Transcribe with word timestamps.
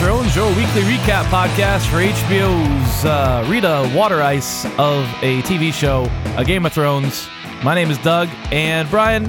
Thrones, 0.00 0.34
your 0.34 0.48
weekly 0.56 0.80
recap 0.80 1.24
podcast 1.24 1.86
for 1.90 1.98
HBO's 1.98 3.04
uh, 3.04 3.46
Rita 3.50 3.92
Water 3.94 4.22
Ice 4.22 4.64
of 4.78 5.04
a 5.22 5.42
TV 5.42 5.74
show, 5.74 6.10
A 6.38 6.44
Game 6.44 6.64
of 6.64 6.72
Thrones. 6.72 7.28
My 7.62 7.74
name 7.74 7.90
is 7.90 7.98
Doug, 7.98 8.30
and 8.50 8.88
Brian, 8.88 9.26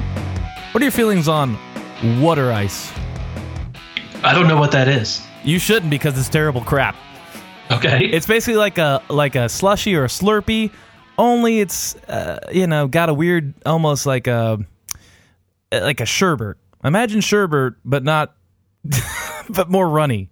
what 0.71 0.81
are 0.81 0.85
your 0.85 0.93
feelings 0.93 1.27
on 1.27 1.57
Water 2.21 2.53
Ice? 2.53 2.89
I 4.23 4.33
don't 4.33 4.47
know 4.47 4.57
what 4.57 4.71
that 4.71 4.87
is. 4.87 5.21
You 5.43 5.59
shouldn't 5.59 5.89
because 5.89 6.17
it's 6.17 6.29
terrible 6.29 6.61
crap. 6.61 6.95
Okay. 7.69 8.05
It's 8.05 8.25
basically 8.25 8.57
like 8.57 8.77
a 8.77 9.03
like 9.09 9.35
a 9.35 9.49
slushy 9.49 9.93
or 9.93 10.05
a 10.05 10.07
Slurpee, 10.07 10.71
only 11.17 11.59
it's 11.59 11.95
uh, 12.07 12.39
you 12.49 12.65
know 12.65 12.87
got 12.87 13.09
a 13.09 13.13
weird, 13.13 13.53
almost 13.65 14.05
like 14.05 14.27
a 14.27 14.57
like 15.69 15.99
a 15.99 16.05
sherbet. 16.05 16.55
Imagine 16.81 17.19
sherbet, 17.19 17.73
but 17.83 18.05
not, 18.05 18.37
but 19.49 19.69
more 19.69 19.89
runny. 19.89 20.30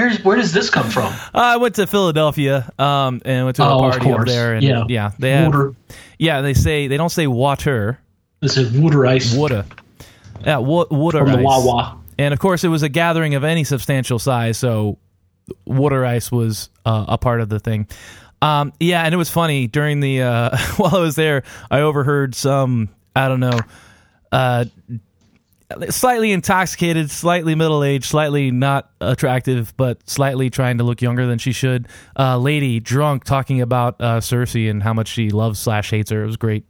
Where's 0.00 0.24
where 0.24 0.36
does 0.36 0.52
this 0.52 0.70
come 0.70 0.88
from? 0.88 1.12
I 1.34 1.58
went 1.58 1.74
to 1.74 1.86
Philadelphia 1.86 2.70
um, 2.78 3.20
and 3.24 3.44
went 3.44 3.56
to 3.56 3.62
a 3.64 3.74
Oh, 3.74 3.78
party 3.80 4.10
up 4.10 4.24
there. 4.26 4.54
And 4.54 4.62
Yeah. 4.64 4.84
yeah, 4.88 5.10
they 5.18 5.32
have, 5.32 5.52
Water. 5.52 5.74
Yeah, 6.18 6.40
they 6.40 6.54
say 6.54 6.86
they 6.88 6.96
don't 6.96 7.10
say 7.10 7.26
water, 7.26 7.98
This 8.40 8.56
is 8.56 8.72
water 8.72 9.04
ice 9.06 9.34
water. 9.34 9.64
Yeah, 10.44 10.58
wa- 10.58 10.86
water 10.90 11.18
from 11.18 11.32
the 11.32 11.38
ice. 11.38 11.44
Wawa. 11.44 11.98
And 12.18 12.32
of 12.32 12.40
course, 12.40 12.64
it 12.64 12.68
was 12.68 12.82
a 12.82 12.88
gathering 12.88 13.34
of 13.34 13.44
any 13.44 13.64
substantial 13.64 14.18
size, 14.18 14.56
so 14.56 14.96
water 15.66 16.04
ice 16.06 16.32
was 16.32 16.70
uh, 16.86 17.04
a 17.08 17.18
part 17.18 17.40
of 17.42 17.48
the 17.50 17.60
thing. 17.60 17.86
Um, 18.40 18.72
yeah, 18.80 19.02
and 19.04 19.12
it 19.12 19.18
was 19.18 19.28
funny 19.28 19.66
during 19.66 20.00
the 20.00 20.22
uh, 20.22 20.56
while 20.78 20.96
I 20.96 21.00
was 21.00 21.14
there, 21.16 21.42
I 21.70 21.80
overheard 21.80 22.34
some 22.34 22.88
I 23.14 23.28
don't 23.28 23.40
know, 23.40 23.58
uh, 24.32 24.64
slightly 25.90 26.32
intoxicated, 26.32 27.10
slightly 27.10 27.54
middle 27.54 27.84
aged, 27.84 28.04
slightly 28.04 28.50
not 28.50 28.90
attractive, 29.00 29.74
but 29.76 30.08
slightly 30.08 30.50
trying 30.50 30.78
to 30.78 30.84
look 30.84 31.00
younger 31.00 31.26
than 31.26 31.38
she 31.38 31.52
should. 31.52 31.88
Uh, 32.18 32.38
lady 32.38 32.80
drunk 32.80 33.24
talking 33.24 33.60
about 33.60 33.96
uh, 34.00 34.20
Cersei 34.20 34.70
and 34.70 34.82
how 34.82 34.94
much 34.94 35.08
she 35.08 35.30
loves 35.30 35.58
slash 35.58 35.90
hates 35.90 36.10
her. 36.10 36.22
It 36.22 36.26
was 36.26 36.36
great. 36.36 36.64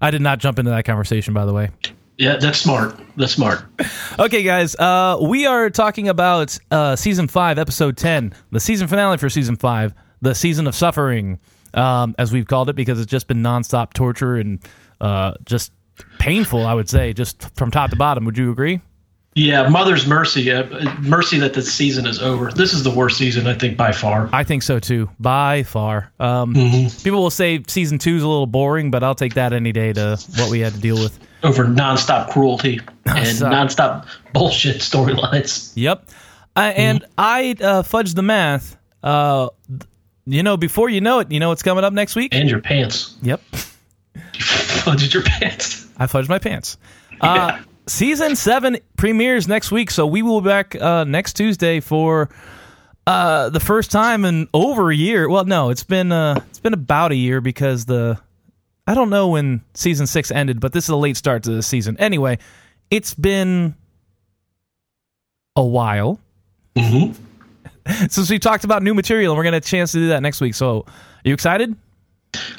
I 0.00 0.10
did 0.10 0.20
not 0.20 0.40
jump 0.40 0.58
into 0.58 0.70
that 0.72 0.84
conversation, 0.84 1.32
by 1.32 1.44
the 1.44 1.52
way. 1.52 1.70
Yeah, 2.18 2.36
that's 2.36 2.58
smart. 2.58 2.98
That's 3.16 3.32
smart. 3.32 3.64
Okay, 4.18 4.42
guys, 4.42 4.76
uh, 4.76 5.18
we 5.20 5.46
are 5.46 5.70
talking 5.70 6.08
about 6.08 6.58
uh, 6.70 6.94
season 6.96 7.26
five, 7.26 7.58
episode 7.58 7.96
ten, 7.96 8.34
the 8.50 8.60
season 8.60 8.86
finale 8.86 9.16
for 9.16 9.30
season 9.30 9.56
five, 9.56 9.94
the 10.20 10.34
season 10.34 10.66
of 10.66 10.74
suffering, 10.74 11.40
um, 11.74 12.14
as 12.18 12.32
we've 12.32 12.46
called 12.46 12.68
it, 12.68 12.76
because 12.76 13.00
it's 13.00 13.10
just 13.10 13.28
been 13.28 13.42
nonstop 13.42 13.92
torture 13.92 14.36
and 14.36 14.60
uh, 15.00 15.34
just 15.44 15.72
painful. 16.18 16.66
I 16.66 16.74
would 16.74 16.88
say, 16.88 17.12
just 17.12 17.54
from 17.56 17.70
top 17.70 17.90
to 17.90 17.96
bottom. 17.96 18.24
Would 18.24 18.38
you 18.38 18.50
agree? 18.50 18.80
Yeah, 19.34 19.66
Mother's 19.70 20.06
Mercy. 20.06 20.50
Uh, 20.52 20.64
mercy 21.00 21.38
that 21.38 21.54
the 21.54 21.62
season 21.62 22.06
is 22.06 22.20
over. 22.20 22.50
This 22.52 22.74
is 22.74 22.84
the 22.84 22.90
worst 22.90 23.16
season, 23.16 23.46
I 23.46 23.54
think, 23.54 23.78
by 23.78 23.90
far. 23.92 24.28
I 24.30 24.44
think 24.44 24.62
so 24.62 24.78
too, 24.78 25.08
by 25.18 25.62
far. 25.62 26.12
Um, 26.20 26.52
People 27.02 27.22
will 27.22 27.30
say 27.30 27.62
season 27.66 27.98
two 27.98 28.16
is 28.16 28.22
a 28.22 28.28
little 28.28 28.46
boring, 28.46 28.90
but 28.90 29.02
I'll 29.02 29.14
take 29.14 29.34
that 29.34 29.54
any 29.54 29.72
day 29.72 29.94
to 29.94 30.18
what 30.36 30.50
we 30.50 30.60
had 30.60 30.74
to 30.74 30.80
deal 30.80 30.96
with. 30.96 31.18
Over 31.42 31.64
nonstop 31.64 32.28
cruelty 32.30 32.78
and 33.06 33.26
Nonstop. 33.38 34.06
bullshit 34.34 34.76
storylines. 34.82 35.72
Yep. 35.76 36.08
Uh, 36.54 36.60
and 36.76 37.04
I 37.16 37.52
uh, 37.58 37.82
fudged 37.82 38.14
the 38.14 38.22
math. 38.22 38.76
Uh, 39.02 39.48
you 40.26 40.42
know, 40.42 40.58
before 40.58 40.90
you 40.90 41.00
know 41.00 41.20
it, 41.20 41.32
you 41.32 41.40
know 41.40 41.48
what's 41.48 41.62
coming 41.62 41.84
up 41.84 41.94
next 41.94 42.16
week? 42.16 42.34
And 42.34 42.50
your 42.50 42.60
pants. 42.60 43.16
Yep. 43.22 43.40
Fudged 44.34 45.14
your 45.14 45.22
pants. 45.22 45.81
I 46.02 46.06
fudged 46.06 46.28
my 46.28 46.38
pants. 46.38 46.76
Uh, 47.20 47.60
season 47.86 48.34
seven 48.34 48.78
premieres 48.96 49.46
next 49.46 49.70
week, 49.70 49.92
so 49.92 50.06
we 50.08 50.22
will 50.22 50.40
be 50.40 50.48
back 50.48 50.74
uh, 50.74 51.04
next 51.04 51.34
Tuesday 51.34 51.78
for 51.78 52.30
uh, 53.06 53.48
the 53.50 53.60
first 53.60 53.92
time 53.92 54.24
in 54.24 54.48
over 54.52 54.90
a 54.90 54.96
year. 54.96 55.28
Well, 55.28 55.44
no, 55.44 55.70
it's 55.70 55.84
been 55.84 56.10
uh, 56.10 56.34
it's 56.50 56.58
been 56.58 56.72
about 56.74 57.12
a 57.12 57.14
year 57.14 57.40
because 57.40 57.84
the 57.84 58.18
I 58.88 58.94
don't 58.94 59.08
know 59.10 59.28
when 59.28 59.62
season 59.74 60.08
six 60.08 60.32
ended, 60.32 60.58
but 60.58 60.72
this 60.72 60.84
is 60.84 60.90
a 60.90 60.96
late 60.96 61.16
start 61.16 61.44
to 61.44 61.52
the 61.52 61.62
season. 61.62 61.96
Anyway, 62.00 62.38
it's 62.90 63.14
been 63.14 63.76
a 65.54 65.62
while 65.64 66.18
Mhm. 66.76 67.14
since 68.08 68.28
we 68.30 68.40
talked 68.40 68.64
about 68.64 68.82
new 68.82 68.94
material, 68.94 69.32
and 69.32 69.38
we're 69.38 69.44
gonna 69.44 69.56
have 69.58 69.62
a 69.64 69.66
chance 69.66 69.92
to 69.92 69.98
do 69.98 70.08
that 70.08 70.22
next 70.22 70.40
week. 70.40 70.54
So, 70.54 70.80
are 70.80 70.84
you 71.24 71.34
excited? 71.34 71.76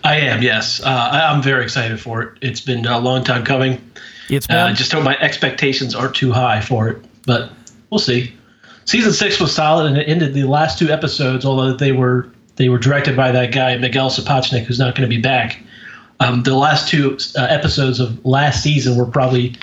I 0.03 0.17
am, 0.17 0.41
yes. 0.41 0.81
Uh, 0.83 1.09
I'm 1.11 1.41
very 1.41 1.63
excited 1.63 1.99
for 1.99 2.21
it. 2.21 2.37
It's 2.41 2.61
been 2.61 2.85
a 2.85 2.99
long 2.99 3.23
time 3.23 3.43
coming. 3.45 3.81
It's 4.29 4.45
Uh, 4.49 4.53
been 4.53 4.57
I 4.57 4.73
just 4.73 4.91
hope 4.91 5.03
my 5.03 5.17
expectations 5.19 5.95
aren't 5.95 6.15
too 6.15 6.31
high 6.31 6.61
for 6.61 6.89
it, 6.89 6.97
but 7.25 7.51
we'll 7.89 7.99
see. 7.99 8.33
Season 8.85 9.13
six 9.13 9.39
was 9.39 9.53
solid, 9.53 9.87
and 9.87 9.97
it 9.97 10.07
ended 10.07 10.33
the 10.33 10.43
last 10.43 10.77
two 10.77 10.89
episodes, 10.89 11.45
although 11.45 11.73
they 11.73 11.91
were 11.91 12.27
they 12.55 12.69
were 12.69 12.77
directed 12.77 13.15
by 13.15 13.31
that 13.31 13.51
guy 13.51 13.75
Miguel 13.77 14.09
Sapochnik, 14.09 14.63
who's 14.65 14.77
not 14.77 14.93
going 14.95 15.09
to 15.09 15.15
be 15.15 15.21
back. 15.21 15.59
Um, 16.19 16.43
the 16.43 16.55
last 16.55 16.87
two 16.89 17.17
uh, 17.35 17.47
episodes 17.49 17.99
of 17.99 18.23
last 18.25 18.61
season 18.61 18.95
were 18.95 19.05
probably 19.05 19.55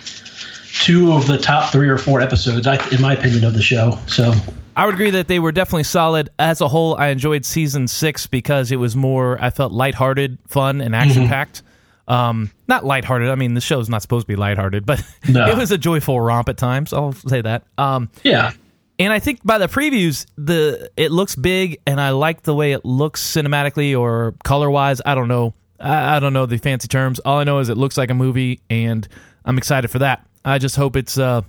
two 0.80 1.12
of 1.12 1.26
the 1.26 1.38
top 1.38 1.70
three 1.70 1.88
or 1.88 1.98
four 1.98 2.20
episodes, 2.20 2.66
I, 2.66 2.84
in 2.90 3.00
my 3.00 3.12
opinion, 3.12 3.44
of 3.44 3.54
the 3.54 3.62
show. 3.62 3.98
So 4.06 4.32
I 4.80 4.86
would 4.86 4.94
agree 4.94 5.10
that 5.10 5.28
they 5.28 5.38
were 5.38 5.52
definitely 5.52 5.84
solid. 5.84 6.30
As 6.38 6.62
a 6.62 6.68
whole, 6.68 6.96
I 6.96 7.08
enjoyed 7.08 7.44
season 7.44 7.86
six 7.86 8.26
because 8.26 8.72
it 8.72 8.76
was 8.76 8.96
more, 8.96 9.36
I 9.38 9.50
felt 9.50 9.72
lighthearted, 9.72 10.38
fun, 10.48 10.80
and 10.80 10.96
action 10.96 11.28
packed. 11.28 11.62
Um, 12.08 12.50
not 12.66 12.82
lighthearted. 12.84 13.28
I 13.28 13.34
mean, 13.34 13.52
the 13.52 13.60
show's 13.60 13.90
not 13.90 14.00
supposed 14.00 14.24
to 14.24 14.26
be 14.32 14.36
lighthearted, 14.36 14.86
but 14.86 15.04
No. 15.28 15.46
it 15.48 15.56
was 15.58 15.70
a 15.70 15.76
joyful 15.76 16.18
romp 16.18 16.48
at 16.48 16.56
times. 16.56 16.94
I'll 16.94 17.12
say 17.12 17.42
that. 17.42 17.64
Um, 17.76 18.08
yeah, 18.24 18.52
and 18.98 19.12
I 19.12 19.18
think 19.18 19.44
by 19.44 19.58
the 19.58 19.68
previews, 19.68 20.24
the 20.38 20.90
it 20.96 21.10
looks 21.12 21.36
big, 21.36 21.78
and 21.86 22.00
I 22.00 22.10
like 22.10 22.42
the 22.42 22.54
way 22.54 22.72
it 22.72 22.84
looks 22.84 23.22
cinematically 23.22 23.98
or 23.98 24.34
color 24.44 24.70
wise. 24.70 25.02
I 25.04 25.14
don't 25.14 25.28
know. 25.28 25.52
I, 25.78 26.16
I 26.16 26.20
don't 26.20 26.32
know 26.32 26.46
the 26.46 26.56
fancy 26.56 26.88
terms. 26.88 27.18
All 27.20 27.36
I 27.38 27.44
know 27.44 27.58
is 27.58 27.68
it 27.68 27.76
looks 27.76 27.98
like 27.98 28.10
a 28.10 28.14
movie, 28.14 28.60
and 28.70 29.06
I'm 29.44 29.58
excited 29.58 29.88
for 29.88 29.98
that. 30.00 30.26
I 30.42 30.56
just 30.56 30.76
hope 30.76 30.96
it's. 30.96 31.18
Uh, 31.18 31.42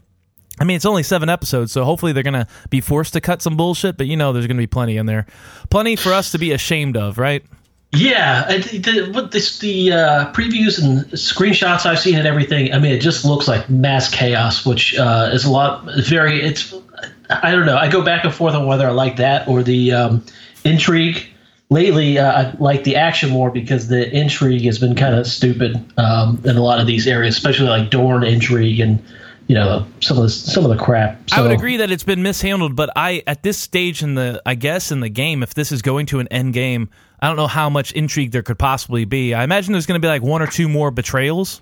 I 0.61 0.63
mean, 0.63 0.75
it's 0.75 0.85
only 0.85 1.01
seven 1.01 1.27
episodes, 1.27 1.71
so 1.71 1.83
hopefully 1.83 2.13
they're 2.13 2.21
gonna 2.21 2.45
be 2.69 2.81
forced 2.81 3.13
to 3.13 3.21
cut 3.21 3.41
some 3.41 3.57
bullshit. 3.57 3.97
But 3.97 4.05
you 4.05 4.15
know, 4.15 4.31
there's 4.31 4.45
gonna 4.45 4.59
be 4.59 4.67
plenty 4.67 4.95
in 4.95 5.07
there, 5.07 5.25
plenty 5.71 5.95
for 5.95 6.13
us 6.13 6.31
to 6.33 6.37
be 6.37 6.51
ashamed 6.51 6.95
of, 6.95 7.17
right? 7.17 7.43
yeah. 7.93 8.45
The, 8.45 9.09
what 9.11 9.31
this, 9.31 9.57
the 9.57 9.91
uh, 9.91 10.33
previews 10.33 10.79
and 10.79 11.03
screenshots 11.13 11.87
I've 11.87 11.97
seen 11.97 12.15
and 12.15 12.27
everything. 12.27 12.71
I 12.73 12.77
mean, 12.77 12.91
it 12.91 13.01
just 13.01 13.25
looks 13.25 13.47
like 13.47 13.71
mass 13.71 14.13
chaos, 14.13 14.63
which 14.63 14.95
uh, 14.99 15.31
is 15.33 15.45
a 15.45 15.51
lot. 15.51 15.83
Very. 16.05 16.39
It's. 16.39 16.75
I 17.31 17.49
don't 17.49 17.65
know. 17.65 17.77
I 17.77 17.89
go 17.89 18.03
back 18.03 18.23
and 18.23 18.31
forth 18.31 18.53
on 18.53 18.67
whether 18.67 18.87
I 18.87 18.91
like 18.91 19.15
that 19.15 19.47
or 19.47 19.63
the 19.63 19.91
um, 19.93 20.23
intrigue. 20.63 21.25
Lately, 21.71 22.19
uh, 22.19 22.31
I 22.31 22.55
like 22.59 22.83
the 22.83 22.97
action 22.97 23.31
more 23.31 23.49
because 23.49 23.87
the 23.87 24.07
intrigue 24.15 24.65
has 24.65 24.77
been 24.77 24.93
kind 24.93 25.15
of 25.15 25.25
stupid 25.25 25.83
um, 25.97 26.39
in 26.45 26.55
a 26.55 26.61
lot 26.61 26.79
of 26.79 26.85
these 26.85 27.07
areas, 27.07 27.35
especially 27.35 27.69
like 27.69 27.89
Dorne 27.89 28.23
intrigue 28.23 28.79
and 28.79 29.01
you 29.51 29.55
know 29.55 29.85
some 29.99 30.15
of 30.15 30.23
the 30.23 30.29
some 30.29 30.63
of 30.63 30.71
the 30.71 30.81
crap. 30.81 31.19
I 31.33 31.41
would 31.41 31.51
agree 31.51 31.75
that 31.75 31.91
it's 31.91 32.05
been 32.05 32.23
mishandled, 32.23 32.73
but 32.73 32.89
I 32.95 33.21
at 33.27 33.43
this 33.43 33.57
stage 33.57 34.01
in 34.01 34.15
the 34.15 34.41
I 34.45 34.55
guess 34.55 34.93
in 34.93 35.01
the 35.01 35.09
game, 35.09 35.43
if 35.43 35.53
this 35.55 35.73
is 35.73 35.81
going 35.81 36.05
to 36.05 36.21
an 36.21 36.29
end 36.29 36.53
game, 36.53 36.89
I 37.19 37.27
don't 37.27 37.35
know 37.35 37.47
how 37.47 37.69
much 37.69 37.91
intrigue 37.91 38.31
there 38.31 38.43
could 38.43 38.57
possibly 38.57 39.03
be. 39.03 39.33
I 39.33 39.43
imagine 39.43 39.73
there's 39.73 39.85
going 39.85 39.99
to 39.99 40.05
be 40.05 40.07
like 40.07 40.21
one 40.21 40.41
or 40.41 40.47
two 40.47 40.69
more 40.69 40.89
betrayals. 40.89 41.61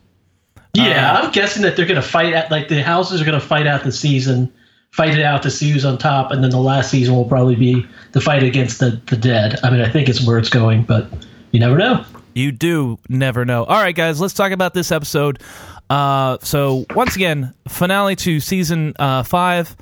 Yeah, 0.75 1.13
Uh, 1.13 1.21
I'm 1.23 1.31
guessing 1.31 1.63
that 1.63 1.75
they're 1.75 1.87
going 1.87 1.99
to 1.99 2.07
fight 2.07 2.31
at 2.33 2.51
like 2.51 2.67
the 2.67 2.83
houses 2.83 3.23
are 3.23 3.25
going 3.25 3.39
to 3.39 3.43
fight 3.43 3.65
out 3.65 3.83
the 3.83 3.91
season, 3.91 4.53
fight 4.91 5.17
it 5.17 5.25
out 5.25 5.41
to 5.41 5.49
see 5.49 5.71
who's 5.71 5.83
on 5.83 5.97
top, 5.97 6.29
and 6.29 6.43
then 6.43 6.51
the 6.51 6.59
last 6.59 6.91
season 6.91 7.15
will 7.15 7.25
probably 7.25 7.55
be 7.55 7.83
the 8.11 8.21
fight 8.21 8.43
against 8.43 8.79
the 8.79 9.01
the 9.07 9.17
dead. 9.17 9.57
I 9.63 9.71
mean, 9.71 9.81
I 9.81 9.89
think 9.89 10.09
it's 10.09 10.23
where 10.23 10.37
it's 10.37 10.49
going, 10.49 10.83
but 10.83 11.07
you 11.49 11.59
never 11.59 11.75
know. 11.75 12.05
You 12.33 12.51
do 12.51 12.97
never 13.09 13.45
know. 13.45 13.63
All 13.63 13.81
right, 13.81 13.95
guys, 13.95 14.21
let's 14.21 14.33
talk 14.33 14.51
about 14.51 14.73
this 14.73 14.91
episode. 14.91 15.41
Uh, 15.89 16.37
so 16.41 16.85
once 16.95 17.15
again, 17.15 17.53
finale 17.67 18.15
to 18.17 18.39
season 18.39 18.93
uh, 18.99 19.23
five, 19.23 19.75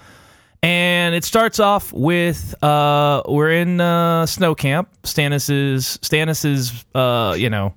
and 0.63 1.13
it 1.13 1.23
starts 1.23 1.59
off 1.59 1.91
with 1.91 2.55
uh, 2.63 3.23
we're 3.27 3.51
in 3.51 3.81
uh, 3.81 4.25
snow 4.25 4.55
camp. 4.55 4.89
Stannis's 5.03 5.99
Stannis's 6.01 6.85
uh, 6.95 7.35
you 7.37 7.49
know 7.49 7.73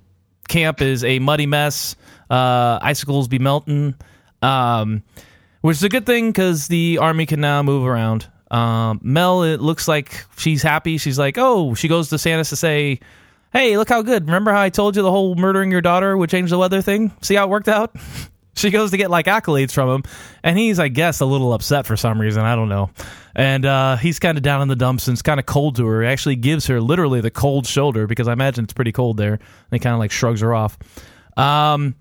camp 0.47 0.81
is 0.81 1.03
a 1.03 1.19
muddy 1.19 1.45
mess. 1.45 1.95
Uh, 2.29 2.79
icicles 2.81 3.27
be 3.27 3.39
melting, 3.39 3.93
um, 4.41 5.03
which 5.59 5.77
is 5.77 5.83
a 5.83 5.89
good 5.89 6.05
thing 6.05 6.29
because 6.29 6.69
the 6.69 6.97
army 6.99 7.25
can 7.25 7.41
now 7.41 7.61
move 7.61 7.85
around. 7.85 8.27
Um, 8.51 8.99
Mel, 9.03 9.43
it 9.43 9.61
looks 9.61 9.87
like 9.87 10.25
she's 10.37 10.61
happy. 10.61 10.97
She's 10.97 11.19
like, 11.19 11.37
oh, 11.37 11.73
she 11.73 11.87
goes 11.87 12.09
to 12.09 12.15
Stannis 12.15 12.49
to 12.49 12.55
say, 12.55 12.99
hey, 13.53 13.77
look 13.77 13.89
how 13.89 14.01
good. 14.01 14.25
Remember 14.25 14.51
how 14.51 14.61
I 14.61 14.69
told 14.69 14.95
you 14.95 15.01
the 15.01 15.11
whole 15.11 15.35
murdering 15.35 15.71
your 15.71 15.81
daughter 15.81 16.17
would 16.17 16.29
change 16.29 16.49
the 16.49 16.57
weather 16.57 16.81
thing? 16.81 17.11
See 17.21 17.35
how 17.35 17.45
it 17.45 17.49
worked 17.49 17.69
out? 17.69 17.95
she 18.55 18.69
goes 18.69 18.91
to 18.91 18.97
get 18.97 19.09
like 19.09 19.25
accolades 19.25 19.71
from 19.71 19.89
him, 19.89 20.03
and 20.43 20.57
he's, 20.57 20.79
I 20.79 20.87
guess, 20.87 21.21
a 21.21 21.25
little 21.25 21.53
upset 21.53 21.85
for 21.85 21.95
some 21.97 22.19
reason. 22.19 22.43
I 22.43 22.55
don't 22.55 22.69
know. 22.69 22.89
And 23.35 23.65
uh, 23.65 23.95
he's 23.95 24.19
kind 24.19 24.37
of 24.37 24.43
down 24.43 24.61
in 24.61 24.67
the 24.67 24.75
dumps 24.75 25.07
and 25.07 25.15
it's 25.15 25.21
kind 25.21 25.39
of 25.39 25.45
cold 25.45 25.77
to 25.77 25.87
her. 25.87 26.01
He 26.01 26.07
actually 26.07 26.35
gives 26.35 26.67
her 26.67 26.81
literally 26.81 27.21
the 27.21 27.31
cold 27.31 27.65
shoulder 27.65 28.05
because 28.05 28.27
I 28.27 28.33
imagine 28.33 28.65
it's 28.65 28.73
pretty 28.73 28.91
cold 28.91 29.15
there. 29.15 29.33
And 29.35 29.41
he 29.71 29.79
kind 29.79 29.93
of 29.93 29.99
like 29.99 30.11
shrugs 30.11 30.41
her 30.41 30.53
off. 30.53 30.77
Um, 31.37 31.95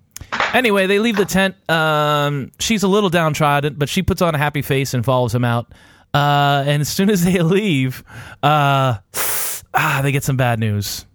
Anyway, 0.52 0.86
they 0.86 0.98
leave 0.98 1.16
the 1.16 1.24
tent. 1.24 1.54
Um, 1.70 2.50
she's 2.58 2.82
a 2.82 2.88
little 2.88 3.10
downtrodden, 3.10 3.74
but 3.74 3.88
she 3.88 4.02
puts 4.02 4.20
on 4.20 4.34
a 4.34 4.38
happy 4.38 4.62
face 4.62 4.94
and 4.94 5.04
follows 5.04 5.34
him 5.34 5.44
out. 5.44 5.72
Uh, 6.12 6.64
and 6.66 6.80
as 6.80 6.88
soon 6.88 7.08
as 7.08 7.24
they 7.24 7.38
leave, 7.42 8.02
uh, 8.42 8.98
ah, 9.74 10.00
they 10.02 10.12
get 10.12 10.24
some 10.24 10.36
bad 10.36 10.58
news. 10.58 11.06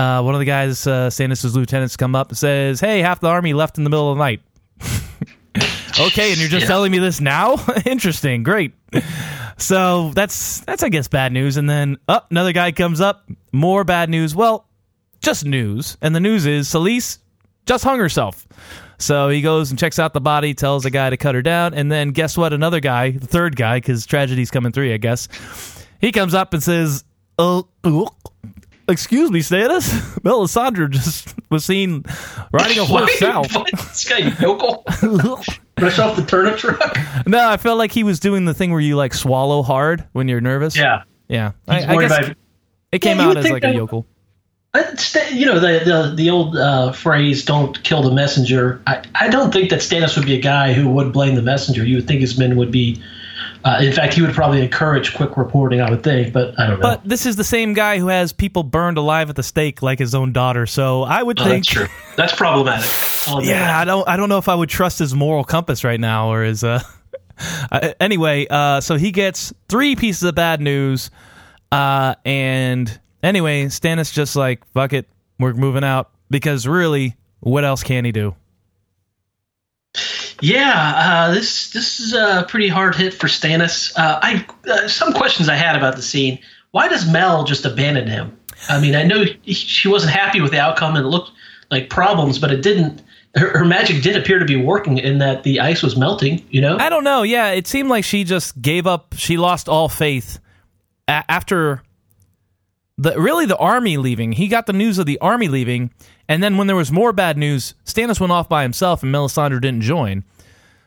Uh, 0.00 0.22
one 0.22 0.34
of 0.34 0.38
the 0.38 0.46
guys, 0.46 0.86
uh, 0.86 1.08
Stannis' 1.10 1.54
lieutenants, 1.54 1.96
come 1.96 2.14
up 2.14 2.30
and 2.30 2.38
says, 2.38 2.80
"Hey, 2.80 3.00
half 3.00 3.20
the 3.20 3.28
army 3.28 3.52
left 3.52 3.76
in 3.76 3.84
the 3.84 3.90
middle 3.90 4.10
of 4.10 4.16
the 4.18 4.24
night." 4.24 4.40
okay, 6.00 6.30
and 6.30 6.38
you're 6.40 6.48
just 6.48 6.62
Yeah. 6.62 6.68
telling 6.68 6.90
me 6.90 6.98
this 6.98 7.20
now? 7.20 7.56
Interesting, 7.84 8.42
great. 8.42 8.72
So 9.58 10.10
that's 10.14 10.60
that's 10.60 10.82
I 10.82 10.88
guess 10.88 11.08
bad 11.08 11.32
news. 11.32 11.56
And 11.58 11.68
then 11.68 11.98
up 12.08 12.30
another 12.30 12.52
guy 12.52 12.72
comes 12.72 13.00
up, 13.00 13.28
more 13.52 13.84
bad 13.84 14.08
news. 14.08 14.34
Well, 14.34 14.66
just 15.20 15.44
news, 15.44 15.98
and 16.00 16.14
the 16.14 16.20
news 16.20 16.46
is 16.46 16.68
Selyse 16.68 17.18
just 17.66 17.84
hung 17.84 17.98
herself. 17.98 18.46
So 18.98 19.28
he 19.28 19.42
goes 19.42 19.70
and 19.70 19.78
checks 19.78 19.98
out 19.98 20.14
the 20.14 20.20
body, 20.20 20.54
tells 20.54 20.84
a 20.86 20.90
guy 20.90 21.10
to 21.10 21.16
cut 21.18 21.34
her 21.34 21.42
down, 21.42 21.74
and 21.74 21.90
then 21.92 22.10
guess 22.12 22.36
what? 22.38 22.52
Another 22.54 22.80
guy, 22.80 23.10
the 23.10 23.26
third 23.26 23.54
guy, 23.56 23.78
because 23.78 24.06
tragedy's 24.06 24.50
coming 24.50 24.72
three, 24.72 24.94
I 24.94 24.98
guess. 24.98 25.28
He 26.00 26.10
comes 26.12 26.32
up 26.34 26.54
and 26.54 26.62
says, 26.62 27.04
"Uh, 27.38 27.62
uh, 27.84 28.04
excuse 28.90 29.30
me, 29.30 29.40
Stannis. 29.40 29.88
Melisandre 30.20 30.90
just 30.90 31.34
was 31.50 31.64
seen 31.64 32.04
riding 32.52 32.78
a 32.78 32.84
horse 32.84 33.18
south." 33.18 33.48
This 33.72 34.08
guy 34.08 34.18
yokel 34.40 34.84
fresh 35.78 35.98
off 35.98 36.16
the 36.16 36.24
turnip 36.26 36.58
truck. 36.58 36.96
no, 37.26 37.48
I 37.48 37.56
felt 37.56 37.78
like 37.78 37.92
he 37.92 38.04
was 38.04 38.20
doing 38.20 38.44
the 38.44 38.54
thing 38.54 38.70
where 38.70 38.80
you 38.80 38.96
like 38.96 39.14
swallow 39.14 39.62
hard 39.62 40.06
when 40.12 40.28
you're 40.28 40.40
nervous. 40.40 40.76
Yeah, 40.76 41.04
yeah. 41.28 41.52
he's 41.70 41.84
I, 41.84 41.94
I 41.96 42.00
guess 42.00 42.18
about. 42.18 42.36
it 42.92 42.98
came 42.98 43.18
Yeah, 43.18 43.28
out 43.28 43.36
as 43.38 43.50
like 43.50 43.64
a 43.64 43.72
yokel. 43.74 44.06
I- 44.74 44.94
You 45.32 45.46
know 45.46 45.58
the 45.58 45.82
the, 45.84 46.12
the 46.14 46.30
old 46.30 46.56
uh, 46.56 46.92
phrase 46.92 47.44
"Don't 47.44 47.82
kill 47.82 48.02
the 48.02 48.12
messenger." 48.12 48.80
I, 48.86 49.02
I 49.14 49.28
don't 49.28 49.52
think 49.52 49.70
that 49.70 49.80
Stannis 49.80 50.16
would 50.16 50.26
be 50.26 50.34
a 50.36 50.40
guy 50.40 50.72
who 50.72 50.88
would 50.90 51.12
blame 51.12 51.34
the 51.34 51.42
messenger. 51.42 51.84
You 51.84 51.96
would 51.96 52.06
think 52.06 52.20
his 52.20 52.38
men 52.38 52.56
would 52.56 52.70
be. 52.70 53.02
Uh, 53.64 53.78
in 53.82 53.92
fact, 53.92 54.14
he 54.14 54.22
would 54.22 54.34
probably 54.34 54.62
encourage 54.62 55.14
quick 55.14 55.36
reporting. 55.36 55.80
I 55.80 55.90
would 55.90 56.02
think, 56.02 56.32
but 56.32 56.58
I 56.58 56.66
don't 56.66 56.80
know. 56.80 56.82
But 56.82 57.04
this 57.04 57.26
is 57.26 57.36
the 57.36 57.44
same 57.44 57.74
guy 57.74 57.98
who 57.98 58.08
has 58.08 58.32
people 58.32 58.62
burned 58.62 58.96
alive 58.98 59.28
at 59.30 59.36
the 59.36 59.42
stake 59.42 59.82
like 59.82 59.98
his 59.98 60.14
own 60.14 60.32
daughter. 60.32 60.66
So 60.66 61.02
I 61.02 61.22
would 61.22 61.38
Oh, 61.40 61.44
think, 61.44 61.64
that's 61.66 61.68
true. 61.68 61.86
That's 62.16 62.34
problematic. 62.34 62.90
Yeah. 63.42 63.78
I 63.78 63.84
don't, 63.84 64.08
I 64.08 64.16
don't 64.16 64.28
know 64.28 64.38
if 64.38 64.48
I 64.48 64.54
would 64.54 64.68
trust 64.68 64.98
his 64.98 65.14
moral 65.14 65.44
compass 65.44 65.84
right 65.84 66.00
now 66.00 66.30
or 66.32 66.42
his. 66.42 66.64
Uh, 66.64 66.80
uh, 67.72 67.92
anyway, 68.00 68.46
uh, 68.48 68.80
so 68.80 68.96
he 68.96 69.10
gets 69.10 69.52
three 69.68 69.96
pieces 69.96 70.22
of 70.24 70.34
bad 70.34 70.60
news, 70.60 71.10
uh, 71.72 72.14
and 72.24 73.00
anyway, 73.22 73.66
Stannis 73.66 74.12
just 74.12 74.36
like 74.36 74.64
fuck 74.72 74.92
it, 74.92 75.08
we're 75.38 75.54
moving 75.54 75.84
out 75.84 76.10
because 76.30 76.66
really, 76.66 77.16
what 77.40 77.64
else 77.64 77.82
can 77.82 78.04
he 78.04 78.12
do? 78.12 78.34
Yeah, 80.40 80.92
uh, 80.96 81.34
this 81.34 81.70
this 81.70 82.00
is 82.00 82.14
a 82.14 82.44
pretty 82.48 82.68
hard 82.68 82.94
hit 82.94 83.14
for 83.14 83.26
Stannis. 83.26 83.92
Uh, 83.96 84.18
I 84.22 84.46
uh, 84.70 84.88
some 84.88 85.12
questions 85.12 85.48
I 85.48 85.54
had 85.56 85.76
about 85.76 85.96
the 85.96 86.02
scene. 86.02 86.38
Why 86.70 86.88
does 86.88 87.10
Mel 87.10 87.44
just 87.44 87.64
abandon 87.64 88.06
him? 88.08 88.36
I 88.68 88.80
mean, 88.80 88.94
I 88.94 89.02
know 89.02 89.24
he, 89.42 89.52
she 89.54 89.88
wasn't 89.88 90.12
happy 90.12 90.40
with 90.40 90.50
the 90.52 90.60
outcome 90.60 90.96
and 90.96 91.04
it 91.04 91.08
looked 91.08 91.30
like 91.70 91.90
problems, 91.90 92.38
but 92.38 92.50
it 92.50 92.62
didn't. 92.62 93.02
Her, 93.36 93.58
her 93.58 93.64
magic 93.64 94.02
did 94.02 94.16
appear 94.16 94.38
to 94.40 94.44
be 94.44 94.56
working 94.56 94.98
in 94.98 95.18
that 95.18 95.44
the 95.44 95.60
ice 95.60 95.82
was 95.82 95.96
melting. 95.96 96.44
You 96.50 96.60
know, 96.62 96.78
I 96.78 96.88
don't 96.88 97.04
know. 97.04 97.22
Yeah, 97.22 97.50
it 97.50 97.66
seemed 97.66 97.88
like 97.88 98.04
she 98.04 98.24
just 98.24 98.60
gave 98.60 98.86
up. 98.86 99.14
She 99.16 99.36
lost 99.36 99.68
all 99.68 99.88
faith 99.88 100.40
a- 101.06 101.24
after 101.30 101.82
the 103.00 103.18
really 103.20 103.46
the 103.46 103.56
army 103.56 103.96
leaving. 103.96 104.32
He 104.32 104.46
got 104.46 104.66
the 104.66 104.72
news 104.72 104.98
of 104.98 105.06
the 105.06 105.18
army 105.20 105.48
leaving, 105.48 105.90
and 106.28 106.42
then 106.42 106.56
when 106.58 106.66
there 106.66 106.76
was 106.76 106.92
more 106.92 107.12
bad 107.12 107.38
news, 107.38 107.74
Stannis 107.86 108.20
went 108.20 108.32
off 108.32 108.48
by 108.48 108.62
himself, 108.62 109.02
and 109.02 109.14
Melisandre 109.14 109.60
didn't 109.60 109.80
join. 109.80 110.22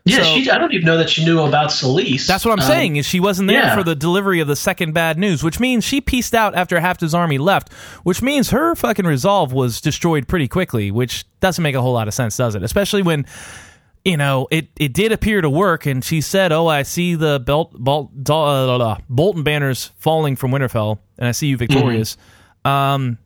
yeah. 0.06 0.18
so- 0.18 0.24
she, 0.24 0.50
I 0.51 0.57
don't 0.57 0.74
even 0.74 0.86
know 0.86 0.98
that 0.98 1.10
she 1.10 1.25
knew 1.25 1.39
about 1.42 1.69
Selyse. 1.71 2.27
That's 2.27 2.45
what 2.45 2.51
I'm 2.51 2.60
Um, 2.60 2.68
saying. 2.68 2.95
Is 2.98 3.06
she 3.07 3.19
wasn't 3.19 3.48
there 3.48 3.63
yeah. 3.63 3.75
for 3.75 3.83
the 3.83 3.95
delivery 3.95 4.42
of 4.42 4.48
the 4.48 4.56
second 4.56 4.94
bad 4.94 5.18
news, 5.18 5.44
which 5.44 5.60
means 5.60 5.83
she 5.86 6.01
pieced 6.01 6.36
out 6.36 6.54
after 6.56 6.80
half 6.80 7.00
his 7.00 7.15
army 7.15 7.38
left, 7.39 7.71
which 8.04 8.21
means 8.21 8.51
her 8.51 8.75
fucking 8.75 9.06
resolve 9.07 9.51
was 9.54 9.81
destroyed 9.81 10.27
pretty 10.27 10.48
quickly, 10.48 10.92
which 10.92 11.25
doesn't 11.39 11.63
make 11.63 11.74
a 11.75 11.81
whole 11.81 11.94
lot 11.94 12.07
of 12.07 12.13
sense, 12.13 12.38
does 12.38 12.54
it? 12.54 12.62
Especially 12.63 13.01
when 13.01 13.25
you 14.06 14.18
know 14.18 14.48
it 14.52 14.70
it 14.78 14.94
did 14.94 15.12
appear 15.12 15.42
to 15.42 15.50
work, 15.50 15.86
and 15.86 16.04
she 16.04 16.22
said, 16.22 16.52
"Oh, 16.52 16.68
I 16.68 16.84
see 16.84 17.16
the 17.16 17.40
belt, 17.40 17.74
bolt, 17.74 18.12
uh, 18.30 18.98
Bolton 19.10 19.44
banners 19.44 19.92
falling 19.98 20.36
from 20.36 20.52
Winterfell, 20.52 21.00
and 21.18 21.28
I 21.28 21.32
see 21.32 21.48
you 21.48 21.58
victorious." 21.58 22.18
Um, 22.66 23.18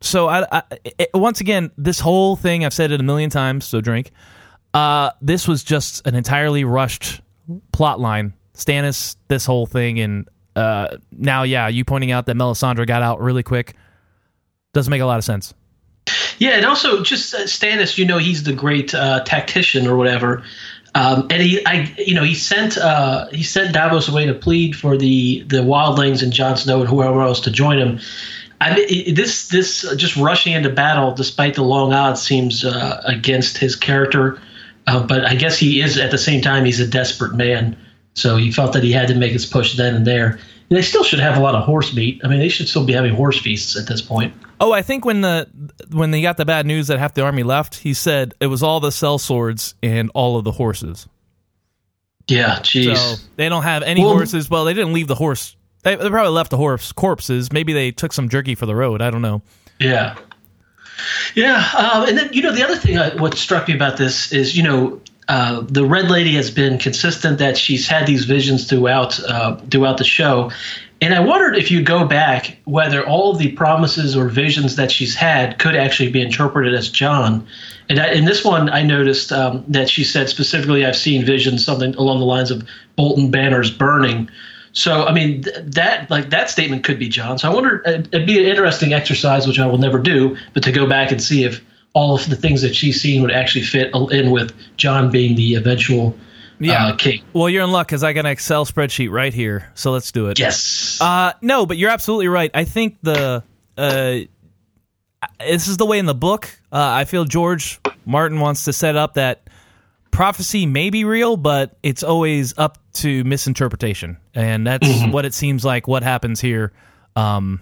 so 0.00 0.28
I, 0.28 0.46
I 0.50 0.62
it, 0.84 1.10
once 1.14 1.40
again, 1.40 1.70
this 1.76 2.00
whole 2.00 2.36
thing 2.36 2.64
I've 2.64 2.74
said 2.74 2.92
it 2.92 3.00
a 3.00 3.04
million 3.04 3.30
times. 3.30 3.64
So 3.64 3.80
drink. 3.80 4.10
Uh, 4.74 5.10
this 5.20 5.46
was 5.46 5.62
just 5.62 6.06
an 6.06 6.14
entirely 6.14 6.64
rushed 6.64 7.20
plot 7.72 8.00
line. 8.00 8.32
Stannis, 8.54 9.16
this 9.28 9.44
whole 9.44 9.66
thing, 9.66 10.00
and 10.00 10.28
uh, 10.56 10.96
now, 11.10 11.42
yeah, 11.42 11.68
you 11.68 11.84
pointing 11.84 12.10
out 12.10 12.26
that 12.26 12.36
Melisandre 12.36 12.86
got 12.86 13.02
out 13.02 13.20
really 13.20 13.42
quick 13.42 13.74
doesn't 14.72 14.90
make 14.90 15.02
a 15.02 15.06
lot 15.06 15.18
of 15.18 15.24
sense. 15.24 15.54
Yeah, 16.38 16.56
and 16.56 16.66
also 16.66 17.02
just 17.02 17.34
uh, 17.34 17.44
Stannis, 17.44 17.98
you 17.98 18.04
know, 18.04 18.18
he's 18.18 18.42
the 18.42 18.52
great 18.52 18.94
uh, 18.94 19.22
tactician 19.24 19.86
or 19.86 19.96
whatever. 19.96 20.42
Um, 20.94 21.26
and 21.30 21.42
he, 21.42 21.64
I, 21.64 21.94
you 21.96 22.14
know, 22.14 22.24
he 22.24 22.34
sent 22.34 22.76
uh, 22.76 23.28
he 23.28 23.42
sent 23.42 23.72
Davos 23.72 24.08
away 24.08 24.26
to 24.26 24.34
plead 24.34 24.76
for 24.76 24.96
the 24.96 25.42
the 25.44 25.58
wildlings 25.58 26.22
and 26.22 26.32
Jon 26.32 26.56
Snow 26.56 26.80
and 26.80 26.88
whoever 26.88 27.22
else 27.22 27.40
to 27.42 27.50
join 27.50 27.78
him. 27.78 28.00
I 28.60 28.74
mean, 28.74 29.14
this 29.14 29.48
this 29.48 29.84
uh, 29.84 29.94
just 29.94 30.16
rushing 30.16 30.52
into 30.52 30.68
battle 30.68 31.14
despite 31.14 31.54
the 31.54 31.62
long 31.62 31.92
odds 31.92 32.20
seems 32.20 32.64
uh, 32.64 33.02
against 33.04 33.56
his 33.58 33.74
character. 33.74 34.40
Uh, 34.86 35.06
but 35.06 35.24
I 35.24 35.34
guess 35.34 35.56
he 35.56 35.80
is 35.80 35.96
at 35.96 36.10
the 36.10 36.18
same 36.18 36.42
time 36.42 36.64
he's 36.64 36.80
a 36.80 36.86
desperate 36.86 37.34
man, 37.34 37.76
so 38.14 38.36
he 38.36 38.52
felt 38.52 38.72
that 38.74 38.82
he 38.82 38.92
had 38.92 39.08
to 39.08 39.14
make 39.14 39.32
his 39.32 39.46
push 39.46 39.76
then 39.76 39.94
and 39.94 40.06
there. 40.06 40.38
And 40.72 40.78
they 40.78 40.82
still 40.82 41.04
should 41.04 41.18
have 41.18 41.36
a 41.36 41.40
lot 41.40 41.54
of 41.54 41.64
horse 41.64 41.92
meat. 41.94 42.22
I 42.24 42.28
mean, 42.28 42.38
they 42.38 42.48
should 42.48 42.66
still 42.66 42.86
be 42.86 42.94
having 42.94 43.14
horse 43.14 43.38
feasts 43.38 43.76
at 43.76 43.86
this 43.86 44.00
point. 44.00 44.32
Oh, 44.58 44.72
I 44.72 44.80
think 44.80 45.04
when 45.04 45.20
the 45.20 45.46
when 45.90 46.12
they 46.12 46.22
got 46.22 46.38
the 46.38 46.46
bad 46.46 46.64
news 46.64 46.86
that 46.86 46.98
half 46.98 47.12
the 47.12 47.22
army 47.22 47.42
left, 47.42 47.74
he 47.74 47.92
said 47.92 48.32
it 48.40 48.46
was 48.46 48.62
all 48.62 48.80
the 48.80 48.88
sellswords 48.88 49.74
and 49.82 50.10
all 50.14 50.38
of 50.38 50.44
the 50.44 50.52
horses. 50.52 51.06
Yeah, 52.26 52.54
jeez. 52.60 52.96
So 52.96 53.22
they 53.36 53.50
don't 53.50 53.64
have 53.64 53.82
any 53.82 54.00
Well- 54.02 54.14
horses. 54.14 54.48
Well, 54.48 54.64
they 54.64 54.72
didn't 54.72 54.94
leave 54.94 55.08
the 55.08 55.14
horse. 55.14 55.56
They, 55.82 55.94
they 55.94 56.08
probably 56.08 56.32
left 56.32 56.50
the 56.50 56.56
horse 56.56 56.90
corpses. 56.92 57.52
Maybe 57.52 57.74
they 57.74 57.90
took 57.90 58.14
some 58.14 58.30
jerky 58.30 58.54
for 58.54 58.64
the 58.64 58.74
road. 58.74 59.02
I 59.02 59.10
don't 59.10 59.20
know. 59.20 59.42
Yeah. 59.78 60.16
Yeah. 61.34 61.68
Um, 61.76 62.08
and 62.08 62.16
then, 62.16 62.32
you 62.32 62.40
know, 62.40 62.52
the 62.52 62.64
other 62.64 62.76
thing, 62.76 62.96
uh, 62.96 63.14
what 63.18 63.34
struck 63.34 63.68
me 63.68 63.74
about 63.74 63.98
this 63.98 64.32
is, 64.32 64.56
you 64.56 64.62
know, 64.62 65.02
uh, 65.32 65.64
the 65.66 65.82
Red 65.82 66.10
Lady 66.10 66.34
has 66.34 66.50
been 66.50 66.76
consistent 66.76 67.38
that 67.38 67.56
she's 67.56 67.88
had 67.88 68.06
these 68.06 68.26
visions 68.26 68.68
throughout 68.68 69.18
uh, 69.24 69.56
throughout 69.70 69.96
the 69.96 70.04
show. 70.04 70.50
And 71.00 71.14
I 71.14 71.20
wondered 71.20 71.56
if 71.56 71.70
you 71.70 71.80
go 71.82 72.04
back 72.04 72.58
whether 72.64 73.04
all 73.06 73.32
the 73.32 73.52
promises 73.52 74.14
or 74.14 74.28
visions 74.28 74.76
that 74.76 74.92
she's 74.92 75.14
had 75.14 75.58
could 75.58 75.74
actually 75.74 76.10
be 76.10 76.20
interpreted 76.20 76.74
as 76.74 76.90
Jon. 76.90 77.46
And 77.88 77.98
I, 77.98 78.12
in 78.12 78.26
this 78.26 78.44
one, 78.44 78.68
I 78.68 78.82
noticed 78.82 79.32
um, 79.32 79.64
that 79.68 79.88
she 79.88 80.04
said 80.04 80.28
specifically, 80.28 80.84
"I've 80.84 80.96
seen 80.96 81.24
visions, 81.24 81.64
something 81.64 81.94
along 81.94 82.18
the 82.18 82.26
lines 82.26 82.50
of 82.50 82.68
Bolton 82.96 83.30
banners 83.30 83.70
burning." 83.70 84.28
So, 84.72 85.06
I 85.06 85.14
mean, 85.14 85.44
th- 85.44 85.56
that 85.64 86.10
like 86.10 86.28
that 86.28 86.50
statement 86.50 86.84
could 86.84 86.98
be 86.98 87.08
Jon. 87.08 87.38
So, 87.38 87.50
I 87.50 87.54
wonder 87.54 87.82
uh, 87.86 88.02
it'd 88.12 88.26
be 88.26 88.38
an 88.38 88.44
interesting 88.44 88.92
exercise, 88.92 89.46
which 89.46 89.58
I 89.58 89.64
will 89.64 89.78
never 89.78 89.98
do, 89.98 90.36
but 90.52 90.62
to 90.64 90.72
go 90.72 90.86
back 90.86 91.10
and 91.10 91.22
see 91.22 91.44
if 91.44 91.64
all 91.94 92.14
of 92.14 92.28
the 92.28 92.36
things 92.36 92.62
that 92.62 92.74
she's 92.74 93.00
seen 93.00 93.22
would 93.22 93.30
actually 93.32 93.64
fit 93.64 93.94
in 94.12 94.30
with 94.30 94.52
Jon 94.76 95.10
being 95.10 95.34
the 95.34 95.54
eventual 95.56 96.16
Yeah. 96.58 96.86
uh, 96.86 96.96
king. 96.96 97.22
Well, 97.32 97.48
you're 97.48 97.64
in 97.64 97.70
luck 97.72 97.88
because 97.88 98.02
I 98.02 98.12
got 98.12 98.20
an 98.20 98.32
Excel 98.32 98.64
spreadsheet 98.64 99.10
right 99.10 99.34
here. 99.34 99.70
So 99.74 99.90
let's 99.92 100.10
do 100.12 100.28
it. 100.28 100.38
Yes. 100.38 100.98
Uh, 101.00 101.32
no, 101.42 101.66
but 101.66 101.76
you're 101.76 101.90
absolutely 101.90 102.28
right. 102.28 102.50
I 102.54 102.64
think 102.64 102.98
the 103.02 103.42
uh, 103.76 104.18
this 105.40 105.68
is 105.68 105.76
the 105.76 105.86
way 105.86 105.98
in 105.98 106.06
the 106.06 106.14
book. 106.14 106.48
Uh, 106.72 106.78
I 106.80 107.04
feel 107.04 107.24
George 107.24 107.78
Martin 108.04 108.40
wants 108.40 108.64
to 108.64 108.72
set 108.72 108.96
up 108.96 109.14
that 109.14 109.48
prophecy 110.10 110.66
may 110.66 110.90
be 110.90 111.04
real, 111.04 111.36
but 111.36 111.76
it's 111.82 112.02
always 112.02 112.56
up 112.58 112.78
to 112.94 113.22
misinterpretation, 113.24 114.16
and 114.34 114.66
that's 114.66 114.88
what 115.10 115.24
it 115.24 115.32
seems 115.34 115.64
like. 115.64 115.86
What 115.88 116.02
happens 116.02 116.40
here 116.40 116.72
um, 117.16 117.60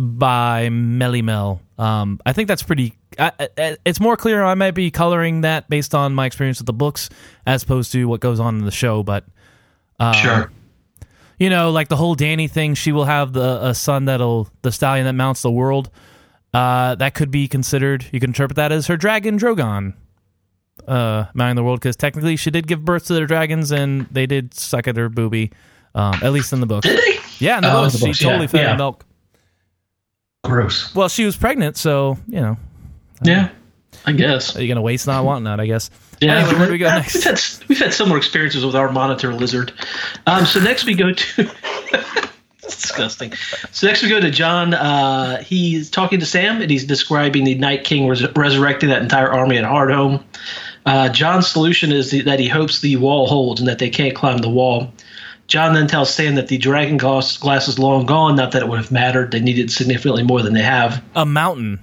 by 0.00 0.68
Melly 0.70 1.22
Mel? 1.22 1.60
Um, 1.78 2.20
I 2.24 2.32
think 2.32 2.48
that's 2.48 2.62
pretty. 2.62 2.94
I, 3.18 3.32
I, 3.58 3.76
it's 3.84 4.00
more 4.00 4.16
clear. 4.16 4.42
I 4.42 4.54
might 4.54 4.72
be 4.72 4.90
coloring 4.90 5.42
that 5.42 5.68
based 5.68 5.94
on 5.94 6.14
my 6.14 6.26
experience 6.26 6.58
with 6.58 6.66
the 6.66 6.72
books, 6.72 7.10
as 7.46 7.62
opposed 7.62 7.92
to 7.92 8.06
what 8.06 8.20
goes 8.20 8.40
on 8.40 8.58
in 8.58 8.64
the 8.64 8.70
show, 8.70 9.02
but. 9.02 9.24
Uh, 9.98 10.12
sure. 10.14 10.52
you 11.38 11.50
know, 11.50 11.70
like 11.70 11.88
the 11.88 11.96
whole 11.96 12.16
Dany 12.16 12.50
thing, 12.50 12.72
she 12.72 12.90
will 12.90 13.04
have 13.04 13.34
the 13.34 13.66
a 13.66 13.74
son 13.74 14.06
that'll 14.06 14.48
the 14.62 14.72
stallion 14.72 15.04
that 15.04 15.12
mounts 15.12 15.42
the 15.42 15.50
world. 15.50 15.90
Uh, 16.54 16.94
that 16.94 17.14
could 17.14 17.30
be 17.30 17.46
considered. 17.46 18.06
You 18.10 18.18
can 18.18 18.30
interpret 18.30 18.56
that 18.56 18.72
as 18.72 18.86
her 18.86 18.96
dragon 18.96 19.38
Drogon, 19.38 19.92
uh, 20.88 21.26
mounting 21.34 21.56
the 21.56 21.62
world 21.62 21.80
because 21.80 21.96
technically 21.96 22.36
she 22.36 22.50
did 22.50 22.66
give 22.66 22.82
birth 22.84 23.06
to 23.08 23.14
their 23.14 23.26
dragons 23.26 23.70
and 23.72 24.06
they 24.10 24.26
did 24.26 24.54
suck 24.54 24.88
at 24.88 24.96
her 24.96 25.08
booby, 25.10 25.52
um, 25.94 26.14
at 26.22 26.32
least 26.32 26.52
in 26.54 26.60
the 26.60 26.66
book. 26.66 26.82
Did 26.82 26.98
they? 26.98 27.18
Yeah, 27.38 27.58
in 27.58 27.62
the 27.62 27.72
Oh, 27.72 27.84
in 27.84 27.90
books, 27.90 27.98
she 27.98 28.06
books, 28.06 28.18
totally 28.18 28.42
yeah, 28.44 28.46
fed 28.48 28.60
yeah. 28.62 28.76
milk. 28.76 29.04
Gross. 30.44 30.94
Well, 30.94 31.08
she 31.08 31.24
was 31.24 31.36
pregnant, 31.36 31.76
so 31.76 32.18
you 32.26 32.40
know. 32.40 32.56
Yeah. 33.22 33.50
I 34.06 34.12
guess. 34.12 34.56
Are 34.56 34.62
you 34.62 34.68
gonna 34.68 34.82
waste 34.82 35.06
not 35.06 35.24
wanting 35.24 35.44
that? 35.44 35.60
I 35.60 35.66
guess. 35.66 35.90
Yeah. 36.20 36.38
Anyway, 36.38 36.58
where 36.58 36.66
do 36.66 36.72
we 36.72 36.78
go 36.78 36.88
next? 36.88 37.14
We've 37.14 37.24
had, 37.24 37.40
we've 37.68 37.78
had 37.78 37.92
similar 37.92 38.16
experiences 38.16 38.64
with 38.64 38.74
our 38.74 38.90
monitor 38.90 39.34
lizard. 39.34 39.72
Um, 40.26 40.46
so 40.46 40.60
next 40.60 40.84
we 40.86 40.94
go 40.94 41.12
to. 41.12 41.50
disgusting. 42.62 43.32
So 43.72 43.86
next 43.86 44.02
we 44.02 44.08
go 44.08 44.20
to 44.20 44.30
Jon. 44.30 44.74
Uh, 44.74 45.42
he's 45.42 45.90
talking 45.90 46.20
to 46.20 46.26
Sam 46.26 46.60
and 46.60 46.70
he's 46.70 46.84
describing 46.84 47.44
the 47.44 47.54
Night 47.56 47.84
King 47.84 48.08
res- 48.08 48.34
resurrecting 48.36 48.88
that 48.90 49.02
entire 49.02 49.30
army 49.30 49.58
at 49.58 49.64
Hardhome. 49.64 50.22
Uh, 50.86 51.08
Jon's 51.10 51.46
solution 51.46 51.92
is 51.92 52.10
the, 52.10 52.22
that 52.22 52.40
he 52.40 52.48
hopes 52.48 52.80
the 52.80 52.96
wall 52.96 53.26
holds 53.26 53.60
and 53.60 53.68
that 53.68 53.78
they 53.78 53.90
can't 53.90 54.14
climb 54.14 54.38
the 54.38 54.48
wall. 54.48 54.92
Jon 55.50 55.74
then 55.74 55.88
tells 55.88 56.14
Sam 56.14 56.36
that 56.36 56.46
the 56.46 56.58
dragon 56.58 56.96
glass, 56.96 57.36
glass 57.36 57.66
is 57.66 57.76
long 57.76 58.06
gone. 58.06 58.36
Not 58.36 58.52
that 58.52 58.62
it 58.62 58.68
would 58.68 58.78
have 58.78 58.92
mattered. 58.92 59.32
They 59.32 59.40
needed 59.40 59.72
significantly 59.72 60.22
more 60.22 60.42
than 60.42 60.54
they 60.54 60.62
have. 60.62 61.02
A 61.16 61.26
mountain. 61.26 61.80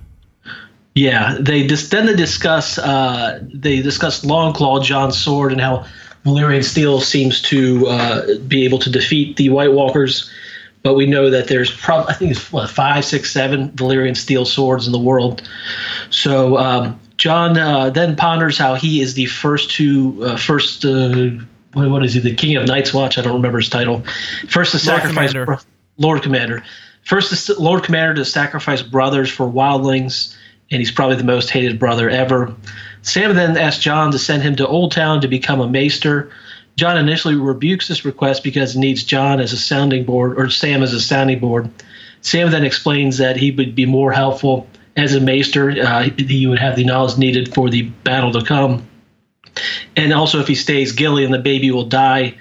Yeah, 0.95 1.37
they 1.37 1.67
just 1.67 1.91
then 1.91 2.05
they 2.05 2.15
discuss 2.15 2.77
uh, 2.77 3.43
they 3.53 3.81
discuss 3.81 4.23
Longclaw, 4.23 4.83
Jon's 4.83 5.17
sword, 5.17 5.51
and 5.51 5.59
how 5.59 5.85
Valyrian 6.23 6.63
steel 6.63 7.01
seems 7.01 7.41
to 7.43 7.87
uh, 7.87 8.37
be 8.47 8.63
able 8.63 8.79
to 8.79 8.89
defeat 8.89 9.35
the 9.35 9.49
White 9.49 9.73
Walkers. 9.73 10.31
But 10.81 10.93
we 10.93 11.05
know 11.05 11.29
that 11.29 11.49
there's 11.49 11.69
probably 11.69 12.13
I 12.13 12.17
think 12.17 12.31
it's 12.31 12.51
what 12.51 12.69
five, 12.69 13.03
six, 13.03 13.31
seven 13.31 13.71
Valyrian 13.71 14.15
steel 14.15 14.45
swords 14.45 14.87
in 14.87 14.93
the 14.93 14.99
world. 14.99 15.47
So 16.09 16.57
um, 16.57 16.97
Jon 17.17 17.57
uh, 17.57 17.89
then 17.89 18.15
ponders 18.15 18.57
how 18.57 18.75
he 18.75 19.01
is 19.01 19.13
the 19.13 19.25
first 19.25 19.71
to 19.71 20.23
uh, 20.23 20.37
first. 20.37 20.85
What, 21.77 22.03
is 22.03 22.13
he? 22.13 22.19
The 22.19 22.35
King 22.35 22.57
of 22.57 22.67
Night's 22.67 22.93
Watch. 22.93 23.17
I 23.17 23.21
don't 23.21 23.35
remember 23.35 23.59
his 23.59 23.69
title. 23.69 24.03
First 24.49 24.71
to 24.71 24.77
Lord 24.77 25.01
sacrifice 25.01 25.31
Commander. 25.31 25.59
Lord 25.97 26.23
Commander. 26.23 26.63
First 27.03 27.47
to, 27.47 27.53
Lord 27.59 27.83
Commander 27.83 28.15
to 28.15 28.25
sacrifice 28.25 28.81
brothers 28.81 29.29
for 29.29 29.47
wildlings, 29.47 30.35
and 30.71 30.79
he's 30.79 30.91
probably 30.91 31.15
the 31.15 31.23
most 31.23 31.49
hated 31.49 31.79
brother 31.79 32.09
ever. 32.09 32.53
Sam 33.01 33.35
then 33.35 33.57
asks 33.57 33.81
Jon 33.81 34.11
to 34.11 34.19
send 34.19 34.43
him 34.43 34.55
to 34.57 34.67
Old 34.67 34.91
Town 34.91 35.21
to 35.21 35.27
become 35.27 35.61
a 35.61 35.69
maester. 35.69 36.31
Jon 36.75 36.97
initially 36.97 37.35
rebukes 37.35 37.87
this 37.87 38.05
request 38.05 38.43
because 38.43 38.73
he 38.73 38.79
needs 38.79 39.03
Jon 39.03 39.39
as 39.39 39.53
a 39.53 39.57
sounding 39.57 40.03
board, 40.03 40.37
or 40.37 40.49
Sam 40.49 40.83
as 40.83 40.93
a 40.93 41.01
sounding 41.01 41.39
board. 41.39 41.69
Sam 42.21 42.51
then 42.51 42.65
explains 42.65 43.17
that 43.17 43.37
he 43.37 43.51
would 43.51 43.75
be 43.75 43.85
more 43.85 44.11
helpful 44.11 44.67
as 44.95 45.13
a 45.15 45.19
maester. 45.19 45.69
Uh, 45.71 46.09
he 46.17 46.47
would 46.47 46.59
have 46.59 46.75
the 46.75 46.83
knowledge 46.83 47.17
needed 47.17 47.53
for 47.53 47.69
the 47.69 47.83
battle 47.83 48.31
to 48.33 48.43
come. 48.43 48.86
And 49.95 50.13
also, 50.13 50.39
if 50.39 50.47
he 50.47 50.55
stays 50.55 50.91
Gilly 50.91 51.25
and, 51.25 51.33
the 51.33 51.39
baby 51.39 51.71
will 51.71 51.85
die. 51.85 52.37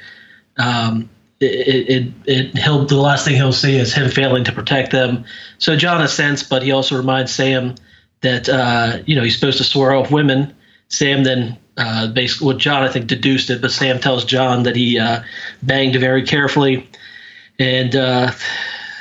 Um, 0.58 1.10
it, 1.38 1.88
it, 1.88 2.12
it, 2.24 2.58
he'll 2.58 2.86
the 2.86 2.96
last 2.96 3.26
thing 3.26 3.34
he'll 3.34 3.52
see 3.52 3.76
is 3.76 3.92
him 3.92 4.10
failing 4.10 4.44
to 4.44 4.52
protect 4.52 4.90
them. 4.92 5.24
So 5.58 5.76
Jon 5.76 6.00
assents, 6.00 6.42
but 6.42 6.62
he 6.62 6.72
also 6.72 6.96
reminds 6.96 7.32
Sam 7.32 7.74
that 8.22 8.48
uh, 8.48 8.98
you 9.04 9.14
know 9.14 9.22
he's 9.22 9.38
supposed 9.38 9.58
to 9.58 9.64
swear 9.64 9.92
off 9.92 10.10
women. 10.10 10.54
Sam 10.88 11.24
then 11.24 11.58
uh, 11.76 12.08
basically, 12.08 12.46
well, 12.46 12.56
Jon 12.56 12.82
I 12.82 12.88
think 12.88 13.06
deduced 13.06 13.50
it, 13.50 13.60
but 13.60 13.70
Sam 13.70 14.00
tells 14.00 14.24
Jon 14.24 14.62
that 14.62 14.76
he 14.76 14.98
uh, 14.98 15.22
banged 15.62 15.96
very 15.96 16.22
carefully, 16.22 16.88
and 17.58 17.94
uh, 17.94 18.32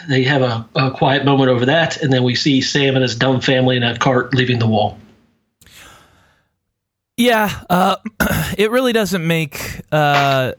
they 0.09 0.23
have 0.23 0.41
a, 0.41 0.67
a 0.75 0.91
quiet 0.91 1.23
moment 1.23 1.49
over 1.49 1.65
that, 1.67 2.01
and 2.01 2.11
then 2.11 2.23
we 2.23 2.35
see 2.35 2.61
Sam 2.61 2.95
and 2.95 3.03
his 3.03 3.15
dumb 3.15 3.39
family 3.39 3.77
in 3.77 3.83
a 3.83 3.97
cart 3.97 4.33
leaving 4.33 4.59
the 4.59 4.67
wall. 4.67 4.97
Yeah, 7.17 7.63
uh, 7.69 7.95
it 8.57 8.71
really 8.71 8.91
doesn't 8.91 9.25
make 9.25 9.81
uh, 9.91 10.53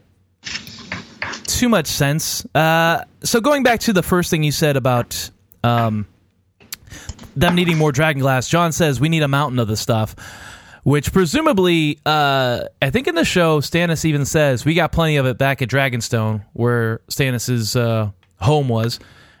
too 1.43 1.69
much 1.69 1.87
sense. 1.87 2.45
Uh, 2.55 3.03
so 3.23 3.41
going 3.41 3.63
back 3.63 3.81
to 3.81 3.93
the 3.93 4.01
first 4.01 4.31
thing 4.31 4.43
you 4.43 4.51
said 4.51 4.75
about 4.75 5.29
um, 5.63 6.07
them 7.35 7.55
needing 7.55 7.77
more 7.77 7.91
dragon 7.91 8.21
glass, 8.21 8.47
Jon 8.47 8.71
says 8.71 8.99
we 8.99 9.09
need 9.09 9.23
a 9.23 9.27
mountain 9.27 9.59
of 9.59 9.67
the 9.67 9.77
stuff. 9.77 10.15
Which 10.83 11.11
presumably, 11.11 11.99
uh, 12.05 12.63
I 12.81 12.91
think 12.91 13.07
in 13.07 13.15
the 13.15 13.25
show, 13.25 13.59
Stannis 13.59 14.05
even 14.05 14.23
says 14.23 14.63
we 14.63 14.73
got 14.73 14.93
plenty 14.93 15.17
of 15.17 15.25
it 15.25 15.37
back 15.37 15.61
at 15.61 15.67
Dragonstone, 15.67 16.45
where 16.53 17.01
Stannis's 17.09 17.75
uh, 17.75 18.11
home 18.39 18.69
was, 18.69 18.97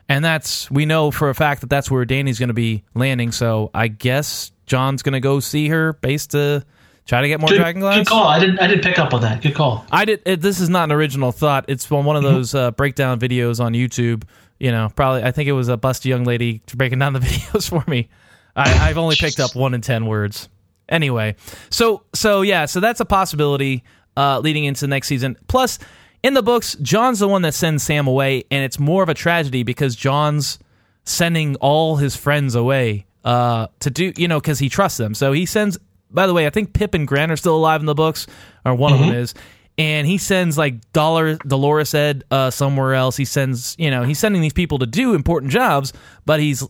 and 0.09 0.25
that's 0.25 0.69
we 0.69 0.85
know 0.85 1.09
for 1.09 1.29
a 1.29 1.33
fact 1.33 1.61
that 1.61 1.69
that's 1.69 1.89
where 1.89 2.05
Dany's 2.05 2.37
going 2.37 2.49
to 2.49 2.53
be 2.53 2.83
landing. 2.95 3.31
So 3.31 3.71
I 3.73 3.87
guess 3.87 4.51
Jon's 4.65 5.03
going 5.03 5.13
to 5.13 5.21
go 5.21 5.39
see 5.39 5.69
her, 5.69 5.93
based 5.93 6.31
to 6.31 6.65
try 7.07 7.21
to 7.21 7.27
get 7.27 7.39
more 7.39 7.49
Good, 7.49 7.57
dragon 7.57 7.81
glass. 7.81 7.97
good 7.97 8.07
call. 8.07 8.27
I 8.27 8.39
didn't 8.39 8.59
I 8.59 8.67
didn't 8.67 8.83
pick 8.83 8.99
up 8.99 9.13
on 9.13 9.21
that. 9.21 9.41
Good 9.41 9.55
call. 9.55 9.85
I 9.91 10.05
did. 10.05 10.21
It, 10.25 10.41
this 10.41 10.59
is 10.59 10.69
not 10.69 10.83
an 10.85 10.91
original 10.91 11.31
thought. 11.31 11.65
It's 11.67 11.85
from 11.85 12.05
one 12.05 12.15
of 12.15 12.23
Mm-hmm. 12.23 12.33
those 12.35 12.53
uh, 12.55 12.71
breakdown 12.71 13.19
videos 13.19 13.59
on 13.63 13.73
YouTube. 13.73 14.23
You 14.59 14.71
know, 14.71 14.89
probably 14.95 15.23
I 15.23 15.31
think 15.31 15.47
it 15.47 15.53
was 15.53 15.69
a 15.69 15.77
busty 15.77 16.05
young 16.05 16.23
lady 16.23 16.61
breaking 16.75 16.99
down 16.99 17.13
the 17.13 17.19
videos 17.21 17.69
for 17.69 17.83
me. 17.89 18.09
I, 18.55 18.89
I've 18.89 18.97
only 18.97 19.15
picked 19.15 19.39
up 19.39 19.55
one 19.55 19.73
in 19.73 19.81
ten 19.81 20.05
words. 20.05 20.49
Anyway, 20.89 21.35
so 21.69 22.03
so 22.13 22.41
yeah, 22.43 22.65
so 22.65 22.79
that's 22.79 22.99
a 22.99 23.05
possibility 23.05 23.83
uh, 24.15 24.39
leading 24.39 24.65
into 24.65 24.81
the 24.81 24.87
next 24.87 25.07
season. 25.07 25.37
Plus, 25.47 25.79
in 26.23 26.33
the 26.33 26.41
books, 26.41 26.75
Jon's 26.81 27.19
the 27.19 27.27
one 27.27 27.41
that 27.43 27.53
sends 27.53 27.83
Sam 27.83 28.07
away, 28.07 28.45
and 28.49 28.63
it's 28.63 28.79
more 28.79 29.03
of 29.03 29.09
a 29.09 29.13
tragedy 29.13 29.63
because 29.63 29.95
Jon's 29.95 30.57
sending 31.03 31.55
all 31.57 31.97
his 31.97 32.15
friends 32.15 32.55
away 32.55 33.05
uh, 33.23 33.67
to 33.81 33.89
do, 33.91 34.11
you 34.17 34.27
know, 34.27 34.39
because 34.39 34.59
he 34.59 34.69
trusts 34.69 34.97
them. 34.97 35.13
So 35.13 35.31
he 35.33 35.45
sends. 35.45 35.77
By 36.09 36.27
the 36.27 36.33
way, 36.33 36.47
I 36.47 36.49
think 36.49 36.73
Pyp 36.73 36.93
and 36.93 37.07
Grant 37.07 37.31
are 37.31 37.37
still 37.37 37.55
alive 37.55 37.81
in 37.81 37.85
the 37.85 37.95
books, 37.95 38.27
or 38.65 38.75
one 38.75 38.93
of 38.93 38.99
them 38.99 39.13
is. 39.13 39.33
And 39.77 40.07
he 40.07 40.17
sends 40.17 40.57
like 40.57 40.91
Dollar 40.91 41.35
Dolorous 41.35 41.93
Edd 41.93 42.23
uh, 42.31 42.49
somewhere 42.49 42.95
else. 42.95 43.15
He 43.15 43.25
sends, 43.25 43.75
you 43.77 43.91
know, 43.91 44.03
he's 44.03 44.17
sending 44.17 44.41
these 44.41 44.53
people 44.53 44.79
to 44.79 44.87
do 44.87 45.13
important 45.13 45.51
jobs, 45.51 45.93
but 46.25 46.39
he's 46.39 46.63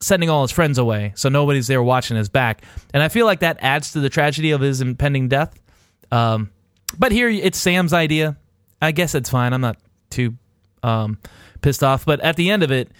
sending 0.00 0.30
all 0.30 0.42
his 0.42 0.50
friends 0.50 0.78
away, 0.78 1.12
so 1.16 1.28
nobody's 1.28 1.66
there 1.66 1.82
watching 1.82 2.16
his 2.16 2.28
back. 2.28 2.62
And 2.92 3.02
I 3.02 3.08
feel 3.08 3.26
like 3.26 3.40
that 3.40 3.58
adds 3.60 3.92
to 3.92 4.00
the 4.00 4.08
tragedy 4.10 4.50
of 4.50 4.60
his 4.60 4.80
impending 4.80 5.28
death. 5.28 5.54
Um, 6.10 6.50
but 6.98 7.12
here 7.12 7.28
it's 7.28 7.58
Sam's 7.58 7.92
idea. 7.92 8.36
I 8.80 8.92
guess 8.92 9.14
it's 9.14 9.30
fine. 9.30 9.52
I'm 9.52 9.60
not 9.60 9.78
too 10.10 10.34
um, 10.82 11.18
pissed 11.62 11.82
off. 11.82 12.04
But 12.04 12.20
at 12.20 12.36
the 12.36 12.50
end 12.50 12.62
of 12.62 12.70
it, 12.70 12.90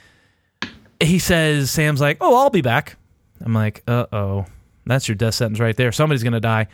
he 1.01 1.19
says, 1.19 1.71
Sam's 1.71 2.01
like, 2.01 2.19
"Oh, 2.21 2.37
I'll 2.37 2.51
be 2.51 2.63
back." 2.63 2.97
I'm 3.41 3.53
like, 3.53 3.83
"Uh 3.87 4.07
oh, 4.13 4.47
that's 4.87 5.09
your 5.09 5.15
death 5.15 5.35
sentence 5.35 5.61
right 5.61 5.77
there. 5.77 5.93
Somebody's 5.93 6.23
gonna 6.23 6.41
die." 6.41 6.69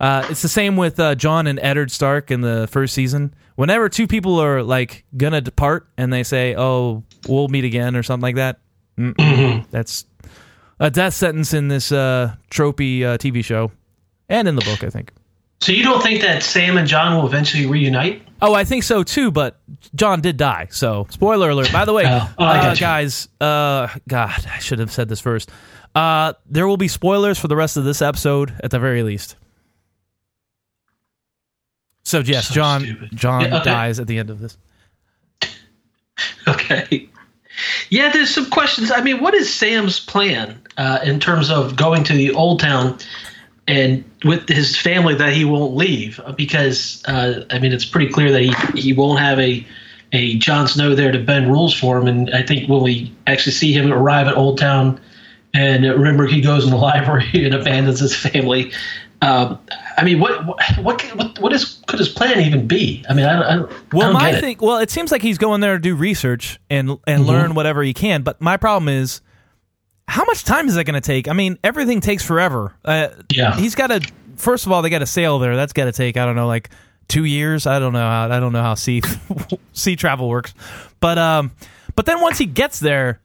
Uh, 0.00 0.26
it's 0.28 0.42
the 0.42 0.48
same 0.48 0.76
with 0.76 0.98
uh, 0.98 1.14
Jon 1.14 1.46
and 1.46 1.58
Eddard 1.60 1.90
Stark 1.90 2.30
in 2.30 2.40
the 2.40 2.68
first 2.70 2.94
season. 2.94 3.32
Whenever 3.54 3.88
two 3.88 4.06
people 4.08 4.40
are 4.40 4.62
like 4.62 5.04
gonna 5.16 5.40
depart 5.40 5.88
and 5.96 6.12
they 6.12 6.22
say, 6.24 6.54
"Oh, 6.56 7.04
we'll 7.28 7.48
meet 7.48 7.64
again" 7.64 7.94
or 7.96 8.02
something 8.02 8.22
like 8.22 8.34
that, 8.36 8.58
that's 9.70 10.04
a 10.80 10.90
death 10.90 11.14
sentence 11.14 11.54
in 11.54 11.68
this 11.68 11.92
uh, 11.92 12.34
tropey 12.50 13.02
uh, 13.04 13.18
TV 13.18 13.44
show 13.44 13.70
and 14.28 14.48
in 14.48 14.56
the 14.56 14.62
book, 14.62 14.82
I 14.84 14.90
think. 14.90 15.12
So 15.60 15.72
you 15.72 15.82
don't 15.82 16.02
think 16.02 16.20
that 16.22 16.42
Sam 16.42 16.76
and 16.76 16.86
Jon 16.86 17.16
will 17.16 17.26
eventually 17.26 17.64
reunite? 17.66 18.22
Oh, 18.42 18.52
I 18.52 18.64
think 18.64 18.82
so 18.82 19.02
too. 19.02 19.30
But 19.30 19.58
Jon 19.94 20.20
did 20.20 20.36
die. 20.36 20.68
So 20.70 21.06
spoiler 21.10 21.50
alert. 21.50 21.72
By 21.72 21.84
the 21.84 21.92
way, 21.92 22.04
Oh, 22.06 22.30
oh, 22.38 22.44
uh, 22.44 22.74
guys, 22.74 23.28
uh, 23.40 23.88
God, 24.08 24.44
I 24.52 24.58
should 24.58 24.80
have 24.80 24.92
said 24.92 25.08
this 25.08 25.20
first. 25.20 25.50
Uh, 25.94 26.32
there 26.46 26.66
will 26.66 26.76
be 26.76 26.88
spoilers 26.88 27.38
for 27.38 27.48
the 27.48 27.56
rest 27.56 27.76
of 27.76 27.84
this 27.84 28.02
episode 28.02 28.52
at 28.62 28.70
the 28.70 28.78
very 28.80 29.02
least. 29.02 29.36
So 32.04 32.18
yes, 32.20 32.48
So 32.48 32.54
Jon 32.54 32.80
stupid. 32.82 33.08
Jon 33.14 33.40
Yeah, 33.42 33.56
okay. 33.56 33.64
dies 33.64 34.00
at 34.00 34.06
the 34.06 34.18
end 34.18 34.30
of 34.30 34.40
this. 34.40 34.56
Okay. 36.46 37.08
Yeah, 37.88 38.12
there's 38.12 38.32
some 38.34 38.50
questions. 38.50 38.90
I 38.92 39.00
mean, 39.00 39.20
what 39.20 39.34
is 39.34 39.52
Sam's 39.52 39.98
plan 39.98 40.60
uh, 40.76 40.98
in 41.04 41.18
terms 41.18 41.50
of 41.50 41.74
going 41.76 42.04
to 42.04 42.12
the 42.12 42.32
old 42.32 42.60
town 42.60 42.98
and 43.66 44.04
with 44.24 44.48
his 44.48 44.76
family 44.76 45.14
that 45.14 45.32
he 45.32 45.44
won't 45.44 45.74
leave? 45.74 46.20
Because 46.36 47.02
uh, 47.06 47.44
I 47.50 47.58
mean, 47.58 47.72
it's 47.72 47.84
pretty 47.84 48.12
clear 48.12 48.30
that 48.30 48.42
he, 48.42 48.80
he 48.80 48.92
won't 48.92 49.18
have 49.20 49.38
a 49.40 49.66
a 50.12 50.36
Jon 50.36 50.68
Snow 50.68 50.94
there 50.94 51.10
to 51.12 51.18
bend 51.18 51.48
rules 51.50 51.74
for 51.74 51.98
him. 51.98 52.06
And 52.06 52.30
I 52.34 52.42
think 52.42 52.68
when 52.68 52.82
we 52.82 53.12
actually 53.26 53.52
see 53.52 53.72
him 53.72 53.92
arrive 53.92 54.28
at 54.28 54.36
Old 54.36 54.58
Town, 54.58 55.00
and 55.54 55.84
remember 55.84 56.26
he 56.26 56.40
goes 56.40 56.64
in 56.64 56.70
the 56.70 56.76
library 56.90 57.44
and 57.44 57.54
abandons 57.54 58.00
his 58.00 58.14
family. 58.14 58.72
Um, 59.22 59.58
I 59.96 60.04
mean, 60.04 60.20
what 60.20 60.44
what 60.44 61.00
what 61.14 61.38
what, 61.40 61.52
is 61.54 61.80
could 61.86 61.98
his 61.98 62.10
plan 62.10 62.40
even 62.40 62.66
be? 62.66 63.02
I 63.08 63.14
mean, 63.14 63.24
I 63.24 63.32
don't. 63.34 63.42
I 63.44 63.54
don't, 63.56 63.72
I 63.72 63.74
Well, 63.96 64.12
don't 64.12 64.20
my 64.20 64.38
thing. 64.38 64.58
Well, 64.60 64.78
it 64.78 64.90
seems 64.90 65.10
like 65.10 65.22
he's 65.22 65.38
going 65.38 65.62
there 65.62 65.74
to 65.74 65.78
do 65.78 65.94
research 65.94 66.58
and 66.68 66.98
and 67.06 67.24
learn 67.24 67.54
whatever 67.54 67.82
he 67.82 67.94
can. 67.94 68.22
But 68.22 68.40
my 68.42 68.58
problem 68.58 68.88
is, 68.90 69.22
how 70.08 70.24
much 70.26 70.44
time 70.44 70.68
is 70.68 70.74
that 70.74 70.84
going 70.84 71.00
to 71.00 71.06
take? 71.06 71.28
I 71.28 71.32
mean, 71.32 71.58
everything 71.64 72.00
takes 72.02 72.22
forever. 72.24 72.74
Uh, 72.84 73.08
Yeah. 73.32 73.56
he's 73.56 73.74
got 73.74 73.86
to. 73.86 74.00
First 74.36 74.66
of 74.66 74.72
all, 74.72 74.82
they 74.82 74.90
got 74.90 74.98
to 74.98 75.06
sail 75.06 75.38
there. 75.38 75.56
That's 75.56 75.72
got 75.72 75.84
to 75.86 75.92
take 75.92 76.16
I 76.18 76.26
don't 76.26 76.36
know, 76.36 76.48
like 76.48 76.68
two 77.08 77.24
years. 77.24 77.66
I 77.66 77.78
don't 77.78 77.92
know 77.94 78.00
how. 78.00 78.28
I 78.30 78.40
don't 78.40 78.52
know 78.52 78.62
how 78.62 78.74
sea 78.74 79.00
sea 79.72 79.96
travel 79.96 80.28
works. 80.28 80.52
But 81.00 81.16
um, 81.16 81.52
but 81.94 82.04
then 82.04 82.20
once 82.20 82.36
he 82.36 82.44
gets 82.46 82.78
there. 82.80 83.20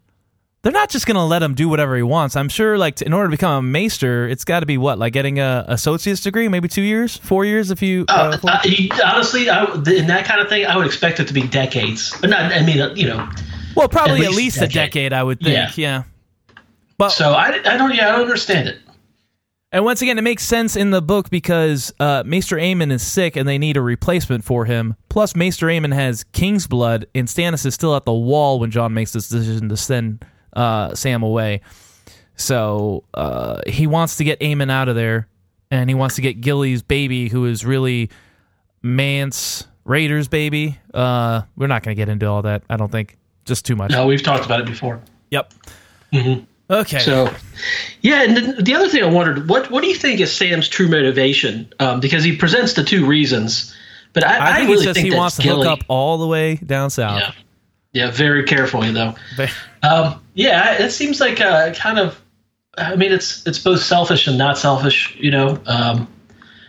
They're 0.62 0.74
not 0.74 0.90
just 0.90 1.06
going 1.06 1.16
to 1.16 1.24
let 1.24 1.42
him 1.42 1.54
do 1.54 1.70
whatever 1.70 1.96
he 1.96 2.04
wants. 2.04 2.36
I'm 2.36 2.50
sure, 2.50 2.78
like, 2.78 2.96
to, 2.98 3.06
in 3.06 3.14
order 3.14 3.28
to 3.28 3.32
become 3.32 3.52
a 3.54 3.62
maester, 3.62 4.28
it's 4.28 4.44
got 4.44 4.60
to 4.60 4.66
be 4.66 4.78
what, 4.78 5.00
like 5.00 5.14
getting 5.14 5.40
a 5.40 5.64
associate's 5.70 6.20
degree, 6.20 6.50
maybe 6.50 6.68
two 6.68 6.82
years, 6.82 7.16
four 7.16 7.46
years, 7.46 7.72
if 7.72 7.82
you. 7.82 8.04
Uh, 8.10 8.38
Uh, 8.44 8.48
uh, 8.48 8.60
you- 8.66 8.90
honestly, 9.06 9.50
I, 9.50 9.64
in 9.74 10.08
that 10.08 10.26
kind 10.26 10.42
of 10.42 10.50
thing, 10.50 10.66
I 10.66 10.76
would 10.76 10.86
expect 10.86 11.22
it 11.22 11.28
to 11.30 11.34
be 11.34 11.48
decades. 11.48 12.14
But 12.20 12.30
not, 12.32 12.52
I 12.52 12.62
mean, 12.66 12.82
uh, 12.82 12.94
you 12.94 13.08
know. 13.08 13.30
Well, 13.76 13.88
probably 13.88 14.20
At 14.20 14.26
at 14.26 14.30
least 14.32 14.38
least, 14.38 14.58
a 14.58 14.60
decade. 14.62 14.74
decade, 14.74 15.14
I 15.14 15.24
would 15.24 15.40
think. 15.40 15.78
Yeah. 15.78 16.04
Yeah. 16.58 16.64
But 16.98 17.10
So 17.10 17.32
I, 17.32 17.48
I 17.66 17.78
don't, 17.78 17.96
yeah, 17.96 18.10
I 18.10 18.12
don't 18.14 18.22
understand 18.24 18.68
it. 18.68 18.80
And 19.72 19.86
once 19.86 20.02
again, 20.02 20.18
it 20.18 20.24
makes 20.24 20.44
sense 20.44 20.76
in 20.76 20.90
the 20.90 21.02
book 21.02 21.30
because 21.30 21.94
uh, 22.02 22.24
Maester 22.26 22.58
Aemon 22.58 22.92
is 22.92 23.02
sick 23.04 23.36
and 23.38 23.48
they 23.48 23.58
need 23.60 23.78
a 23.78 23.82
replacement 23.82 24.44
for 24.44 24.66
him. 24.66 24.96
Plus, 25.08 25.36
Maester 25.36 25.68
Aemon 25.68 25.94
has 25.94 26.24
King's 26.34 26.66
blood, 26.68 27.06
and 27.16 27.28
Stannis 27.30 27.66
is 27.68 27.76
still 27.76 27.96
at 27.96 28.04
the 28.04 28.12
wall 28.14 28.60
when 28.60 28.72
John 28.72 28.94
makes 28.94 29.14
this 29.14 29.30
decision 29.30 29.70
to 29.70 29.78
send 29.78 30.26
uh, 30.54 30.96
Sam 30.96 31.24
away. 31.24 31.62
So 32.36 33.04
uh, 33.14 33.62
he 33.68 33.88
wants 33.88 34.18
to 34.18 34.24
get 34.24 34.40
Aemon 34.40 34.72
out 34.72 34.88
of 34.88 34.96
there, 34.96 35.28
and 35.72 35.90
he 35.90 35.94
wants 35.94 36.16
to 36.16 36.22
get 36.22 36.42
Gilly's 36.42 36.82
baby, 36.82 37.28
who 37.28 37.46
is 37.46 37.66
really 37.66 38.10
Mance 38.82 39.68
Rayder's 39.86 40.28
baby. 40.28 40.78
Uh, 40.94 41.42
we're 41.58 41.68
not 41.68 41.84
going 41.84 41.96
to 41.96 42.00
get 42.00 42.10
into 42.10 42.28
all 42.28 42.44
that. 42.44 42.64
I 42.70 42.78
don't 42.78 42.92
think. 42.92 43.18
Just 43.46 43.66
too 43.66 43.76
much. 43.76 43.90
No, 43.90 44.06
we've 44.06 44.22
talked 44.22 44.46
about 44.46 44.60
it 44.60 44.68
before. 44.68 45.02
Yep. 45.32 45.54
Mm-hmm. 46.14 46.44
Okay. 46.72 47.00
So, 47.00 47.34
yeah, 48.02 48.24
and 48.24 48.38
the, 48.38 48.62
the, 48.62 48.76
other 48.76 48.88
thing 48.88 49.04
I 49.04 49.08
wondered, 49.08 49.50
what 49.50 49.72
what 49.72 49.82
do 49.82 49.90
you 49.90 49.96
think 49.96 50.20
is 50.20 50.32
Sam's 50.32 50.70
true 50.70 50.88
motivation? 50.88 51.74
Um, 51.80 52.00
because 52.00 52.24
he 52.24 52.38
presents 52.38 52.74
the 52.74 52.84
two 52.84 53.08
reasons, 53.08 53.76
but 54.14 54.24
I, 54.24 54.38
I, 54.38 54.52
I 54.52 54.58
think 54.58 54.70
really 54.70 54.84
just 54.86 55.00
think 55.00 55.12
he 55.12 55.18
wants 55.18 55.38
to 55.38 55.42
Gilly, 55.42 55.68
hook 55.68 55.80
up 55.80 55.86
all 55.88 56.20
the 56.20 56.28
way 56.28 56.56
down 56.58 56.92
south. 56.92 57.20
Yeah, 57.20 57.32
yeah, 57.92 58.12
very 58.12 58.44
carefully 58.44 58.92
though. 58.92 59.16
Um, 59.84 60.22
yeah, 60.34 60.82
it 60.82 60.92
seems 60.92 61.20
like 61.20 61.40
a 61.40 61.74
kind 61.76 62.00
of. 62.00 62.22
I 62.78 62.96
mean, 62.96 63.12
it's 63.12 63.46
it's 63.46 63.60
both 63.60 63.82
selfish 63.82 64.28
and 64.28 64.38
not 64.38 64.58
selfish, 64.58 65.16
you 65.20 65.32
know, 65.32 65.56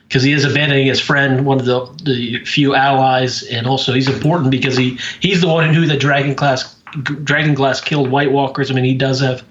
because 0.08 0.22
he 0.22 0.32
is 0.32 0.44
abandoning 0.44 0.86
his 0.86 1.00
friend, 1.00 1.46
one 1.46 1.60
of 1.60 1.66
the 1.66 1.86
the 2.02 2.44
few 2.44 2.74
allies, 2.74 3.42
and 3.44 3.66
also 3.66 3.92
he's 3.92 4.08
important 4.08 4.50
because 4.50 4.76
he 4.76 4.98
he's 5.20 5.40
the 5.40 5.48
one 5.48 5.66
who 5.66 5.80
knew 5.80 5.86
that 5.86 6.00
Dragon 6.00 6.34
Glass 6.34 6.74
Dragon 7.24 7.54
Glass 7.54 7.80
killed 7.80 8.10
White 8.10 8.32
Walkers. 8.32 8.70
I 8.70 8.74
mean, 8.74 8.84
he 8.84 8.94
does 8.94 9.20
have 9.20 9.44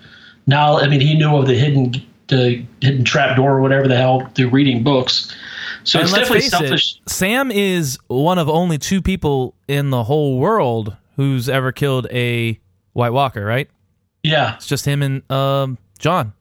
now. 0.47 0.77
I 0.77 0.87
mean, 0.87 1.01
he 1.01 1.17
knew 1.17 1.35
of 1.35 1.47
the 1.47 1.55
hidden 1.55 2.01
the 2.27 2.63
hidden 2.81 3.03
trap 3.03 3.35
door 3.35 3.55
or 3.55 3.61
whatever 3.61 3.87
the 3.87 3.97
hell 3.97 4.29
through 4.35 4.49
reading 4.49 4.83
books. 4.83 5.35
So 5.83 5.99
and 5.99 6.07
it's 6.07 6.17
definitely 6.17 6.41
selfish. 6.41 6.95
it, 6.95 7.09
Sam 7.09 7.51
is 7.51 7.97
one 8.07 8.37
of 8.37 8.49
only 8.49 8.77
two 8.77 9.01
people 9.01 9.55
in 9.67 9.89
the 9.89 10.03
whole 10.03 10.39
world 10.39 10.95
who's 11.15 11.49
ever 11.49 11.71
killed 11.71 12.07
a 12.11 12.59
White 12.93 13.12
Walker, 13.13 13.43
right? 13.46 13.69
Yeah, 14.24 14.55
It's 14.55 14.67
just 14.67 14.86
him 14.86 15.01
and 15.01 15.29
um, 15.31 15.77
Jon. 16.00 16.34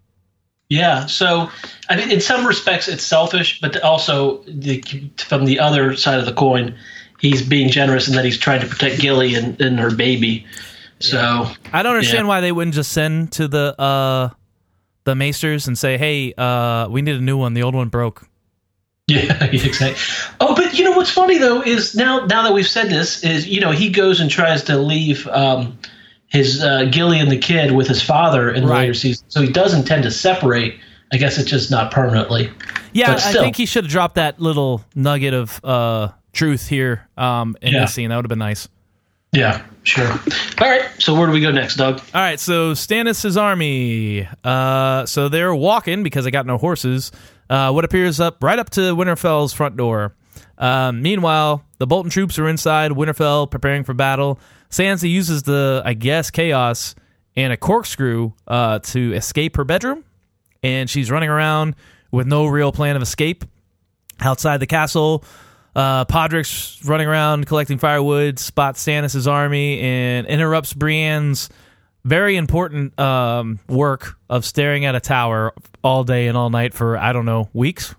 Yeah, 0.69 1.07
so 1.07 1.49
I 1.89 1.97
mean, 1.97 2.11
in 2.11 2.21
some 2.21 2.47
respects, 2.47 2.89
it's 2.89 3.03
selfish, 3.05 3.61
but 3.61 3.81
also 3.83 4.43
the, 4.49 4.83
from 5.17 5.45
the 5.47 5.59
other 5.61 5.97
side 5.97 6.19
of 6.19 6.27
the 6.27 6.33
coin, 6.33 6.77
he's 7.21 7.41
being 7.47 7.71
generous 7.71 8.07
in 8.09 8.15
that 8.17 8.25
he's 8.25 8.37
trying 8.37 8.61
to 8.61 8.67
protect 8.67 9.01
Gilly 9.01 9.35
and, 9.35 9.59
and 9.61 9.79
her 9.81 9.95
baby. 9.95 10.45
So 11.01 11.47
I 11.73 11.83
don't 11.83 11.95
understand 11.95 12.25
Yeah. 12.27 12.29
why 12.29 12.41
they 12.41 12.53
wouldn't 12.53 12.75
just 12.75 12.93
send 12.93 13.33
to 13.33 13.47
the 13.49 13.81
uh, 13.81 14.31
the 15.05 15.15
Maesters 15.15 15.69
and 15.69 15.79
say, 15.79 15.97
"Hey, 15.97 16.35
uh, 16.37 16.89
we 16.91 17.01
need 17.01 17.15
a 17.17 17.21
new 17.21 17.37
one. 17.39 17.55
The 17.55 17.63
old 17.63 17.75
one 17.77 17.89
broke." 17.89 18.29
yeah, 19.07 19.43
exactly. 19.45 19.95
Oh, 20.41 20.55
but 20.55 20.77
you 20.77 20.85
know 20.85 20.91
what's 20.93 21.11
funny 21.11 21.39
though 21.39 21.63
is 21.63 21.95
now 21.95 22.27
now 22.27 22.43
that 22.43 22.53
we've 22.53 22.67
said 22.69 22.91
this 22.91 23.23
is 23.25 23.47
you 23.47 23.61
know 23.61 23.71
he 23.71 23.89
goes 23.89 24.21
and 24.21 24.29
tries 24.31 24.65
to 24.65 24.77
leave 24.77 25.27
um, 25.29 25.79
his 26.29 26.63
uh, 26.63 26.85
Gilly 26.91 27.19
and 27.19 27.31
the 27.31 27.39
kid 27.39 27.73
with 27.73 27.87
his 27.89 28.03
father 28.03 28.51
in 28.53 28.63
the 28.65 28.69
Right. 28.69 28.81
later 28.81 28.95
season, 28.95 29.25
so 29.29 29.41
he 29.43 29.49
does 29.51 29.75
intend 29.75 30.03
to 30.05 30.11
separate. 30.11 30.79
I 31.13 31.17
guess 31.17 31.39
it's 31.39 31.49
just 31.49 31.71
not 31.71 31.91
permanently. 31.91 32.51
Yeah, 32.93 33.13
I 33.15 33.33
think 33.33 33.57
he 33.57 33.65
should 33.65 33.85
have 33.85 33.91
dropped 33.91 34.17
that 34.17 34.39
little 34.41 34.85
nugget 34.95 35.33
of 35.33 35.59
uh, 35.65 36.09
truth 36.35 36.69
here 36.69 37.09
um, 37.17 37.57
in 37.63 37.73
Yeah. 37.73 37.81
this 37.81 37.95
scene. 37.95 38.11
That 38.11 38.17
would 38.17 38.27
have 38.27 38.29
been 38.31 38.39
nice. 38.39 38.69
Yeah, 39.33 39.63
sure. 39.85 40.11
All 40.11 40.69
right, 40.69 40.85
so 40.99 41.15
where 41.15 41.27
do 41.27 41.33
we 41.33 41.41
go 41.41 41.51
next, 41.51 41.77
Doug? 41.77 41.99
All 42.15 42.21
right, 42.21 42.39
so 42.41 42.73
Stannis' 42.73 43.41
army. 43.41 44.27
Uh, 44.45 45.07
so 45.07 45.29
they're 45.29 45.55
walking 45.55 46.03
because 46.03 46.25
they 46.25 46.31
got 46.31 46.45
no 46.47 46.57
horses. 46.59 47.11
Uh, 47.51 47.71
what 47.73 47.85
appears 47.85 48.21
up 48.21 48.43
right 48.43 48.59
up 48.59 48.69
to 48.71 48.81
Winterfell's 48.95 49.53
front 49.55 49.77
door. 49.79 50.15
Um, 50.59 51.01
meanwhile, 51.03 51.63
the 51.79 51.87
Bolton 51.87 52.11
troops 52.11 52.39
are 52.39 52.49
inside 52.49 52.91
Winterfell 52.91 53.51
preparing 53.51 53.85
for 53.85 53.95
battle. 53.95 54.39
Sansa 54.71 55.09
uses 55.11 55.43
the, 55.45 55.83
I 55.85 55.95
guess, 55.95 56.31
chaos 56.31 56.95
and 57.37 57.53
a 57.53 57.57
corkscrew 57.57 58.33
uh, 58.47 58.81
to 58.81 59.13
escape 59.15 59.57
her 59.57 59.65
bedroom, 59.65 60.05
and 60.63 60.91
she's 60.91 61.11
running 61.11 61.29
around 61.29 61.75
with 62.11 62.27
no 62.27 62.47
real 62.47 62.73
plan 62.73 62.97
of 62.97 63.03
escape 63.03 63.45
outside 64.21 64.59
the 64.59 64.67
castle. 64.67 65.25
Uh, 65.77 66.05
Podrick's 66.07 66.85
running 66.85 67.07
around 67.07 67.47
collecting 67.47 67.79
firewood, 67.79 68.39
spots 68.39 68.85
Stannis' 68.85 69.31
army, 69.31 69.81
and 69.81 70.27
interrupts 70.27 70.73
Brienne's 70.75 71.49
very 72.05 72.37
important 72.37 72.99
um, 72.99 73.61
work 73.69 74.17
of 74.29 74.45
staring 74.45 74.85
at 74.87 74.95
a 74.95 75.01
tower 75.01 75.53
all 75.85 76.05
day 76.05 76.27
and 76.27 76.37
all 76.37 76.51
night 76.51 76.75
for, 76.75 76.97
I 76.97 77.13
don't 77.13 77.27
know, 77.27 77.49
weeks? 77.53 77.95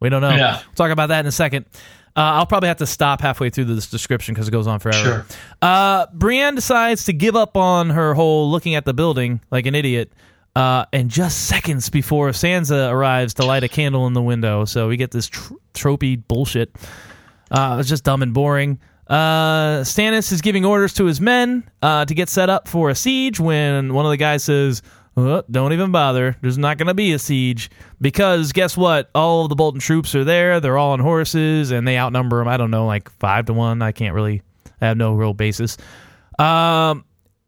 We 0.00 0.08
don't 0.08 0.22
know. 0.22 0.30
Yeah. 0.30 0.56
We'll 0.56 0.74
talk 0.74 0.90
about 0.90 1.08
that 1.08 1.20
in 1.20 1.26
a 1.26 1.32
second. 1.32 1.66
Uh, 2.18 2.32
I'll 2.34 2.46
probably 2.46 2.66
have 2.66 2.78
to 2.78 2.86
stop 2.86 3.20
halfway 3.20 3.48
through 3.48 3.66
this 3.66 3.88
description 3.88 4.34
because 4.34 4.48
it 4.48 4.50
goes 4.50 4.66
on 4.66 4.80
forever. 4.80 4.98
Sure. 4.98 5.26
Uh, 5.62 6.06
Brienne 6.12 6.56
decides 6.56 7.04
to 7.04 7.12
give 7.12 7.36
up 7.36 7.56
on 7.56 7.90
her 7.90 8.12
whole 8.12 8.50
looking 8.50 8.74
at 8.74 8.84
the 8.84 8.92
building 8.92 9.40
like 9.52 9.66
an 9.66 9.76
idiot. 9.76 10.10
Uh, 10.56 10.84
and 10.92 11.08
just 11.08 11.46
seconds 11.46 11.88
before 11.90 12.30
Sansa 12.30 12.90
arrives 12.90 13.34
to 13.34 13.46
light 13.46 13.62
a 13.62 13.68
candle 13.68 14.08
in 14.08 14.14
the 14.14 14.22
window, 14.22 14.64
so 14.64 14.88
we 14.88 14.96
get 14.96 15.12
this 15.12 15.28
tr- 15.28 15.52
tropey 15.72 16.20
bullshit. 16.26 16.74
Uh, 17.52 17.76
it's 17.78 17.88
just 17.88 18.02
dumb 18.02 18.22
and 18.24 18.34
boring. 18.34 18.80
Uh, 19.06 19.82
Stannis 19.82 20.32
is 20.32 20.42
giving 20.42 20.64
orders 20.64 20.94
to 20.94 21.04
his 21.04 21.20
men 21.20 21.70
uh, 21.80 22.04
to 22.04 22.14
get 22.14 22.28
set 22.28 22.50
up 22.50 22.66
for 22.66 22.90
a 22.90 22.96
siege 22.96 23.38
when 23.38 23.94
one 23.94 24.04
of 24.04 24.10
the 24.10 24.16
guys 24.16 24.42
says, 24.42 24.82
"Uh, 25.16 25.42
Don't 25.50 25.72
even 25.72 25.90
bother. 25.90 26.36
There's 26.40 26.58
not 26.58 26.78
going 26.78 26.88
to 26.88 26.94
be 26.94 27.12
a 27.12 27.18
siege. 27.18 27.70
Because 28.00 28.52
guess 28.52 28.76
what? 28.76 29.10
All 29.14 29.42
of 29.44 29.48
the 29.48 29.56
Bolton 29.56 29.80
troops 29.80 30.14
are 30.14 30.24
there. 30.24 30.60
They're 30.60 30.78
all 30.78 30.92
on 30.92 31.00
horses 31.00 31.70
and 31.70 31.86
they 31.86 31.98
outnumber 31.98 32.38
them. 32.38 32.48
I 32.48 32.56
don't 32.56 32.70
know, 32.70 32.86
like 32.86 33.10
five 33.18 33.46
to 33.46 33.52
one. 33.52 33.82
I 33.82 33.92
can't 33.92 34.14
really 34.14 34.42
I 34.80 34.86
have 34.86 34.96
no 34.96 35.14
real 35.14 35.34
basis. 35.34 35.76
Um, 36.38 37.04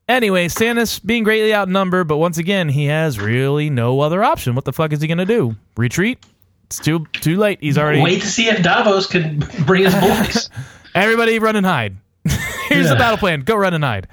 anyway, 0.09 0.49
Stannis 0.49 1.05
being 1.05 1.25
greatly 1.25 1.55
outnumbered, 1.55 2.09
but 2.09 2.17
once 2.17 2.39
again, 2.39 2.69
he 2.69 2.87
has 2.87 3.19
really 3.21 3.71
no 3.71 4.01
other 4.01 4.23
option. 4.23 4.55
What 4.55 4.65
the 4.65 4.73
fuck 4.73 4.93
is 4.93 5.01
he 5.01 5.07
going 5.07 5.19
to 5.19 5.25
do? 5.25 5.55
Retreat? 5.77 6.25
It's 6.65 6.79
too 6.79 7.07
too 7.13 7.37
late. 7.37 7.59
He's 7.61 7.77
already 7.77 8.01
Wait 8.01 8.21
to 8.23 8.29
see 8.29 8.49
if 8.49 8.63
Davos 8.63 9.07
can 9.07 9.41
bring 9.67 9.85
his 9.85 9.95
boys. 9.95 10.49
Everybody 10.95 11.39
run 11.39 11.57
and 11.57 11.67
hide. 11.67 11.97
Here's 12.69 12.89
the 12.89 12.97
battle 12.97 13.19
plan. 13.19 13.41
Go 13.41 13.57
run 13.57 13.75
and 13.75 13.83
hide. 13.83 14.07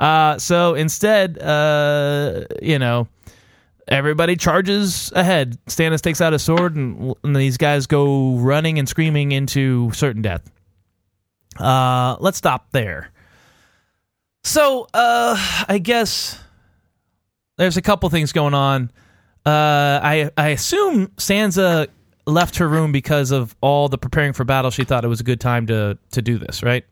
Uh, 0.00 0.38
so 0.38 0.74
instead, 0.74 1.38
uh, 1.38 2.46
you 2.62 2.78
know, 2.78 3.06
everybody 3.86 4.34
charges 4.34 5.12
ahead. 5.14 5.58
Stannis 5.66 6.00
takes 6.00 6.22
out 6.22 6.32
his 6.32 6.42
sword, 6.42 6.74
and, 6.74 7.14
and 7.22 7.36
these 7.36 7.58
guys 7.58 7.86
go 7.86 8.36
running 8.36 8.78
and 8.78 8.88
screaming 8.88 9.32
into 9.32 9.92
certain 9.92 10.22
death. 10.22 10.50
Uh, 11.58 12.16
let's 12.20 12.38
stop 12.38 12.72
there. 12.72 13.10
So, 14.42 14.86
uh, 14.94 15.36
I 15.68 15.78
guess 15.78 16.40
there's 17.58 17.76
a 17.76 17.82
couple 17.82 18.08
things 18.08 18.32
going 18.32 18.54
on. 18.54 18.90
Uh, 19.44 20.00
I 20.02 20.30
I 20.36 20.48
assume 20.48 21.08
Sansa 21.16 21.88
left 22.26 22.56
her 22.56 22.68
room 22.68 22.92
because 22.92 23.32
of 23.32 23.54
all 23.60 23.88
the 23.88 23.98
preparing 23.98 24.32
for 24.32 24.44
battle. 24.44 24.70
She 24.70 24.84
thought 24.84 25.04
it 25.04 25.08
was 25.08 25.20
a 25.20 25.24
good 25.24 25.40
time 25.40 25.66
to 25.66 25.98
to 26.12 26.22
do 26.22 26.38
this, 26.38 26.62
right? 26.62 26.86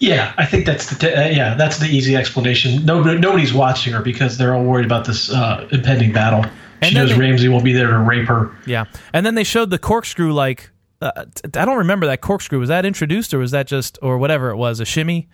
Yeah, 0.00 0.32
I 0.38 0.46
think 0.46 0.66
that's 0.66 0.86
the 0.90 0.96
t- 0.96 1.14
uh, 1.14 1.28
yeah 1.28 1.54
that's 1.54 1.78
the 1.78 1.86
easy 1.86 2.16
explanation. 2.16 2.84
Nobody, 2.84 3.18
nobody's 3.20 3.52
watching 3.54 3.92
her 3.92 4.02
because 4.02 4.38
they're 4.38 4.54
all 4.54 4.64
worried 4.64 4.86
about 4.86 5.04
this 5.04 5.30
uh, 5.30 5.68
impending 5.70 6.12
battle. 6.12 6.44
And 6.80 6.88
she 6.88 6.94
knows 6.94 7.10
they- 7.10 7.18
Ramsay 7.18 7.48
won't 7.48 7.64
be 7.64 7.72
there 7.74 7.88
to 7.88 7.98
rape 7.98 8.26
her. 8.26 8.50
Yeah. 8.66 8.86
And 9.12 9.24
then 9.26 9.34
they 9.34 9.44
showed 9.44 9.68
the 9.70 9.78
corkscrew. 9.78 10.32
Like, 10.32 10.70
uh, 11.02 11.26
I 11.44 11.64
don't 11.66 11.76
remember 11.78 12.06
that 12.06 12.22
corkscrew. 12.22 12.58
Was 12.58 12.70
that 12.70 12.86
introduced, 12.86 13.34
or 13.34 13.38
was 13.38 13.50
that 13.50 13.66
just, 13.66 13.98
or 14.00 14.16
whatever 14.16 14.48
it 14.50 14.56
was, 14.56 14.80
a 14.80 14.86
shimmy? 14.86 15.28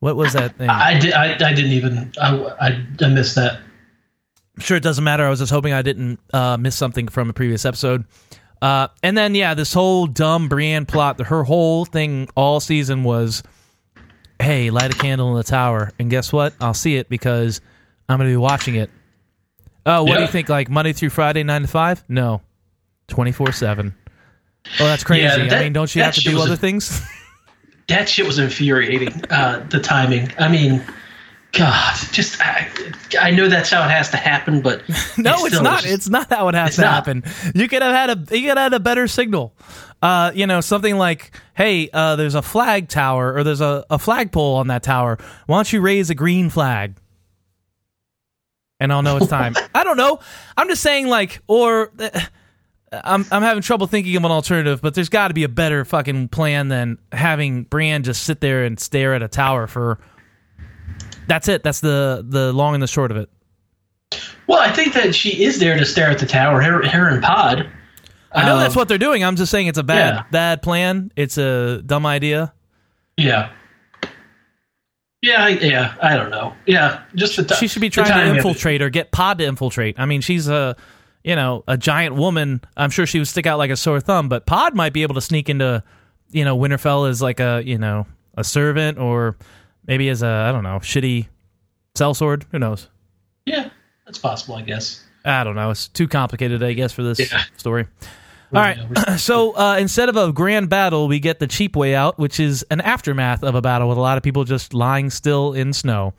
What 0.00 0.16
was 0.16 0.34
that 0.34 0.56
thing? 0.56 0.68
I 0.68 0.98
did. 0.98 1.14
I, 1.14 1.34
I 1.34 1.54
didn't 1.54 1.72
even. 1.72 2.12
I, 2.20 2.36
I, 2.60 2.86
I 3.00 3.08
missed 3.08 3.34
that. 3.36 3.60
sure 4.58 4.76
it 4.76 4.82
doesn't 4.82 5.04
matter. 5.04 5.24
I 5.24 5.30
was 5.30 5.38
just 5.38 5.52
hoping 5.52 5.72
I 5.72 5.80
didn't 5.82 6.20
uh, 6.34 6.58
miss 6.58 6.76
something 6.76 7.08
from 7.08 7.30
a 7.30 7.32
previous 7.32 7.64
episode. 7.64 8.04
Uh, 8.60 8.88
and 9.02 9.16
then 9.16 9.34
yeah, 9.34 9.54
this 9.54 9.72
whole 9.72 10.06
dumb 10.06 10.48
Brienne 10.48 10.84
plot. 10.84 11.18
Her 11.20 11.44
whole 11.44 11.86
thing 11.86 12.28
all 12.36 12.60
season 12.60 13.04
was, 13.04 13.42
hey, 14.40 14.70
light 14.70 14.94
a 14.94 14.98
candle 14.98 15.30
in 15.30 15.36
the 15.36 15.44
tower, 15.44 15.92
and 15.98 16.10
guess 16.10 16.32
what? 16.32 16.54
I'll 16.60 16.74
see 16.74 16.96
it 16.96 17.08
because 17.08 17.60
I'm 18.08 18.18
going 18.18 18.28
to 18.28 18.32
be 18.32 18.36
watching 18.36 18.74
it. 18.76 18.90
Oh, 19.86 20.04
what 20.04 20.16
do 20.16 20.22
you 20.22 20.28
think? 20.28 20.48
Like 20.48 20.68
Monday 20.68 20.92
through 20.92 21.10
Friday, 21.10 21.42
nine 21.42 21.62
to 21.62 21.68
five? 21.68 22.04
No, 22.08 22.42
twenty 23.08 23.32
four 23.32 23.52
seven. 23.52 23.94
Oh, 24.78 24.84
that's 24.84 25.04
crazy. 25.04 25.22
Yeah, 25.24 25.56
I 25.56 25.62
mean, 25.64 25.72
don't 25.72 25.94
you 25.94 26.02
have 26.02 26.14
to 26.14 26.20
do 26.20 26.40
other 26.40 26.54
a- 26.54 26.56
things? 26.56 27.00
That 27.88 28.08
shit 28.08 28.24
was 28.24 28.38
infuriating. 28.38 29.24
Uh, 29.30 29.66
the 29.68 29.80
timing. 29.80 30.30
I 30.38 30.46
mean, 30.48 30.80
God, 31.50 31.96
just 32.12 32.40
I, 32.40 32.68
I 33.20 33.32
know 33.32 33.48
that's 33.48 33.68
how 33.70 33.84
it 33.84 33.90
has 33.90 34.10
to 34.10 34.16
happen, 34.16 34.60
but 34.60 34.82
No, 35.18 35.44
it 35.44 35.52
it's 35.54 35.60
not. 35.60 35.82
just- 35.82 35.92
It's 35.92 36.08
not 36.08 36.30
how 36.30 36.46
it 36.50 36.54
has 36.54 36.76
to 36.76 36.82
not. 36.82 36.94
happen. 36.94 37.24
You 37.52 37.66
could 37.66 37.82
have 37.82 37.92
had 37.92 38.10
a 38.10 38.36
you 38.36 38.42
could 38.46 38.58
have 38.58 38.72
had 38.72 38.74
a 38.74 38.78
better 38.80 39.08
signal. 39.08 39.54
Uh, 40.02 40.32
you 40.34 40.46
know, 40.46 40.60
something 40.60 40.96
like, 40.96 41.32
"Hey, 41.54 41.90
uh, 41.92 42.16
there's 42.16 42.34
a 42.34 42.42
flag 42.42 42.88
tower, 42.88 43.34
or 43.34 43.44
there's 43.44 43.60
a, 43.60 43.84
a 43.90 43.98
flagpole 43.98 44.56
on 44.56 44.68
that 44.68 44.82
tower. 44.82 45.18
Why 45.46 45.58
don't 45.58 45.72
you 45.72 45.80
raise 45.80 46.10
a 46.10 46.14
green 46.14 46.48
flag?" 46.48 46.96
And 48.78 48.92
I'll 48.92 49.02
know 49.02 49.18
it's 49.18 49.26
time. 49.26 49.54
I 49.74 49.84
don't 49.84 49.98
know. 49.98 50.20
I'm 50.56 50.68
just 50.68 50.82
saying, 50.82 51.08
like, 51.08 51.42
or 51.46 51.92
uh, 51.98 52.20
I'm 52.92 53.26
I'm 53.30 53.42
having 53.42 53.62
trouble 53.62 53.86
thinking 53.86 54.16
of 54.16 54.24
an 54.24 54.30
alternative, 54.30 54.80
but 54.80 54.94
there's 54.94 55.10
got 55.10 55.28
to 55.28 55.34
be 55.34 55.44
a 55.44 55.48
better 55.48 55.84
fucking 55.84 56.28
plan 56.28 56.68
than 56.68 56.98
having 57.12 57.64
Brienne 57.64 58.02
just 58.02 58.24
sit 58.24 58.40
there 58.40 58.64
and 58.64 58.80
stare 58.80 59.14
at 59.14 59.22
a 59.22 59.28
tower 59.28 59.66
for. 59.66 59.98
That's 61.26 61.46
it. 61.46 61.62
That's 61.62 61.80
the 61.80 62.24
the 62.26 62.52
long 62.52 62.74
and 62.74 62.82
the 62.82 62.88
short 62.88 63.10
of 63.10 63.18
it. 63.18 63.28
Well, 64.46 64.58
I 64.58 64.72
think 64.72 64.94
that 64.94 65.14
she 65.14 65.44
is 65.44 65.60
there 65.60 65.78
to 65.78 65.84
stare 65.84 66.10
at 66.10 66.18
the 66.18 66.26
tower. 66.26 66.60
Her, 66.60 66.84
her 66.88 67.08
and 67.08 67.22
Pod. 67.22 67.70
I 68.32 68.46
know 68.46 68.54
Um, 68.54 68.60
that's 68.60 68.76
what 68.76 68.88
they're 68.88 68.98
doing. 68.98 69.24
I'm 69.24 69.36
just 69.36 69.50
saying 69.50 69.66
it's 69.66 69.78
a 69.78 69.82
bad 69.82 70.14
Yeah. 70.14 70.22
bad 70.30 70.62
plan. 70.62 71.10
It's 71.16 71.36
a 71.38 71.82
dumb 71.84 72.06
idea. 72.06 72.52
Yeah. 73.16 73.50
Yeah, 75.22 75.44
I, 75.44 75.48
yeah. 75.50 75.94
I 76.00 76.16
don't 76.16 76.30
know. 76.30 76.54
Yeah, 76.64 77.02
just 77.14 77.36
the. 77.36 77.44
ti- 77.44 77.54
She 77.56 77.68
should 77.68 77.82
be 77.82 77.90
trying 77.90 78.06
to 78.06 78.12
timing 78.12 78.30
of 78.30 78.36
it. 78.36 78.38
infiltrate 78.38 78.80
or 78.80 78.88
get 78.88 79.10
Pod 79.12 79.38
to 79.38 79.44
infiltrate. 79.46 79.98
I 80.00 80.06
mean, 80.06 80.22
she's 80.22 80.48
a 80.48 80.76
you 81.24 81.36
know 81.36 81.62
a 81.68 81.76
giant 81.76 82.14
woman. 82.14 82.62
I'm 82.76 82.88
sure 82.90 83.04
she 83.04 83.18
would 83.18 83.28
stick 83.28 83.46
out 83.46 83.58
like 83.58 83.70
a 83.70 83.76
sore 83.76 84.00
thumb, 84.00 84.28
but 84.30 84.46
Pod 84.46 84.74
might 84.74 84.94
be 84.94 85.02
able 85.02 85.14
to 85.16 85.20
sneak 85.20 85.50
into 85.50 85.82
you 86.30 86.44
know 86.44 86.56
Winterfell 86.56 87.08
as 87.10 87.20
like 87.20 87.38
a 87.38 87.62
you 87.66 87.76
know 87.76 88.06
a 88.36 88.44
servant 88.44 88.96
or 88.98 89.36
maybe 89.86 90.08
as 90.08 90.22
a 90.22 90.26
I 90.26 90.52
don't 90.52 90.62
know 90.62 90.78
shitty 90.78 91.26
sellsword. 91.94 92.44
Who 92.52 92.58
knows? 92.58 92.88
Yeah, 93.44 93.68
that's 94.06 94.18
possible. 94.18 94.54
I 94.54 94.62
guess. 94.62 95.04
I 95.22 95.44
don't 95.44 95.54
know. 95.54 95.68
It's 95.70 95.86
too 95.86 96.08
complicated, 96.08 96.62
I 96.62 96.72
guess, 96.72 96.92
for 96.94 97.02
this 97.02 97.18
Yeah. 97.30 97.42
story. 97.58 97.88
All 98.52 98.60
right. 98.60 98.78
So 99.18 99.52
uh, 99.52 99.76
instead 99.78 100.08
of 100.08 100.16
a 100.16 100.32
grand 100.32 100.70
battle, 100.70 101.06
we 101.06 101.20
get 101.20 101.40
the 101.40 101.46
cheap 101.46 101.76
way 101.76 101.94
out, 101.94 102.18
which 102.18 102.40
is 102.40 102.64
an 102.70 102.80
aftermath 102.80 103.42
of 103.42 103.54
a 103.54 103.60
battle 103.60 103.88
with 103.88 103.98
a 103.98 104.00
lot 104.00 104.16
of 104.16 104.22
people 104.22 104.44
just 104.44 104.72
lying 104.72 105.10
still 105.10 105.52
in 105.52 105.72
snow. 105.72 106.14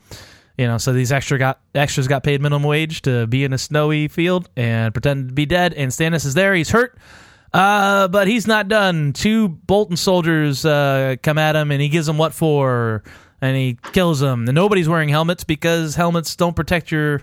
You 0.56 0.66
know, 0.66 0.78
so 0.78 0.92
these 0.92 1.10
extra 1.10 1.38
got 1.38 1.60
extras 1.74 2.06
got 2.06 2.22
paid 2.22 2.40
minimum 2.40 2.62
wage 2.62 3.02
to 3.02 3.26
be 3.26 3.42
in 3.42 3.52
a 3.52 3.58
snowy 3.58 4.08
field 4.08 4.48
and 4.56 4.94
pretend 4.94 5.28
to 5.28 5.34
be 5.34 5.46
dead. 5.46 5.74
And 5.74 5.90
Stannis 5.90 6.24
is 6.24 6.34
there; 6.34 6.54
he's 6.54 6.70
hurt, 6.70 6.96
uh, 7.52 8.08
but 8.08 8.28
he's 8.28 8.46
not 8.46 8.68
done. 8.68 9.12
Two 9.12 9.48
Bolton 9.48 9.96
soldiers 9.96 10.64
uh, 10.64 11.16
come 11.22 11.38
at 11.38 11.56
him, 11.56 11.70
and 11.70 11.80
he 11.80 11.88
gives 11.88 12.06
them 12.06 12.18
what 12.18 12.34
for, 12.34 13.02
and 13.40 13.56
he 13.56 13.78
kills 13.92 14.20
them. 14.20 14.46
And 14.46 14.54
nobody's 14.54 14.88
wearing 14.88 15.08
helmets 15.08 15.42
because 15.42 15.94
helmets 15.96 16.36
don't 16.36 16.54
protect 16.54 16.92
your 16.92 17.22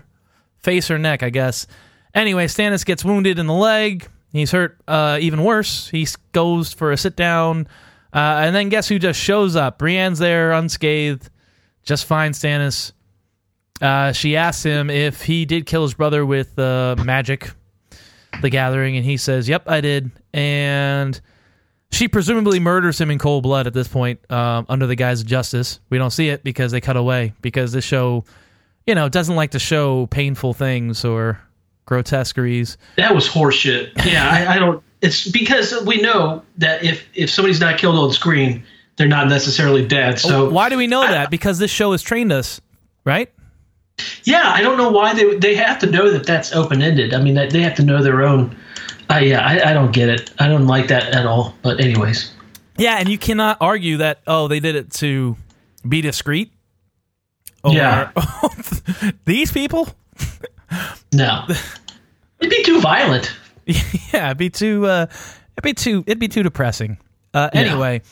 face 0.58 0.90
or 0.90 0.98
neck, 0.98 1.22
I 1.22 1.30
guess. 1.30 1.66
Anyway, 2.14 2.46
Stannis 2.46 2.84
gets 2.84 3.04
wounded 3.04 3.38
in 3.38 3.46
the 3.46 3.54
leg. 3.54 4.08
He's 4.32 4.50
hurt 4.52 4.80
uh, 4.86 5.18
even 5.20 5.42
worse. 5.42 5.88
He 5.88 6.06
goes 6.32 6.72
for 6.72 6.92
a 6.92 6.96
sit 6.96 7.16
down. 7.16 7.66
Uh, 8.12 8.42
and 8.44 8.54
then 8.54 8.68
guess 8.68 8.88
who 8.88 8.98
just 8.98 9.20
shows 9.20 9.56
up? 9.56 9.78
Brienne's 9.78 10.18
there, 10.18 10.52
unscathed. 10.52 11.30
Just 11.82 12.04
fine, 12.04 12.32
Stannis. 12.32 12.92
Uh, 13.80 14.12
she 14.12 14.36
asks 14.36 14.62
him 14.62 14.90
if 14.90 15.22
he 15.22 15.44
did 15.44 15.66
kill 15.66 15.82
his 15.82 15.94
brother 15.94 16.26
with 16.26 16.58
uh, 16.58 16.96
magic, 17.04 17.50
the 18.42 18.50
gathering, 18.50 18.96
and 18.96 19.04
he 19.04 19.16
says, 19.16 19.48
Yep, 19.48 19.68
I 19.68 19.80
did. 19.80 20.10
And 20.32 21.18
she 21.90 22.06
presumably 22.08 22.60
murders 22.60 23.00
him 23.00 23.10
in 23.10 23.18
cold 23.18 23.42
blood 23.42 23.66
at 23.66 23.72
this 23.72 23.88
point 23.88 24.20
um, 24.30 24.66
under 24.68 24.86
the 24.86 24.96
guise 24.96 25.22
of 25.22 25.26
justice. 25.26 25.80
We 25.88 25.98
don't 25.98 26.10
see 26.10 26.28
it 26.28 26.44
because 26.44 26.72
they 26.72 26.80
cut 26.80 26.96
away, 26.96 27.32
because 27.40 27.72
this 27.72 27.84
show, 27.84 28.24
you 28.86 28.94
know, 28.94 29.08
doesn't 29.08 29.36
like 29.36 29.52
to 29.52 29.58
show 29.58 30.06
painful 30.06 30.52
things 30.52 31.04
or 31.04 31.40
grotesqueries. 31.90 32.78
That 32.96 33.14
was 33.14 33.28
horseshit. 33.28 33.90
Yeah, 34.06 34.30
I, 34.30 34.54
I 34.54 34.58
don't. 34.58 34.82
It's 35.02 35.28
because 35.28 35.74
we 35.84 36.00
know 36.00 36.42
that 36.58 36.84
if 36.84 37.04
if 37.14 37.28
somebody's 37.30 37.60
not 37.60 37.78
killed 37.78 37.96
on 37.96 38.12
screen, 38.12 38.62
they're 38.96 39.08
not 39.08 39.28
necessarily 39.28 39.84
dead. 39.86 40.18
So 40.20 40.48
Why 40.48 40.68
do 40.68 40.76
we 40.76 40.86
know 40.86 41.02
that? 41.02 41.30
Because 41.30 41.58
this 41.58 41.70
show 41.70 41.90
has 41.92 42.00
trained 42.00 42.32
us, 42.32 42.60
right? 43.04 43.30
yeah, 44.24 44.50
I 44.54 44.62
don't 44.62 44.78
know 44.78 44.90
why 44.90 45.12
they 45.14 45.36
they 45.36 45.54
have 45.56 45.80
to 45.80 45.86
know 45.90 46.10
that 46.12 46.24
that's 46.24 46.54
open 46.54 46.80
ended. 46.80 47.12
I 47.12 47.20
mean, 47.20 47.34
they 47.34 47.60
have 47.60 47.74
to 47.74 47.82
know 47.82 48.02
their 48.02 48.22
own. 48.22 48.56
Uh, 49.10 49.18
yeah, 49.18 49.44
I, 49.44 49.70
I 49.70 49.72
don't 49.72 49.92
get 49.92 50.08
it. 50.08 50.30
I 50.38 50.46
don't 50.46 50.68
like 50.68 50.86
that 50.88 51.12
at 51.12 51.26
all. 51.26 51.54
But 51.62 51.80
anyways, 51.80 52.32
Yeah, 52.78 52.98
and 52.98 53.08
you 53.08 53.18
cannot 53.18 53.56
argue 53.60 53.96
that 53.96 54.20
oh 54.28 54.46
they 54.46 54.60
did 54.60 54.76
it 54.76 54.92
to 54.92 55.36
be 55.86 56.00
discreet. 56.02 56.52
Or, 57.64 57.72
Yeah. 57.72 58.12
these 59.24 59.50
people. 59.50 59.88
no, 61.12 61.44
it'd 62.40 62.50
be 62.50 62.62
too 62.64 62.80
violent. 62.80 63.32
yeah, 63.66 64.26
it'd 64.26 64.38
be 64.38 64.50
too. 64.50 64.86
Uh, 64.86 65.06
it'd 65.56 65.62
be 65.64 65.74
too. 65.74 66.04
It'd 66.06 66.18
be 66.18 66.28
too 66.28 66.42
depressing. 66.42 66.98
Uh, 67.32 67.48
Yeah. 67.54 67.60
anyway, 67.60 68.02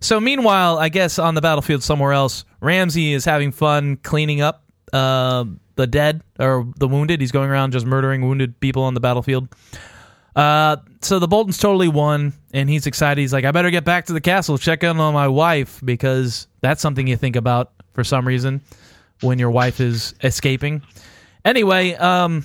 so 0.00 0.20
meanwhile, 0.20 0.78
I 0.78 0.88
guess 0.88 1.18
on 1.18 1.34
the 1.34 1.40
battlefield 1.40 1.82
somewhere 1.82 2.12
else, 2.12 2.44
Ramsay 2.60 3.12
is 3.12 3.24
having 3.24 3.50
fun 3.52 3.96
cleaning 3.96 4.40
up 4.40 4.62
uh, 4.92 5.44
the 5.74 5.86
dead 5.86 6.22
or 6.38 6.66
the 6.78 6.86
wounded. 6.88 7.20
He's 7.20 7.32
going 7.32 7.50
around 7.50 7.72
just 7.72 7.86
murdering 7.86 8.22
wounded 8.22 8.58
people 8.60 8.84
on 8.84 8.94
the 8.94 9.00
battlefield. 9.00 9.48
Uh, 10.36 10.76
so 11.02 11.18
the 11.18 11.26
Boltons 11.26 11.58
totally 11.58 11.88
won, 11.88 12.32
and 12.54 12.70
he's 12.70 12.86
excited. 12.86 13.20
He's 13.20 13.32
like, 13.32 13.44
"I 13.44 13.50
better 13.50 13.70
get 13.70 13.84
back 13.84 14.06
to 14.06 14.12
the 14.12 14.20
castle, 14.20 14.56
check 14.58 14.84
in 14.84 15.00
on 15.00 15.12
my 15.14 15.26
wife, 15.26 15.80
because 15.84 16.46
that's 16.60 16.80
something 16.80 17.06
you 17.08 17.16
think 17.16 17.34
about 17.34 17.72
for 17.94 18.04
some 18.04 18.26
reason 18.26 18.60
when 19.22 19.38
your 19.40 19.50
wife 19.50 19.80
is 19.80 20.14
escaping." 20.22 20.82
Anyway, 21.44 21.94
um, 21.94 22.44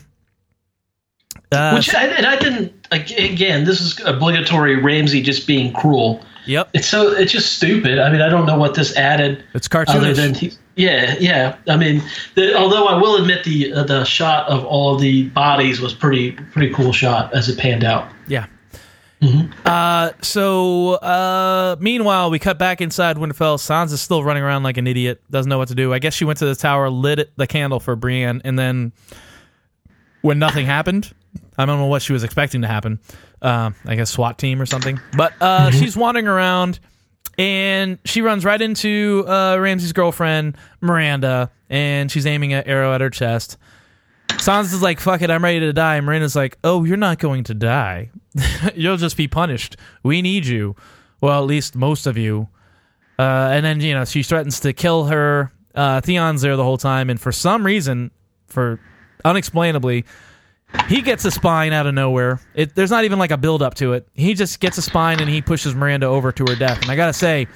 uh, 1.52 1.74
Which 1.76 1.94
I, 1.94 2.06
and 2.06 2.26
I 2.26 2.38
didn't. 2.38 2.74
Again, 2.92 3.66
this 3.66 3.82
is 3.82 4.00
obligatory. 4.06 4.76
Ramsay 4.76 5.22
just 5.22 5.48
being 5.48 5.74
cruel. 5.74 6.24
yep, 6.46 6.70
It's 6.74 6.88
so 6.88 7.12
it's 7.12 7.32
just 7.32 7.56
stupid. 7.56 8.00
I 8.00 8.12
mean, 8.12 8.22
I 8.22 8.30
don't 8.30 8.46
know 8.46 8.58
what 8.58 8.76
this 8.76 8.96
added. 8.96 9.44
it's 9.54 9.68
other 9.74 9.86
cartoonish. 9.86 10.16
than 10.16 10.34
he, 10.36 10.52
yeah, 10.76 11.16
yeah. 11.20 11.56
I 11.68 11.78
mean, 11.78 12.04
the, 12.36 12.56
although 12.56 12.86
I 12.86 13.00
will 13.00 13.16
admit 13.16 13.44
the 13.44 13.74
uh, 13.74 13.84
the 13.84 14.04
shot 14.04 14.48
of 14.48 14.64
all 14.66 14.98
the 14.98 15.30
bodies 15.30 15.80
was 15.82 15.94
pretty 15.94 16.32
pretty 16.32 16.74
cool 16.74 16.94
shot 16.94 17.34
as 17.34 17.50
it 17.50 17.58
panned 17.58 17.84
out. 17.84 18.08
Yeah. 19.24 19.48
Uh, 19.66 20.12
so 20.22 20.94
uh, 20.96 21.76
meanwhile, 21.80 22.30
we 22.30 22.40
cut 22.40 22.60
back 22.60 22.82
inside 22.82 23.18
Winterfell. 23.18 23.58
Sansa's 23.58 24.02
still 24.02 24.24
running 24.24 24.44
around 24.44 24.64
like 24.64 24.78
an 24.78 24.86
idiot, 24.86 25.22
doesn't 25.32 25.50
know 25.50 25.58
what 25.58 25.70
to 25.70 25.76
do. 25.76 25.94
I 25.94 26.00
guess 26.00 26.14
she 26.14 26.26
went 26.26 26.40
to 26.40 26.46
the 26.46 26.56
tower, 26.56 26.90
lit 26.90 27.32
the 27.38 27.48
candle 27.48 27.80
for 27.80 27.96
Brienne, 27.96 28.42
and 28.44 28.60
then 28.60 28.92
when 30.22 30.40
nothing 30.40 30.66
happened, 30.66 31.14
I 31.58 31.66
don't 31.66 31.80
know 31.80 31.88
what 31.88 32.02
she 32.02 32.14
was 32.14 32.24
expecting 32.24 32.62
to 32.62 32.68
happen. 32.68 33.00
Um, 33.42 33.76
I 33.86 33.96
guess 33.96 34.12
SWAT 34.12 34.38
team 34.38 34.62
or 34.62 34.66
something. 34.66 35.00
But 35.16 35.34
uh, 35.42 35.72
she's 35.72 35.98
wandering 35.98 36.28
around, 36.28 36.80
and 37.38 38.00
she 38.06 38.22
runs 38.22 38.46
right 38.46 38.62
into 38.62 39.26
uh, 39.28 39.58
Ramsay's 39.60 39.94
girlfriend 39.94 40.58
Myranda, 40.82 41.50
and 41.70 42.12
she's 42.12 42.26
aiming 42.26 42.54
an 42.54 42.64
arrow 42.66 42.94
at 42.94 43.02
her 43.02 43.10
chest. 43.10 43.58
Sansa's 44.30 44.82
like, 44.82 45.00
fuck 45.00 45.22
it, 45.22 45.30
I'm 45.30 45.44
ready 45.44 45.60
to 45.62 45.74
die. 45.74 45.96
And 45.96 46.08
Myranda's 46.08 46.36
like, 46.36 46.58
oh, 46.64 46.84
you're 46.84 46.98
not 46.98 47.20
going 47.20 47.44
to 47.46 47.54
die. 47.54 48.12
You'll 48.76 48.98
just 48.98 49.18
be 49.18 49.28
punished. 49.28 49.78
We 50.04 50.22
need 50.22 50.46
you. 50.46 50.76
Well, 51.22 51.42
at 51.42 51.48
least 51.48 51.76
most 51.76 52.08
of 52.08 52.18
you. 52.18 52.50
Uh, 53.18 53.50
and 53.52 53.66
then, 53.66 53.80
you 53.80 53.94
know, 53.94 54.06
she 54.06 54.24
threatens 54.24 54.60
to 54.62 54.74
kill 54.74 55.06
her. 55.06 55.52
Uh, 55.76 56.02
Theon's 56.02 56.42
there 56.42 56.56
the 56.56 56.64
whole 56.64 56.78
time. 56.78 57.10
And 57.10 57.20
for 57.20 57.32
some 57.32 57.66
reason, 57.66 58.12
for 58.48 58.80
unexplainably, 59.24 60.06
he 60.88 61.02
gets 61.02 61.24
a 61.26 61.32
spine 61.32 61.72
out 61.72 61.86
of 61.86 61.94
nowhere. 61.94 62.40
It, 62.56 62.76
there's 62.76 62.92
not 62.92 63.06
even 63.06 63.20
like 63.20 63.32
a 63.32 63.38
build 63.38 63.62
up 63.62 63.76
to 63.76 63.94
it. 63.94 64.08
He 64.14 64.34
just 64.34 64.60
gets 64.60 64.78
a 64.78 64.82
spine 64.82 65.20
and 65.20 65.30
he 65.30 65.42
pushes 65.42 65.76
Myranda 65.76 66.04
over 66.04 66.32
to 66.32 66.46
her 66.48 66.56
death. 66.56 66.82
And 66.82 66.92
I 66.92 66.96
got 66.96 67.08
to 67.08 67.14
say, 67.14 67.48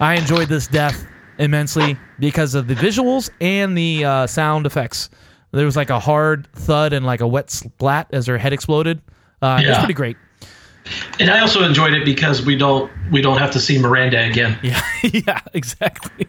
I 0.00 0.16
enjoyed 0.16 0.48
this 0.48 0.66
death 0.66 1.06
immensely 1.38 1.96
because 2.18 2.54
of 2.54 2.66
the 2.66 2.74
visuals 2.74 3.30
and 3.40 3.76
the 3.76 4.04
uh, 4.04 4.26
sound 4.26 4.66
effects. 4.66 5.10
There 5.52 5.64
was 5.64 5.76
like 5.76 5.90
a 5.90 6.00
hard 6.00 6.48
thud 6.52 6.92
and 6.92 7.06
like 7.06 7.20
a 7.20 7.26
wet 7.26 7.50
splat 7.50 8.08
as 8.12 8.26
her 8.26 8.36
head 8.36 8.52
exploded. 8.52 9.00
Uh, 9.42 9.60
It 9.62 9.68
was 9.68 9.78
pretty 9.78 9.94
great. 9.94 10.16
And 11.18 11.30
I 11.30 11.40
also 11.40 11.64
enjoyed 11.64 11.94
it 11.94 12.04
because 12.04 12.42
we 12.44 12.56
don't 12.56 12.90
we 13.10 13.20
don't 13.20 13.38
have 13.38 13.50
to 13.52 13.60
see 13.60 13.76
Myranda 13.78 14.28
again. 14.30 14.56
Yeah, 14.62 14.80
yeah, 15.02 15.40
exactly. 15.52 16.26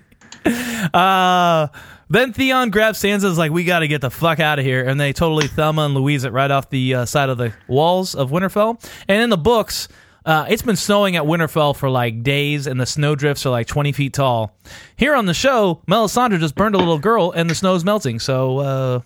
Uh, 0.93 1.67
then 2.09 2.33
Theon 2.33 2.69
grabs 2.69 2.99
Sansa's 2.99 3.37
like, 3.37 3.51
"We 3.51 3.63
got 3.65 3.79
to 3.79 3.87
get 3.87 4.01
the 4.01 4.09
fuck 4.09 4.39
out 4.39 4.59
of 4.59 4.65
here," 4.65 4.87
and 4.87 4.99
they 4.99 5.13
totally 5.13 5.47
Thelma 5.47 5.83
and 5.83 5.93
Louise 5.93 6.23
it 6.23 6.31
right 6.31 6.49
off 6.49 6.69
the 6.69 6.95
uh, 6.95 7.05
side 7.05 7.29
of 7.29 7.37
the 7.37 7.53
walls 7.67 8.15
of 8.15 8.31
Winterfell. 8.31 8.83
And 9.07 9.21
in 9.21 9.29
the 9.29 9.37
books, 9.37 9.89
uh, 10.25 10.45
it's 10.49 10.61
been 10.61 10.75
snowing 10.77 11.15
at 11.17 11.23
Winterfell 11.23 11.75
for 11.75 11.89
like 11.89 12.23
days, 12.23 12.65
and 12.65 12.79
the 12.79 12.85
snowdrifts 12.85 13.45
are 13.45 13.49
like 13.49 13.67
twenty 13.67 13.91
feet 13.91 14.13
tall. 14.13 14.57
Here 14.95 15.15
on 15.15 15.25
the 15.25 15.33
show, 15.33 15.81
Melisandre 15.87 16.39
just 16.39 16.55
burned 16.55 16.75
a 16.75 16.79
little 16.79 16.99
girl, 16.99 17.31
and 17.31 17.49
the 17.49 17.55
snow's 17.55 17.83
melting. 17.83 18.19
So, 18.19 18.57
uh, 18.59 18.99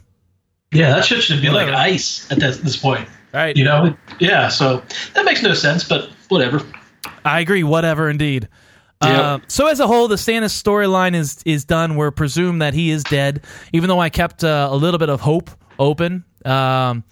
Yeah, 0.71 0.91
that 0.95 1.05
shit 1.05 1.23
should 1.23 1.41
be 1.41 1.49
like 1.49 1.69
ice 1.69 2.31
at 2.31 2.39
this, 2.39 2.57
this 2.57 2.77
point. 2.77 3.07
Right, 3.33 3.55
You 3.55 3.63
know? 3.63 3.95
Yeah. 4.19 4.47
So 4.49 4.83
that 5.13 5.25
makes 5.25 5.41
no 5.43 5.53
sense, 5.53 5.83
but 5.83 6.09
whatever. 6.29 6.61
I 7.25 7.39
agree. 7.39 7.63
Whatever, 7.63 8.09
indeed. 8.09 8.47
Yep. 9.03 9.19
Uh, 9.19 9.39
so 9.47 9.67
as 9.67 9.79
a 9.79 9.87
whole, 9.87 10.07
the 10.07 10.15
Stannis 10.15 10.61
storyline 10.61 11.15
is 11.15 11.41
is 11.43 11.65
done. 11.65 11.95
We're 11.95 12.11
presumed 12.11 12.61
that 12.61 12.73
he 12.73 12.91
is 12.91 13.03
dead, 13.03 13.43
even 13.73 13.87
though 13.87 13.99
I 13.99 14.09
kept 14.09 14.43
uh, 14.43 14.69
a 14.71 14.75
little 14.75 14.99
bit 14.99 15.09
of 15.09 15.21
hope 15.21 15.49
open. 15.79 16.23
Um, 16.45 17.03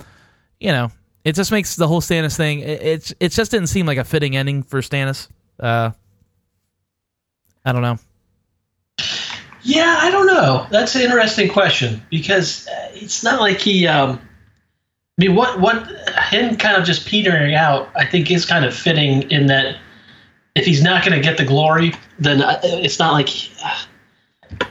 you 0.59 0.71
know, 0.71 0.91
it 1.23 1.33
just 1.33 1.51
makes 1.51 1.75
the 1.75 1.87
whole 1.87 2.01
Stannis 2.01 2.37
thing. 2.37 2.59
It, 2.59 2.81
it's 2.81 3.13
it 3.19 3.31
just 3.31 3.49
didn't 3.49 3.67
seem 3.67 3.87
like 3.87 3.97
a 3.97 4.03
fitting 4.03 4.35
ending 4.35 4.61
for 4.61 4.81
Stannis. 4.81 5.29
Uh, 5.59 5.91
I 7.65 7.71
don't 7.71 7.81
know. 7.81 7.97
Yeah, 9.63 9.97
I 9.99 10.11
don't 10.11 10.27
know. 10.27 10.67
That's 10.69 10.95
an 10.95 11.01
interesting 11.01 11.49
question 11.49 12.01
because 12.09 12.67
uh, 12.67 12.89
it's 12.93 13.23
not 13.23 13.41
like 13.41 13.59
he. 13.59 13.87
Um, 13.87 14.21
I 15.19 15.25
mean, 15.25 15.35
what 15.35 15.59
what 15.59 15.85
him 16.29 16.55
kind 16.55 16.77
of 16.77 16.85
just 16.85 17.05
petering 17.05 17.53
out, 17.53 17.89
I 17.93 18.05
think 18.05 18.31
is 18.31 18.45
kind 18.45 18.63
of 18.63 18.73
fitting 18.73 19.29
in 19.29 19.47
that 19.47 19.75
if 20.55 20.65
he's 20.65 20.81
not 20.81 21.03
going 21.03 21.13
to 21.13 21.21
get 21.21 21.37
the 21.37 21.43
glory, 21.43 21.93
then 22.19 22.41
uh, 22.41 22.59
it's 22.63 22.99
not 22.99 23.11
like. 23.11 23.29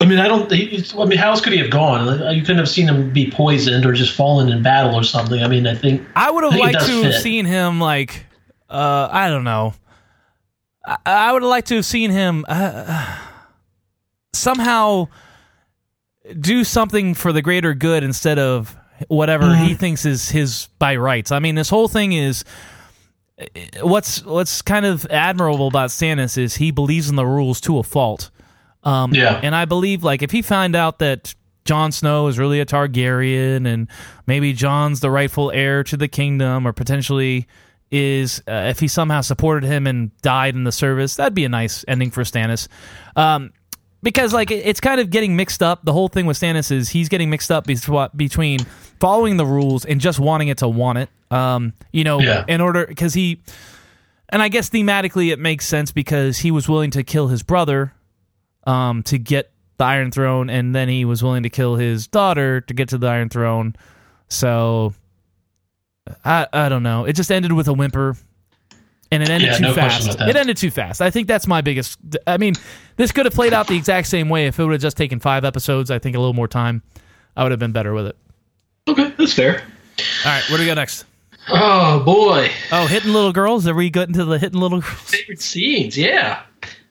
I 0.00 0.06
mean, 0.06 0.18
I 0.18 0.28
don't. 0.28 0.52
I 0.52 1.04
mean, 1.06 1.16
how 1.16 1.30
else 1.30 1.40
could 1.40 1.54
he 1.54 1.58
have 1.60 1.70
gone? 1.70 2.34
You 2.34 2.42
couldn't 2.42 2.58
have 2.58 2.68
seen 2.68 2.88
him 2.88 3.10
be 3.10 3.30
poisoned 3.30 3.86
or 3.86 3.94
just 3.94 4.14
fallen 4.14 4.50
in 4.50 4.62
battle 4.62 4.94
or 4.94 5.02
something. 5.02 5.42
I 5.42 5.48
mean, 5.48 5.66
I 5.66 5.74
think 5.74 6.06
I 6.14 6.30
would 6.30 6.44
have 6.44 6.52
I 6.52 6.56
liked 6.58 6.84
to 6.84 7.02
have 7.04 7.14
seen 7.14 7.46
him 7.46 7.80
like 7.80 8.26
uh 8.68 9.08
I 9.10 9.30
don't 9.30 9.44
know. 9.44 9.72
I, 10.84 10.98
I 11.06 11.32
would 11.32 11.40
have 11.40 11.48
liked 11.48 11.68
to 11.68 11.76
have 11.76 11.86
seen 11.86 12.10
him 12.10 12.44
uh, 12.48 13.18
somehow 14.34 15.08
do 16.38 16.64
something 16.64 17.14
for 17.14 17.32
the 17.32 17.40
greater 17.40 17.72
good 17.72 18.04
instead 18.04 18.38
of 18.38 18.76
whatever 19.08 19.44
Mm-hmm. 19.44 19.64
he 19.64 19.74
thinks 19.74 20.04
is 20.06 20.28
his 20.28 20.68
by 20.78 20.96
rights. 20.96 21.32
I 21.32 21.38
mean, 21.38 21.54
this 21.54 21.68
whole 21.70 21.88
thing 21.88 22.12
is 22.12 22.44
what's 23.82 24.24
what's 24.24 24.62
kind 24.62 24.86
of 24.86 25.04
admirable 25.10 25.66
about 25.68 25.90
Stannis 25.90 26.38
is 26.38 26.54
he 26.56 26.70
believes 26.70 27.10
in 27.10 27.16
the 27.16 27.26
rules 27.26 27.60
to 27.62 27.78
a 27.78 27.82
fault. 27.82 28.30
Um, 28.84 29.12
Yeah. 29.14 29.40
And 29.42 29.54
I 29.54 29.64
believe, 29.64 30.04
like, 30.04 30.22
if 30.22 30.30
he 30.30 30.42
found 30.42 30.76
out 30.76 30.98
that 31.00 31.34
Jon 31.64 31.90
Snow 31.90 32.26
is 32.28 32.38
really 32.38 32.60
a 32.60 32.66
Targaryen 32.66 33.66
and 33.66 33.88
maybe 34.26 34.52
Jon's 34.52 35.00
the 35.00 35.10
rightful 35.10 35.50
heir 35.50 35.82
to 35.84 35.96
the 35.96 36.08
kingdom 36.08 36.66
or 36.68 36.72
potentially 36.72 37.46
is, 37.90 38.42
uh, 38.46 38.66
if 38.68 38.80
he 38.80 38.88
somehow 38.88 39.20
supported 39.22 39.66
him 39.66 39.86
and 39.86 40.10
died 40.20 40.54
in 40.54 40.64
the 40.64 40.72
service, 40.72 41.16
that'd 41.16 41.34
be 41.34 41.44
a 41.44 41.48
nice 41.48 41.84
ending 41.88 42.10
for 42.10 42.22
Stannis. 42.22 42.68
Um, 43.16 43.52
because 44.04 44.32
like 44.32 44.52
it's 44.52 44.80
kind 44.80 45.00
of 45.00 45.10
getting 45.10 45.34
mixed 45.34 45.62
up. 45.62 45.84
The 45.84 45.92
whole 45.92 46.08
thing 46.08 46.26
with 46.26 46.38
Stannis 46.38 46.70
is 46.70 46.90
he's 46.90 47.08
getting 47.08 47.30
mixed 47.30 47.50
up 47.50 47.66
between 47.66 48.60
following 49.00 49.36
the 49.36 49.46
rules 49.46 49.84
and 49.84 50.00
just 50.00 50.20
wanting 50.20 50.48
it 50.48 50.58
to 50.58 50.68
want 50.68 50.98
it. 50.98 51.10
Um, 51.32 51.72
you 51.92 52.04
know, 52.04 52.20
Yeah. 52.20 52.44
in 52.46 52.60
order 52.60 52.86
because 52.86 53.14
he, 53.14 53.40
and 54.28 54.40
I 54.40 54.48
guess 54.48 54.70
thematically 54.70 55.32
it 55.32 55.38
makes 55.40 55.66
sense 55.66 55.90
because 55.90 56.38
he 56.38 56.50
was 56.52 56.68
willing 56.68 56.92
to 56.92 57.02
kill 57.02 57.26
his 57.28 57.42
brother, 57.42 57.92
um, 58.66 59.02
to 59.04 59.18
get 59.18 59.50
the 59.78 59.84
Iron 59.84 60.12
Throne, 60.12 60.48
and 60.48 60.74
then 60.74 60.88
he 60.88 61.04
was 61.04 61.22
willing 61.22 61.42
to 61.42 61.50
kill 61.50 61.74
his 61.76 62.06
daughter 62.06 62.60
to 62.60 62.74
get 62.74 62.90
to 62.90 62.98
the 62.98 63.08
Iron 63.08 63.28
Throne. 63.28 63.74
So, 64.28 64.94
I 66.24 66.46
I 66.52 66.68
don't 66.68 66.82
know. 66.82 67.04
It 67.04 67.14
just 67.14 67.32
ended 67.32 67.52
with 67.52 67.66
a 67.68 67.72
whimper. 67.72 68.16
And 69.12 69.22
it 69.22 69.28
ended 69.30 69.50
Yeah, 69.50 69.56
too 69.58 69.62
no 69.62 69.74
fast. 69.74 70.08
It 70.20 70.34
ended 70.36 70.56
too 70.56 70.70
fast. 70.70 71.00
I 71.00 71.10
think 71.10 71.28
that's 71.28 71.46
my 71.46 71.60
biggest. 71.60 71.98
I 72.26 72.36
mean, 72.36 72.54
this 72.96 73.12
could 73.12 73.26
have 73.26 73.34
played 73.34 73.52
out 73.52 73.68
the 73.68 73.76
exact 73.76 74.08
same 74.08 74.28
way 74.28 74.46
if 74.46 74.58
it 74.58 74.64
would 74.64 74.72
have 74.72 74.80
just 74.80 74.96
taken 74.96 75.20
five 75.20 75.44
episodes. 75.44 75.90
I 75.90 75.98
think 75.98 76.16
a 76.16 76.18
little 76.18 76.32
more 76.34 76.48
time, 76.48 76.82
I 77.36 77.42
would 77.42 77.52
have 77.52 77.60
been 77.60 77.72
better 77.72 77.92
with 77.94 78.06
it. 78.06 78.16
okay, 78.88 79.12
that's 79.16 79.34
fair. 79.34 79.62
All 80.24 80.32
right, 80.32 80.42
where 80.48 80.58
do 80.58 80.64
we 80.64 80.66
go 80.66 80.74
next? 80.74 81.04
Oh 81.48 82.02
boy, 82.04 82.50
Oh, 82.72 82.86
hitting 82.86 83.12
little 83.12 83.32
girls. 83.32 83.66
Are 83.68 83.74
we 83.74 83.90
getting 83.90 84.14
to 84.14 84.24
the 84.24 84.38
hitting 84.38 84.58
little 84.60 84.80
girls? 84.80 84.94
favorite 85.10 85.42
scenes. 85.42 85.96
Yeah, 85.96 86.40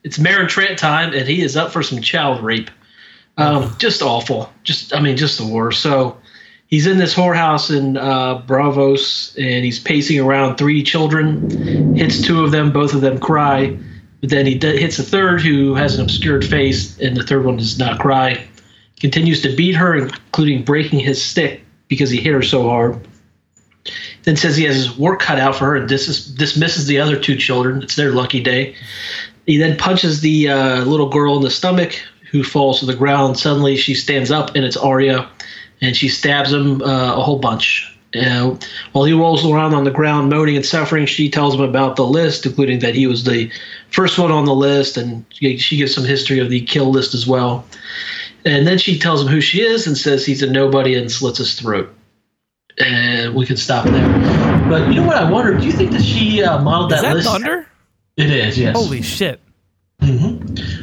it's 0.04 0.20
Meryn 0.20 0.48
Trant 0.48 0.78
time, 0.78 1.12
and 1.14 1.28
he 1.28 1.42
is 1.42 1.58
up 1.58 1.72
for 1.72 1.82
some 1.84 2.00
child 2.02 2.44
rape. 2.44 2.70
Um, 3.38 3.76
just 3.80 4.02
awful. 4.04 4.54
Just 4.64 4.94
I 4.96 5.00
mean, 5.02 5.18
just 5.18 5.40
the 5.40 5.48
worst. 5.48 5.82
So 5.82 6.18
he's 6.74 6.88
in 6.88 6.98
this 6.98 7.14
whorehouse 7.14 7.70
in 7.70 7.98
uh, 7.98 8.42
Braavos, 8.48 9.38
and 9.38 9.64
he's 9.64 9.78
pacing 9.78 10.20
around 10.20 10.58
three 10.58 10.82
children. 10.82 11.96
Hits 11.96 12.20
two 12.20 12.44
of 12.44 12.50
them, 12.50 12.72
both 12.72 12.96
of 12.96 13.02
them 13.02 13.20
cry. 13.20 13.78
But 14.22 14.32
then 14.32 14.48
he 14.48 14.56
d- 14.56 14.80
hits 14.80 14.98
a 14.98 15.04
third 15.04 15.40
who 15.42 15.76
has 15.76 15.94
an 15.94 16.02
obscured 16.02 16.44
face, 16.44 17.00
and 17.00 17.16
the 17.16 17.22
third 17.22 17.46
one 17.46 17.58
does 17.58 17.78
not 17.78 18.00
cry. 18.00 18.44
Continues 19.00 19.40
to 19.44 19.56
beat 19.56 19.76
her, 19.76 19.96
including 19.96 20.64
breaking 20.64 21.00
his 21.00 21.24
stick 21.24 21.64
because 21.90 22.10
he 22.10 22.20
hit 22.20 22.34
her 22.34 22.42
so 22.42 22.68
hard. 22.68 23.08
Then 24.24 24.36
says 24.36 24.58
he 24.58 24.64
has 24.64 24.76
his 24.76 24.98
work 24.98 25.20
cut 25.20 25.38
out 25.38 25.56
for 25.56 25.66
her 25.66 25.76
and 25.76 25.88
dis- 25.88 26.26
dismisses 26.26 26.88
the 26.88 26.98
other 26.98 27.20
two 27.20 27.36
children. 27.36 27.84
It's 27.84 27.96
their 27.96 28.14
lucky 28.14 28.42
day. 28.42 28.76
He 29.46 29.58
then 29.58 29.78
punches 29.78 30.22
the 30.22 30.50
uh, 30.50 30.86
little 30.86 31.10
girl 31.10 31.38
in 31.38 31.44
the 31.44 31.52
stomach, 31.52 31.94
who 32.32 32.44
falls 32.44 32.80
to 32.80 32.88
the 32.88 32.96
ground. 32.96 33.38
Suddenly, 33.38 33.78
she 33.78 33.94
stands 33.94 34.32
up, 34.32 34.56
and 34.56 34.66
it's 34.66 34.76
Arya, 34.76 35.30
and 35.84 35.96
she 35.96 36.08
stabs 36.08 36.52
him 36.52 36.82
uh, 36.82 37.16
a 37.18 37.22
whole 37.22 37.40
bunch. 37.40 37.90
Uh, 38.16 38.56
while 38.92 39.06
he 39.06 39.14
rolls 39.14 39.46
around 39.46 39.74
on 39.74 39.84
the 39.84 39.92
ground, 39.92 40.30
moaning 40.30 40.56
and 40.56 40.66
suffering, 40.66 41.06
she 41.06 41.30
tells 41.30 41.56
him 41.56 41.62
about 41.62 41.96
the 41.96 42.06
list, 42.06 42.46
including 42.46 42.80
that 42.80 42.94
he 42.96 43.08
was 43.08 43.24
the 43.24 43.52
first 43.90 44.18
one 44.20 44.32
on 44.32 44.46
the 44.46 44.54
list, 44.54 44.98
and 44.98 45.26
she 45.32 45.78
gives 45.78 45.94
some 45.94 46.06
history 46.06 46.40
of 46.40 46.50
the 46.50 46.62
kill 46.62 46.92
list 46.92 47.14
as 47.14 47.28
well. 47.28 47.66
And 48.46 48.68
then 48.68 48.78
she 48.78 49.00
tells 49.00 49.22
him 49.22 49.28
who 49.28 49.42
she 49.42 49.62
is 49.62 49.88
and 49.88 49.98
says 49.98 50.26
he's 50.26 50.44
a 50.44 50.50
nobody 50.50 50.96
and 50.96 51.12
slits 51.12 51.40
his 51.40 51.56
throat. 51.60 51.94
And 52.78 53.34
we 53.36 53.46
can 53.46 53.58
stop 53.58 53.86
there. 53.86 54.70
But 54.70 54.90
you 54.90 55.02
know 55.02 55.08
what 55.08 55.18
I 55.18 55.30
wonder? 55.30 55.58
Do 55.58 55.66
you 55.66 55.72
think 55.72 55.92
that 55.92 56.04
she 56.04 56.44
uh, 56.44 56.62
modeled 56.62 56.94
Is 56.94 57.02
that, 57.02 57.08
that 57.08 57.16
list? 57.16 57.28
thunder? 57.28 57.68
It 58.16 58.30
is, 58.30 58.58
yes. 58.60 58.76
Holy 58.76 59.02
shit! 59.02 59.40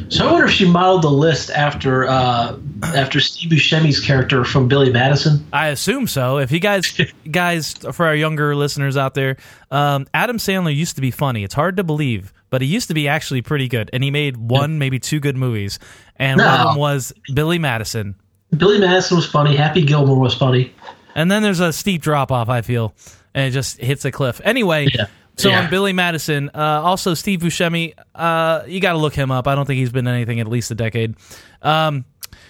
So 0.09 0.27
I 0.27 0.31
wonder 0.31 0.45
if 0.47 0.51
she 0.51 0.69
modeled 0.69 1.03
the 1.03 1.09
list 1.09 1.49
after 1.51 2.07
uh, 2.07 2.57
after 2.83 3.19
Steve 3.19 3.51
Buscemi's 3.51 3.99
character 3.99 4.43
from 4.43 4.67
Billy 4.67 4.91
Madison. 4.91 5.45
I 5.53 5.67
assume 5.67 6.07
so. 6.07 6.37
If 6.39 6.51
you 6.51 6.59
guys, 6.59 6.99
guys, 7.31 7.73
for 7.73 8.05
our 8.05 8.15
younger 8.15 8.55
listeners 8.55 8.97
out 8.97 9.13
there, 9.13 9.37
um, 9.69 10.07
Adam 10.13 10.37
Sandler 10.37 10.75
used 10.75 10.95
to 10.95 11.01
be 11.01 11.11
funny. 11.11 11.43
It's 11.43 11.53
hard 11.53 11.77
to 11.77 11.83
believe, 11.83 12.33
but 12.49 12.61
he 12.61 12.67
used 12.67 12.87
to 12.89 12.93
be 12.93 13.07
actually 13.07 13.41
pretty 13.41 13.67
good, 13.67 13.89
and 13.93 14.03
he 14.03 14.11
made 14.11 14.37
one, 14.37 14.79
maybe 14.79 14.99
two 14.99 15.19
good 15.19 15.37
movies, 15.37 15.79
and 16.17 16.39
one 16.39 16.47
of 16.59 16.67
them 16.67 16.77
was 16.77 17.13
Billy 17.33 17.59
Madison. 17.59 18.15
Billy 18.57 18.79
Madison 18.79 19.17
was 19.17 19.25
funny. 19.25 19.55
Happy 19.55 19.85
Gilmore 19.85 20.19
was 20.19 20.33
funny. 20.33 20.73
And 21.15 21.29
then 21.31 21.43
there's 21.43 21.59
a 21.59 21.71
steep 21.71 22.01
drop 22.01 22.31
off. 22.31 22.49
I 22.49 22.61
feel, 22.61 22.93
and 23.33 23.47
it 23.47 23.51
just 23.51 23.77
hits 23.79 24.03
a 24.05 24.11
cliff. 24.11 24.41
Anyway, 24.43 24.87
Yeah. 24.93 25.05
So 25.37 25.49
Yeah. 25.49 25.63
on 25.63 25.69
Billy 25.69 25.93
Madison, 25.93 26.49
uh, 26.53 26.59
also 26.83 27.13
Steve 27.13 27.39
Buscemi. 27.39 27.93
Uh, 28.13 28.63
you 28.67 28.79
got 28.79 28.93
to 28.93 28.97
look 28.97 29.13
him 29.15 29.31
up. 29.31 29.47
I 29.47 29.55
don't 29.55 29.65
think 29.65 29.77
he's 29.79 29.91
been 29.91 30.07
anything 30.07 30.37
in 30.39 30.47
at 30.47 30.51
least 30.51 30.71
a 30.71 30.75
decade. 30.75 31.15
Um, 31.61 32.05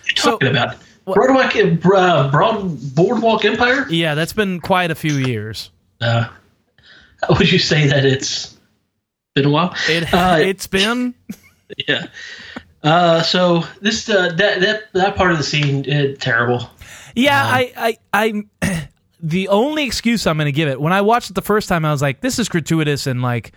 You're 0.08 0.16
So- 0.18 0.32
talking 0.32 0.50
about 0.50 0.76
Broadwalk, 1.08 1.56
uh, 1.96 2.30
Broad 2.32 2.96
Boardwalk 2.96 3.46
Empire. 3.46 3.86
yeah, 3.90 4.14
that's 4.16 4.34
been 4.34 4.60
quite 4.60 4.92
a 4.92 4.96
few 4.96 5.14
years. 5.14 5.72
Uh, 6.00 6.26
would 7.30 7.52
you 7.52 7.60
say 7.60 7.88
that 7.88 8.06
it's 8.06 8.56
been 9.36 9.46
a 9.46 9.50
while? 9.50 9.74
It 9.90 10.14
Uh, 10.14 10.38
it's 10.42 10.68
been 10.68 11.14
yeah. 11.88 12.08
Uh, 12.84 13.22
so 13.22 13.64
this 13.82 14.10
uh, 14.10 14.30
that 14.38 14.60
that 14.62 14.94
that 14.94 15.16
part 15.16 15.32
of 15.32 15.38
the 15.38 15.44
scene 15.44 15.86
uh, 15.92 16.16
terrible. 16.20 16.70
Yeah, 17.16 17.44
I, 17.44 17.98
I, 18.14 18.44
I, 18.64 18.88
the 19.22 19.48
only 19.50 19.86
excuse 19.86 20.26
I'm 20.26 20.38
going 20.38 20.46
to 20.46 20.52
give 20.52 20.68
it 20.68 20.80
when 20.80 20.94
I 20.94 21.02
watched 21.02 21.30
it 21.30 21.34
the 21.34 21.42
first 21.42 21.70
time, 21.70 21.86
I 21.86 21.92
was 21.92 22.02
like, 22.02 22.22
this 22.22 22.40
is 22.40 22.50
gratuitous 22.50 23.08
and 23.08 23.22
like 23.22 23.54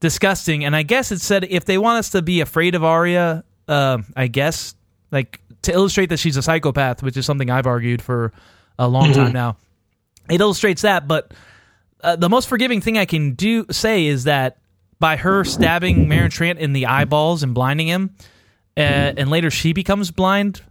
disgusting. 0.00 0.64
And 0.64 0.74
I 0.74 0.82
guess 0.82 1.12
it 1.12 1.20
said 1.20 1.44
if 1.48 1.64
they 1.64 1.78
want 1.78 1.98
us 1.98 2.10
to 2.10 2.22
be 2.22 2.40
afraid 2.40 2.74
of 2.74 2.84
Arya, 2.84 3.44
uh, 3.68 3.98
I 4.16 4.26
guess 4.26 4.74
like 5.10 5.40
to 5.62 5.72
illustrate 5.72 6.06
that 6.06 6.18
she's 6.18 6.36
a 6.36 6.42
psychopath, 6.42 7.02
which 7.02 7.16
is 7.16 7.24
something 7.26 7.50
I've 7.50 7.66
argued 7.66 8.02
for 8.02 8.32
a 8.78 8.88
long 8.88 9.12
time 9.12 9.32
now. 9.32 9.56
It 10.28 10.40
illustrates 10.40 10.82
that, 10.82 11.06
but 11.06 11.32
uh, 12.02 12.16
the 12.16 12.28
most 12.28 12.48
forgiving 12.48 12.80
thing 12.80 12.98
I 12.98 13.04
can 13.04 13.34
do 13.34 13.66
say 13.70 14.06
is 14.06 14.24
that 14.24 14.58
by 14.98 15.16
her 15.16 15.44
stabbing 15.44 16.06
Meryn 16.06 16.30
Trant 16.30 16.58
in 16.58 16.72
the 16.72 16.86
eyeballs 16.86 17.42
and 17.42 17.54
blinding 17.54 17.86
him, 17.86 18.14
uh, 18.76 18.80
and 18.80 19.28
later 19.30 19.50
she 19.50 19.72
becomes 19.72 20.10
blind, 20.10 20.62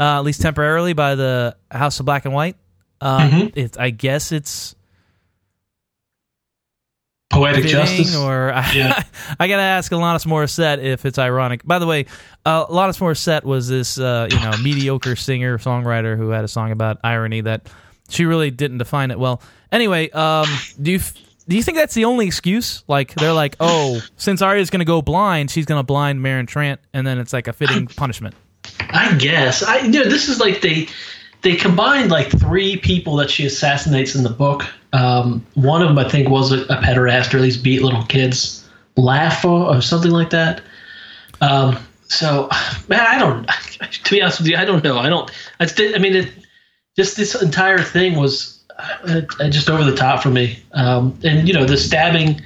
uh, 0.00 0.18
at 0.18 0.24
least 0.24 0.42
temporarily, 0.42 0.92
by 0.92 1.14
the 1.14 1.56
House 1.70 2.00
of 2.00 2.06
Black 2.06 2.24
and 2.24 2.34
White. 2.34 2.56
Uh, 3.04 3.48
it, 3.54 3.78
I 3.78 3.90
guess 3.90 4.32
it's 4.32 4.74
Poetic 7.30 7.64
justice. 7.66 8.14
or 8.16 8.48
Yeah. 8.74 9.02
I 9.40 9.48
gotta 9.48 9.62
ask 9.62 9.90
Alanis 9.90 10.24
Morissette 10.26 10.82
if 10.82 11.04
it's 11.04 11.18
ironic. 11.18 11.66
By 11.66 11.78
the 11.78 11.86
way, 11.86 12.06
uh, 12.46 12.66
Alanis 12.66 12.98
Morissette 12.98 13.44
was 13.44 13.68
this 13.68 13.98
uh, 13.98 14.28
you 14.30 14.38
know 14.38 14.52
mediocre 14.62 15.16
singer 15.16 15.58
songwriter 15.58 16.16
who 16.16 16.30
had 16.30 16.44
a 16.44 16.48
song 16.48 16.70
about 16.70 16.98
irony 17.02 17.40
that 17.42 17.68
she 18.08 18.24
really 18.24 18.50
didn't 18.50 18.78
define 18.78 19.10
it 19.10 19.18
well. 19.18 19.42
Anyway, 19.72 20.10
um, 20.10 20.46
do 20.80 20.92
you 20.92 21.00
do 21.48 21.56
you 21.56 21.62
think 21.62 21.76
that's 21.76 21.94
the 21.94 22.04
only 22.04 22.26
excuse? 22.26 22.84
Like 22.86 23.14
they're 23.14 23.32
like, 23.32 23.56
oh, 23.58 24.00
since 24.16 24.40
Arya's 24.40 24.70
gonna 24.70 24.84
go 24.84 25.02
blind, 25.02 25.50
she's 25.50 25.66
gonna 25.66 25.82
blind 25.82 26.20
Meryn 26.20 26.46
Trant, 26.46 26.78
and 26.92 27.06
then 27.06 27.18
it's 27.18 27.32
like 27.32 27.48
a 27.48 27.52
fitting 27.52 27.86
punishment. 27.86 28.34
I 28.80 29.14
guess. 29.16 29.62
I 29.62 29.78
you 29.80 29.90
know 29.90 30.04
this 30.04 30.28
is 30.28 30.38
like 30.38 30.60
they 30.60 30.88
they 31.44 31.54
combined 31.54 32.10
like 32.10 32.30
three 32.30 32.76
people 32.78 33.16
that 33.16 33.30
she 33.30 33.46
assassinates 33.46 34.14
in 34.14 34.24
the 34.24 34.30
book. 34.30 34.64
Um, 34.92 35.46
one 35.54 35.82
of 35.82 35.88
them 35.88 35.98
I 35.98 36.08
think 36.08 36.28
was 36.28 36.50
a, 36.50 36.62
a 36.62 36.80
pederast 36.80 37.32
or 37.34 37.36
at 37.36 37.42
least 37.42 37.62
beat 37.62 37.82
little 37.82 38.02
kids, 38.04 38.68
laugh 38.96 39.44
or, 39.44 39.76
or 39.76 39.80
something 39.82 40.10
like 40.10 40.30
that. 40.30 40.62
Um, 41.40 41.78
so 42.08 42.48
man, 42.88 43.00
I 43.06 43.18
don't. 43.18 43.48
To 44.04 44.10
be 44.10 44.22
honest 44.22 44.40
with 44.40 44.48
you, 44.48 44.56
I 44.56 44.64
don't 44.64 44.82
know. 44.82 44.98
I 44.98 45.08
don't. 45.08 45.30
I, 45.60 45.66
I 45.94 45.98
mean, 45.98 46.14
it, 46.14 46.32
just 46.96 47.16
this 47.16 47.40
entire 47.40 47.78
thing 47.78 48.16
was 48.16 48.62
uh, 48.78 49.22
uh, 49.40 49.50
just 49.50 49.68
over 49.68 49.84
the 49.84 49.96
top 49.96 50.22
for 50.22 50.30
me. 50.30 50.62
Um, 50.72 51.18
and 51.22 51.46
you 51.46 51.54
know, 51.54 51.64
the 51.64 51.76
stabbing 51.76 52.40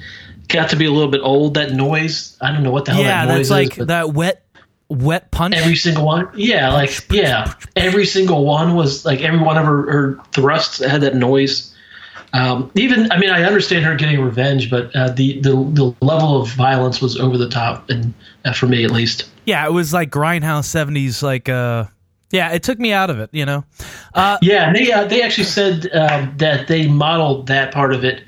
got 0.47 0.69
to 0.69 0.75
be 0.75 0.85
a 0.85 0.91
little 0.91 1.11
bit 1.11 1.21
old. 1.21 1.53
That 1.53 1.73
noise, 1.73 2.37
I 2.41 2.51
don't 2.51 2.63
know 2.63 2.71
what 2.71 2.85
the 2.85 2.93
hell 2.93 3.01
yeah, 3.01 3.25
that 3.25 3.33
noise 3.33 3.49
that's 3.49 3.49
like 3.49 3.71
is. 3.73 3.77
but- 3.77 3.87
that 3.87 4.13
wet, 4.13 4.43
wet 4.89 5.31
punch. 5.31 5.55
Every 5.55 5.75
single 5.75 6.05
one, 6.05 6.29
yeah, 6.35 6.73
like 6.73 7.07
yeah, 7.11 7.53
every 7.75 8.05
single 8.05 8.45
one 8.45 8.75
was 8.75 9.05
like 9.05 9.21
every 9.21 9.39
one 9.39 9.57
of 9.57 9.65
her, 9.65 9.91
her 9.91 10.19
thrusts 10.33 10.83
had 10.83 11.01
that 11.01 11.15
noise. 11.15 11.75
Um, 12.33 12.71
even 12.75 13.11
I 13.11 13.17
mean 13.17 13.29
I 13.29 13.43
understand 13.43 13.85
her 13.85 13.95
getting 13.95 14.21
revenge, 14.21 14.69
but 14.69 14.95
uh, 14.95 15.09
the, 15.11 15.39
the 15.41 15.51
the 15.51 15.95
level 16.01 16.41
of 16.41 16.49
violence 16.49 17.01
was 17.01 17.17
over 17.17 17.37
the 17.37 17.49
top, 17.49 17.89
and 17.89 18.13
uh, 18.45 18.53
for 18.53 18.67
me 18.67 18.83
at 18.83 18.91
least. 18.91 19.29
Yeah, 19.45 19.65
it 19.65 19.71
was 19.71 19.93
like 19.93 20.11
grindhouse 20.11 20.65
seventies. 20.65 21.23
Like, 21.23 21.49
uh, 21.49 21.85
yeah, 22.31 22.51
it 22.51 22.61
took 22.61 22.77
me 22.77 22.91
out 22.93 23.09
of 23.09 23.19
it. 23.19 23.29
You 23.31 23.45
know. 23.45 23.63
Uh, 24.13 24.37
yeah, 24.41 24.67
and 24.67 24.75
they 24.75 24.91
uh, 24.91 25.05
they 25.05 25.21
actually 25.23 25.45
said 25.45 25.89
uh, 25.91 26.27
that 26.37 26.67
they 26.67 26.87
modeled 26.87 27.47
that 27.47 27.73
part 27.73 27.93
of 27.93 28.03
it 28.03 28.23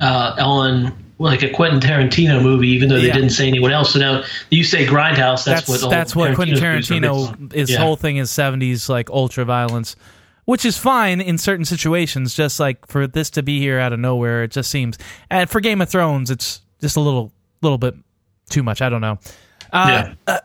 uh, 0.00 0.34
on 0.38 0.92
like 1.18 1.42
a 1.42 1.48
Quentin 1.48 1.80
Tarantino 1.80 2.42
movie, 2.42 2.68
even 2.68 2.88
though 2.88 2.98
they 3.00 3.06
Yeah. 3.06 3.14
didn't 3.14 3.30
say 3.30 3.48
anyone 3.48 3.72
else. 3.72 3.92
So 3.92 3.98
now 3.98 4.22
you 4.50 4.64
say 4.64 4.86
grindhouse. 4.86 5.44
That's, 5.44 5.66
that's 5.66 5.82
what 5.82 5.90
that's 5.90 6.14
what 6.16 6.34
Quentin 6.34 6.56
Tarantino's 6.58 6.90
movies 6.90 7.04
are 7.04 7.36
Tarantino 7.36 7.52
his 7.54 7.70
Yeah. 7.70 7.78
whole 7.78 7.96
thing 7.96 8.16
is 8.18 8.30
seventies 8.30 8.88
like 8.88 9.08
ultra 9.10 9.44
violence, 9.46 9.96
which 10.44 10.64
is 10.64 10.76
fine 10.76 11.20
in 11.22 11.38
certain 11.38 11.64
situations. 11.64 12.34
Just 12.34 12.60
like 12.60 12.86
for 12.86 13.06
this 13.06 13.30
to 13.30 13.42
be 13.42 13.58
here 13.60 13.78
out 13.78 13.92
of 13.94 13.98
nowhere, 14.00 14.42
it 14.42 14.50
just 14.50 14.70
seems. 14.70 14.98
And 15.30 15.48
for 15.48 15.60
Game 15.60 15.80
of 15.80 15.88
Thrones, 15.88 16.30
it's 16.30 16.60
just 16.80 16.96
a 16.96 17.00
little 17.00 17.32
little 17.62 17.78
bit 17.78 17.94
too 18.50 18.62
much. 18.62 18.82
I 18.82 18.88
don't 18.90 19.00
know. 19.00 19.18
Uh, 19.72 20.12
Yeah. 20.26 20.40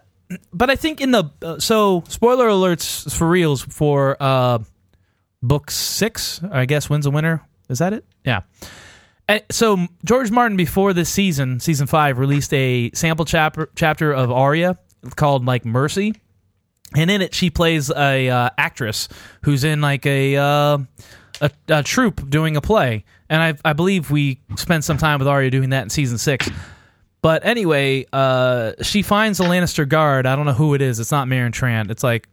but 0.53 0.69
I 0.69 0.77
think 0.77 1.01
in 1.01 1.11
the 1.11 1.25
uh, 1.41 1.59
so 1.59 2.03
spoiler 2.07 2.47
alerts 2.47 3.13
for 3.13 3.27
reals 3.29 3.61
for 3.61 4.15
uh 4.21 4.59
book 5.43 5.69
six. 5.69 6.39
I 6.49 6.65
guess 6.65 6.89
wins 6.89 7.05
a 7.05 7.11
winner. 7.11 7.41
Is 7.69 7.79
that 7.79 7.91
it? 7.93 8.05
Yeah. 8.25 8.41
Uh, 9.35 9.39
So 9.51 9.87
George 10.05 10.31
Martin 10.31 10.57
before 10.57 10.93
this 10.93 11.09
season, 11.09 11.59
season 11.59 11.87
five, 11.87 12.17
released 12.17 12.53
a 12.53 12.91
sample 12.93 13.25
chapter 13.25 13.69
chapter 13.75 14.11
of 14.13 14.31
Arya 14.31 14.77
called 15.15 15.45
like 15.45 15.65
Mercy, 15.65 16.13
and 16.95 17.09
in 17.09 17.21
it 17.21 17.33
she 17.33 17.49
plays 17.49 17.89
a 17.89 18.29
uh, 18.29 18.49
actress 18.57 19.07
who's 19.43 19.63
in 19.63 19.81
like 19.81 20.05
a, 20.05 20.35
uh, 20.37 20.77
a 21.41 21.51
a 21.69 21.83
troupe 21.83 22.29
doing 22.29 22.57
a 22.57 22.61
play, 22.61 23.03
and 23.29 23.41
I 23.41 23.53
I 23.69 23.73
believe 23.73 24.11
we 24.11 24.41
spent 24.55 24.83
some 24.83 24.97
time 24.97 25.19
with 25.19 25.27
Arya 25.27 25.49
doing 25.49 25.69
that 25.71 25.83
in 25.83 25.89
season 25.89 26.17
six. 26.17 26.49
But 27.21 27.45
anyway, 27.45 28.05
uh, 28.11 28.73
she 28.81 29.03
finds 29.03 29.39
a 29.39 29.43
Lannister 29.43 29.87
guard. 29.87 30.25
I 30.25 30.35
don't 30.35 30.45
know 30.47 30.53
who 30.53 30.73
it 30.73 30.81
is. 30.81 30.99
It's 30.99 31.11
not 31.11 31.27
Meryn 31.27 31.51
Trant. 31.51 31.91
It's 31.91 32.03
like 32.03 32.27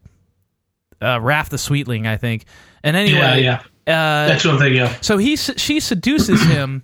uh, 1.03 1.21
Raff 1.21 1.51
the 1.51 1.59
Sweetling, 1.59 2.07
I 2.07 2.17
think. 2.17 2.47
And 2.83 2.97
anyway, 2.97 3.43
yeah, 3.43 3.61
Uh, 3.87 4.29
That's 4.29 4.47
one 4.47 4.57
thing. 4.59 4.75
Yeah. 4.75 4.95
so 5.03 5.19
he 5.19 5.37
she 5.37 5.81
seduces 5.81 6.43
him, 6.43 6.83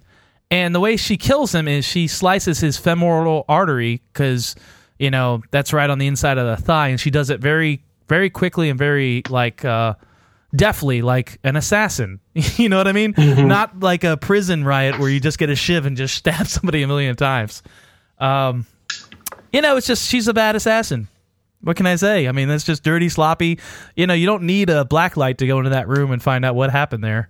and 0.54 0.72
the 0.72 0.78
way 0.78 0.96
she 0.96 1.16
kills 1.16 1.52
him 1.52 1.66
is 1.66 1.84
she 1.84 2.06
slices 2.06 2.60
his 2.60 2.78
femoral 2.78 3.44
artery 3.48 4.00
because 4.12 4.54
you 5.00 5.10
know 5.10 5.42
that's 5.50 5.72
right 5.72 5.90
on 5.90 5.98
the 5.98 6.06
inside 6.06 6.38
of 6.38 6.46
the 6.46 6.62
thigh, 6.62 6.88
and 6.88 7.00
she 7.00 7.10
does 7.10 7.28
it 7.28 7.40
very 7.40 7.82
very 8.06 8.30
quickly 8.30 8.70
and 8.70 8.78
very 8.78 9.24
like 9.28 9.64
uh, 9.64 9.94
deftly, 10.54 11.02
like 11.02 11.40
an 11.42 11.56
assassin. 11.56 12.20
you 12.34 12.68
know 12.68 12.78
what 12.78 12.86
I 12.86 12.92
mean? 12.92 13.14
Not 13.16 13.80
like 13.80 14.04
a 14.04 14.16
prison 14.16 14.62
riot 14.62 15.00
where 15.00 15.10
you 15.10 15.18
just 15.18 15.38
get 15.38 15.50
a 15.50 15.56
shiv 15.56 15.86
and 15.86 15.96
just 15.96 16.14
stab 16.18 16.46
somebody 16.46 16.84
a 16.84 16.86
million 16.86 17.16
times. 17.16 17.64
Um, 18.20 18.64
you 19.52 19.60
know, 19.60 19.76
it's 19.76 19.88
just 19.88 20.08
she's 20.08 20.28
a 20.28 20.34
bad 20.34 20.54
assassin. 20.54 21.08
What 21.62 21.76
can 21.76 21.86
I 21.86 21.96
say? 21.96 22.28
I 22.28 22.32
mean, 22.32 22.46
that's 22.46 22.62
just 22.62 22.84
dirty, 22.84 23.08
sloppy. 23.08 23.58
You 23.96 24.06
know, 24.06 24.14
you 24.14 24.26
don't 24.26 24.44
need 24.44 24.70
a 24.70 24.84
black 24.84 25.16
light 25.16 25.38
to 25.38 25.48
go 25.48 25.58
into 25.58 25.70
that 25.70 25.88
room 25.88 26.12
and 26.12 26.22
find 26.22 26.44
out 26.44 26.54
what 26.54 26.70
happened 26.70 27.02
there. 27.02 27.28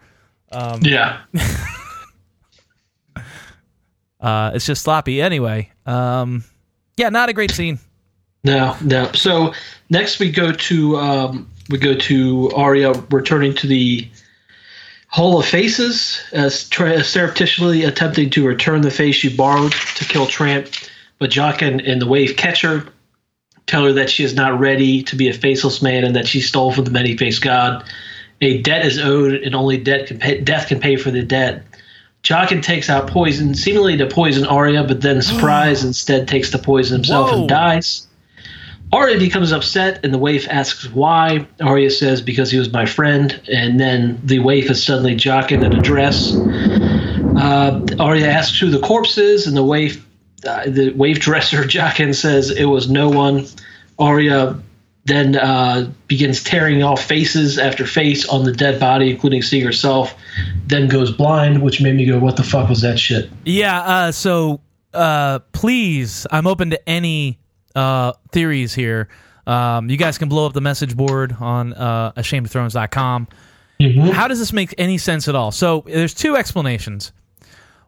Yeah. 0.82 1.22
Uh, 4.24 4.52
it's 4.54 4.64
just 4.64 4.82
sloppy. 4.82 5.20
Anyway, 5.20 5.70
um, 5.84 6.44
yeah, 6.96 7.10
not 7.10 7.28
a 7.28 7.34
great 7.34 7.50
scene. 7.50 7.78
No, 8.42 8.74
no. 8.82 9.12
So 9.12 9.52
next 9.90 10.18
we 10.18 10.30
go 10.30 10.50
to 10.50 10.96
um, 10.96 11.50
we 11.68 11.76
go 11.76 11.94
to 11.94 12.50
Arya 12.56 12.92
returning 13.10 13.54
to 13.56 13.66
the 13.66 14.08
Hall 15.08 15.38
of 15.38 15.44
Faces, 15.44 16.22
as 16.32 16.68
tra- 16.70 17.04
surreptitiously 17.04 17.84
attempting 17.84 18.30
to 18.30 18.46
return 18.46 18.80
the 18.80 18.90
face 18.90 19.14
she 19.14 19.34
borrowed 19.34 19.72
to 19.72 20.04
kill 20.06 20.26
Trant, 20.26 20.90
but 21.18 21.30
Jaqen, 21.30 21.86
and 21.86 22.00
the 22.00 22.06
Waif 22.06 22.36
catch 22.36 22.62
her, 22.62 22.84
tell 23.66 23.84
her 23.84 23.92
that 23.92 24.10
she 24.10 24.24
is 24.24 24.34
not 24.34 24.58
ready 24.58 25.02
to 25.04 25.16
be 25.16 25.28
a 25.28 25.34
faceless 25.34 25.82
man 25.82 26.02
and 26.02 26.16
that 26.16 26.26
she 26.26 26.40
stole 26.40 26.72
from 26.72 26.84
the 26.84 26.90
many-faced 26.90 27.42
god. 27.42 27.84
A 28.40 28.60
debt 28.62 28.84
is 28.86 28.98
owed, 28.98 29.34
and 29.34 29.54
only 29.54 29.76
debt 29.76 30.08
can 30.08 30.18
pay, 30.18 30.40
death 30.40 30.68
can 30.68 30.80
pay 30.80 30.96
for 30.96 31.10
the 31.10 31.22
debt. 31.22 31.62
Jaqen 32.24 32.62
takes 32.62 32.88
out 32.88 33.06
poison, 33.06 33.54
seemingly 33.54 33.98
to 33.98 34.06
poison 34.06 34.46
Arya, 34.46 34.84
but 34.84 35.02
then 35.02 35.20
surprise 35.20 35.84
instead 35.84 36.26
takes 36.26 36.50
the 36.50 36.58
poison 36.58 36.96
himself 36.96 37.30
Whoa. 37.30 37.40
and 37.40 37.48
dies. 37.48 38.06
Arya 38.92 39.18
becomes 39.18 39.52
upset, 39.52 40.00
and 40.04 40.14
the 40.14 40.18
waif 40.18 40.48
asks 40.48 40.88
why. 40.90 41.46
Arya 41.60 41.90
says, 41.90 42.22
because 42.22 42.50
he 42.50 42.58
was 42.58 42.72
my 42.72 42.86
friend, 42.86 43.38
and 43.52 43.78
then 43.78 44.20
the 44.24 44.38
waif 44.38 44.70
is 44.70 44.82
suddenly 44.82 45.16
Jaqen 45.16 45.62
in 45.64 45.74
a 45.74 45.82
dress. 45.82 46.34
Uh, 47.36 47.84
Arya 48.00 48.28
asks 48.28 48.58
who 48.58 48.70
the 48.70 48.78
corpse 48.78 49.18
is, 49.18 49.46
and 49.46 49.54
the 49.54 49.64
waif, 49.64 50.06
uh, 50.46 50.64
the 50.66 50.92
waif 50.92 51.20
dresser 51.20 51.64
Jaqen 51.64 52.14
says 52.14 52.50
it 52.50 52.64
was 52.64 52.88
no 52.88 53.10
one. 53.10 53.46
Arya 53.98 54.58
then 55.06 55.36
uh, 55.36 55.90
begins 56.08 56.42
tearing 56.42 56.82
off 56.82 57.04
faces 57.04 57.58
after 57.58 57.86
face 57.86 58.26
on 58.28 58.44
the 58.44 58.52
dead 58.52 58.80
body, 58.80 59.10
including 59.10 59.42
seeing 59.42 59.64
herself. 59.64 60.14
Then 60.66 60.88
goes 60.88 61.10
blind, 61.12 61.62
which 61.62 61.80
made 61.80 61.94
me 61.94 62.06
go, 62.06 62.18
"What 62.18 62.36
the 62.36 62.42
fuck 62.42 62.68
was 62.68 62.80
that 62.80 62.98
shit?" 62.98 63.30
Yeah. 63.44 63.80
Uh, 63.80 64.12
so, 64.12 64.60
uh, 64.94 65.40
please, 65.52 66.26
I'm 66.30 66.46
open 66.46 66.70
to 66.70 66.88
any 66.88 67.38
uh, 67.74 68.12
theories 68.32 68.74
here. 68.74 69.08
Um, 69.46 69.90
you 69.90 69.98
guys 69.98 70.16
can 70.16 70.30
blow 70.30 70.46
up 70.46 70.54
the 70.54 70.62
message 70.62 70.96
board 70.96 71.36
on 71.38 71.74
uh, 71.74 72.12
ashamedofthrones.com. 72.12 73.28
How 74.12 74.28
does 74.28 74.38
this 74.38 74.54
make 74.54 74.74
any 74.78 74.96
sense 74.96 75.28
at 75.28 75.34
all? 75.34 75.52
So, 75.52 75.84
there's 75.86 76.14
two 76.14 76.36
explanations. 76.36 77.12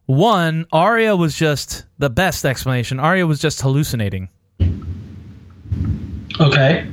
One, 0.04 0.66
Arya 0.70 1.16
was 1.16 1.34
just 1.34 1.84
the 1.98 2.10
best 2.10 2.44
explanation. 2.44 3.00
Arya 3.00 3.26
was 3.26 3.40
just 3.40 3.62
hallucinating. 3.62 4.28
Okay. 6.38 6.86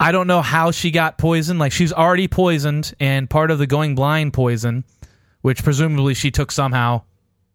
I 0.00 0.12
don't 0.12 0.26
know 0.26 0.42
how 0.42 0.70
she 0.70 0.90
got 0.90 1.18
poisoned. 1.18 1.58
Like 1.58 1.72
she's 1.72 1.92
already 1.92 2.28
poisoned, 2.28 2.94
and 3.00 3.28
part 3.28 3.50
of 3.50 3.58
the 3.58 3.66
going 3.66 3.94
blind 3.94 4.32
poison, 4.32 4.84
which 5.42 5.62
presumably 5.64 6.14
she 6.14 6.30
took 6.30 6.52
somehow, 6.52 7.02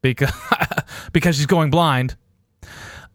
because 0.01 0.32
because 1.13 1.38
she's 1.38 1.45
going 1.45 1.69
blind. 1.69 2.15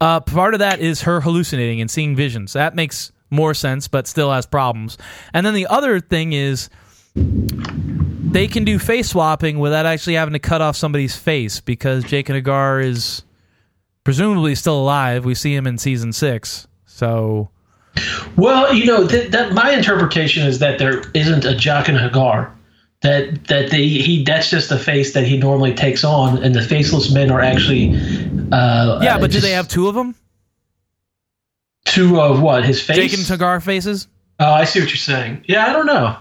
Uh, 0.01 0.19
part 0.21 0.53
of 0.53 0.59
that 0.59 0.79
is 0.79 1.01
her 1.01 1.21
hallucinating 1.21 1.81
and 1.81 1.91
seeing 1.91 2.15
visions. 2.15 2.53
That 2.53 2.73
makes 2.73 3.11
more 3.29 3.53
sense, 3.53 3.87
but 3.87 4.07
still 4.07 4.31
has 4.31 4.45
problems. 4.45 4.97
And 5.33 5.45
then 5.45 5.53
the 5.53 5.67
other 5.67 5.99
thing 5.99 6.33
is 6.33 6.69
they 7.15 8.47
can 8.47 8.63
do 8.63 8.79
face 8.79 9.09
swapping 9.09 9.59
without 9.59 9.85
actually 9.85 10.13
having 10.13 10.33
to 10.33 10.39
cut 10.39 10.61
off 10.61 10.75
somebody's 10.75 11.15
face 11.15 11.59
because 11.59 12.05
Jaqen 12.05 12.41
H'ghar 12.41 12.83
is 12.83 13.23
presumably 14.03 14.55
still 14.55 14.79
alive. 14.79 15.25
We 15.25 15.35
see 15.35 15.53
him 15.53 15.67
in 15.67 15.77
season 15.77 16.13
six, 16.13 16.67
so. 16.85 17.49
Well, 18.37 18.73
you 18.73 18.85
know 18.85 19.03
that, 19.03 19.31
that 19.31 19.53
my 19.53 19.71
interpretation 19.71 20.45
is 20.47 20.59
that 20.59 20.79
there 20.79 21.01
isn't 21.13 21.45
a 21.45 21.49
Jaqen 21.49 22.09
H'ghar. 22.11 22.51
That 23.01 23.45
that 23.47 23.69
they 23.71 23.87
he 23.87 24.23
that's 24.23 24.49
just 24.49 24.67
the 24.69 24.77
face 24.77 25.13
that 25.13 25.25
he 25.25 25.37
normally 25.37 25.73
takes 25.73 26.03
on, 26.03 26.43
and 26.43 26.53
the 26.53 26.61
faceless 26.61 27.11
men 27.11 27.31
are 27.31 27.39
actually. 27.41 27.95
Uh, 28.51 28.99
Yeah, 29.01 29.15
uh, 29.15 29.19
but 29.19 29.31
do 29.31 29.39
they 29.39 29.51
have 29.51 29.67
two 29.67 29.87
of 29.87 29.95
them? 29.95 30.15
two 31.85 32.19
of 32.21 32.41
what 32.41 32.63
his 32.65 32.81
face? 32.81 33.13
Jaqen 33.13 33.37
H'ghar 33.37 33.63
faces? 33.63 34.07
Oh, 34.39 34.51
I 34.51 34.65
see 34.65 34.79
what 34.79 34.89
you're 34.89 34.97
saying. 34.97 35.43
Yeah, 35.47 35.65
I 35.65 35.73
don't 35.73 35.85
know. 35.85 36.15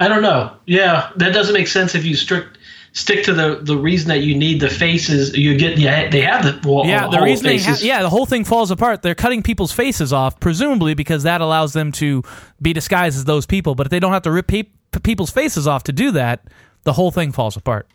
I 0.00 0.08
don't 0.08 0.22
know. 0.22 0.54
Yeah, 0.66 1.10
that 1.16 1.32
doesn't 1.32 1.54
make 1.54 1.68
sense 1.68 1.94
if 1.94 2.04
you 2.04 2.14
strict 2.16 2.58
stick 2.94 3.24
to 3.24 3.34
the 3.34 3.58
the 3.60 3.76
reason 3.76 4.08
that 4.08 4.22
you 4.22 4.34
need 4.34 4.60
the 4.60 4.70
faces. 4.70 5.36
You 5.36 5.56
get 5.58 5.76
yeah, 5.76 6.08
they 6.08 6.22
have 6.22 6.42
the 6.44 6.68
well, 6.68 6.86
Yeah, 6.86 7.08
the 7.08 7.18
whole 7.18 7.26
reason 7.26 7.46
they 7.46 7.58
ha- 7.58 7.76
yeah, 7.80 8.00
the 8.02 8.08
whole 8.08 8.24
thing 8.24 8.44
falls 8.44 8.70
apart. 8.70 9.02
They're 9.02 9.14
cutting 9.14 9.42
people's 9.42 9.72
faces 9.72 10.12
off, 10.12 10.40
presumably 10.40 10.94
because 10.94 11.24
that 11.24 11.40
allows 11.42 11.72
them 11.74 11.92
to 11.92 12.22
be 12.62 12.72
disguised 12.72 13.16
as 13.18 13.24
those 13.24 13.44
people. 13.44 13.74
But 13.74 13.86
if 13.86 13.90
they 13.90 14.00
don't 14.00 14.12
have 14.12 14.22
to 14.22 14.30
rip 14.30 14.46
pe- 14.46 14.64
people's 15.02 15.30
faces 15.30 15.66
off 15.68 15.84
to 15.84 15.92
do 15.92 16.10
that, 16.12 16.46
the 16.84 16.94
whole 16.94 17.10
thing 17.10 17.32
falls 17.32 17.56
apart. 17.56 17.88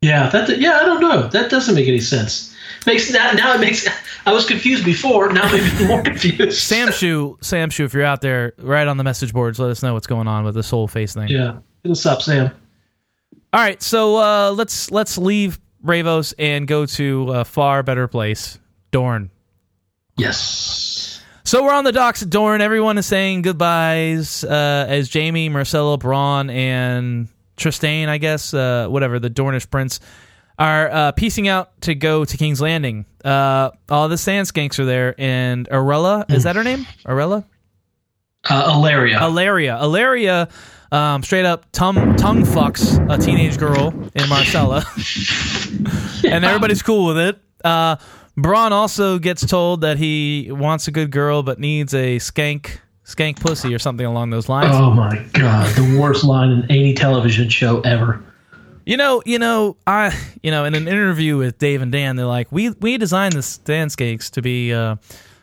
Yeah, 0.00 0.30
that 0.30 0.58
yeah, 0.58 0.78
I 0.80 0.84
don't 0.86 1.00
know. 1.00 1.28
That 1.28 1.50
doesn't 1.50 1.74
make 1.74 1.86
any 1.88 2.00
sense. 2.00 2.56
Makes 2.86 3.10
now 3.12 3.32
now 3.32 3.54
it 3.54 3.60
makes. 3.60 3.86
I 4.24 4.32
was 4.32 4.46
confused 4.46 4.84
before. 4.84 5.30
Now 5.32 5.42
I'm 5.42 5.54
even 5.56 5.88
more 5.88 6.02
confused. 6.10 6.58
Sam 6.58 6.90
Shu, 6.92 7.36
Sam 7.42 7.68
Shu, 7.68 7.84
if 7.84 7.92
you're 7.92 8.04
out 8.04 8.22
there, 8.22 8.54
right 8.58 8.86
on 8.86 8.96
the 8.96 9.04
message 9.04 9.32
boards, 9.34 9.58
let 9.58 9.70
us 9.70 9.82
know 9.82 9.92
what's 9.94 10.06
going 10.06 10.28
on 10.28 10.44
with 10.44 10.54
this 10.54 10.70
whole 10.70 10.88
face 10.88 11.12
thing. 11.14 11.28
Yeah, 11.28 11.58
what's 11.82 12.06
up, 12.06 12.22
Sam? 12.22 12.50
All 13.52 13.60
right, 13.60 13.82
so 13.82 14.16
uh, 14.16 14.50
let's 14.52 14.92
let's 14.92 15.18
leave 15.18 15.58
Braavos 15.84 16.34
and 16.38 16.68
go 16.68 16.86
to 16.86 17.32
a 17.32 17.44
far 17.44 17.82
better 17.82 18.06
place, 18.06 18.58
Dorne. 18.92 19.30
Yes. 20.16 21.20
So 21.42 21.64
we're 21.64 21.72
on 21.72 21.82
the 21.82 21.90
docks 21.90 22.22
at 22.22 22.30
Dorne. 22.30 22.60
Everyone 22.60 22.96
is 22.96 23.06
saying 23.06 23.42
goodbyes 23.42 24.44
uh, 24.44 24.86
as 24.88 25.12
Jaime, 25.12 25.50
Myrcella, 25.50 25.98
Bronn, 25.98 26.52
and 26.52 27.26
Trystane, 27.56 28.06
I 28.06 28.18
guess, 28.18 28.54
uh, 28.54 28.86
whatever, 28.88 29.18
the 29.18 29.30
Dornish 29.30 29.68
prince, 29.68 29.98
are 30.56 30.88
uh, 30.88 31.12
piecing 31.12 31.48
out 31.48 31.80
to 31.80 31.96
go 31.96 32.24
to 32.24 32.36
King's 32.36 32.60
Landing. 32.60 33.04
Uh, 33.24 33.70
all 33.88 34.08
the 34.08 34.18
sand 34.18 34.46
skanks 34.46 34.78
are 34.78 34.84
there, 34.84 35.16
and 35.18 35.68
Arella, 35.70 36.30
is 36.30 36.44
that 36.44 36.54
her 36.54 36.62
name? 36.62 36.86
Arella? 37.04 37.44
Uh, 38.44 38.72
Ellaria. 38.72 39.18
Alaria. 39.18 39.80
Alaria 39.80 40.50
um, 40.92 41.22
straight 41.22 41.44
up 41.44 41.66
tongue 41.72 42.16
tongue 42.16 42.42
fucks 42.42 42.98
a 43.12 43.18
teenage 43.18 43.58
girl 43.58 43.88
in 43.88 44.24
Myrcella, 44.24 44.84
and 46.24 46.44
everybody's 46.44 46.82
cool 46.82 47.06
with 47.06 47.18
it. 47.18 47.38
Uh, 47.64 47.96
Bronn 48.36 48.70
also 48.70 49.18
gets 49.18 49.46
told 49.46 49.82
that 49.82 49.98
he 49.98 50.50
wants 50.50 50.88
a 50.88 50.90
good 50.90 51.10
girl 51.10 51.42
but 51.42 51.58
needs 51.58 51.94
a 51.94 52.16
skank 52.16 52.78
skank 53.04 53.40
pussy 53.40 53.74
or 53.74 53.78
something 53.78 54.06
along 54.06 54.30
those 54.30 54.48
lines. 54.48 54.74
Oh 54.74 54.90
my 54.90 55.24
god, 55.32 55.74
the 55.76 55.98
worst 55.98 56.24
line 56.24 56.50
in 56.50 56.70
any 56.70 56.94
television 56.94 57.48
show 57.48 57.80
ever. 57.80 58.22
You 58.86 58.96
know, 58.96 59.22
you 59.26 59.38
know, 59.38 59.76
I, 59.86 60.18
you 60.42 60.50
know, 60.50 60.64
in 60.64 60.74
an 60.74 60.88
interview 60.88 61.36
with 61.36 61.58
Dave 61.58 61.82
and 61.82 61.92
Dan, 61.92 62.16
they're 62.16 62.26
like, 62.26 62.50
we 62.50 62.70
we 62.70 62.96
designed 62.98 63.34
the 63.34 63.40
skanks 63.40 64.30
to 64.30 64.42
be 64.42 64.72
uh, 64.72 64.96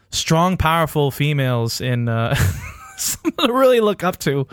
strong, 0.09 0.57
powerful 0.57 1.11
females 1.11 1.79
in 1.79 2.09
uh, 2.09 2.35
something 3.01 3.47
to 3.47 3.53
really 3.53 3.79
look 3.79 4.03
up 4.03 4.17
to 4.19 4.47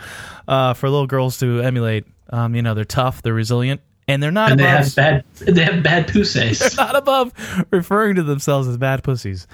uh, 0.49 0.75
for 0.75 0.89
little 0.89 1.07
girls 1.07 1.39
to 1.39 1.61
emulate. 1.61 2.07
Um, 2.31 2.55
you 2.55 2.63
know, 2.63 2.75
they're 2.75 2.85
tough, 2.85 3.23
they're 3.23 3.35
resilient, 3.35 3.81
and 4.09 4.23
they're 4.23 4.31
not 4.31 4.53
And 4.53 4.61
they 4.61 4.65
have 4.65 4.95
bad 4.95 5.25
they 5.41 5.65
have 5.65 5.83
bad 5.83 6.09
pussies. 6.09 6.59
They're 6.59 6.71
not 6.87 6.97
above 6.97 7.33
referring 7.71 8.17
to 8.17 8.23
themselves 8.23 8.69
as 8.69 8.77
bad 8.77 9.03
pussies. 9.03 9.47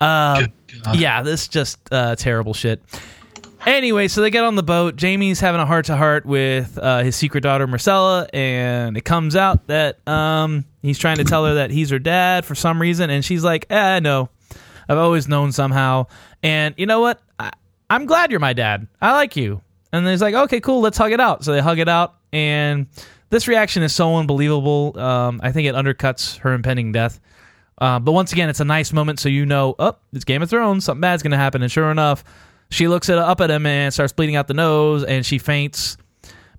Uh, 0.00 0.46
yeah, 0.94 1.22
this 1.22 1.42
is 1.42 1.48
just 1.48 1.78
uh, 1.92 2.16
terrible 2.16 2.54
shit. 2.54 2.82
Anyway, 3.64 4.08
so 4.08 4.20
they 4.20 4.30
get 4.30 4.42
on 4.42 4.56
the 4.56 4.62
boat. 4.62 5.00
Jaime's 5.00 5.38
having 5.38 5.60
a 5.60 5.66
heart 5.66 5.86
to 5.86 5.96
heart 5.96 6.26
with 6.26 6.76
uh, 6.78 7.04
his 7.04 7.14
secret 7.14 7.42
daughter 7.42 7.68
Myrcella, 7.68 8.28
and 8.32 8.96
it 8.96 9.04
comes 9.04 9.36
out 9.36 9.68
that 9.68 10.06
um, 10.08 10.64
he's 10.82 10.98
trying 10.98 11.18
to 11.18 11.24
tell 11.24 11.46
her 11.46 11.54
that 11.54 11.70
he's 11.70 11.90
her 11.90 12.00
dad 12.00 12.44
for 12.44 12.56
some 12.56 12.80
reason, 12.80 13.08
and 13.10 13.24
she's 13.24 13.44
like, 13.44 13.66
"Eh, 13.70 14.00
no, 14.00 14.30
I've 14.88 14.98
always 14.98 15.28
known 15.28 15.52
somehow." 15.52 16.06
And 16.42 16.74
you 16.76 16.86
know 16.86 16.98
what? 17.00 17.20
I'm 17.92 18.06
glad 18.06 18.30
you're 18.30 18.40
my 18.40 18.54
dad. 18.54 18.88
I 19.02 19.12
like 19.12 19.36
you. 19.36 19.60
And 19.92 20.08
he's 20.08 20.22
like, 20.22 20.34
"Okay, 20.34 20.60
cool, 20.60 20.80
let's 20.80 20.96
hug 20.96 21.12
it 21.12 21.20
out." 21.20 21.44
So 21.44 21.52
they 21.52 21.60
hug 21.60 21.78
it 21.78 21.90
out, 21.90 22.14
and 22.32 22.86
this 23.28 23.46
reaction 23.46 23.82
is 23.82 23.94
so 23.94 24.16
unbelievable. 24.16 24.98
Um, 24.98 25.42
I 25.42 25.52
think 25.52 25.68
it 25.68 25.74
undercuts 25.74 26.38
her 26.38 26.54
impending 26.54 26.92
death. 26.92 27.20
Uh, 27.76 27.98
but 27.98 28.12
once 28.12 28.32
again, 28.32 28.48
it's 28.48 28.60
a 28.60 28.64
nice 28.64 28.94
moment, 28.94 29.20
so 29.20 29.28
you 29.28 29.44
know, 29.44 29.74
oh, 29.78 29.96
it's 30.14 30.24
Game 30.24 30.40
of 30.40 30.48
Thrones, 30.48 30.86
something 30.86 31.02
bad's 31.02 31.22
gonna 31.22 31.36
happen. 31.36 31.60
And 31.60 31.70
sure 31.70 31.90
enough, 31.90 32.24
she 32.70 32.88
looks 32.88 33.10
at, 33.10 33.18
up 33.18 33.42
at 33.42 33.50
him 33.50 33.66
and 33.66 33.92
starts 33.92 34.14
bleeding 34.14 34.36
out 34.36 34.48
the 34.48 34.54
nose, 34.54 35.04
and 35.04 35.26
she 35.26 35.36
faints. 35.36 35.98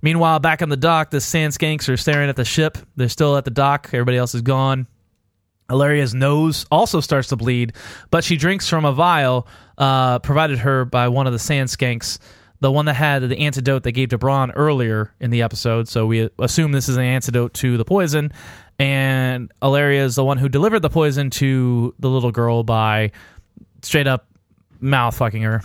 Meanwhile, 0.02 0.38
back 0.38 0.62
on 0.62 0.68
the 0.68 0.76
dock, 0.76 1.10
the 1.10 1.20
sand 1.20 1.52
skanks 1.52 1.88
are 1.88 1.96
staring 1.96 2.28
at 2.28 2.36
the 2.36 2.44
ship. 2.44 2.78
They're 2.94 3.08
still 3.08 3.36
at 3.36 3.44
the 3.44 3.50
dock. 3.50 3.90
Everybody 3.92 4.18
else 4.18 4.36
is 4.36 4.42
gone. 4.42 4.86
Ellaria's 5.68 6.14
nose 6.14 6.66
also 6.70 7.00
starts 7.00 7.28
to 7.28 7.36
bleed, 7.36 7.72
but 8.10 8.22
she 8.24 8.36
drinks 8.36 8.68
from 8.68 8.84
a 8.84 8.92
vial 8.92 9.46
uh, 9.78 10.18
provided 10.20 10.58
her 10.58 10.84
by 10.84 11.08
one 11.08 11.26
of 11.26 11.32
the 11.32 11.38
sand 11.38 11.68
skanks, 11.68 12.18
the 12.60 12.70
one 12.70 12.84
that 12.86 12.94
had 12.94 13.22
the 13.22 13.38
antidote 13.38 13.82
they 13.82 13.92
gave 13.92 14.10
to 14.10 14.18
Bronn 14.18 14.52
earlier 14.54 15.12
in 15.20 15.30
the 15.30 15.42
episode. 15.42 15.88
So 15.88 16.06
we 16.06 16.28
assume 16.38 16.72
this 16.72 16.88
is 16.88 16.96
an 16.96 17.04
antidote 17.04 17.54
to 17.54 17.76
the 17.76 17.84
poison. 17.84 18.32
And 18.78 19.52
Ellaria 19.62 20.00
is 20.00 20.16
the 20.16 20.24
one 20.24 20.38
who 20.38 20.48
delivered 20.48 20.80
the 20.80 20.90
poison 20.90 21.30
to 21.30 21.94
the 21.98 22.10
little 22.10 22.32
girl 22.32 22.62
by 22.62 23.12
straight 23.82 24.06
up 24.06 24.26
mouth 24.80 25.16
fucking 25.16 25.42
her. 25.42 25.60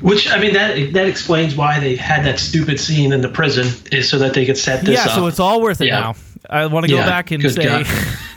Which 0.00 0.30
I 0.30 0.38
mean 0.38 0.54
that 0.54 0.92
that 0.92 1.08
explains 1.08 1.56
why 1.56 1.80
they 1.80 1.96
had 1.96 2.24
that 2.24 2.38
stupid 2.38 2.78
scene 2.78 3.12
in 3.12 3.20
the 3.20 3.28
prison 3.28 3.66
is 3.90 4.08
so 4.08 4.18
that 4.18 4.32
they 4.34 4.46
could 4.46 4.56
set 4.56 4.84
this 4.84 4.94
yeah, 4.94 5.02
up. 5.02 5.06
Yeah, 5.08 5.14
so 5.16 5.26
it's 5.26 5.40
all 5.40 5.60
worth 5.60 5.80
it 5.80 5.86
Yeah. 5.86 6.00
now. 6.00 6.14
I 6.48 6.66
want 6.66 6.86
to 6.86 6.90
go 6.90 6.98
Yeah, 6.98 7.06
back 7.06 7.32
and 7.32 7.42
say, 7.50 7.84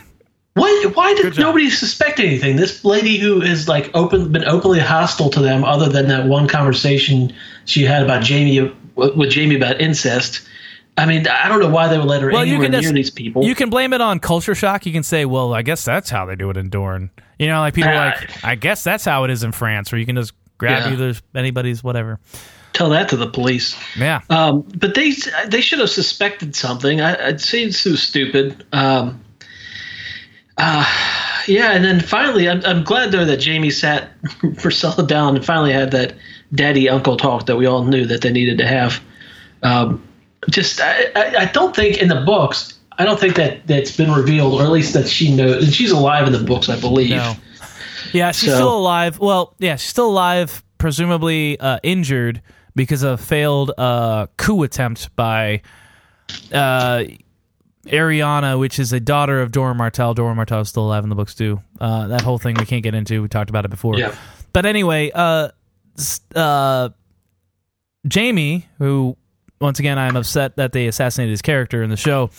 God. 0.54 0.62
Why? 0.62 0.90
Why 0.94 1.14
did 1.14 1.38
nobody 1.38 1.70
suspect 1.70 2.20
anything? 2.20 2.56
This 2.56 2.84
lady 2.84 3.18
who 3.18 3.40
is 3.42 3.68
like 3.68 3.90
open, 3.94 4.30
been 4.32 4.44
openly 4.44 4.80
hostile 4.80 5.30
to 5.30 5.40
them, 5.40 5.64
other 5.64 5.88
than 5.88 6.08
that 6.08 6.26
one 6.26 6.48
conversation 6.48 7.32
she 7.64 7.82
had 7.84 8.02
about 8.02 8.26
Jaime 8.26 8.72
with 8.96 9.34
Jaime 9.34 9.56
about 9.56 9.80
incest. 9.80 10.42
I 10.98 11.06
mean, 11.06 11.26
I 11.26 11.48
don't 11.48 11.60
know 11.60 11.70
why 11.70 11.88
they 11.88 11.96
would 11.96 12.06
let 12.06 12.20
her 12.20 12.30
Well, 12.30 12.44
you 12.44 12.52
anywhere 12.56 12.66
can 12.66 12.72
near 12.72 12.80
just- 12.82 12.94
these 12.94 13.10
people. 13.10 13.44
You 13.44 13.54
can 13.54 13.70
blame 13.70 13.94
it 13.94 14.02
on 14.02 14.18
culture 14.20 14.54
shock. 14.54 14.84
You 14.84 14.92
can 14.92 15.02
say, 15.02 15.24
well, 15.24 15.54
I 15.54 15.62
guess 15.62 15.86
that's 15.86 16.10
how 16.10 16.26
they 16.26 16.36
do 16.36 16.50
it 16.50 16.58
in 16.58 16.68
Dorne. 16.68 17.10
You 17.38 17.46
know, 17.46 17.60
like 17.60 17.72
people 17.72 17.90
are 17.90 17.94
Uh, 18.08 18.10
like, 18.20 18.44
I 18.44 18.54
guess 18.56 18.84
that's 18.84 19.04
how 19.06 19.24
it 19.24 19.30
is 19.30 19.42
in 19.42 19.52
France, 19.52 19.90
where 19.90 19.98
you 19.98 20.04
can 20.04 20.16
just 20.16 20.32
grab 20.58 20.84
Yeah. 20.84 20.92
either 20.92 21.14
anybody's 21.34 21.82
whatever. 21.82 22.20
Tell 22.74 22.90
that 22.90 23.08
to 23.08 23.16
the 23.16 23.26
police. 23.26 23.74
Yeah. 23.98 24.20
Um, 24.28 24.64
but 24.76 24.94
they 24.94 25.14
they 25.48 25.62
should 25.62 25.78
have 25.78 25.90
suspected 25.90 26.54
something. 26.54 27.00
I, 27.00 27.12
it 27.28 27.40
seems 27.40 27.78
so 27.80 27.94
stupid. 27.94 28.62
Um, 28.72 29.18
uh, 30.58 30.84
yeah, 31.46 31.72
and 31.72 31.84
then 31.84 32.00
finally, 32.00 32.48
I'm, 32.48 32.64
I'm 32.64 32.84
glad 32.84 33.12
though 33.12 33.24
that 33.24 33.44
Jaime 33.44 33.70
sat 33.70 34.10
Priscilla 34.58 35.06
down 35.06 35.36
and 35.36 35.44
finally 35.44 35.72
had 35.72 35.90
that 35.92 36.14
daddy 36.54 36.88
uncle 36.88 37.16
talk 37.16 37.46
that 37.46 37.56
we 37.56 37.66
all 37.66 37.84
knew 37.84 38.06
that 38.06 38.20
they 38.22 38.30
needed 38.30 38.58
to 38.58 38.66
have. 38.66 39.00
Um, 39.62 40.02
just 40.50 40.80
I, 40.80 41.04
I, 41.16 41.34
I 41.40 41.44
don't 41.46 41.74
think 41.74 41.98
in 41.98 42.08
the 42.08 42.20
books. 42.20 42.78
I 42.98 43.04
don't 43.04 43.18
think 43.18 43.36
that 43.36 43.66
that's 43.66 43.96
been 43.96 44.12
revealed, 44.12 44.60
or 44.60 44.64
at 44.64 44.70
least 44.70 44.92
that 44.94 45.08
she 45.08 45.34
knows. 45.34 45.64
And 45.64 45.72
she's 45.72 45.90
alive 45.90 46.26
in 46.26 46.32
the 46.32 46.44
books, 46.44 46.68
I 46.68 46.78
believe. 46.78 47.10
No. 47.10 47.34
Yeah, 48.12 48.32
she's 48.32 48.50
So- 48.50 48.56
still 48.56 48.76
alive. 48.76 49.18
Well, 49.18 49.54
yeah, 49.58 49.76
she's 49.76 49.88
still 49.88 50.10
alive, 50.10 50.62
presumably 50.78 51.58
uh, 51.58 51.78
injured 51.82 52.42
because 52.76 53.02
of 53.02 53.18
a 53.18 53.22
failed 53.22 53.72
uh, 53.78 54.26
coup 54.36 54.62
attempt 54.62 55.14
by 55.16 55.62
uh, 56.52 57.04
Ariana, 57.86 58.58
which 58.58 58.78
is 58.78 58.92
a 58.92 59.00
daughter 59.00 59.40
of 59.40 59.50
Doran 59.50 59.76
Martell. 59.76 60.14
Doran 60.14 60.36
Martell 60.36 60.60
is 60.60 60.68
still 60.68 60.86
alive 60.86 61.02
in 61.02 61.10
the 61.10 61.16
books 61.16 61.34
too. 61.34 61.60
Uh, 61.80 62.08
that 62.08 62.20
whole 62.22 62.38
thing 62.38 62.54
we 62.58 62.64
can't 62.64 62.82
get 62.82 62.94
into. 62.94 63.22
We 63.22 63.28
talked 63.28 63.50
about 63.50 63.64
it 63.64 63.70
before. 63.70 63.98
Yeah. 63.98 64.14
But 64.52 64.66
anyway, 64.66 65.10
uh, 65.12 65.48
uh, 66.34 66.90
Jaime, 68.12 68.66
who 68.78 69.16
once 69.60 69.78
again 69.78 69.98
I'm 69.98 70.16
upset 70.16 70.56
that 70.56 70.72
they 70.72 70.86
assassinated 70.86 71.30
his 71.30 71.42
character 71.42 71.82
in 71.82 71.90
the 71.90 71.96
show, 71.96 72.30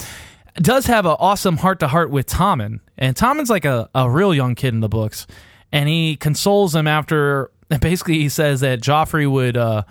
does 0.56 0.86
have 0.86 1.06
an 1.06 1.16
awesome 1.20 1.58
heart 1.58 1.80
to 1.80 1.88
heart 1.88 2.10
with 2.10 2.28
Tommen, 2.28 2.80
and 2.98 3.16
Tommen's 3.16 3.50
like 3.50 3.66
a, 3.66 3.89
a 3.96 4.10
real 4.10 4.34
young 4.34 4.56
kid 4.56 4.74
in 4.74 4.82
the 4.82 4.89
books, 4.89 5.26
and 5.72 5.89
he 5.89 6.16
consoles 6.16 6.76
him 6.76 6.88
after. 6.88 7.52
And 7.70 7.82
basically, 7.82 8.16
he 8.16 8.30
says 8.30 8.62
that 8.62 8.82
Joffrey 8.82 9.30
would 9.30 9.58
uh, 9.58 9.84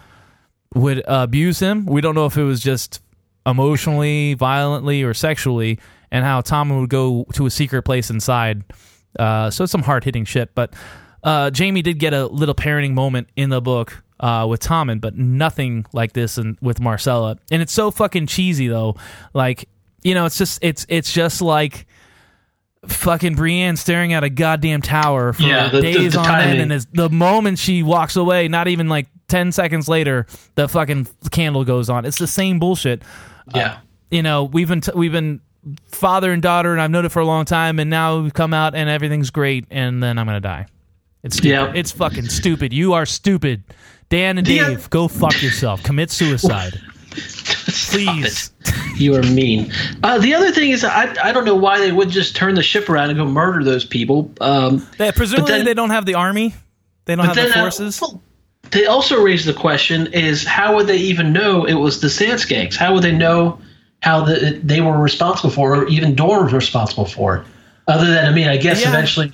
would 0.74 1.02
abuse 1.06 1.58
him. 1.58 1.86
We 1.86 2.00
don't 2.00 2.14
know 2.14 2.26
if 2.26 2.36
it 2.36 2.44
was 2.44 2.60
just 2.60 3.00
emotionally, 3.46 4.34
violently, 4.34 5.02
or 5.02 5.14
sexually, 5.14 5.78
and 6.10 6.24
how 6.24 6.40
Tommen 6.40 6.80
would 6.80 6.90
go 6.90 7.24
to 7.34 7.46
a 7.46 7.50
secret 7.50 7.82
place 7.82 8.10
inside. 8.10 8.64
Uh, 9.18 9.50
so 9.50 9.64
it's 9.64 9.70
some 9.72 9.82
hard 9.82 10.04
hitting 10.04 10.24
shit. 10.24 10.54
But 10.54 10.74
uh, 11.22 11.50
Jaime 11.56 11.82
did 11.82 11.98
get 11.98 12.14
a 12.14 12.26
little 12.26 12.54
parenting 12.54 12.94
moment 12.94 13.28
in 13.36 13.50
the 13.50 13.60
book 13.60 14.02
uh, 14.20 14.46
with 14.48 14.60
Tommen, 14.60 15.00
but 15.00 15.16
nothing 15.16 15.84
like 15.92 16.12
this 16.12 16.38
in, 16.38 16.56
with 16.62 16.78
Myrcella. 16.80 17.38
And 17.50 17.60
it's 17.62 17.72
so 17.72 17.90
fucking 17.90 18.26
cheesy 18.28 18.68
though. 18.68 18.96
Like 19.34 19.68
you 20.02 20.14
know, 20.14 20.26
it's 20.26 20.38
just 20.38 20.58
it's 20.62 20.84
it's 20.88 21.12
just 21.12 21.40
like 21.42 21.86
fucking 22.86 23.34
Brienne 23.36 23.76
staring 23.76 24.12
at 24.12 24.24
a 24.24 24.30
goddamn 24.30 24.82
tower 24.82 25.32
for 25.32 25.42
Yeah, 25.42 25.68
the- 25.68 25.80
the- 25.80 25.92
days 25.92 26.12
the 26.14 26.20
on 26.20 26.40
end, 26.40 26.60
and 26.60 26.72
as 26.72 26.86
the 26.86 27.08
moment 27.08 27.58
she 27.58 27.82
walks 27.82 28.16
away, 28.16 28.48
not 28.48 28.66
even 28.68 28.88
like 28.88 29.06
ten 29.28 29.52
seconds 29.52 29.88
later, 29.88 30.26
the 30.56 30.68
fucking 30.68 31.06
candle 31.30 31.64
goes 31.64 31.88
on. 31.88 32.04
It's 32.04 32.18
the 32.18 32.26
same 32.26 32.58
bullshit. 32.58 33.02
Yeah. 33.54 33.78
You 34.10 34.22
know, 34.22 34.44
we've 34.44 34.68
been 34.68 34.80
t- 34.82 34.92
we've 34.94 35.12
been 35.12 35.40
father 35.88 36.32
and 36.32 36.42
daughter, 36.42 36.72
and 36.72 36.80
I've 36.80 36.90
known 36.90 37.04
it 37.04 37.12
for 37.12 37.20
a 37.20 37.24
long 37.26 37.44
time, 37.44 37.78
and 37.78 37.88
now 37.88 38.20
we've 38.20 38.34
come 38.34 38.52
out 38.52 38.74
and 38.74 38.88
everything's 38.90 39.30
great, 39.30 39.64
and 39.70 40.02
then 40.02 40.18
I'm 40.18 40.26
gonna 40.26 40.40
die. 40.40 40.66
It's 41.22 41.36
stupid. 41.36 41.48
Yeah. 41.50 41.72
It's 41.74 41.92
fucking 41.92 42.28
stupid. 42.28 42.72
You 42.72 42.94
are 42.94 43.06
stupid. 43.06 43.62
Dan 44.08 44.38
and 44.38 44.46
Yeah. 44.48 44.68
Dave, 44.70 44.90
go 44.90 45.08
fuck 45.08 45.40
yourself. 45.42 45.82
Commit 45.82 46.10
suicide. 46.10 46.80
Please. 47.90 48.52
You 48.96 49.14
are 49.16 49.22
mean. 49.22 49.72
Uh, 50.02 50.18
the 50.18 50.34
other 50.34 50.50
thing 50.50 50.70
is, 50.70 50.84
I, 50.84 51.14
I 51.22 51.32
don't 51.32 51.44
know 51.44 51.54
why 51.54 51.78
they 51.78 51.92
would 51.92 52.08
just 52.10 52.34
turn 52.36 52.54
the 52.54 52.62
ship 52.62 52.88
around 52.88 53.10
and 53.10 53.18
go 53.18 53.24
murder 53.26 53.62
those 53.64 53.84
people. 53.84 54.30
Um, 54.40 54.86
They, 54.98 55.12
presumably, 55.12 55.52
then- 55.52 55.64
they 55.64 55.74
don't 55.74 55.90
have 55.90 56.06
the 56.06 56.14
army. 56.14 56.54
They 57.04 57.16
don't 57.16 57.26
have 57.26 57.34
the 57.36 57.50
uh, 57.50 57.60
forces. 57.60 58.00
well, 58.00 58.22
they 58.72 58.86
also 58.86 59.20
raise 59.22 59.44
the 59.44 59.52
question: 59.54 60.08
Is 60.12 60.44
how 60.44 60.74
would 60.74 60.86
they 60.86 60.96
even 60.98 61.32
know 61.32 61.64
it 61.64 61.74
was 61.74 62.00
the 62.00 62.08
Sandskanks? 62.08 62.76
How 62.76 62.92
would 62.94 63.02
they 63.02 63.12
know 63.12 63.58
how 64.00 64.24
the, 64.24 64.60
they 64.64 64.80
were 64.80 64.98
responsible 64.98 65.50
for, 65.50 65.76
or 65.76 65.88
even 65.88 66.14
Dorne 66.14 66.44
was 66.44 66.52
responsible 66.52 67.04
for 67.04 67.36
it? 67.36 67.46
Other 67.88 68.06
than, 68.06 68.26
I 68.26 68.32
mean, 68.32 68.48
I 68.48 68.56
guess 68.56 68.80
Yeah. 68.82 68.88
eventually, 68.90 69.32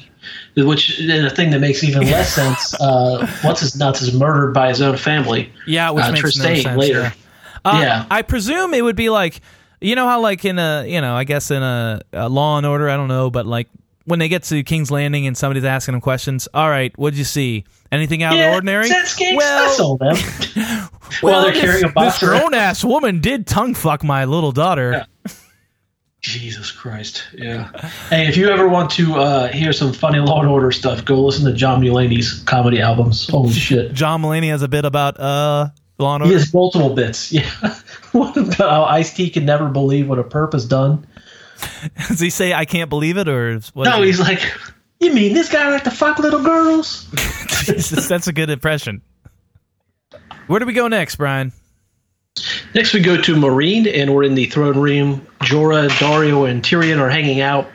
which 0.57 0.99
is 0.99 1.25
a 1.25 1.35
thing 1.35 1.51
that 1.51 1.61
makes 1.61 1.85
even 1.85 2.03
less 2.05 2.35
sense. 2.35 2.75
Uh, 2.81 3.27
what's 3.43 3.61
his 3.61 3.77
nuts 3.77 4.03
is 4.03 4.13
murdered 4.15 4.53
by 4.55 4.69
his 4.69 4.81
own 4.83 4.97
family. 4.97 5.51
Yeah, 5.67 5.91
which 5.91 6.05
uh, 6.05 6.13
makes 6.13 6.37
no 6.37 6.55
sense. 6.55 6.77
later. 6.77 7.01
Yeah. 7.01 7.13
Uh, 7.65 7.81
Yeah. 7.83 8.07
I 8.11 8.23
presume 8.23 8.75
it 8.75 8.83
would 8.83 8.97
be 8.97 9.11
like, 9.11 9.41
you 9.81 9.95
know 9.95 10.07
how 10.09 10.21
like 10.21 10.45
in 10.45 10.59
a, 10.59 10.85
you 10.87 11.01
know, 11.01 11.15
I 11.15 11.25
guess 11.25 11.51
in 11.51 11.63
a, 11.63 12.01
a 12.13 12.29
Law 12.29 12.57
and 12.57 12.67
Order, 12.67 12.89
I 12.89 12.97
don't 12.97 13.09
know, 13.09 13.31
but 13.31 13.47
like 13.47 13.69
when 14.09 14.19
they 14.19 14.29
get 14.29 14.43
to 14.45 14.63
King's 14.63 14.91
Landing 14.91 15.27
and 15.27 15.37
somebody's 15.37 15.65
asking 15.65 15.93
them 15.93 16.01
questions. 16.01 16.49
All 16.53 16.69
right, 16.69 16.97
what'd 16.99 17.19
you 17.19 17.25
see? 17.25 17.65
Anything 17.91 18.23
out 18.23 18.33
of 18.35 18.39
the 18.39 18.53
ordinary? 18.53 18.89
Well, 19.37 19.97
them. 19.97 20.17
well, 20.57 20.89
While 21.21 21.43
they're 21.43 21.53
this, 21.53 21.61
carrying 21.63 21.85
a 21.85 21.89
box 21.89 22.21
this 22.21 22.29
grown 22.29 22.53
ass 22.55 22.85
woman 22.85 23.21
did 23.21 23.47
tongue 23.47 23.75
fuck 23.75 24.03
my 24.05 24.25
little 24.25 24.53
daughter. 24.53 25.07
Jesus 26.21 26.71
Christ. 26.71 27.25
Yeah. 27.33 27.71
Hey, 28.11 28.27
if 28.27 28.37
you 28.37 28.49
ever 28.49 28.69
want 28.69 28.91
to 28.93 29.15
uh, 29.15 29.49
hear 29.53 29.73
some 29.73 29.93
funny 29.93 30.19
Law 30.19 30.41
and 30.41 30.49
Order 30.49 30.73
stuff, 30.73 31.05
go 31.05 31.23
listen 31.25 31.45
to 31.45 31.53
John 31.53 31.81
Mulaney's 31.81 32.43
comedy 32.43 32.81
albums. 32.81 33.29
Holy 33.29 33.53
shit. 33.53 33.93
John 33.93 34.23
Mulaney 34.23 34.49
has 34.49 34.63
a 34.63 34.69
bit 34.69 34.85
about 34.85 35.19
uh 35.21 35.69
Law 35.99 36.15
and 36.17 36.23
Order. 36.25 36.27
He 36.27 36.33
has 36.35 36.53
multiple 36.53 36.95
bits. 36.95 37.33
Yeah. 37.39 37.49
what 38.13 38.37
about 38.37 38.59
how 38.71 38.85
Ice 38.85 39.15
T 39.15 39.31
can 39.31 39.45
never 39.45 39.69
believe 39.69 40.09
what 40.09 40.19
a 40.19 40.25
perp 40.25 40.53
has 40.55 40.67
done? 40.67 41.07
Does 42.09 42.21
he 42.21 42.31
say 42.31 42.53
I 42.53 42.65
can't 42.65 42.91
believe 42.91 43.17
it 43.17 43.29
or 43.29 43.51
is- 43.51 43.75
what? 43.75 43.85
No, 43.85 44.03
he's 44.03 44.21
like, 44.21 44.41
you 45.01 45.13
mean 45.13 45.35
this 45.35 45.49
guy 45.49 45.69
like 45.71 45.85
to 45.85 45.91
fuck 45.91 46.19
little 46.19 46.43
girls? 46.43 47.07
Jesus, 47.65 48.09
that's 48.09 48.27
a 48.27 48.33
good 48.33 48.51
impression. 48.51 49.03
Where 50.47 50.61
do 50.61 50.67
we 50.67 50.73
go 50.73 50.89
next, 50.89 51.17
Brian? 51.17 51.53
Next, 52.75 52.95
we 52.95 53.01
go 53.01 53.21
to 53.21 53.35
Meereen, 53.35 53.93
and 53.93 54.15
we're 54.15 54.23
in 54.23 54.35
the 54.35 54.47
throne 54.47 54.79
room. 54.79 55.27
Jorah, 55.41 55.89
Daario, 55.89 56.49
and 56.49 56.63
Tyrion 56.63 57.01
are 57.01 57.11
hanging 57.11 57.41
out. 57.41 57.69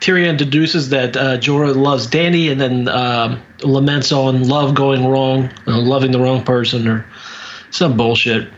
Tyrion 0.00 0.36
deduces 0.36 0.90
that 0.90 1.16
uh, 1.16 1.38
Jorah 1.38 1.74
loves 1.74 2.06
Dany, 2.08 2.50
and 2.50 2.60
then 2.60 2.88
um, 2.88 3.40
laments 3.62 4.12
on 4.12 4.48
love 4.48 4.74
going 4.74 5.06
wrong, 5.06 5.50
uh, 5.66 5.78
loving 5.80 6.10
the 6.10 6.18
wrong 6.18 6.44
person, 6.44 6.86
or 6.88 7.06
some 7.72 7.96
bullshit. 7.96 8.48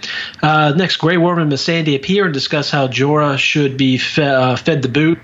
Uh, 0.43 0.75
next, 0.77 0.97
Grey 0.97 1.17
Worm 1.17 1.39
and 1.39 1.51
Missandei 1.51 1.97
appear 1.97 2.27
and 2.27 2.35
discuss 2.35 2.71
how 2.71 2.89
Jorah 2.89 3.39
should 3.39 3.77
be 3.77 3.99
fe- 3.99 4.25
uh, 4.25 4.57
fed 4.57 4.83
the 4.83 4.89
boot. 4.89 5.19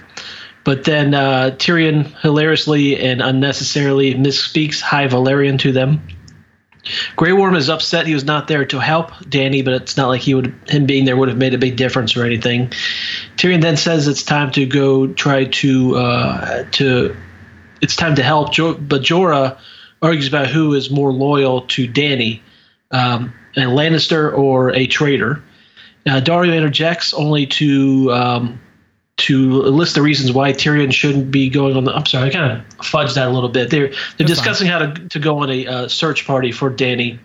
But 0.64 0.84
then 0.84 1.14
uh, 1.14 1.56
Tyrion 1.56 2.06
hilariously 2.20 2.98
and 2.98 3.20
unnecessarily 3.20 4.14
misspeaks 4.14 4.80
High 4.80 5.08
Valyrian 5.08 5.58
to 5.60 5.72
them. 5.72 6.06
Grey 7.16 7.32
Worm 7.32 7.56
is 7.56 7.68
upset 7.68 8.06
he 8.06 8.14
was 8.14 8.24
not 8.24 8.48
there 8.48 8.64
to 8.64 8.78
help 8.78 9.10
Dany, 9.16 9.64
but 9.64 9.74
it's 9.74 9.96
not 9.96 10.08
like 10.08 10.20
he 10.22 10.34
would 10.34 10.54
him 10.68 10.86
being 10.86 11.04
there 11.04 11.16
would 11.16 11.28
have 11.28 11.36
made 11.36 11.54
a 11.54 11.58
big 11.58 11.76
difference 11.76 12.16
or 12.16 12.24
anything. 12.24 12.72
Tyrion 13.36 13.60
then 13.60 13.76
says 13.76 14.08
it's 14.08 14.22
time 14.22 14.50
to 14.52 14.66
go 14.66 15.06
try 15.06 15.44
to 15.44 15.96
uh, 15.96 16.64
to 16.72 17.16
it's 17.82 17.96
time 17.96 18.14
to 18.16 18.22
help, 18.22 18.52
jo- 18.52 18.74
but 18.74 19.02
Jorah 19.02 19.58
argues 20.02 20.28
about 20.28 20.48
who 20.48 20.74
is 20.74 20.90
more 20.90 21.12
loyal 21.12 21.62
to 21.62 21.86
Dany, 21.86 22.40
um, 22.90 23.32
a 23.56 23.60
Lannister 23.62 24.36
or 24.36 24.70
a 24.74 24.86
traitor. 24.86 25.42
Uh, 26.06 26.20
Daario 26.20 26.54
interjects 26.56 27.12
only 27.14 27.46
to 27.46 28.12
um, 28.12 28.60
to 29.18 29.52
list 29.62 29.94
the 29.94 30.02
reasons 30.02 30.32
why 30.32 30.52
Tyrion 30.52 30.92
shouldn't 30.92 31.30
be 31.30 31.50
going 31.50 31.76
on 31.76 31.84
the. 31.84 31.92
I'm 31.94 32.06
sorry, 32.06 32.28
I 32.28 32.32
kind 32.32 32.52
of 32.52 32.78
fudged 32.78 33.14
that 33.14 33.28
a 33.28 33.30
little 33.30 33.50
bit. 33.50 33.70
They're 33.70 33.92
they're 34.16 34.26
discussing 34.26 34.66
how 34.66 34.78
to 34.78 35.08
to 35.08 35.18
go 35.18 35.38
on 35.40 35.50
a 35.50 35.66
uh, 35.66 35.88
search 35.88 36.26
party 36.26 36.52
for 36.52 36.70
Dany. 36.70 37.18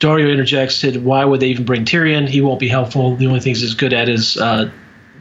Daario 0.00 0.32
interjects, 0.32 0.76
said, 0.76 1.04
"Why 1.04 1.24
would 1.24 1.40
they 1.40 1.48
even 1.48 1.64
bring 1.64 1.84
Tyrion? 1.84 2.26
He 2.28 2.40
won't 2.40 2.58
be 2.58 2.68
helpful. 2.68 3.14
The 3.16 3.26
only 3.26 3.40
things 3.40 3.60
he's 3.60 3.74
good 3.74 3.92
at 3.92 4.08
is 4.08 4.36
uh, 4.36 4.70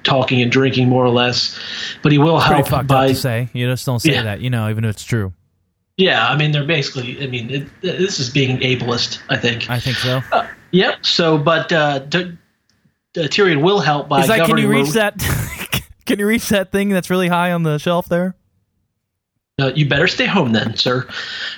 talking 0.03 0.41
and 0.41 0.51
drinking, 0.51 0.89
more 0.89 1.03
or 1.05 1.09
less. 1.09 1.59
But 2.01 2.11
he 2.11 2.17
will 2.17 2.39
Pretty 2.41 2.67
help 2.67 2.87
by 2.87 3.13
say. 3.13 3.49
You 3.53 3.67
just 3.67 3.85
don't 3.85 3.99
say 3.99 4.13
Yeah. 4.13 4.23
that, 4.23 4.41
you 4.41 4.49
know, 4.49 4.69
even 4.69 4.83
if 4.85 4.91
it's 4.91 5.03
true. 5.03 5.33
Yeah. 6.01 6.27
I 6.27 6.35
mean, 6.35 6.51
they're 6.51 6.65
basically. 6.65 7.21
I 7.23 7.27
mean, 7.27 7.49
it, 7.49 7.81
this 7.81 8.19
is 8.19 8.29
being 8.29 8.59
ableist. 8.59 9.19
I 9.29 9.37
think. 9.37 9.69
I 9.69 9.79
think 9.79 9.97
so. 9.97 10.21
Yep. 10.71 11.05
So, 11.05 11.37
but 11.37 11.71
uh, 11.71 11.99
D- 11.99 12.37
uh, 13.17 13.21
Tyrion 13.21 13.61
will 13.61 13.79
help 13.79 14.07
by 14.07 14.25
like, 14.25 14.45
can 14.45 14.57
you 14.57 14.69
reach 14.69 14.95
Mar- 14.95 15.11
that? 15.11 15.83
can 16.05 16.19
you 16.19 16.25
reach 16.25 16.49
that 16.49 16.71
thing 16.71 16.89
that's 16.89 17.09
really 17.09 17.27
high 17.27 17.51
on 17.51 17.63
the 17.63 17.77
shelf 17.77 18.07
there? 18.07 18.35
Uh, 19.59 19.71
you 19.75 19.87
better 19.87 20.07
stay 20.07 20.25
home 20.25 20.53
then, 20.53 20.75
sir. 20.75 21.07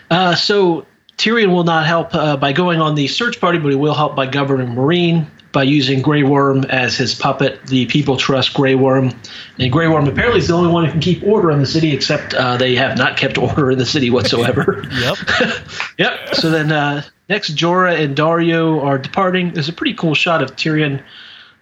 Uh, 0.10 0.36
so 0.36 0.86
Tyrion 1.18 1.54
will 1.54 1.64
not 1.64 1.86
help 1.86 2.14
uh, 2.16 2.36
by 2.38 2.52
going 2.52 2.82
on 2.82 2.96
the 2.96 3.08
search 3.08 3.40
party, 3.40 3.60
but 3.60 3.70
he 3.70 3.76
will 3.76 3.94
help 3.94 4.16
by 4.16 4.26
governing 4.26 4.70
Meereen 4.70 5.28
by 5.54 5.64
using 5.64 6.02
Grey 6.02 6.24
Worm 6.24 6.66
as 6.66 6.98
his 6.98 7.16
puppet. 7.16 7.66
The 7.68 7.86
people 7.86 8.18
trust 8.18 8.54
Grey 8.54 8.76
Worm, 8.76 9.12
and 9.60 9.72
Grey 9.72 9.88
Worm 9.88 10.08
apparently 10.08 10.40
is 10.40 10.48
the 10.50 10.56
only 10.56 10.72
one 10.74 10.84
who 10.86 10.92
can 10.92 11.00
keep 11.00 11.24
order 11.24 11.52
in 11.52 11.60
the 11.60 11.66
city. 11.66 11.94
Except 11.94 12.34
uh, 12.34 12.58
they 12.58 12.76
have 12.76 12.98
not 12.98 13.16
kept 13.16 13.38
order 13.38 13.72
in 13.72 13.78
the 13.78 13.86
city 13.86 14.10
whatsoever. 14.10 14.84
Yep. 14.92 15.18
Yep. 16.00 16.36
So 16.36 16.50
then 16.50 16.72
uh, 16.72 17.04
next, 17.30 17.56
Jorah 17.56 17.98
and 18.04 18.18
Daario 18.18 18.84
are 18.84 18.98
departing. 18.98 19.54
There's 19.54 19.70
a 19.70 19.74
pretty 19.74 19.94
cool 19.94 20.16
shot 20.16 20.42
of 20.42 20.56
Tyrion 20.56 21.02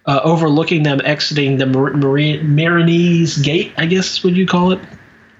uh, 0.06 0.20
overlooking 0.24 0.82
them 0.82 1.00
exiting 1.04 1.58
the 1.58 1.66
Mar- 1.66 1.92
Mar- 1.92 2.16
Meereenese 2.16 3.42
Gate, 3.44 3.72
I 3.76 3.86
guess 3.86 4.24
would 4.24 4.36
you 4.36 4.46
call 4.46 4.72
it. 4.72 4.80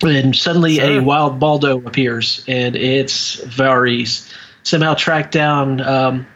And 0.05 0.35
suddenly 0.37 0.77
Sure. 0.77 0.99
a 0.99 1.03
wild 1.03 1.39
Baldo 1.41 1.79
appears, 1.87 2.45
and 2.49 2.77
it's 2.77 3.37
Varys. 3.45 4.31
Somehow 4.65 4.95
tracked 4.95 5.33
down, 5.33 5.81
um, 5.81 6.27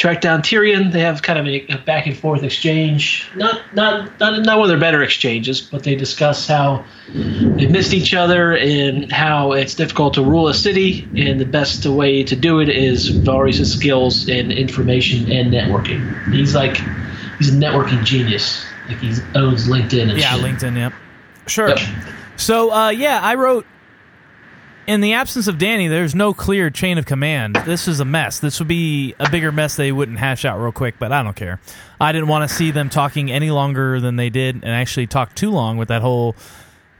track 0.00 0.22
down 0.22 0.40
Tyrion. 0.40 0.92
They 0.92 1.00
have 1.00 1.20
kind 1.20 1.38
of 1.38 1.46
a, 1.46 1.66
a 1.68 1.78
back 1.78 2.06
and 2.06 2.16
forth 2.16 2.42
exchange. 2.42 3.28
Not, 3.36 3.74
not, 3.74 4.18
not, 4.18 4.40
not 4.40 4.58
one 4.58 4.64
of 4.64 4.68
their 4.68 4.80
better 4.80 5.02
exchanges, 5.02 5.60
but 5.60 5.84
they 5.84 5.94
discuss 5.94 6.46
how 6.48 6.86
they 7.12 7.66
missed 7.66 7.92
each 7.92 8.14
other 8.14 8.56
and 8.56 9.12
how 9.12 9.52
it's 9.52 9.74
difficult 9.74 10.14
to 10.14 10.24
rule 10.24 10.48
a 10.48 10.54
city, 10.54 11.06
and 11.16 11.38
the 11.38 11.44
best 11.44 11.84
way 11.84 12.24
to 12.24 12.34
do 12.34 12.60
it 12.60 12.70
is 12.70 13.10
Varys' 13.10 13.66
skills 13.76 14.26
in 14.28 14.50
information 14.50 15.30
and 15.30 15.52
networking. 15.52 16.32
He's 16.32 16.54
like 16.54 16.78
he's 17.38 17.54
a 17.54 17.58
networking 17.58 18.02
genius. 18.04 18.64
Like 18.88 18.98
he 18.98 19.12
owns 19.34 19.68
LinkedIn 19.68 20.10
and 20.10 20.18
Yeah, 20.18 20.34
shit. 20.34 20.44
LinkedIn. 20.44 20.76
Yep. 20.76 20.92
Sure. 21.46 21.68
Yep. 21.68 21.78
So, 22.36 22.72
uh, 22.72 22.88
yeah, 22.88 23.20
I 23.22 23.34
wrote. 23.34 23.66
In 24.90 25.00
the 25.00 25.12
absence 25.12 25.46
of 25.46 25.54
Dany, 25.54 25.88
there's 25.88 26.16
no 26.16 26.34
clear 26.34 26.68
chain 26.68 26.98
of 26.98 27.06
command. 27.06 27.54
This 27.64 27.86
is 27.86 28.00
a 28.00 28.04
mess. 28.04 28.40
This 28.40 28.58
would 28.58 28.66
be 28.66 29.14
a 29.20 29.30
bigger 29.30 29.52
mess 29.52 29.76
they 29.76 29.92
wouldn't 29.92 30.18
hash 30.18 30.44
out 30.44 30.58
real 30.58 30.72
quick, 30.72 30.96
but 30.98 31.12
I 31.12 31.22
don't 31.22 31.36
care. 31.36 31.60
I 32.00 32.10
didn't 32.10 32.26
want 32.26 32.50
to 32.50 32.52
see 32.52 32.72
them 32.72 32.90
talking 32.90 33.30
any 33.30 33.52
longer 33.52 34.00
than 34.00 34.16
they 34.16 34.30
did, 34.30 34.56
and 34.56 34.64
actually 34.64 35.06
talk 35.06 35.36
too 35.36 35.52
long 35.52 35.76
with 35.76 35.86
that 35.90 36.02
whole, 36.02 36.34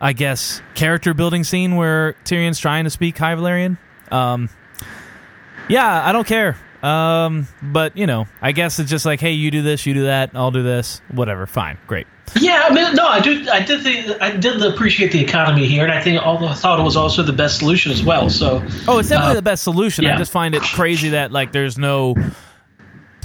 I 0.01 0.13
guess, 0.13 0.63
character 0.77 1.15
building 1.15 1.43
scene 1.43 1.75
where 1.75 2.13
Tyrion's 2.25 2.61
trying 2.61 2.85
to 2.85 2.91
speak 2.91 3.19
High 3.19 3.35
Valyrian. 3.35 3.77
Um, 4.13 4.51
yeah, 5.69 6.09
I 6.09 6.13
don't 6.13 6.29
care. 6.29 6.57
Um, 6.85 7.49
but 7.61 7.97
you 7.97 8.07
know, 8.07 8.29
I 8.41 8.53
guess 8.53 8.79
it's 8.79 8.89
just 8.89 9.05
like, 9.05 9.19
hey, 9.19 9.33
you 9.33 9.51
do 9.51 9.63
this, 9.63 9.85
you 9.85 9.95
do 9.95 10.05
that, 10.05 10.31
I'll 10.35 10.53
do 10.53 10.63
this, 10.63 11.03
whatever. 11.11 11.45
Fine, 11.45 11.79
great. 11.89 12.07
Yeah, 12.37 12.63
I 12.69 12.73
mean, 12.73 12.95
no, 12.95 13.07
I 13.07 13.21
do. 13.21 13.49
I 13.51 13.61
did 13.61 13.83
think 13.83 14.21
I 14.23 14.31
did 14.37 14.63
appreciate 14.63 15.11
the 15.13 15.21
economy 15.21 15.67
here, 15.67 15.83
and 15.85 15.93
I 15.93 16.01
think 16.01 16.23
although 16.23 16.47
I 16.47 16.55
thought 16.55 16.79
it 16.79 16.83
was 16.83 16.97
also 16.97 17.23
the 17.23 17.33
best 17.33 17.59
solution 17.59 17.91
as 17.91 18.03
well. 18.03 18.31
So 18.31 18.63
Oh, 18.87 18.99
it's 18.99 19.09
definitely 19.09 19.33
Uh, 19.33 19.35
the 19.35 19.43
best 19.43 19.65
solution. 19.65 20.07
I 20.07 20.17
just 20.17 20.31
find 20.33 20.55
it 20.55 20.63
crazy 20.63 21.11
that 21.11 21.33
like 21.33 21.53
there's 21.53 21.77
no 21.77 22.15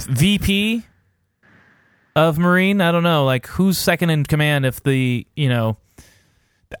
VP 0.08 0.84
of 2.14 2.36
Meereen. 2.36 2.80
I 2.82 2.92
don't 2.92 3.02
know, 3.02 3.24
like 3.24 3.46
who's 3.46 3.78
second 3.78 4.10
in 4.10 4.24
command 4.24 4.66
if 4.66 4.82
the 4.82 5.26
you 5.36 5.48
know, 5.48 5.76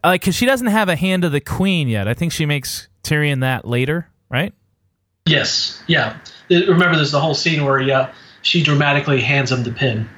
like 0.04 0.20
because 0.22 0.34
she 0.34 0.46
doesn't 0.46 0.66
have 0.68 0.88
a 0.88 0.96
hand 0.96 1.24
of 1.24 1.32
the 1.32 1.40
Queen 1.40 1.88
yet. 1.88 2.08
I 2.08 2.14
think 2.14 2.32
she 2.32 2.46
makes 2.46 2.88
Tyrion 3.04 3.40
that 3.40 3.66
later, 3.66 4.08
right? 4.28 4.52
yes, 5.28 5.82
yeah. 5.88 6.16
Remember, 6.50 6.94
there's 6.94 7.10
the 7.10 7.20
whole 7.20 7.34
scene 7.34 7.64
where 7.64 7.80
yeah, 7.80 8.12
she 8.42 8.62
dramatically 8.62 9.20
hands 9.20 9.50
him 9.52 9.62
the 9.64 9.72
pin. 9.72 10.08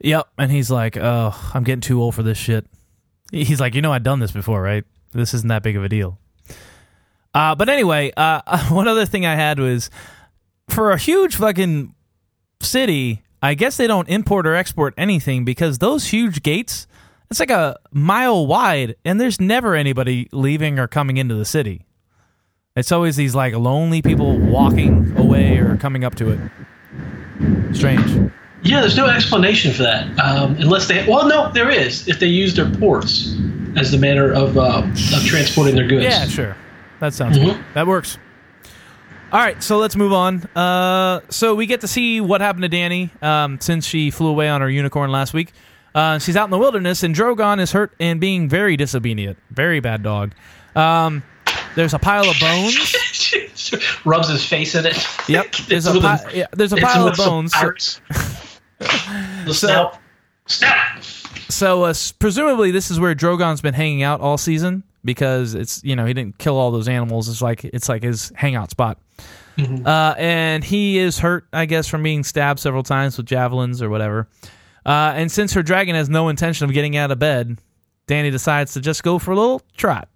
Yep. 0.00 0.28
And 0.38 0.50
he's 0.50 0.70
like, 0.70 0.96
oh, 0.96 1.50
I'm 1.54 1.64
getting 1.64 1.80
too 1.80 2.00
old 2.00 2.14
for 2.14 2.22
this 2.22 2.38
shit. 2.38 2.66
He's 3.32 3.60
like, 3.60 3.74
you 3.74 3.82
know, 3.82 3.92
I've 3.92 4.02
done 4.02 4.18
this 4.18 4.32
before, 4.32 4.60
right? 4.60 4.84
This 5.12 5.34
isn't 5.34 5.48
that 5.48 5.62
big 5.62 5.76
of 5.76 5.84
a 5.84 5.88
deal. 5.88 6.18
Uh, 7.34 7.54
but 7.54 7.68
anyway, 7.68 8.12
uh, 8.16 8.68
one 8.70 8.88
other 8.88 9.06
thing 9.06 9.26
I 9.26 9.34
had 9.34 9.58
was 9.58 9.90
for 10.68 10.90
a 10.90 10.98
huge 10.98 11.36
fucking 11.36 11.94
city, 12.60 13.22
I 13.42 13.54
guess 13.54 13.76
they 13.76 13.86
don't 13.86 14.08
import 14.08 14.46
or 14.46 14.54
export 14.54 14.94
anything 14.96 15.44
because 15.44 15.78
those 15.78 16.06
huge 16.06 16.42
gates, 16.42 16.86
it's 17.30 17.40
like 17.40 17.50
a 17.50 17.78
mile 17.92 18.46
wide 18.46 18.96
and 19.04 19.20
there's 19.20 19.40
never 19.40 19.74
anybody 19.74 20.28
leaving 20.32 20.78
or 20.78 20.88
coming 20.88 21.16
into 21.16 21.34
the 21.34 21.44
city. 21.44 21.86
It's 22.76 22.92
always 22.92 23.16
these 23.16 23.34
like 23.34 23.54
lonely 23.54 24.02
people 24.02 24.38
walking 24.38 25.16
away 25.16 25.58
or 25.58 25.76
coming 25.76 26.04
up 26.04 26.14
to 26.16 26.30
it. 26.30 27.74
Strange. 27.74 28.32
Yeah, 28.62 28.80
there's 28.80 28.96
no 28.96 29.06
explanation 29.06 29.72
for 29.72 29.82
that, 29.84 30.18
um, 30.18 30.56
unless 30.56 30.86
they. 30.86 31.06
Well, 31.06 31.26
no, 31.26 31.50
there 31.52 31.70
is. 31.70 32.06
If 32.08 32.20
they 32.20 32.26
use 32.26 32.54
their 32.54 32.70
ports 32.70 33.34
as 33.76 33.90
the 33.90 33.98
manner 33.98 34.32
of 34.32 34.58
uh, 34.58 34.82
of 34.86 35.24
transporting 35.24 35.76
their 35.76 35.86
goods. 35.86 36.04
Yeah, 36.04 36.26
sure. 36.26 36.56
That 37.00 37.14
sounds 37.14 37.38
good. 37.38 37.58
That 37.74 37.86
works. 37.86 38.18
All 39.32 39.38
right, 39.38 39.62
so 39.62 39.78
let's 39.78 39.94
move 39.94 40.12
on. 40.12 40.42
Uh, 40.56 41.20
so 41.28 41.54
we 41.54 41.66
get 41.66 41.82
to 41.82 41.88
see 41.88 42.20
what 42.20 42.40
happened 42.40 42.64
to 42.64 42.68
Dany 42.68 43.22
um, 43.22 43.60
since 43.60 43.86
she 43.86 44.10
flew 44.10 44.28
away 44.28 44.48
on 44.48 44.60
her 44.60 44.68
unicorn 44.68 45.12
last 45.12 45.32
week. 45.32 45.52
Uh, 45.94 46.18
she's 46.18 46.36
out 46.36 46.44
in 46.44 46.50
the 46.50 46.58
wilderness, 46.58 47.02
and 47.04 47.14
Drogon 47.14 47.60
is 47.60 47.70
hurt 47.72 47.92
and 48.00 48.20
being 48.20 48.48
very 48.48 48.76
disobedient. 48.76 49.38
Very 49.50 49.78
bad 49.78 50.02
dog. 50.02 50.34
Um, 50.74 51.22
there's 51.76 51.94
a 51.94 51.98
pile 51.98 52.28
of 52.28 52.36
bones. 52.40 52.96
Rubs 54.04 54.28
his 54.28 54.44
face 54.44 54.74
in 54.74 54.84
it. 54.86 55.06
Yep. 55.28 55.52
There's 55.68 55.86
a, 55.86 56.00
pi- 56.00 56.30
yeah, 56.34 56.46
there's 56.52 56.72
a 56.72 56.76
pile 56.76 57.06
of 57.06 57.16
bones. 57.16 57.52
The 58.80 59.52
snout. 59.52 59.98
Snout. 60.46 61.04
so 61.48 61.84
uh, 61.84 61.94
presumably 62.18 62.70
this 62.70 62.90
is 62.90 62.98
where 62.98 63.14
Drogon's 63.14 63.60
been 63.60 63.74
hanging 63.74 64.02
out 64.02 64.20
all 64.20 64.38
season 64.38 64.82
because 65.04 65.54
it's 65.54 65.82
you 65.84 65.94
know 65.96 66.04
he 66.06 66.14
didn't 66.14 66.38
kill 66.38 66.56
all 66.56 66.70
those 66.70 66.88
animals. 66.88 67.28
It's 67.28 67.42
like 67.42 67.64
it's 67.64 67.88
like 67.88 68.02
his 68.02 68.32
hangout 68.34 68.70
spot. 68.70 68.98
Uh, 69.58 70.14
and 70.16 70.64
he 70.64 70.96
is 70.98 71.18
hurt, 71.18 71.46
I 71.52 71.66
guess, 71.66 71.86
from 71.86 72.02
being 72.02 72.24
stabbed 72.24 72.60
several 72.60 72.82
times 72.82 73.18
with 73.18 73.26
javelins 73.26 73.82
or 73.82 73.90
whatever. 73.90 74.26
Uh, 74.86 75.12
and 75.14 75.30
since 75.30 75.52
her 75.52 75.62
dragon 75.62 75.94
has 75.94 76.08
no 76.08 76.30
intention 76.30 76.64
of 76.64 76.72
getting 76.72 76.96
out 76.96 77.10
of 77.10 77.18
bed, 77.18 77.58
Dany 78.06 78.30
decides 78.30 78.72
to 78.72 78.80
just 78.80 79.02
go 79.02 79.18
for 79.18 79.32
a 79.32 79.36
little 79.36 79.60
trot 79.76 80.08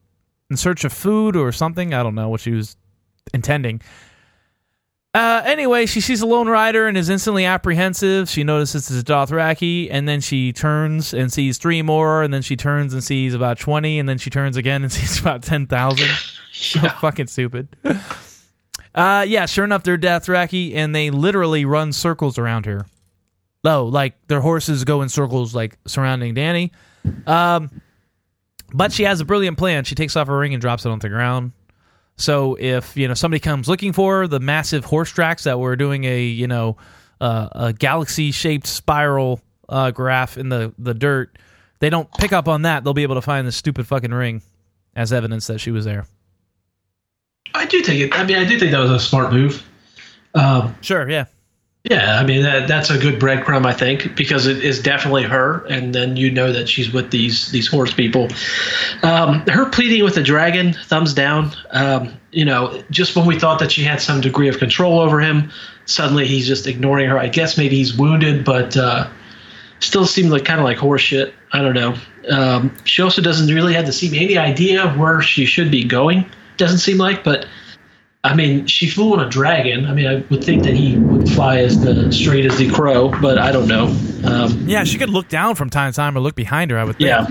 in 0.51 0.57
search 0.57 0.85
of 0.85 0.95
food 0.95 1.37
or 1.37 1.53
something. 1.53 1.93
I 1.93 2.03
don't 2.03 2.15
know 2.15 2.31
what 2.31 2.41
she 2.41 2.53
was 2.53 2.77
intending. 3.35 3.83
Uh, 5.15 5.43
anyway, 5.45 5.87
she 5.87 6.01
sees 6.01 6.23
a 6.23 6.27
lone 6.27 6.49
rider 6.49 6.89
and 6.89 6.99
is 6.99 7.09
instantly 7.09 7.45
apprehensive. 7.45 8.29
She 8.29 8.43
notices 8.43 8.91
it's 8.91 9.01
a 9.01 9.05
Dothraki, 9.05 9.87
and 9.89 10.09
then 10.09 10.21
she 10.21 10.53
turns 10.53 11.15
and 11.15 11.33
sees 11.33 11.57
three 11.57 11.83
more, 11.83 12.25
and 12.25 12.35
then 12.35 12.43
she 12.43 12.57
turns 12.57 12.93
and 12.93 13.03
sees 13.03 13.33
about 13.33 13.61
twenty, 13.61 14.01
and 14.01 14.09
then 14.09 14.19
she 14.19 14.29
turns 14.29 14.57
again 14.57 14.83
and 14.83 14.93
sees 14.93 15.21
about 15.21 15.45
ten 15.45 15.69
thousand. 15.69 16.11
so 16.53 16.81
fucking 17.01 17.29
stupid. 17.29 17.69
Uh, 18.93 19.25
yeah, 19.27 19.47
sure 19.47 19.65
enough, 19.65 19.85
they're 19.85 19.97
Dothraki, 19.97 20.75
and 20.75 20.93
they 20.93 21.11
literally 21.11 21.65
run 21.65 21.93
circles 21.93 22.37
around 22.37 22.67
her. 22.67 22.85
Oh, 23.65 23.85
like 23.85 24.15
their 24.27 24.41
horses 24.41 24.83
go 24.85 25.01
in 25.03 25.09
circles, 25.09 25.55
like 25.55 25.79
surrounding 25.87 26.35
Dany. 26.35 26.71
Um, 27.27 27.81
but 28.73 28.93
she 28.93 29.05
has 29.05 29.21
a 29.21 29.25
brilliant 29.25 29.59
plan. 29.59 29.85
She 29.85 29.95
takes 29.95 30.17
off 30.17 30.27
her 30.27 30.37
ring 30.37 30.55
and 30.55 30.61
drops 30.61 30.85
it 30.85 30.91
on 30.91 30.99
the 30.99 31.09
ground. 31.09 31.53
So 32.17 32.57
if 32.59 32.97
you 32.97 33.09
know 33.09 33.15
somebody 33.15 33.41
comes 33.41 33.69
looking 33.69 33.93
for 33.93 34.29
the 34.29 34.41
massive 34.41 34.85
horse 34.85 35.11
tracks 35.11 35.45
that 35.45 35.59
were 35.59 35.77
doing 35.77 36.05
a 36.05 36.23
you 36.23 36.47
know 36.47 36.77
uh, 37.21 37.49
a 37.53 37.73
galaxy 37.73 38.31
shaped 38.31 38.67
spiral 38.67 39.41
uh, 39.69 39.91
graph 39.91 40.39
in 40.39 40.49
the 40.49 40.73
the 40.79 40.95
dirt, 40.95 41.37
they 41.81 41.91
don't 41.91 42.11
pick 42.13 42.33
up 42.33 42.49
on 42.49 42.63
that. 42.63 42.85
They'll 42.85 42.95
be 42.95 43.03
able 43.03 43.17
to 43.17 43.23
find 43.23 43.47
this 43.47 43.57
stupid 43.57 43.87
fucking 43.87 44.13
ring 44.13 44.43
as 44.95 45.13
evidence 45.13 45.49
that 45.49 45.59
she 45.59 45.71
was 45.71 45.85
there. 45.85 46.07
I 47.53 47.67
do 47.67 47.83
think 47.83 48.01
it. 48.01 48.19
I 48.19 48.25
mean, 48.25 48.37
I 48.37 48.45
do 48.45 48.59
think 48.59 48.71
that 48.73 48.81
was 48.81 48.91
a 48.91 49.01
smart 49.01 49.33
move. 49.33 49.63
Um, 50.35 50.75
Sure, 50.81 51.09
yeah. 51.09 51.27
Yeah, 51.85 52.19
I 52.19 52.25
mean 52.25 52.43
that, 52.43 52.67
that's 52.67 52.89
a 52.89 52.97
good 52.97 53.21
breadcrumb, 53.21 53.67
I 53.67 53.75
think, 53.75 54.17
because 54.17 54.47
it 54.47 54.65
is 54.65 54.81
definitely 54.81 55.25
her, 55.25 55.67
and 55.67 55.95
then 55.95 56.17
you 56.17 56.31
know 56.31 56.51
that 56.51 56.67
she's 56.67 56.91
with 56.91 57.11
these 57.11 57.51
these 57.51 57.69
horse 57.69 57.93
people. 57.93 58.31
Um, 59.03 59.41
her 59.49 59.69
pleading 59.69 60.03
with 60.03 60.15
the 60.15 60.23
dragon, 60.23 60.73
thumbs 60.73 61.13
down. 61.13 61.55
Um, 61.73 62.19
you 62.33 62.47
know, 62.47 62.83
just 62.91 63.15
when 63.15 63.27
we 63.27 63.39
thought 63.39 63.59
that 63.59 63.71
she 63.71 63.83
had 63.83 64.01
some 64.01 64.23
degree 64.23 64.49
of 64.49 64.59
control 64.59 64.99
over 64.99 65.21
him, 65.21 65.53
suddenly 65.85 66.27
he's 66.27 66.47
just 66.47 66.67
ignoring 66.67 67.07
her. 67.11 67.19
I 67.19 67.29
guess 67.29 67.59
maybe 67.59 67.77
he's 67.77 67.95
wounded, 67.95 68.47
but 68.47 68.75
uh, 68.79 69.07
still 69.81 70.07
seemed 70.07 70.31
like 70.31 70.47
kind 70.47 70.61
of 70.61 70.65
like 70.65 70.79
horseshit. 70.79 71.35
I 71.53 71.61
don't 71.61 71.75
know. 71.75 71.95
Um, 72.31 72.75
she 72.85 73.03
also 73.03 73.21
doesn't 73.21 73.55
really 73.55 73.75
have 73.75 73.85
to 73.85 73.93
seem 73.93 74.15
any 74.15 74.39
idea 74.39 74.91
where 74.95 75.21
she 75.21 75.45
should 75.45 75.71
be 75.71 75.85
going. 75.85 76.25
Doesn't 76.57 76.79
seem 76.79 76.97
like, 76.97 77.25
but 77.25 77.47
I 78.25 78.35
mean, 78.35 78.67
she 78.67 78.89
flew 78.89 79.13
on 79.13 79.21
a 79.25 79.29
dragon. 79.29 79.85
I 79.87 79.93
mean, 79.93 80.07
I 80.07 80.17
would 80.31 80.43
think 80.43 80.63
that 80.65 80.73
he 80.75 80.97
would 80.97 81.29
fly 81.29 81.59
as 81.59 81.79
the 81.85 82.11
straight 82.11 82.47
as 82.47 82.57
the 82.57 82.71
crow, 82.71 83.11
but 83.21 83.37
I 83.39 83.53
don't 83.53 83.69
know. 83.69 83.95
Um, 84.25 84.67
Yeah, 84.67 84.85
she 84.85 84.97
could 84.97 85.11
look 85.11 85.29
down 85.29 85.55
from 85.57 85.69
time 85.69 85.93
to 85.93 85.97
time 85.97 86.17
or 86.17 86.21
look 86.21 86.35
behind 86.35 86.71
her, 86.71 86.79
I 86.79 86.85
would 86.85 86.97
think. 86.97 87.09
yeah, 87.09 87.27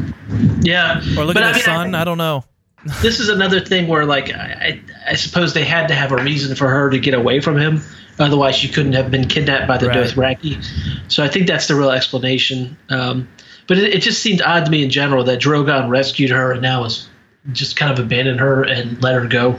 yeah. 0.61 0.99
Or 1.19 1.25
look 1.25 1.33
But 1.33 1.43
at 1.43 1.49
I 1.49 1.51
the 1.53 1.57
mean, 1.57 1.69
I- 1.69 1.83
sun. 1.83 1.95
I, 1.95 2.03
don't 2.03 2.19
know. 2.19 2.43
this 3.01 3.19
is 3.19 3.29
another 3.29 3.59
thing 3.59 3.87
where 3.87 4.05
like 4.05 4.29
I, 4.33 4.79
I 5.07 5.15
suppose 5.15 5.53
they 5.53 5.63
had 5.63 5.87
to 5.87 5.95
have 5.95 6.11
a 6.11 6.17
reason 6.17 6.55
for 6.55 6.67
her 6.69 6.89
to 6.89 6.99
get 6.99 7.13
away 7.13 7.39
from 7.39 7.57
him 7.57 7.81
otherwise 8.19 8.55
she 8.57 8.67
couldn't 8.67 8.91
have 8.93 9.09
been 9.09 9.25
kidnapped 9.27 9.67
by 9.69 9.77
the 9.77 9.87
Right. 9.87 10.05
dothraki 10.05 10.61
so 11.07 11.23
i 11.23 11.29
think 11.29 11.47
that's 11.47 11.67
the 11.69 11.75
real 11.75 11.91
explanation 11.91 12.77
um, 12.89 13.25
but 13.69 13.77
it, 13.77 13.93
it 13.93 14.01
just 14.01 14.21
seemed 14.21 14.41
odd 14.41 14.65
to 14.65 14.69
me 14.71 14.83
in 14.83 14.89
general 14.89 15.23
that 15.23 15.39
drogon 15.39 15.89
rescued 15.89 16.29
her 16.29 16.51
and 16.51 16.61
now 16.61 16.83
has 16.83 17.07
just 17.53 17.77
kind 17.77 17.89
of 17.91 17.97
abandoned 18.03 18.41
her 18.41 18.63
and 18.63 19.01
let 19.01 19.15
her 19.15 19.25
go 19.27 19.57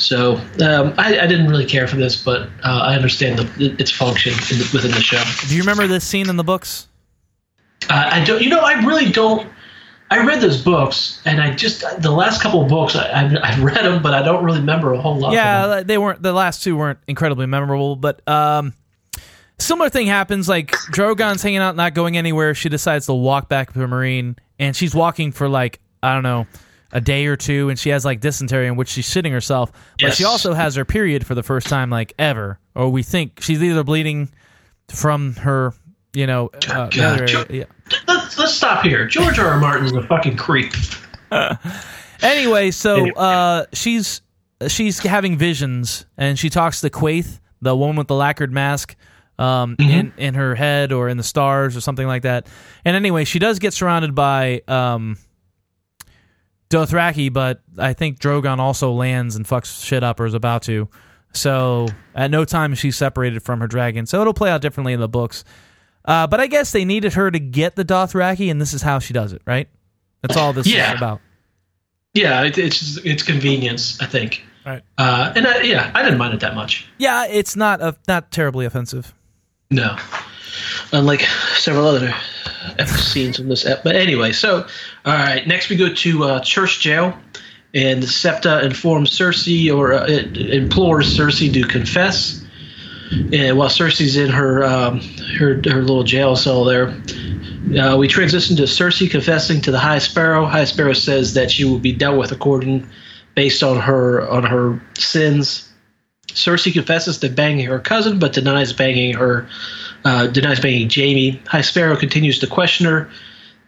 so 0.00 0.36
um, 0.62 0.94
I, 0.98 1.20
I 1.20 1.26
didn't 1.26 1.48
really 1.48 1.66
care 1.66 1.86
for 1.86 1.96
this 1.96 2.22
but 2.22 2.42
uh, 2.64 2.80
i 2.84 2.94
understand 2.94 3.38
the, 3.38 3.76
its 3.78 3.90
function 3.90 4.32
in 4.32 4.58
the, 4.58 4.70
within 4.72 4.90
the 4.90 5.00
show 5.00 5.22
Do 5.48 5.54
you 5.54 5.62
remember 5.62 5.86
this 5.86 6.04
scene 6.04 6.28
in 6.28 6.36
the 6.36 6.44
books? 6.44 6.88
uh, 7.88 8.08
I 8.12 8.24
don't. 8.24 8.42
You 8.42 8.50
know, 8.50 8.60
I 8.60 8.74
really 8.84 9.10
don't. 9.10 9.48
I 10.10 10.24
read 10.24 10.40
those 10.40 10.60
books, 10.62 11.20
and 11.24 11.40
I 11.40 11.54
just 11.54 11.84
the 12.02 12.10
last 12.10 12.42
couple 12.42 12.62
of 12.62 12.68
books 12.68 12.96
I, 12.96 13.10
I've, 13.12 13.36
I've 13.42 13.62
read 13.62 13.84
them, 13.84 14.02
but 14.02 14.12
I 14.12 14.22
don't 14.22 14.44
really 14.44 14.58
remember 14.60 14.92
a 14.92 15.00
whole 15.00 15.16
lot. 15.16 15.32
Yeah, 15.32 15.82
they 15.82 15.98
weren't. 15.98 16.22
The 16.22 16.32
last 16.32 16.62
two 16.62 16.76
weren't 16.76 16.98
incredibly 17.06 17.46
memorable, 17.46 17.96
but 17.96 18.26
um, 18.28 18.74
similar 19.58 19.88
thing 19.88 20.06
happens. 20.06 20.48
Like 20.48 20.72
Drogon's 20.90 21.42
hanging 21.42 21.58
out, 21.60 21.76
not 21.76 21.94
going 21.94 22.16
anywhere. 22.16 22.54
She 22.54 22.68
decides 22.68 23.06
to 23.06 23.14
walk 23.14 23.48
back 23.48 23.72
to 23.72 23.78
the 23.78 23.86
Meereen, 23.86 24.36
and 24.58 24.74
she's 24.74 24.94
walking 24.94 25.32
for 25.32 25.48
like 25.48 25.80
I 26.02 26.14
don't 26.14 26.22
know 26.22 26.46
a 26.92 27.00
day 27.00 27.26
or 27.26 27.36
two, 27.36 27.68
and 27.68 27.78
she 27.78 27.90
has 27.90 28.04
like 28.04 28.20
dysentery 28.20 28.66
in 28.66 28.76
which 28.76 28.88
she's 28.88 29.08
shitting 29.08 29.30
herself. 29.32 29.70
But 30.00 30.14
she 30.14 30.24
also 30.24 30.54
has 30.54 30.74
her 30.74 30.84
period 30.84 31.26
for 31.26 31.34
the 31.34 31.42
first 31.42 31.68
time 31.68 31.90
like 31.90 32.12
ever, 32.18 32.58
or 32.74 32.90
we 32.90 33.02
think 33.02 33.40
she's 33.42 33.62
either 33.62 33.84
bleeding 33.84 34.30
from 34.88 35.34
her, 35.34 35.72
you 36.12 36.26
know, 36.26 36.50
uh, 36.68 36.88
God, 36.88 37.22
other 37.22 37.46
yeah. 37.50 37.64
let's 38.08 38.38
let's 38.38 38.54
stop 38.54 38.82
here. 38.82 39.06
George 39.06 39.38
R. 39.38 39.46
R. 39.46 39.58
Martin 39.60 39.86
is 39.86 39.92
a 39.92 40.02
fucking 40.02 40.36
creep. 40.36 40.72
Anyway, 42.22 42.70
so 42.70 42.96
Anyway. 42.96 43.12
uh, 43.16 43.64
she's 43.72 44.20
she's 44.68 44.98
having 44.98 45.38
visions, 45.38 46.04
and 46.18 46.38
she 46.38 46.50
talks 46.50 46.80
to 46.82 46.90
Quaithe, 46.90 47.40
the 47.62 47.74
woman 47.74 47.96
with 47.96 48.08
the 48.08 48.14
lacquered 48.14 48.52
mask, 48.52 48.94
um, 49.38 49.76
in 49.78 50.12
in 50.18 50.34
her 50.34 50.54
head 50.54 50.92
or 50.92 51.08
in 51.08 51.16
the 51.16 51.22
stars 51.22 51.76
or 51.76 51.80
something 51.80 52.06
like 52.06 52.22
that. 52.22 52.46
And 52.84 52.94
anyway, 52.94 53.24
she 53.24 53.38
does 53.38 53.58
get 53.58 53.72
surrounded 53.72 54.14
by 54.14 54.60
um, 54.68 55.16
Dothraki, 56.70 57.32
but 57.32 57.60
I 57.76 57.92
think 57.92 58.18
Drogon 58.20 58.58
also 58.58 58.92
lands 58.92 59.36
and 59.36 59.44
fucks 59.46 59.84
shit 59.84 60.02
up 60.02 60.18
or 60.20 60.26
is 60.26 60.34
about 60.34 60.62
to. 60.62 60.88
So 61.32 61.88
at 62.14 62.30
no 62.30 62.44
time 62.44 62.72
is 62.72 62.78
she 62.78 62.90
separated 62.90 63.42
from 63.42 63.60
her 63.60 63.66
dragon. 63.66 64.06
So 64.06 64.20
it'll 64.20 64.34
play 64.34 64.50
out 64.50 64.60
differently 64.62 64.92
in 64.92 65.00
the 65.00 65.08
books. 65.08 65.44
Uh, 66.04 66.26
but 66.26 66.40
I 66.40 66.46
guess 66.46 66.72
they 66.72 66.84
needed 66.84 67.12
her 67.14 67.30
to 67.30 67.38
get 67.38 67.76
the 67.76 67.84
Dothraki, 67.84 68.50
and 68.50 68.60
this 68.60 68.72
is 68.72 68.82
how 68.82 68.98
she 69.00 69.12
does 69.12 69.32
it, 69.32 69.42
right? 69.46 69.68
That's 70.22 70.36
all 70.36 70.52
this 70.52 70.66
Yeah. 70.66 70.92
is 70.92 70.98
about. 70.98 71.20
Yeah, 72.14 72.42
it, 72.44 72.56
it's 72.58 72.78
just, 72.78 73.04
it's 73.06 73.22
convenience, 73.22 74.00
I 74.00 74.06
think. 74.06 74.42
Right. 74.66 74.82
Uh, 74.98 75.32
and 75.36 75.46
I, 75.46 75.60
yeah, 75.62 75.90
I 75.94 76.02
didn't 76.02 76.18
mind 76.18 76.34
it 76.34 76.40
that 76.40 76.54
much. 76.54 76.86
Yeah, 76.98 77.26
it's 77.26 77.54
not 77.54 77.80
a, 77.80 77.96
not 78.08 78.30
terribly 78.32 78.64
offensive. 78.66 79.14
No, 79.70 79.96
unlike 80.92 81.22
several 81.56 81.86
other 81.86 82.14
scenes 82.86 83.38
in 83.38 83.48
this. 83.48 83.66
Ep- 83.66 83.84
but 83.84 83.96
anyway, 83.96 84.32
so 84.32 84.66
all 85.04 85.12
right. 85.14 85.46
Next, 85.46 85.68
we 85.68 85.76
go 85.76 85.92
to 85.92 86.24
uh, 86.24 86.40
church 86.40 86.80
jail, 86.80 87.16
and 87.74 88.04
Septa 88.04 88.64
informs 88.64 89.10
Cersei 89.10 89.74
or 89.74 89.94
uh, 89.94 90.06
implores 90.06 91.16
Cersei 91.16 91.52
to 91.52 91.64
confess. 91.64 92.44
And 93.32 93.58
while 93.58 93.68
Cersei's 93.68 94.16
in 94.16 94.30
her 94.30 94.64
um, 94.64 95.00
her 95.38 95.60
her 95.66 95.80
little 95.82 96.04
jail 96.04 96.36
cell 96.36 96.64
there, 96.64 96.94
uh, 97.78 97.96
we 97.96 98.06
transition 98.08 98.56
to 98.56 98.64
Cersei 98.64 99.10
confessing 99.10 99.60
to 99.62 99.70
the 99.70 99.78
High 99.78 99.98
Sparrow. 99.98 100.46
High 100.46 100.64
Sparrow 100.64 100.92
says 100.92 101.34
that 101.34 101.50
she 101.50 101.64
will 101.64 101.80
be 101.80 101.92
dealt 101.92 102.18
with 102.18 102.30
according 102.30 102.88
based 103.34 103.62
on 103.62 103.80
her 103.80 104.28
on 104.28 104.44
her 104.44 104.80
sins. 104.96 105.66
Cersei 106.28 106.72
confesses 106.72 107.18
to 107.18 107.28
banging 107.28 107.66
her 107.66 107.80
cousin, 107.80 108.20
but 108.20 108.32
denies 108.32 108.72
banging 108.72 109.14
her, 109.14 109.48
uh, 110.04 110.26
denies 110.26 110.60
banging 110.60 110.90
Jaime. 110.90 111.42
High 111.46 111.60
Sparrow 111.60 111.96
continues 111.96 112.38
to 112.40 112.46
question 112.46 112.86
her, 112.86 113.10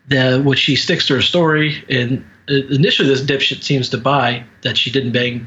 the, 0.09 0.41
which 0.43 0.59
she 0.59 0.77
sticks 0.77 1.07
to 1.09 1.15
her 1.15 1.23
story. 1.23 1.85
And 1.89 2.25
uh, 2.49 2.55
initially, 2.71 3.09
this 3.09 3.23
dipshit 3.23 3.63
seems 3.63 3.91
to 3.91 3.99
buy 3.99 4.45
that 4.63 4.77
she 4.77 4.91
didn't 4.91 5.13
bang 5.13 5.47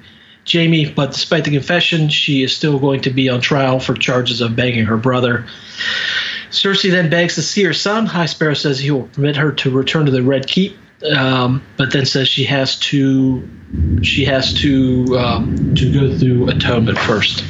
Jaime, 0.51 0.91
but 0.91 1.11
despite 1.11 1.43
the 1.43 1.51
confession, 1.51 2.09
she 2.09 2.43
is 2.43 2.55
still 2.55 2.79
going 2.79 3.01
to 3.01 3.09
be 3.09 3.29
on 3.29 3.41
trial 3.41 3.79
for 3.79 3.95
charges 3.95 4.41
of 4.41 4.55
banging 4.55 4.85
her 4.85 4.97
brother. 4.97 5.45
Cersei 6.51 6.91
then 6.91 7.09
begs 7.09 7.35
to 7.35 7.41
see 7.41 7.63
her 7.63 7.73
son. 7.73 8.05
High 8.05 8.27
Sparrow 8.27 8.53
says 8.53 8.79
he 8.79 8.91
will 8.91 9.07
permit 9.07 9.35
her 9.37 9.51
to 9.53 9.71
return 9.71 10.05
to 10.05 10.11
the 10.11 10.21
Red 10.21 10.47
Keep, 10.47 10.77
um, 11.17 11.63
but 11.77 11.91
then 11.91 12.05
says 12.05 12.27
she 12.27 12.45
has 12.45 12.79
to 12.79 13.47
she 14.03 14.23
has 14.25 14.53
to 14.61 15.17
um, 15.17 15.75
to 15.75 15.91
go 15.91 16.17
through 16.17 16.49
atonement 16.49 16.99
first. 16.99 17.43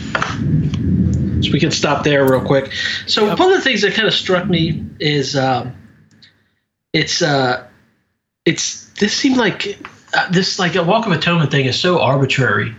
So 1.42 1.52
we 1.52 1.60
can 1.60 1.72
stop 1.72 2.04
there 2.04 2.30
real 2.30 2.46
quick. 2.46 2.72
So 3.08 3.26
one 3.26 3.52
of 3.52 3.58
the 3.58 3.62
things 3.62 3.82
that 3.82 3.94
kind 3.94 4.08
of 4.08 4.14
struck 4.14 4.48
me 4.48 4.86
is 5.00 5.36
um, 5.36 5.76
it's 6.94 7.22
uh, 7.22 7.68
it's 8.46 8.86
this 9.00 9.14
seemed 9.14 9.38
like 9.38 9.80
uh, 10.14 10.30
this 10.32 10.60
like 10.60 10.76
a 10.76 10.84
walk 10.84 11.06
of 11.06 11.12
atonement 11.12 11.52
thing 11.52 11.66
is 11.66 11.80
so 11.80 12.00
arbitrary. 12.02 12.76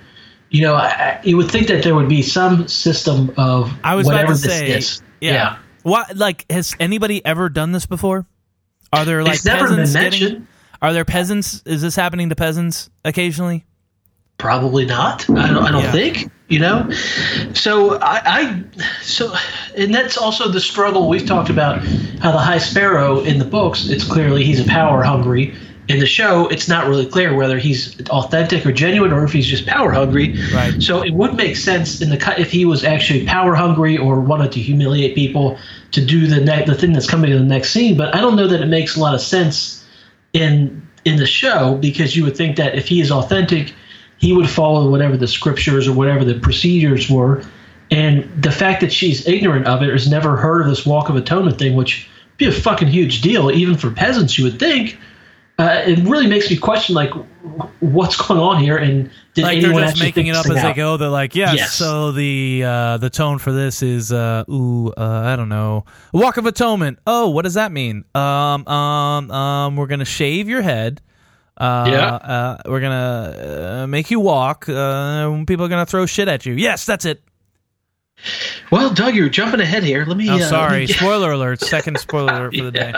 You 0.50 0.62
know, 0.62 0.74
I, 0.74 0.86
I, 0.86 1.20
you 1.24 1.36
would 1.36 1.50
think 1.50 1.66
that 1.68 1.82
there 1.82 1.94
would 1.94 2.08
be 2.08 2.22
some 2.22 2.68
system 2.68 3.34
of 3.36 3.72
I 3.84 3.94
was 3.94 4.06
whatever 4.06 4.32
about 4.32 4.36
to 4.36 4.42
this 4.42 4.58
say, 4.58 4.70
is. 4.70 5.02
yeah. 5.20 5.58
What 5.82 6.16
like 6.16 6.50
has 6.50 6.74
anybody 6.80 7.24
ever 7.24 7.48
done 7.48 7.72
this 7.72 7.86
before? 7.86 8.26
Are 8.92 9.04
there 9.04 9.22
like 9.22 9.34
it's 9.34 9.44
never 9.44 9.68
been 9.68 9.78
peasants 9.78 9.94
mentioned. 9.94 10.30
getting? 10.30 10.48
Are 10.82 10.92
there 10.92 11.04
peasants? 11.04 11.62
Is 11.66 11.82
this 11.82 11.96
happening 11.96 12.28
to 12.30 12.36
peasants 12.36 12.90
occasionally? 13.04 13.64
Probably 14.38 14.84
not. 14.84 15.28
I 15.30 15.48
don't, 15.52 15.64
I 15.64 15.70
don't 15.70 15.82
Yeah. 15.84 15.92
think. 15.92 16.30
You 16.48 16.60
know, 16.60 16.88
so 17.54 17.96
I, 17.98 18.20
I, 18.24 18.64
so, 19.02 19.34
and 19.76 19.92
that's 19.92 20.16
also 20.16 20.48
the 20.48 20.60
struggle 20.60 21.08
we've 21.08 21.26
talked 21.26 21.50
about. 21.50 21.84
How 22.20 22.30
the 22.30 22.38
High 22.38 22.58
Sparrow 22.58 23.18
in 23.18 23.40
the 23.40 23.44
books, 23.44 23.88
it's 23.88 24.04
clearly 24.04 24.44
he's 24.44 24.60
a 24.60 24.64
power 24.64 25.02
hungry. 25.02 25.56
In 25.88 25.98
the 25.98 26.06
show, 26.06 26.46
it's 26.46 26.68
not 26.68 26.86
really 26.86 27.06
clear 27.06 27.34
whether 27.34 27.58
he's 27.58 28.00
authentic 28.10 28.64
or 28.64 28.70
genuine, 28.70 29.12
or 29.12 29.24
if 29.24 29.32
he's 29.32 29.46
just 29.48 29.66
power 29.66 29.90
hungry. 29.90 30.38
Right. 30.54 30.80
So 30.80 31.02
it 31.02 31.14
would 31.14 31.34
make 31.34 31.56
sense 31.56 32.00
in 32.00 32.10
the 32.10 32.16
cut 32.16 32.38
if 32.38 32.52
he 32.52 32.64
was 32.64 32.84
actually 32.84 33.26
power 33.26 33.56
hungry 33.56 33.98
or 33.98 34.20
wanted 34.20 34.52
to 34.52 34.60
humiliate 34.60 35.16
people 35.16 35.58
to 35.90 36.04
do 36.04 36.28
the 36.28 36.40
ne- 36.40 36.64
the 36.64 36.76
thing 36.76 36.92
that's 36.92 37.10
coming 37.10 37.32
in 37.32 37.38
the 37.38 37.44
next 37.44 37.72
scene. 37.72 37.96
But 37.96 38.14
I 38.14 38.20
don't 38.20 38.36
know 38.36 38.46
that 38.46 38.60
it 38.60 38.66
makes 38.66 38.94
a 38.96 39.00
lot 39.00 39.14
of 39.14 39.20
sense 39.20 39.84
in 40.32 40.86
in 41.04 41.16
the 41.16 41.26
show 41.26 41.76
because 41.76 42.14
you 42.16 42.22
would 42.24 42.36
think 42.36 42.56
that 42.58 42.76
if 42.76 42.86
he 42.86 43.00
is 43.00 43.10
authentic, 43.10 43.72
he 44.18 44.32
would 44.32 44.48
follow 44.48 44.90
whatever 44.90 45.16
the 45.16 45.28
scriptures 45.28 45.86
or 45.86 45.92
whatever 45.92 46.24
the 46.24 46.38
procedures 46.40 47.10
were, 47.10 47.44
And 47.90 48.42
the 48.42 48.50
fact 48.50 48.80
that 48.80 48.92
she's 48.92 49.26
ignorant 49.28 49.66
of 49.66 49.82
it 49.82 49.88
or 49.88 49.92
has 49.92 50.08
never 50.08 50.36
heard 50.36 50.62
of 50.62 50.68
this 50.68 50.84
Walk 50.84 51.08
of 51.08 51.16
Atonement 51.16 51.58
thing, 51.58 51.76
which 51.76 52.08
would 52.30 52.38
be 52.38 52.46
a 52.46 52.52
fucking 52.52 52.88
huge 52.88 53.20
deal, 53.20 53.50
even 53.50 53.76
for 53.76 53.90
peasants, 53.90 54.36
you 54.38 54.44
would 54.44 54.58
think. 54.58 54.98
Uh, 55.58 55.82
it 55.86 55.98
really 56.00 56.26
makes 56.26 56.50
me 56.50 56.56
question, 56.56 56.94
like, 56.94 57.10
what's 57.80 58.16
going 58.16 58.38
on 58.38 58.62
here, 58.62 58.76
and 58.76 59.08
did 59.32 59.42
like 59.42 59.60
they're 59.60 59.70
anyone 59.70 59.84
just 59.84 59.92
actually 59.92 60.06
making 60.06 60.26
it 60.26 60.36
up 60.36 60.44
as 60.46 60.60
they 60.60 60.74
go. 60.74 60.98
They're 60.98 61.08
like, 61.08 61.34
yes. 61.34 61.56
Yes. 61.56 61.72
So 61.72 62.12
the 62.12 62.62
uh, 62.62 62.96
the 62.98 63.08
tone 63.08 63.38
for 63.38 63.52
this 63.52 63.82
is, 63.82 64.12
uh, 64.12 64.44
ooh, 64.50 64.88
uh, 64.88 65.22
I 65.24 65.36
don't 65.36 65.48
know, 65.48 65.86
walk 66.12 66.36
of 66.36 66.44
atonement. 66.44 66.98
Oh, 67.06 67.30
what 67.30 67.42
does 67.42 67.54
that 67.54 67.72
mean? 67.72 68.04
Um, 68.14 68.66
um, 68.68 69.30
um, 69.30 69.76
we're 69.76 69.86
gonna 69.86 70.04
shave 70.04 70.46
your 70.48 70.60
head. 70.60 71.00
Uh, 71.56 71.86
Yeah. 71.90 72.06
uh, 72.14 72.56
we're 72.66 72.80
gonna 72.80 73.82
uh, 73.82 73.86
make 73.86 74.10
you 74.10 74.20
walk. 74.20 74.68
Uh, 74.68 75.44
people 75.46 75.64
are 75.64 75.68
gonna 75.68 75.86
throw 75.86 76.06
shit 76.06 76.28
at 76.28 76.44
you. 76.46 76.54
Yes, 76.54 76.84
that's 76.84 77.04
it. 77.04 77.22
Well, 78.72 78.92
Doug, 78.94 79.14
you're 79.14 79.28
jumping 79.28 79.60
ahead 79.60 79.82
here. 79.84 80.04
Let 80.06 80.16
me. 80.16 80.28
I'm 80.28 80.36
uh, 80.36 80.38
let 80.38 80.48
sorry. 80.48 80.80
me- 80.80 80.86
Spoiler 80.88 81.32
alert. 81.32 81.60
Second 81.76 81.98
spoiler 81.98 82.32
alert 82.32 82.56
for 82.56 82.64
the 82.64 82.70
day. 82.72 82.92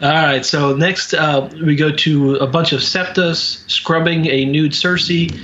All 0.00 0.12
right. 0.12 0.44
So 0.44 0.76
next, 0.76 1.14
uh, 1.14 1.48
we 1.64 1.76
go 1.76 1.90
to 1.90 2.36
a 2.36 2.46
bunch 2.46 2.72
of 2.72 2.80
septas 2.80 3.68
scrubbing 3.70 4.26
a 4.26 4.44
nude 4.44 4.72
Cersei, 4.72 5.34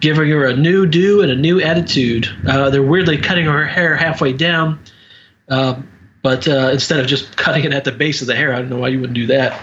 giving 0.00 0.28
her 0.30 0.46
a 0.46 0.56
new 0.56 0.86
do 0.86 1.20
and 1.22 1.30
a 1.30 1.36
new 1.36 1.60
attitude. 1.60 2.28
Uh, 2.48 2.70
they're 2.70 2.82
weirdly 2.82 3.18
cutting 3.18 3.44
her 3.44 3.64
hair 3.66 3.94
halfway 3.94 4.32
down, 4.32 4.80
uh, 5.50 5.80
but 6.22 6.48
uh, 6.48 6.70
instead 6.72 6.98
of 6.98 7.06
just 7.06 7.36
cutting 7.36 7.64
it 7.64 7.72
at 7.72 7.84
the 7.84 7.92
base 7.92 8.22
of 8.22 8.26
the 8.26 8.34
hair, 8.34 8.52
I 8.54 8.58
don't 8.60 8.70
know 8.70 8.78
why 8.78 8.88
you 8.88 9.00
wouldn't 9.00 9.14
do 9.16 9.26
that. 9.26 9.60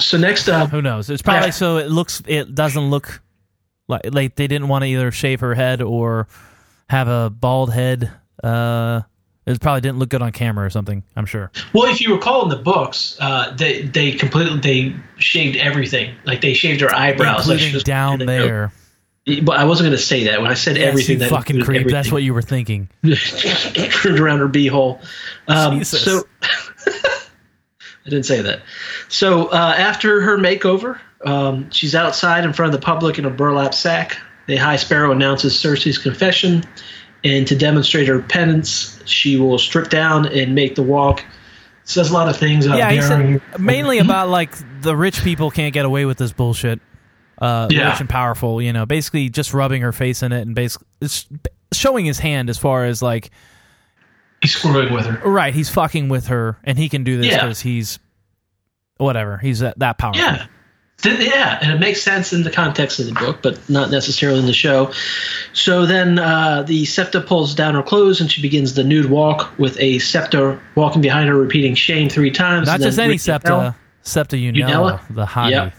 So 0.00 0.16
next 0.18 0.48
up, 0.48 0.70
Who 0.70 0.82
knows? 0.82 1.10
It's 1.10 1.22
probably 1.22 1.48
Yeah. 1.48 1.52
so 1.52 1.76
it 1.78 1.90
looks. 1.90 2.22
It 2.26 2.54
doesn't 2.54 2.90
look 2.90 3.20
like 3.88 4.02
like 4.12 4.36
they 4.36 4.46
didn't 4.46 4.68
want 4.68 4.82
to 4.84 4.88
either 4.88 5.10
shave 5.10 5.40
her 5.40 5.54
head 5.54 5.82
or 5.82 6.28
have 6.88 7.08
a 7.08 7.30
bald 7.30 7.72
head. 7.72 8.10
Uh, 8.42 9.02
it 9.44 9.60
probably 9.60 9.80
didn't 9.80 9.98
look 9.98 10.08
good 10.10 10.22
on 10.22 10.30
camera 10.30 10.64
or 10.66 10.70
something. 10.70 11.02
I'm 11.16 11.26
sure. 11.26 11.50
well, 11.72 11.90
if 11.90 12.00
you 12.00 12.14
recall 12.14 12.44
in 12.44 12.48
the 12.48 12.56
books, 12.62 13.16
uh, 13.20 13.52
they 13.56 13.82
they 13.82 14.12
completely 14.12 14.58
they 14.60 14.94
shaved 15.18 15.56
everything. 15.56 16.14
Like 16.24 16.40
they 16.42 16.54
shaved 16.54 16.80
her 16.80 16.94
eyebrows, 16.94 17.48
like 17.48 17.54
including 17.56 17.74
was- 17.74 17.84
down 17.84 18.18
there. 18.20 18.72
But 19.44 19.56
I 19.56 19.64
wasn't 19.64 19.86
going 19.86 19.96
to 19.96 20.02
say 20.02 20.24
that 20.24 20.42
when 20.42 20.50
I 20.50 20.54
said 20.54 20.76
Yes, 20.76 20.88
everything. 20.88 21.18
that 21.20 21.30
fucking 21.30 21.60
creep. 21.62 21.86
That's 21.86 22.10
what 22.10 22.24
you 22.24 22.34
were 22.34 22.42
thinking. 22.42 22.88
turned 23.04 24.18
around 24.18 24.40
her 24.40 24.48
beehole. 24.48 25.00
Um, 25.46 25.78
Jesus. 25.78 26.04
so 26.04 26.24
I 28.06 28.10
didn't 28.10 28.26
say 28.26 28.42
that. 28.42 28.62
So 29.08 29.46
uh, 29.48 29.74
after 29.78 30.20
her 30.20 30.36
makeover, 30.36 30.98
um, 31.24 31.70
she's 31.70 31.94
outside 31.94 32.44
in 32.44 32.52
front 32.52 32.74
of 32.74 32.80
the 32.80 32.84
public 32.84 33.18
in 33.18 33.24
a 33.24 33.30
burlap 33.30 33.74
sack. 33.74 34.18
The 34.46 34.56
High 34.56 34.76
Sparrow 34.76 35.12
announces 35.12 35.54
Cersei's 35.54 35.98
confession, 35.98 36.64
and 37.22 37.46
to 37.46 37.54
demonstrate 37.56 38.08
her 38.08 38.20
penance, 38.20 39.00
she 39.04 39.36
will 39.36 39.58
strip 39.58 39.88
down 39.88 40.26
and 40.26 40.54
make 40.54 40.74
the 40.74 40.82
walk. 40.82 41.24
Says 41.84 42.10
a 42.10 42.14
lot 42.14 42.28
of 42.28 42.36
things. 42.36 42.66
Yeah, 42.66 42.90
he 42.90 43.00
said 43.02 43.40
mainly 43.58 43.98
about 43.98 44.28
like 44.28 44.52
the 44.82 44.96
rich 44.96 45.22
people 45.22 45.50
can't 45.50 45.74
get 45.74 45.84
away 45.84 46.04
with 46.04 46.18
this 46.18 46.32
bullshit. 46.32 46.80
Uh, 47.38 47.66
Yeah. 47.70 47.90
rich 47.90 48.00
and 48.00 48.08
powerful, 48.08 48.62
you 48.62 48.72
know, 48.72 48.86
basically 48.86 49.28
just 49.28 49.52
rubbing 49.52 49.82
her 49.82 49.90
face 49.92 50.22
in 50.22 50.30
it 50.30 50.42
and 50.42 50.54
basically 50.54 50.86
showing 51.72 52.04
his 52.04 52.20
hand 52.20 52.48
as 52.50 52.56
far 52.58 52.84
as 52.84 53.02
like 53.02 53.30
he's 54.42 54.54
screwing 54.54 54.92
with 54.92 55.06
her. 55.06 55.28
Right, 55.28 55.54
he's 55.54 55.70
fucking 55.70 56.08
with 56.08 56.26
her, 56.26 56.58
and 56.64 56.76
he 56.76 56.88
can 56.88 57.04
do 57.04 57.16
this 57.16 57.26
Yeah. 57.26 57.42
because 57.42 57.60
he's 57.60 57.98
whatever. 58.98 59.38
He's 59.38 59.60
that, 59.60 59.78
that 59.78 59.96
powerful. 59.98 60.20
Yeah. 60.20 60.46
Yeah, 61.04 61.58
and 61.60 61.72
it 61.72 61.80
makes 61.80 62.00
sense 62.00 62.32
in 62.32 62.44
the 62.44 62.50
context 62.50 63.00
of 63.00 63.06
the 63.06 63.12
book, 63.12 63.38
but 63.42 63.68
not 63.68 63.90
necessarily 63.90 64.38
in 64.38 64.46
the 64.46 64.52
show. 64.52 64.92
So 65.52 65.84
then 65.84 66.20
uh, 66.20 66.62
the 66.62 66.84
Septa 66.84 67.20
pulls 67.20 67.56
down 67.56 67.74
her 67.74 67.82
clothes 67.82 68.20
and 68.20 68.30
she 68.30 68.40
begins 68.40 68.74
the 68.74 68.84
nude 68.84 69.10
walk 69.10 69.58
with 69.58 69.76
a 69.80 69.98
Septa 69.98 70.60
walking 70.76 71.02
behind 71.02 71.28
her, 71.28 71.34
repeating 71.36 71.74
shame 71.74 72.08
three 72.08 72.30
times. 72.30 72.68
Not 72.68 72.78
just 72.78 73.00
any 73.00 73.18
septa, 73.18 73.74
septa 74.02 74.36
Unella, 74.36 75.00
the 75.10 75.26
hottie. 75.26 75.50
Yeah. 75.50 75.70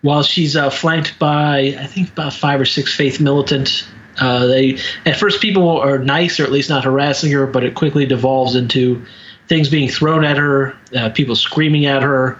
While 0.00 0.22
she's 0.22 0.56
uh, 0.56 0.70
flanked 0.70 1.18
by, 1.18 1.76
I 1.78 1.86
think, 1.86 2.10
about 2.10 2.32
five 2.32 2.58
or 2.58 2.64
six 2.64 2.94
faith 2.94 3.20
militant. 3.20 3.86
Uh, 4.18 4.46
they 4.46 4.78
at 5.06 5.16
first 5.16 5.40
people 5.40 5.80
are 5.80 5.98
nice, 5.98 6.38
or 6.38 6.44
at 6.44 6.52
least 6.52 6.68
not 6.68 6.84
harassing 6.84 7.32
her, 7.32 7.46
but 7.46 7.64
it 7.64 7.74
quickly 7.74 8.06
devolves 8.06 8.54
into 8.54 9.04
things 9.48 9.68
being 9.68 9.88
thrown 9.88 10.24
at 10.24 10.36
her, 10.36 10.76
uh, 10.96 11.10
people 11.10 11.36
screaming 11.36 11.86
at 11.86 12.02
her, 12.02 12.38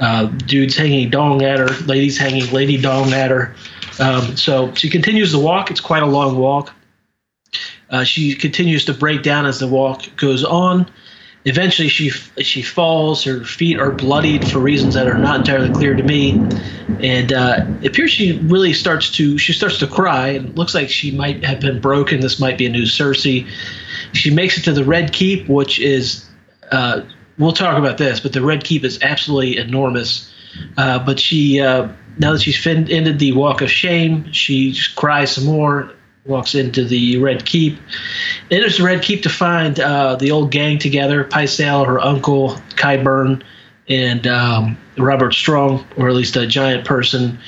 uh, 0.00 0.26
dudes 0.26 0.76
hanging 0.76 1.10
dong 1.10 1.42
at 1.42 1.58
her, 1.58 1.68
ladies 1.86 2.18
hanging 2.18 2.50
lady 2.52 2.76
dong 2.76 3.12
at 3.12 3.30
her. 3.30 3.54
Um, 3.98 4.36
so 4.36 4.74
she 4.74 4.90
continues 4.90 5.32
the 5.32 5.38
walk. 5.38 5.70
It's 5.70 5.80
quite 5.80 6.02
a 6.02 6.06
long 6.06 6.36
walk. 6.36 6.74
Uh, 7.90 8.04
she 8.04 8.34
continues 8.34 8.86
to 8.86 8.94
break 8.94 9.22
down 9.22 9.46
as 9.46 9.58
the 9.58 9.68
walk 9.68 10.04
goes 10.16 10.44
on. 10.44 10.90
Eventually, 11.44 11.88
she 11.88 12.10
she 12.10 12.62
falls. 12.62 13.24
Her 13.24 13.44
feet 13.44 13.78
are 13.78 13.90
bloodied 13.90 14.48
for 14.48 14.60
reasons 14.60 14.94
that 14.94 15.08
are 15.08 15.18
not 15.18 15.40
entirely 15.40 15.72
clear 15.72 15.94
to 15.94 16.02
me, 16.02 16.34
and 17.00 17.32
uh, 17.32 17.66
it 17.80 17.88
appears 17.88 18.12
she 18.12 18.38
really 18.42 18.72
starts 18.72 19.10
to 19.16 19.36
she 19.38 19.52
starts 19.52 19.78
to 19.78 19.88
cry. 19.88 20.28
And 20.28 20.56
looks 20.56 20.72
like 20.72 20.88
she 20.88 21.10
might 21.10 21.44
have 21.44 21.58
been 21.58 21.80
broken. 21.80 22.20
This 22.20 22.38
might 22.38 22.58
be 22.58 22.66
a 22.66 22.70
new 22.70 22.84
Cersei. 22.84 23.48
She 24.12 24.30
makes 24.30 24.56
it 24.56 24.62
to 24.62 24.72
the 24.72 24.84
Red 24.84 25.12
Keep, 25.12 25.48
which 25.48 25.80
is 25.80 26.24
uh, 26.70 27.02
we'll 27.38 27.52
talk 27.52 27.76
about 27.76 27.98
this, 27.98 28.20
but 28.20 28.32
the 28.32 28.42
Red 28.42 28.62
Keep 28.62 28.84
is 28.84 29.02
absolutely 29.02 29.56
enormous. 29.56 30.32
Uh, 30.76 30.98
but 31.04 31.18
she 31.18 31.60
uh, 31.60 31.88
now 32.18 32.32
that 32.32 32.42
she's 32.42 32.62
fin- 32.62 32.90
ended 32.90 33.18
the 33.18 33.32
Walk 33.32 33.62
of 33.62 33.70
Shame, 33.70 34.30
she 34.32 34.76
cries 34.94 35.32
some 35.32 35.44
more. 35.44 35.92
Walks 36.24 36.54
into 36.54 36.84
the 36.84 37.18
Red 37.18 37.44
Keep. 37.44 37.78
Enters 38.50 38.78
the 38.78 38.84
Red 38.84 39.02
Keep 39.02 39.24
to 39.24 39.28
find 39.28 39.80
uh, 39.80 40.14
the 40.16 40.30
old 40.30 40.52
gang 40.52 40.78
together: 40.78 41.24
Pycelle, 41.24 41.84
her 41.84 41.98
uncle, 41.98 42.50
Qyburn, 42.76 43.42
and 43.88 44.26
um, 44.28 44.78
Robert 44.96 45.32
Strong, 45.34 45.84
or 45.96 46.08
at 46.08 46.14
least 46.14 46.36
a 46.36 46.46
giant 46.46 46.84
person. 46.84 47.38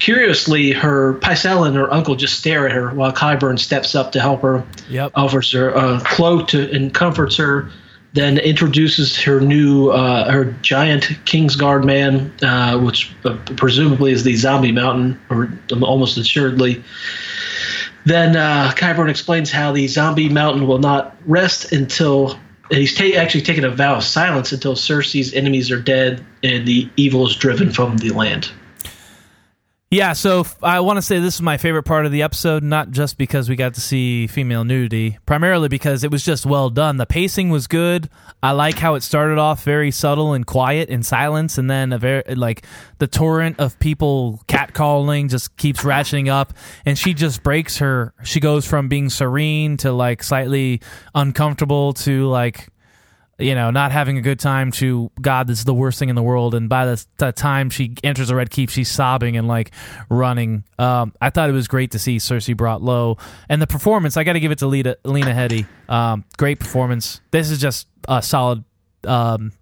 Curiously, 0.00 0.72
her 0.72 1.14
Pycelle 1.20 1.64
and 1.64 1.76
her 1.76 1.92
uncle 1.92 2.16
just 2.16 2.40
stare 2.40 2.66
at 2.66 2.72
her 2.72 2.90
while 2.90 3.12
Qyburn 3.12 3.56
steps 3.56 3.94
up 3.94 4.10
to 4.12 4.20
help 4.20 4.42
her 4.42 4.64
Yep. 4.88 5.12
offers 5.14 5.52
her 5.52 5.70
a 5.70 6.00
cloak 6.00 6.48
to, 6.48 6.68
and 6.74 6.92
comforts 6.92 7.36
her, 7.36 7.70
then 8.14 8.36
introduces 8.38 9.16
her 9.22 9.40
new, 9.40 9.90
uh, 9.90 10.28
her 10.28 10.46
giant 10.60 11.04
Kingsguard 11.24 11.84
man, 11.84 12.32
uh, 12.42 12.80
which 12.80 13.12
uh, 13.24 13.36
presumably 13.56 14.10
is 14.10 14.24
the 14.24 14.34
Zombie 14.34 14.72
Mountain, 14.72 15.20
or 15.30 15.56
almost 15.82 16.18
assuredly. 16.18 16.82
Then 18.04 18.36
uh, 18.36 18.72
Qyburn 18.76 19.08
explains 19.08 19.50
how 19.50 19.72
the 19.72 19.86
Zombie 19.86 20.28
Mountain 20.28 20.66
will 20.66 20.78
not 20.78 21.16
rest 21.26 21.72
until 21.72 22.38
he's 22.70 22.94
ta- 22.94 23.16
actually 23.16 23.42
taken 23.42 23.64
a 23.64 23.70
vow 23.70 23.96
of 23.96 24.04
silence 24.04 24.52
until 24.52 24.74
Cersei's 24.74 25.32
enemies 25.34 25.70
are 25.70 25.80
dead 25.80 26.24
and 26.42 26.66
the 26.66 26.88
evil 26.96 27.26
is 27.26 27.36
driven 27.36 27.70
from 27.70 27.98
the 27.98 28.10
land. 28.10 28.50
Yeah, 29.92 30.14
so 30.14 30.40
f- 30.40 30.56
I 30.62 30.80
want 30.80 30.96
to 30.96 31.02
say 31.02 31.18
this 31.18 31.34
is 31.34 31.42
my 31.42 31.58
favorite 31.58 31.82
part 31.82 32.06
of 32.06 32.12
the 32.12 32.22
episode, 32.22 32.62
not 32.62 32.92
just 32.92 33.18
because 33.18 33.50
we 33.50 33.56
got 33.56 33.74
to 33.74 33.80
see 33.82 34.26
female 34.26 34.64
nudity, 34.64 35.18
primarily 35.26 35.68
because 35.68 36.02
it 36.02 36.10
was 36.10 36.24
just 36.24 36.46
well 36.46 36.70
done. 36.70 36.96
The 36.96 37.04
pacing 37.04 37.50
was 37.50 37.66
good. 37.66 38.08
I 38.42 38.52
like 38.52 38.78
how 38.78 38.94
it 38.94 39.02
started 39.02 39.36
off 39.36 39.64
very 39.64 39.90
subtle 39.90 40.32
and 40.32 40.46
quiet 40.46 40.88
in 40.88 41.02
silence, 41.02 41.58
and 41.58 41.70
then 41.70 41.92
a 41.92 41.98
very 41.98 42.22
like 42.34 42.64
the 43.00 43.06
torrent 43.06 43.60
of 43.60 43.78
people 43.80 44.40
catcalling 44.48 45.28
just 45.28 45.58
keeps 45.58 45.82
ratcheting 45.82 46.28
up, 46.28 46.54
and 46.86 46.98
she 46.98 47.12
just 47.12 47.42
breaks 47.42 47.76
her. 47.76 48.14
She 48.24 48.40
goes 48.40 48.66
from 48.66 48.88
being 48.88 49.10
serene 49.10 49.76
to 49.76 49.92
like 49.92 50.22
slightly 50.22 50.80
uncomfortable 51.14 51.92
to 51.92 52.28
like 52.28 52.70
you 53.42 53.54
know, 53.54 53.70
not 53.70 53.92
having 53.92 54.18
a 54.18 54.20
good 54.20 54.40
time 54.40 54.70
to 54.72 55.10
God, 55.20 55.46
this 55.46 55.58
is 55.58 55.64
the 55.64 55.74
worst 55.74 55.98
thing 55.98 56.08
in 56.08 56.16
the 56.16 56.22
world. 56.22 56.54
And 56.54 56.68
by 56.68 56.86
the, 56.86 57.04
the 57.18 57.32
time 57.32 57.70
she 57.70 57.94
enters 58.02 58.28
the 58.28 58.34
Red 58.34 58.50
Keep, 58.50 58.70
she's 58.70 58.90
sobbing 58.90 59.36
and 59.36 59.48
like 59.48 59.72
running. 60.08 60.64
Um, 60.78 61.12
I 61.20 61.30
thought 61.30 61.48
it 61.50 61.52
was 61.52 61.68
great 61.68 61.92
to 61.92 61.98
see 61.98 62.16
Cersei 62.16 62.56
brought 62.56 62.82
low. 62.82 63.18
And 63.48 63.60
the 63.60 63.66
performance, 63.66 64.16
I 64.16 64.24
got 64.24 64.34
to 64.34 64.40
give 64.40 64.52
it 64.52 64.58
to 64.58 64.66
Lena, 64.66 64.96
Lena 65.04 65.32
Headey. 65.32 65.66
Um, 65.88 66.24
great 66.36 66.60
performance. 66.60 67.20
This 67.30 67.50
is 67.50 67.60
just 67.60 67.88
a 68.08 68.22
solid, 68.22 68.64
um, 69.04 69.52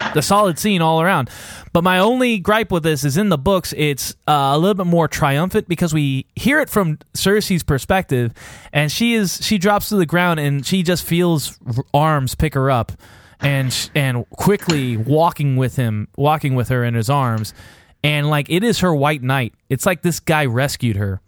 a 0.00 0.22
solid 0.22 0.58
scene 0.58 0.82
all 0.82 1.00
around. 1.00 1.30
But 1.72 1.84
my 1.84 1.98
only 1.98 2.38
gripe 2.38 2.70
with 2.70 2.82
this 2.82 3.04
is 3.04 3.16
in 3.16 3.28
the 3.28 3.38
books, 3.38 3.74
it's 3.76 4.14
uh, 4.26 4.52
a 4.54 4.58
little 4.58 4.74
bit 4.74 4.86
more 4.86 5.08
triumphant 5.08 5.68
because 5.68 5.92
we 5.92 6.26
hear 6.36 6.60
it 6.60 6.70
from 6.70 6.98
Cersei's 7.14 7.62
perspective, 7.62 8.32
and 8.72 8.90
she 8.90 9.14
is 9.14 9.44
she 9.44 9.58
drops 9.58 9.88
to 9.88 9.96
the 9.96 10.06
ground 10.06 10.40
and 10.40 10.64
she 10.64 10.82
just 10.82 11.04
feels 11.04 11.58
arms 11.92 12.34
pick 12.34 12.54
her 12.54 12.70
up, 12.70 12.92
and 13.40 13.90
and 13.94 14.28
quickly 14.30 14.96
walking 14.96 15.56
with 15.56 15.76
him, 15.76 16.08
walking 16.16 16.54
with 16.54 16.68
her 16.68 16.84
in 16.84 16.94
his 16.94 17.10
arms. 17.10 17.54
And 18.02 18.30
like 18.30 18.48
it 18.48 18.62
is 18.62 18.78
her 18.80 18.94
white 18.94 19.22
knight. 19.22 19.54
It's 19.68 19.84
like 19.84 20.02
this 20.02 20.20
guy 20.20 20.46
rescued 20.46 20.96
her. 20.96 21.20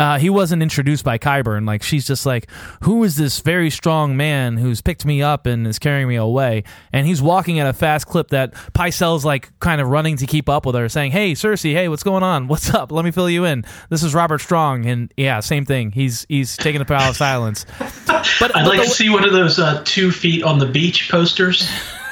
Uh, 0.00 0.16
he 0.16 0.30
wasn't 0.30 0.62
introduced 0.62 1.04
by 1.04 1.18
Qyburn. 1.18 1.66
Like 1.66 1.82
she's 1.82 2.06
just 2.06 2.24
like, 2.24 2.48
who 2.84 3.02
is 3.02 3.16
this 3.16 3.40
very 3.40 3.68
strong 3.68 4.16
man 4.16 4.56
who's 4.56 4.80
picked 4.80 5.04
me 5.04 5.22
up 5.22 5.44
and 5.44 5.66
is 5.66 5.80
carrying 5.80 6.06
me 6.06 6.14
away? 6.14 6.62
And 6.92 7.04
he's 7.04 7.20
walking 7.20 7.58
at 7.58 7.66
a 7.66 7.72
fast 7.72 8.06
clip 8.06 8.28
that 8.28 8.54
Pycelle's 8.74 9.24
like 9.24 9.50
kind 9.58 9.80
of 9.80 9.88
running 9.88 10.16
to 10.18 10.26
keep 10.26 10.48
up 10.48 10.66
with 10.66 10.76
her, 10.76 10.88
saying, 10.88 11.10
"Hey, 11.10 11.32
Cersei, 11.32 11.72
hey, 11.72 11.88
what's 11.88 12.04
going 12.04 12.22
on? 12.22 12.46
What's 12.46 12.72
up? 12.72 12.92
Let 12.92 13.04
me 13.04 13.10
fill 13.10 13.28
you 13.28 13.44
in. 13.44 13.64
This 13.90 14.04
is 14.04 14.14
Robert 14.14 14.38
Strong." 14.40 14.86
And 14.86 15.12
yeah, 15.16 15.40
same 15.40 15.64
thing. 15.64 15.90
He's 15.90 16.24
he's 16.28 16.56
taking 16.56 16.78
the 16.78 16.84
power 16.84 17.08
of 17.08 17.16
silence. 17.16 17.66
but 17.80 18.54
I'd 18.56 18.64
but 18.64 18.66
like 18.66 18.78
the- 18.78 18.84
to 18.84 18.90
see 18.90 19.08
one 19.08 19.24
of 19.24 19.32
those 19.32 19.58
uh, 19.58 19.82
two 19.84 20.12
feet 20.12 20.44
on 20.44 20.60
the 20.60 20.66
beach 20.66 21.10
posters. 21.10 21.68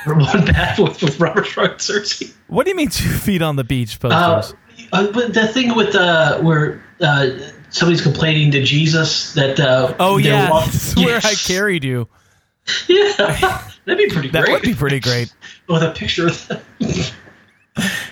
one 0.07 0.45
back 0.47 0.78
with, 0.78 1.01
with 1.03 1.20
Robert 1.20 1.47
Strong 1.47 1.66
and 1.70 1.78
Cersei. 1.78 2.32
what 2.49 2.64
do 2.64 2.70
you 2.70 2.76
mean 2.76 2.89
two 2.89 3.11
feet 3.11 3.43
on 3.43 3.55
the 3.55 3.64
beach 3.64 3.97
Uh, 4.03 4.09
posters? 4.41 4.57
uh, 4.93 5.07
but 5.12 5.34
the 5.34 5.47
thing 5.49 5.74
with 5.76 5.95
uh, 5.95 6.39
where 6.41 6.82
uh, 7.01 7.28
somebody's 7.77 8.01
complaining 8.03 8.51
to 8.53 8.62
Jesus 8.62 9.35
that 9.35 9.61
uh, 9.61 9.95
oh 10.01 10.16
yeah, 10.16 10.51
walk- 10.51 10.68
is 10.74 10.95
where 10.97 11.18
I 11.22 11.35
carried 11.35 11.85
you. 11.85 12.09
Yeah, 12.89 13.62
that'd 13.85 13.97
be 13.97 14.12
pretty 14.12 14.29
That 14.31 14.45
great. 14.47 14.53
would 14.55 14.62
be 14.62 14.74
pretty 14.74 14.99
great. 14.99 15.33
with 15.68 15.85
a 15.85 15.93
picture 15.93 16.27
of 16.27 16.49
them. 16.49 16.61
This 16.81 17.12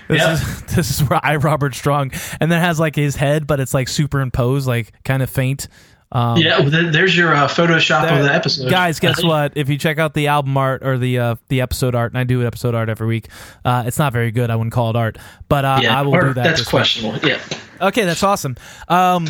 Yeah. 0.09 0.35
is 0.35 0.63
this 0.75 0.91
is 0.91 1.09
where 1.09 1.19
I 1.25 1.37
Robert 1.37 1.75
Strong, 1.75 2.13
and 2.41 2.53
then 2.53 2.61
has 2.61 2.79
like 2.79 2.95
his 2.95 3.17
head, 3.17 3.47
but 3.49 3.59
it's 3.59 3.75
like 3.75 3.89
superimposed, 3.89 4.67
like 4.69 4.93
kind 5.05 5.23
of 5.25 5.31
faint. 5.31 5.67
Um, 6.13 6.37
yeah, 6.37 6.61
well, 6.61 6.71
there's 6.71 7.17
your 7.17 7.35
uh, 7.35 7.49
Photoshop 7.49 8.03
There- 8.03 8.19
of 8.21 8.25
the 8.27 8.33
episode. 8.33 8.71
Guys, 8.71 9.01
guess 9.01 9.25
what? 9.25 9.55
If 9.57 9.69
you 9.69 9.77
check 9.77 9.99
out 9.99 10.15
the 10.15 10.29
album 10.29 10.57
art 10.57 10.85
or 10.87 10.99
the 10.99 11.19
uh, 11.19 11.35
the 11.49 11.61
episode 11.63 11.97
art, 11.97 12.13
and 12.13 12.19
I 12.19 12.23
do 12.25 12.47
episode 12.47 12.77
art 12.77 12.89
every 12.89 13.09
week, 13.09 13.27
uh, 13.65 13.83
it's 13.87 13.99
not 13.99 14.13
very 14.13 14.31
good. 14.31 14.51
I 14.51 14.55
wouldn't 14.57 14.73
call 14.73 14.91
it 14.91 14.97
art, 14.97 15.19
but 15.49 15.65
uh, 15.65 15.81
Yeah, 15.83 15.99
I 15.99 16.03
will 16.03 16.13
do 16.13 16.27
that. 16.35 16.35
That's 16.35 16.61
this 16.61 16.67
week. 16.69 16.71
questionable. 16.71 17.29
Yeah. 17.29 17.41
Okay, 17.81 18.05
that's 18.05 18.23
awesome. 18.23 18.57
Um, 18.87 19.27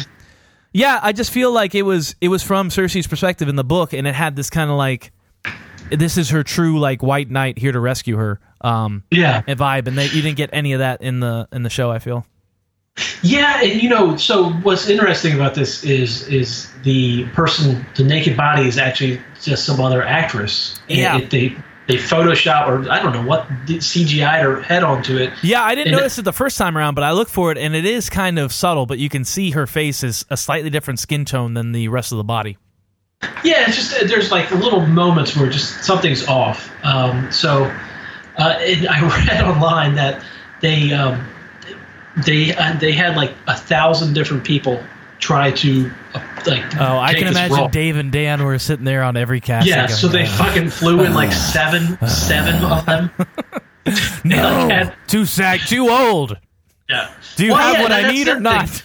yeah, 0.74 1.00
I 1.02 1.12
just 1.12 1.30
feel 1.30 1.50
like 1.52 1.74
it 1.74 1.82
was 1.82 2.14
it 2.20 2.28
was 2.28 2.42
from 2.42 2.68
Cersei's 2.68 3.06
perspective 3.06 3.48
in 3.48 3.56
the 3.56 3.64
book, 3.64 3.94
and 3.94 4.06
it 4.06 4.14
had 4.14 4.36
this 4.36 4.50
kind 4.50 4.70
of 4.70 4.76
like 4.76 5.10
this 5.90 6.18
is 6.18 6.30
her 6.30 6.42
true 6.42 6.78
like 6.78 7.02
white 7.02 7.30
knight 7.30 7.56
here 7.58 7.72
to 7.72 7.80
rescue 7.80 8.16
her 8.16 8.40
um, 8.60 9.04
Yeah. 9.10 9.42
vibe, 9.42 9.86
and 9.86 9.96
they, 9.96 10.06
you 10.06 10.20
didn't 10.22 10.36
get 10.36 10.50
any 10.52 10.72
of 10.74 10.80
that 10.80 11.00
in 11.00 11.20
the 11.20 11.48
in 11.52 11.62
the 11.62 11.70
show. 11.70 11.90
I 11.90 11.98
feel. 12.00 12.26
Yeah, 13.22 13.60
and 13.62 13.82
you 13.82 13.88
know, 13.88 14.16
so 14.16 14.50
what's 14.50 14.88
interesting 14.88 15.34
about 15.34 15.54
this 15.54 15.82
is 15.84 16.26
is 16.28 16.70
the 16.82 17.26
person, 17.28 17.84
the 17.96 18.04
naked 18.04 18.36
body 18.36 18.66
is 18.68 18.78
actually 18.78 19.20
just 19.42 19.64
some 19.64 19.80
other 19.80 20.02
actress. 20.02 20.78
And 20.88 20.98
Yeah. 20.98 21.18
it- 21.18 21.30
they 21.30 21.56
they 21.87 21.97
Photoshop 21.97 22.66
or 22.68 22.91
I 22.91 23.03
don't 23.03 23.12
know 23.12 23.22
what 23.26 23.47
CGI'd 23.66 24.43
her 24.43 24.62
head 24.62 24.82
onto 24.82 25.16
it. 25.18 25.32
Yeah, 25.43 25.62
I 25.62 25.74
didn't 25.74 25.89
And- 25.89 25.97
notice 25.99 26.18
it 26.18 26.22
the 26.24 26.32
first 26.32 26.57
time 26.57 26.78
around, 26.78 26.95
but 26.95 27.05
I 27.05 27.12
looked 27.12 27.30
for 27.30 27.53
it, 27.53 27.59
and 27.59 27.74
it 27.74 27.85
is 27.85 28.09
kind 28.09 28.39
of 28.39 28.53
subtle. 28.53 28.87
But 28.87 28.99
you 28.99 29.09
can 29.09 29.24
see 29.24 29.51
her 29.51 29.66
face 29.66 30.03
is 30.03 30.24
a 30.30 30.37
slightly 30.37 30.70
different 30.70 30.99
skin 31.01 31.24
tone 31.24 31.55
than 31.55 31.72
the 31.72 31.89
rest 31.89 32.11
of 32.12 32.18
the 32.18 32.24
body. 32.24 32.57
Yeah, 33.43 33.64
it's 33.68 33.76
just 33.76 34.09
there's 34.09 34.30
like 34.30 34.51
little 34.51 34.80
moments 34.87 35.37
where 35.37 35.49
just 35.51 35.85
something's 35.85 36.26
off. 36.26 36.70
Um, 36.85 37.30
so 37.30 37.64
uh, 38.39 38.43
and 38.61 38.89
I 38.89 39.01
read 39.26 39.43
online 39.45 39.95
that 39.97 40.22
they 40.61 40.93
um, 40.93 41.26
they 42.24 42.55
uh, 42.55 42.76
they 42.78 42.93
had 42.93 43.16
like 43.16 43.32
a 43.47 43.57
thousand 43.57 44.14
different 44.14 44.45
people 44.45 44.82
try 45.18 45.50
to 45.52 45.90
uh, 46.14 46.20
like. 46.46 46.76
Oh, 46.80 46.98
I 46.98 47.14
can 47.14 47.28
imagine 47.28 47.56
role. 47.56 47.68
Dave 47.68 47.96
and 47.96 48.10
Dan 48.12 48.42
were 48.44 48.58
sitting 48.58 48.84
there 48.84 49.02
on 49.02 49.16
every 49.16 49.40
cast. 49.40 49.66
Yeah, 49.66 49.86
going, 49.86 49.96
so 49.96 50.08
they 50.08 50.24
"Uh, 50.24 50.36
fucking 50.36 50.70
flew 50.70 51.02
in 51.04 51.14
like 51.14 51.32
seven, 51.52 51.98
seven 52.06 52.64
of 52.64 52.86
them. 52.86 53.10
no, 54.24 54.36
like 54.66 54.70
had- 54.70 54.94
too 55.08 55.24
sag, 55.24 55.60
too 55.60 55.88
old. 55.90 56.38
Yeah. 56.88 57.12
Do 57.36 57.46
you 57.46 57.52
Well, 57.52 57.60
have 57.60 57.76
yeah, 57.76 57.82
what 57.82 57.92
I 57.92 58.10
need 58.10 58.28
or 58.28 58.38
not? 58.40 58.68
thing. 58.68 58.82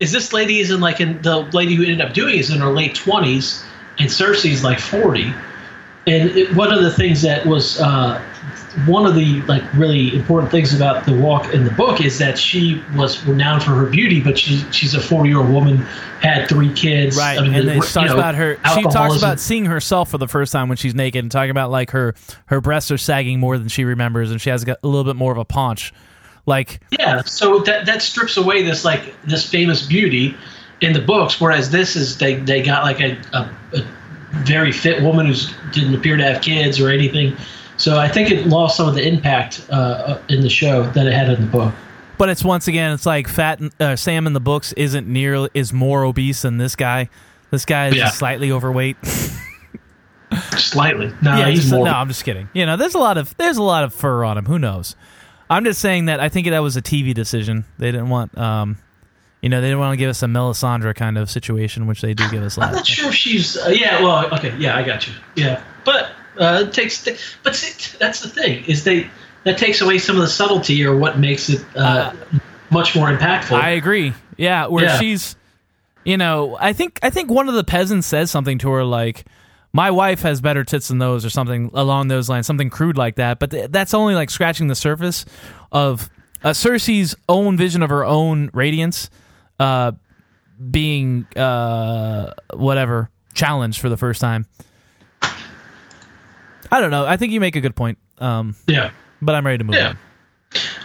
Is 0.00 0.12
this 0.12 0.32
lady 0.32 0.60
is 0.60 0.70
in 0.70 0.80
like 0.80 1.00
in 1.00 1.20
the 1.22 1.38
lady 1.52 1.74
who 1.74 1.82
ended 1.82 2.00
up 2.00 2.14
doing 2.14 2.36
is 2.38 2.50
in 2.50 2.60
her 2.60 2.70
late 2.72 2.94
twenties, 2.94 3.64
and 3.98 4.08
Cersei's 4.08 4.62
like 4.62 4.78
forty. 4.78 5.32
And 6.06 6.30
it, 6.30 6.54
one 6.54 6.72
of 6.72 6.82
the 6.82 6.90
things 6.92 7.22
that 7.22 7.44
was 7.44 7.80
uh, 7.80 8.22
one 8.86 9.06
of 9.06 9.14
the 9.14 9.40
like 9.42 9.62
really 9.74 10.14
important 10.14 10.50
things 10.50 10.74
about 10.74 11.04
the 11.04 11.14
walk 11.14 11.52
in 11.52 11.64
the 11.64 11.70
book 11.70 12.00
is 12.00 12.18
that 12.18 12.38
she 12.38 12.82
was 12.96 13.24
renowned 13.26 13.62
for 13.62 13.72
her 13.72 13.86
beauty, 13.86 14.20
but 14.20 14.38
she 14.38 14.58
she's 14.70 14.94
a 14.94 15.00
forty 15.00 15.30
year 15.30 15.38
old 15.38 15.50
woman, 15.50 15.78
had 16.20 16.48
three 16.48 16.72
kids. 16.72 17.16
Right, 17.16 17.38
I 17.38 17.42
mean, 17.42 17.54
and 17.68 17.84
she 17.84 17.92
talks 17.92 18.10
know, 18.10 18.14
about 18.14 18.34
her. 18.34 18.58
She 18.74 18.82
talks 18.82 19.16
about 19.16 19.40
seeing 19.40 19.64
herself 19.64 20.10
for 20.10 20.18
the 20.18 20.28
first 20.28 20.52
time 20.52 20.68
when 20.68 20.76
she's 20.76 20.94
naked, 20.94 21.24
and 21.24 21.30
talking 21.30 21.50
about 21.50 21.70
like 21.70 21.90
her 21.90 22.14
her 22.46 22.60
breasts 22.60 22.90
are 22.90 22.98
sagging 22.98 23.40
more 23.40 23.58
than 23.58 23.68
she 23.68 23.84
remembers, 23.84 24.30
and 24.30 24.40
she 24.40 24.50
has 24.50 24.64
got 24.64 24.78
a 24.82 24.86
little 24.86 25.04
bit 25.04 25.16
more 25.16 25.32
of 25.32 25.38
a 25.38 25.44
paunch. 25.44 25.92
Like, 26.46 26.80
Yeah, 26.90 27.22
so 27.22 27.58
that 27.60 27.86
that 27.86 28.00
strips 28.00 28.36
away 28.38 28.62
this 28.62 28.84
like 28.84 29.14
this 29.24 29.48
famous 29.48 29.86
beauty 29.86 30.34
in 30.80 30.92
the 30.92 31.00
books, 31.00 31.40
whereas 31.40 31.70
this 31.70 31.94
is 31.94 32.16
they 32.18 32.36
they 32.36 32.62
got 32.62 32.84
like 32.84 33.00
a, 33.00 33.18
a, 33.32 33.50
a 33.74 33.86
very 34.44 34.72
fit 34.72 35.02
woman 35.02 35.26
who 35.26 35.34
didn't 35.72 35.94
appear 35.94 36.16
to 36.16 36.24
have 36.24 36.42
kids 36.42 36.80
or 36.80 36.88
anything. 36.90 37.36
So 37.78 37.98
I 37.98 38.08
think 38.08 38.30
it 38.30 38.46
lost 38.46 38.76
some 38.76 38.88
of 38.88 38.94
the 38.94 39.06
impact 39.06 39.66
uh, 39.70 39.72
uh, 39.74 40.22
in 40.28 40.42
the 40.42 40.50
show 40.50 40.82
that 40.90 41.06
it 41.06 41.12
had 41.12 41.30
in 41.30 41.40
the 41.40 41.46
book. 41.46 41.72
but 42.18 42.28
it's 42.28 42.44
once 42.44 42.68
again, 42.68 42.92
it's 42.92 43.06
like 43.06 43.26
fat 43.28 43.60
uh, 43.80 43.96
Sam 43.96 44.26
in 44.26 44.32
the 44.34 44.40
books 44.40 44.72
isn't 44.74 45.06
near 45.08 45.48
is 45.54 45.72
more 45.72 46.04
obese 46.04 46.42
than 46.42 46.58
this 46.58 46.76
guy. 46.76 47.08
This 47.50 47.64
guy 47.64 47.86
is 47.88 47.94
Yeah. 47.96 48.08
slightly 48.10 48.52
overweight. 48.52 48.96
Slightly, 50.58 51.10
no, 51.22 51.38
yeah, 51.38 51.48
he's 51.48 51.72
more. 51.72 51.86
no, 51.86 51.92
I'm 51.92 52.08
just 52.08 52.22
kidding. 52.22 52.50
You 52.52 52.66
know, 52.66 52.76
there's 52.76 52.94
a 52.94 52.98
lot 52.98 53.16
of 53.16 53.34
there's 53.38 53.56
a 53.56 53.62
lot 53.62 53.84
of 53.84 53.94
fur 53.94 54.24
on 54.24 54.36
him. 54.36 54.44
Who 54.44 54.58
knows? 54.58 54.94
I'm 55.48 55.64
just 55.64 55.80
saying 55.80 56.04
that 56.06 56.20
I 56.20 56.28
think 56.28 56.46
that 56.48 56.58
was 56.58 56.76
a 56.76 56.82
TV 56.82 57.14
decision. 57.14 57.64
They 57.78 57.90
didn't 57.90 58.10
want, 58.10 58.36
um, 58.36 58.76
you 59.40 59.48
know, 59.48 59.62
they 59.62 59.68
didn't 59.68 59.78
want 59.80 59.94
to 59.94 59.96
give 59.96 60.10
us 60.10 60.22
a 60.22 60.26
Melisandre 60.26 60.94
kind 60.94 61.16
of 61.16 61.30
situation, 61.30 61.86
which 61.86 62.02
they 62.02 62.12
do 62.12 62.28
give 62.30 62.42
us 62.42 62.58
I'm 62.58 62.64
lot. 62.64 62.72
not 62.74 62.86
sure 62.86 63.08
if 63.08 63.14
she's. 63.14 63.56
Uh, 63.56 63.70
yeah, 63.70 64.02
well, 64.02 64.26
okay, 64.34 64.54
yeah, 64.58 64.76
I 64.76 64.82
got 64.82 65.06
you. 65.08 65.14
Yeah, 65.36 65.62
but 65.86 66.10
uh, 66.38 66.64
it 66.66 66.72
takes. 66.72 67.06
But 67.42 67.54
see, 67.56 67.96
that's 67.98 68.20
the 68.20 68.28
thing 68.28 68.64
is 68.66 68.84
they 68.84 69.10
that 69.44 69.58
takes 69.58 69.80
away 69.80 69.98
some 69.98 70.16
of 70.16 70.22
the 70.22 70.28
subtlety 70.28 70.84
or 70.84 70.96
what 70.96 71.18
makes 71.18 71.48
it 71.48 71.64
uh, 71.76 72.12
much 72.70 72.94
more 72.96 73.08
impactful. 73.08 73.52
I 73.60 73.70
agree. 73.70 74.12
Yeah, 74.36 74.66
where 74.66 74.84
Yeah. 74.84 74.98
she's, 74.98 75.36
you 76.04 76.16
know, 76.16 76.56
I 76.60 76.72
think 76.72 76.98
I 77.02 77.10
think 77.10 77.30
one 77.30 77.48
of 77.48 77.54
the 77.54 77.64
peasants 77.64 78.06
says 78.06 78.30
something 78.30 78.58
to 78.58 78.70
her 78.70 78.84
like, 78.84 79.24
"My 79.72 79.90
wife 79.90 80.22
has 80.22 80.40
better 80.40 80.64
tits 80.64 80.88
than 80.88 80.98
those," 80.98 81.24
or 81.24 81.30
something 81.30 81.70
along 81.74 82.08
those 82.08 82.28
lines, 82.28 82.46
something 82.46 82.70
crude 82.70 82.96
like 82.96 83.16
that. 83.16 83.38
But 83.38 83.50
th- 83.50 83.70
that's 83.70 83.94
only 83.94 84.14
like 84.14 84.30
scratching 84.30 84.68
the 84.68 84.74
surface 84.74 85.24
of 85.72 86.08
uh, 86.44 86.50
Cersei's 86.50 87.14
own 87.28 87.56
vision 87.56 87.82
of 87.82 87.90
her 87.90 88.04
own 88.04 88.50
radiance, 88.52 89.10
uh, 89.58 89.92
being 90.70 91.26
uh, 91.36 92.32
whatever 92.54 93.10
challenged 93.34 93.80
for 93.80 93.88
the 93.88 93.96
first 93.96 94.20
time. 94.20 94.46
I 96.70 96.80
don't 96.80 96.90
know. 96.90 97.06
I 97.06 97.16
think 97.16 97.32
you 97.32 97.40
make 97.40 97.56
a 97.56 97.60
good 97.60 97.74
point. 97.76 97.98
Um, 98.18 98.56
yeah. 98.66 98.90
but 99.22 99.34
I'm 99.34 99.44
ready 99.46 99.58
to 99.58 99.64
move 99.64 99.76
Yeah. 99.76 99.88
on. 99.90 99.98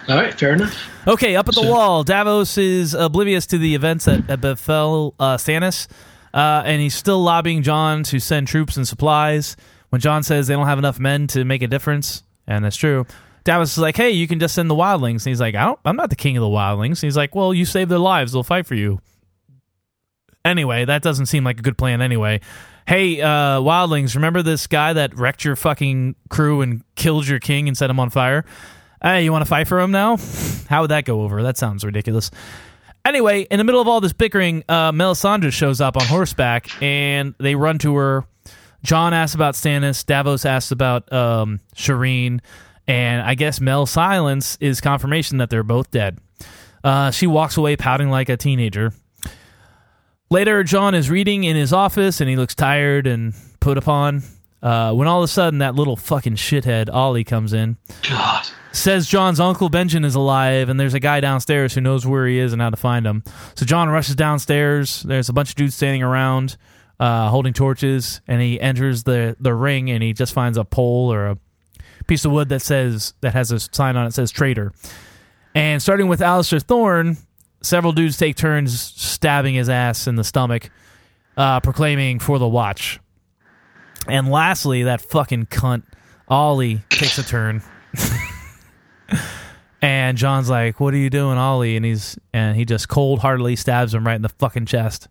All 0.10 0.16
right, 0.18 0.34
fair 0.34 0.54
enough. 0.54 0.76
Okay, 1.08 1.36
up 1.36 1.48
at 1.48 1.56
the 1.56 1.62
So- 1.62 1.70
wall, 1.70 2.04
Davos 2.04 2.58
is 2.58 2.94
oblivious 2.94 3.46
to 3.48 3.58
the 3.58 3.76
events 3.76 4.06
that, 4.06 4.28
that 4.28 4.42
befell 4.42 5.14
uh, 5.20 5.38
Stannis, 5.38 5.88
uh, 6.34 6.64
and 6.66 6.82
he's 6.82 6.94
still 6.96 7.22
lobbying 7.24 7.64
Jon 7.64 8.04
to 8.04 8.20
send 8.20 8.48
troops 8.48 8.76
and 8.78 8.88
supplies. 8.88 9.56
When 9.90 10.02
Jon 10.02 10.24
says 10.24 10.48
they 10.48 10.56
don't 10.56 10.66
have 10.68 10.80
enough 10.80 11.00
men 11.00 11.28
to 11.28 11.46
make 11.46 11.62
a 11.62 11.68
difference, 11.68 12.24
and 12.48 12.66
that's 12.66 12.76
true, 12.76 13.06
Davos 13.46 13.72
is 13.74 13.78
like, 13.78 13.96
"Hey, 13.96 14.12
you 14.12 14.28
can 14.28 14.40
just 14.40 14.56
send 14.56 14.70
the 14.70 14.76
wildlings." 14.76 15.24
And 15.26 15.28
he's 15.28 15.40
like, 15.42 15.56
"I 15.56 15.66
don't, 15.66 15.80
"I'm 15.86 15.96
not 15.96 16.10
the 16.10 16.16
king 16.16 16.36
of 16.36 16.42
the 16.42 16.48
wildlings." 16.48 16.90
And 16.92 17.02
he's 17.04 17.18
like, 17.18 17.34
"Well, 17.36 17.54
you 17.54 17.66
save 17.66 17.90
their 17.90 18.00
lives; 18.00 18.32
they'll 18.34 18.44
fight 18.44 18.66
for 18.66 18.76
you." 18.76 19.00
Anyway, 20.46 20.84
that 20.86 21.02
doesn't 21.02 21.28
seem 21.28 21.44
like 21.44 21.60
a 21.60 21.62
good 21.62 21.78
plan. 21.78 22.02
Anyway, 22.02 22.42
hey, 22.88 23.22
uh, 23.22 23.60
wildlings, 23.60 24.16
remember 24.16 24.42
this 24.42 24.68
guy 24.68 24.94
that 24.94 25.18
wrecked 25.18 25.44
your 25.44 25.56
fucking 25.56 26.16
crew 26.30 26.62
and 26.62 26.84
killed 26.96 27.28
your 27.28 27.40
king 27.40 27.68
and 27.68 27.78
set 27.78 27.90
him 27.90 28.00
on 28.00 28.10
fire? 28.10 28.46
Hey, 29.02 29.24
you 29.24 29.32
want 29.32 29.44
to 29.44 29.50
fight 29.50 29.68
for 29.68 29.80
him 29.80 29.92
now? 29.92 30.18
How 30.70 30.82
would 30.82 30.92
that 30.92 31.06
go 31.06 31.22
over? 31.22 31.44
That 31.44 31.58
sounds 31.58 31.84
ridiculous. 31.84 32.32
Anyway, 33.06 33.42
in 33.52 33.58
the 33.58 33.66
middle 33.66 33.82
of 33.82 33.88
all 33.88 34.00
this 34.00 34.14
bickering, 34.14 34.64
uh, 34.70 34.94
Melisandre 34.94 35.52
shows 35.52 35.82
up 35.82 35.98
on 35.98 36.06
horseback, 36.06 36.70
and 36.82 37.36
they 37.38 37.56
run 37.56 37.78
to 37.80 37.96
her. 37.96 38.26
Jon 38.82 39.14
asks 39.14 39.36
about 39.36 39.56
Stannis. 39.56 40.06
Davos 40.06 40.46
asks 40.46 40.72
about 40.72 41.12
um, 41.12 41.60
Shireen, 41.76 42.40
and 42.88 43.22
I 43.22 43.36
guess 43.36 43.60
Mel's 43.60 43.92
silence 43.92 44.58
is 44.62 44.80
confirmation 44.80 45.38
that 45.40 45.50
they're 45.50 45.64
both 45.64 45.92
dead. 45.92 46.20
Uh, 46.82 47.12
she 47.12 47.28
walks 47.28 47.58
away 47.58 47.76
pouting 47.76 48.10
like 48.10 48.30
a 48.30 48.38
teenager. 48.38 48.94
Later, 50.34 50.64
Jon 50.64 50.96
is 50.96 51.12
reading 51.12 51.44
in 51.44 51.56
his 51.56 51.72
office, 51.72 52.20
and 52.20 52.28
he 52.28 52.36
looks 52.36 52.56
tired 52.56 53.06
and 53.06 53.36
put 53.60 53.78
upon. 53.78 54.24
Uh, 54.64 54.92
when 54.92 55.08
all 55.08 55.20
of 55.20 55.26
a 55.26 55.28
sudden, 55.28 55.60
that 55.60 55.76
little 55.76 55.96
fucking 55.96 56.38
shithead 56.38 56.92
Ollie 56.92 57.24
comes 57.24 57.54
in 57.54 57.78
God. 58.10 58.44
says 58.72 59.08
Jon's 59.08 59.40
uncle 59.40 59.70
Benjen 59.70 60.04
is 60.04 60.16
alive, 60.16 60.70
and 60.70 60.80
there's 60.80 60.96
a 60.96 61.00
guy 61.00 61.20
downstairs 61.20 61.76
who 61.76 61.82
knows 61.82 62.08
where 62.08 62.26
he 62.26 62.40
is 62.40 62.52
and 62.52 62.64
how 62.64 62.72
to 62.72 62.76
find 62.76 63.06
him. 63.06 63.24
So 63.54 63.64
Jon 63.64 63.90
rushes 63.90 64.16
downstairs. 64.16 65.04
There's 65.04 65.30
a 65.30 65.34
bunch 65.34 65.50
of 65.50 65.56
dudes 65.56 65.76
standing 65.76 66.02
around, 66.02 66.58
uh, 67.00 67.30
holding 67.30 67.54
torches, 67.54 68.20
and 68.28 68.42
he 68.42 68.60
enters 68.60 69.04
the 69.04 69.38
the 69.40 69.54
ring, 69.54 69.92
and 69.92 70.02
he 70.02 70.14
just 70.14 70.34
finds 70.34 70.58
a 70.58 70.66
pole 70.66 71.14
or 71.14 71.28
a 71.28 71.38
piece 72.08 72.26
of 72.26 72.32
wood 72.32 72.50
that 72.50 72.64
says 72.64 73.14
that 73.22 73.34
has 73.34 73.52
a 73.52 73.60
sign 73.60 73.96
on 73.96 74.06
it 74.06 74.10
that 74.10 74.14
says 74.16 74.32
traitor. 74.32 74.74
And 75.54 75.80
starting 75.80 76.08
with 76.08 76.22
Alliser 76.22 76.60
Thorne, 76.60 77.18
several 77.64 77.93
dudes 77.93 78.18
take 78.18 78.36
turns 78.36 78.80
stabbing 78.80 79.55
his 79.55 79.70
ass 79.70 80.05
in 80.05 80.16
the 80.16 80.24
stomach, 80.24 80.70
uh, 81.36 81.59
proclaiming 81.61 82.20
for 82.20 82.38
the 82.38 82.47
watch. 82.47 82.99
And 84.07 84.30
lastly, 84.30 84.84
that 84.84 85.01
fucking 85.01 85.47
cunt 85.47 85.84
Ollie 86.28 86.82
takes 86.89 87.18
a 87.18 87.24
turn. 87.24 87.64
and 89.82 90.18
Jon's 90.18 90.49
like, 90.49 90.80
"What 90.80 90.93
are 90.93 90.97
you 90.97 91.09
doing, 91.09 91.38
Ollie?" 91.38 91.76
And 91.76 91.86
he's 91.86 92.18
and 92.34 92.55
he 92.55 92.66
just 92.66 92.89
cold 92.89 93.20
heartedly 93.20 93.55
stabs 93.55 93.93
him 93.93 94.05
right 94.05 94.16
in 94.16 94.22
the 94.22 94.30
fucking 94.30 94.66
chest. 94.66 95.07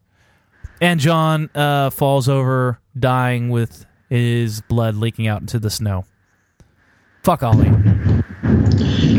And 0.80 1.00
Jon 1.00 1.48
uh, 1.54 1.90
falls 1.90 2.28
over, 2.28 2.80
dying 2.98 3.50
with 3.50 3.86
his 4.08 4.60
blood 4.62 4.96
leaking 4.96 5.26
out 5.26 5.40
into 5.40 5.58
the 5.58 5.70
snow. 5.70 6.04
Fuck 7.22 7.42
Ollie. 7.42 7.70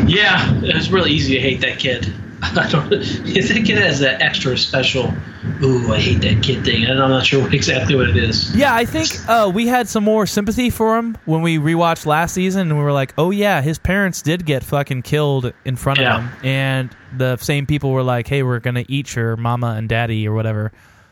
Yeah, 0.06 0.62
it 0.62 0.76
was 0.76 0.92
really 0.92 1.12
easy 1.12 1.36
to 1.36 1.40
hate 1.40 1.62
that 1.62 1.80
kid. 1.80 2.14
I 2.56 2.68
don't. 2.70 2.90
That 2.90 3.64
kid 3.66 3.78
has 3.78 4.00
that 4.00 4.22
extra 4.22 4.58
special. 4.58 5.14
Ooh, 5.62 5.94
I 5.94 6.00
hate 6.00 6.22
that 6.22 6.44
kid 6.44 6.66
thing, 6.66 6.84
and 6.84 7.02
I'm 7.02 7.10
not 7.10 7.26
sure 7.26 7.48
exactly 7.54 7.96
what 7.96 8.10
it 8.10 8.18
is. 8.18 8.54
Yeah, 8.56 8.76
I 8.76 8.84
think 8.84 9.10
uh, 9.30 9.50
we 9.54 9.68
had 9.68 9.88
some 9.88 10.04
more 10.04 10.26
sympathy 10.26 10.70
for 10.70 10.98
him 10.98 11.18
when 11.26 11.42
we 11.42 11.58
rewatched 11.58 12.06
last 12.06 12.34
season, 12.34 12.70
and 12.70 12.78
we 12.78 12.84
were 12.84 12.92
like, 12.92 13.14
"Oh 13.18 13.32
yeah, 13.32 13.62
his 13.62 13.80
parents 13.80 14.22
did 14.22 14.46
get 14.46 14.64
fucking 14.64 15.04
killed 15.04 15.54
in 15.64 15.78
front 15.78 16.00
of 16.00 16.06
him," 16.22 16.30
and 16.44 16.90
the 17.18 17.38
same 17.38 17.66
people 17.66 17.92
were 17.92 18.04
like, 18.04 18.28
"Hey, 18.28 18.44
we're 18.44 18.60
gonna 18.60 18.86
eat 18.90 19.16
your 19.16 19.38
mama 19.38 19.76
and 19.78 19.88
daddy 19.88 20.28
or 20.28 20.34
whatever." 20.34 20.72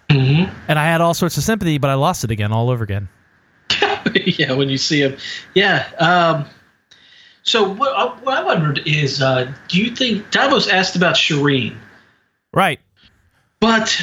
hmm 0.10 0.44
And 0.68 0.78
I 0.78 0.84
had 0.84 1.00
all 1.00 1.14
sorts 1.14 1.38
of 1.38 1.44
sympathy, 1.44 1.78
but 1.78 1.90
I 1.90 1.94
lost 1.94 2.26
it 2.26 2.32
again 2.32 2.52
all 2.52 2.70
over 2.70 2.84
again. 2.84 3.08
yeah, 4.26 4.52
when 4.52 4.68
you 4.68 4.78
see 4.78 5.02
him. 5.02 5.16
Yeah. 5.54 5.88
Um, 5.98 6.46
so 7.44 7.70
what, 7.70 7.92
I- 7.96 8.20
what 8.24 8.38
I 8.38 8.44
wondered 8.44 8.82
is, 8.86 9.22
uh, 9.22 9.52
do 9.68 9.82
you 9.82 9.96
think 9.96 10.30
Davos 10.32 10.68
asked 10.68 10.96
about 10.96 11.16
Shireen? 11.16 11.76
Right. 12.54 12.80
But 13.60 14.00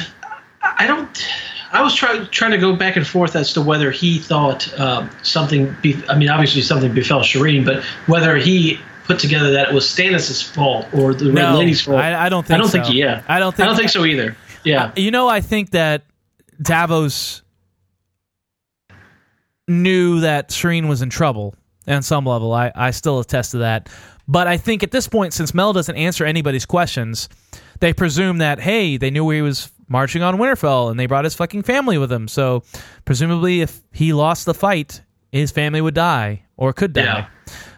I 0.61 0.87
don't. 0.87 1.27
I 1.71 1.83
was 1.83 1.93
trying 1.93 2.25
trying 2.27 2.51
to 2.51 2.57
go 2.57 2.75
back 2.75 2.95
and 2.95 3.05
forth 3.05 3.35
as 3.35 3.53
to 3.53 3.61
whether 3.61 3.91
he 3.91 4.17
thought 4.17 4.77
um, 4.79 5.09
something. 5.21 5.75
Be, 5.81 6.01
I 6.09 6.17
mean, 6.17 6.29
obviously 6.29 6.61
something 6.61 6.93
befell 6.93 7.19
Shireen, 7.21 7.63
but 7.65 7.83
whether 8.07 8.37
he 8.37 8.79
put 9.05 9.19
together 9.19 9.51
that 9.51 9.69
it 9.69 9.73
was 9.73 9.85
Stannis' 9.85 10.43
fault 10.43 10.87
or 10.93 11.13
the 11.13 11.25
Red 11.25 11.35
No, 11.35 11.57
Lady's 11.59 11.81
fault. 11.81 11.97
I, 11.99 12.25
I 12.25 12.29
don't 12.29 12.45
think. 12.45 12.55
I 12.55 12.57
don't 12.61 12.71
so. 12.71 12.81
think. 12.83 12.95
Yeah, 12.95 13.21
I 13.27 13.39
don't 13.39 13.55
think. 13.55 13.65
I 13.65 13.67
don't 13.67 13.77
think 13.77 13.89
so 13.89 14.05
either. 14.05 14.35
Yeah. 14.63 14.91
You 14.95 15.11
know, 15.11 15.27
I 15.27 15.41
think 15.41 15.71
that 15.71 16.03
Davos 16.61 17.41
knew 19.67 20.21
that 20.21 20.49
Shireen 20.49 20.87
was 20.87 21.01
in 21.01 21.09
trouble 21.09 21.53
on 21.87 22.01
some 22.01 22.25
level. 22.25 22.53
I, 22.53 22.71
I 22.75 22.91
still 22.91 23.19
attest 23.19 23.51
to 23.51 23.59
that. 23.59 23.89
But 24.27 24.47
I 24.47 24.57
think 24.57 24.83
at 24.83 24.91
this 24.91 25.07
point, 25.07 25.33
since 25.33 25.53
Mel 25.53 25.73
doesn't 25.73 25.95
answer 25.95 26.23
anybody's 26.23 26.65
questions, 26.65 27.29
they 27.79 27.93
presume 27.93 28.37
that, 28.37 28.59
hey, 28.59 28.97
they 28.97 29.09
knew 29.09 29.27
he 29.29 29.41
was 29.41 29.71
marching 29.87 30.21
on 30.21 30.37
Winterfell 30.37 30.91
and 30.91 30.99
they 30.99 31.07
brought 31.07 31.23
his 31.23 31.33
fucking 31.33 31.63
family 31.63 31.97
with 31.97 32.11
him. 32.11 32.27
So 32.27 32.63
presumably, 33.05 33.61
if 33.61 33.81
he 33.91 34.13
lost 34.13 34.45
the 34.45 34.53
fight, 34.53 35.01
his 35.31 35.51
family 35.51 35.81
would 35.81 35.95
die 35.95 36.43
or 36.57 36.73
could 36.73 36.93
die. 36.93 37.03
Yeah. 37.03 37.27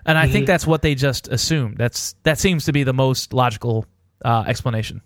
And 0.06 0.18
I 0.18 0.28
think 0.28 0.48
that's 0.48 0.68
what 0.68 0.82
they 0.82 0.96
just 0.96 1.28
assumed. 1.28 1.78
That's 1.78 2.16
That 2.24 2.38
seems 2.40 2.66
to 2.66 2.74
be 2.74 2.84
the 2.84 2.94
most 2.94 3.34
logical 3.34 3.86
uh, 4.26 4.44
explanation. 4.48 5.02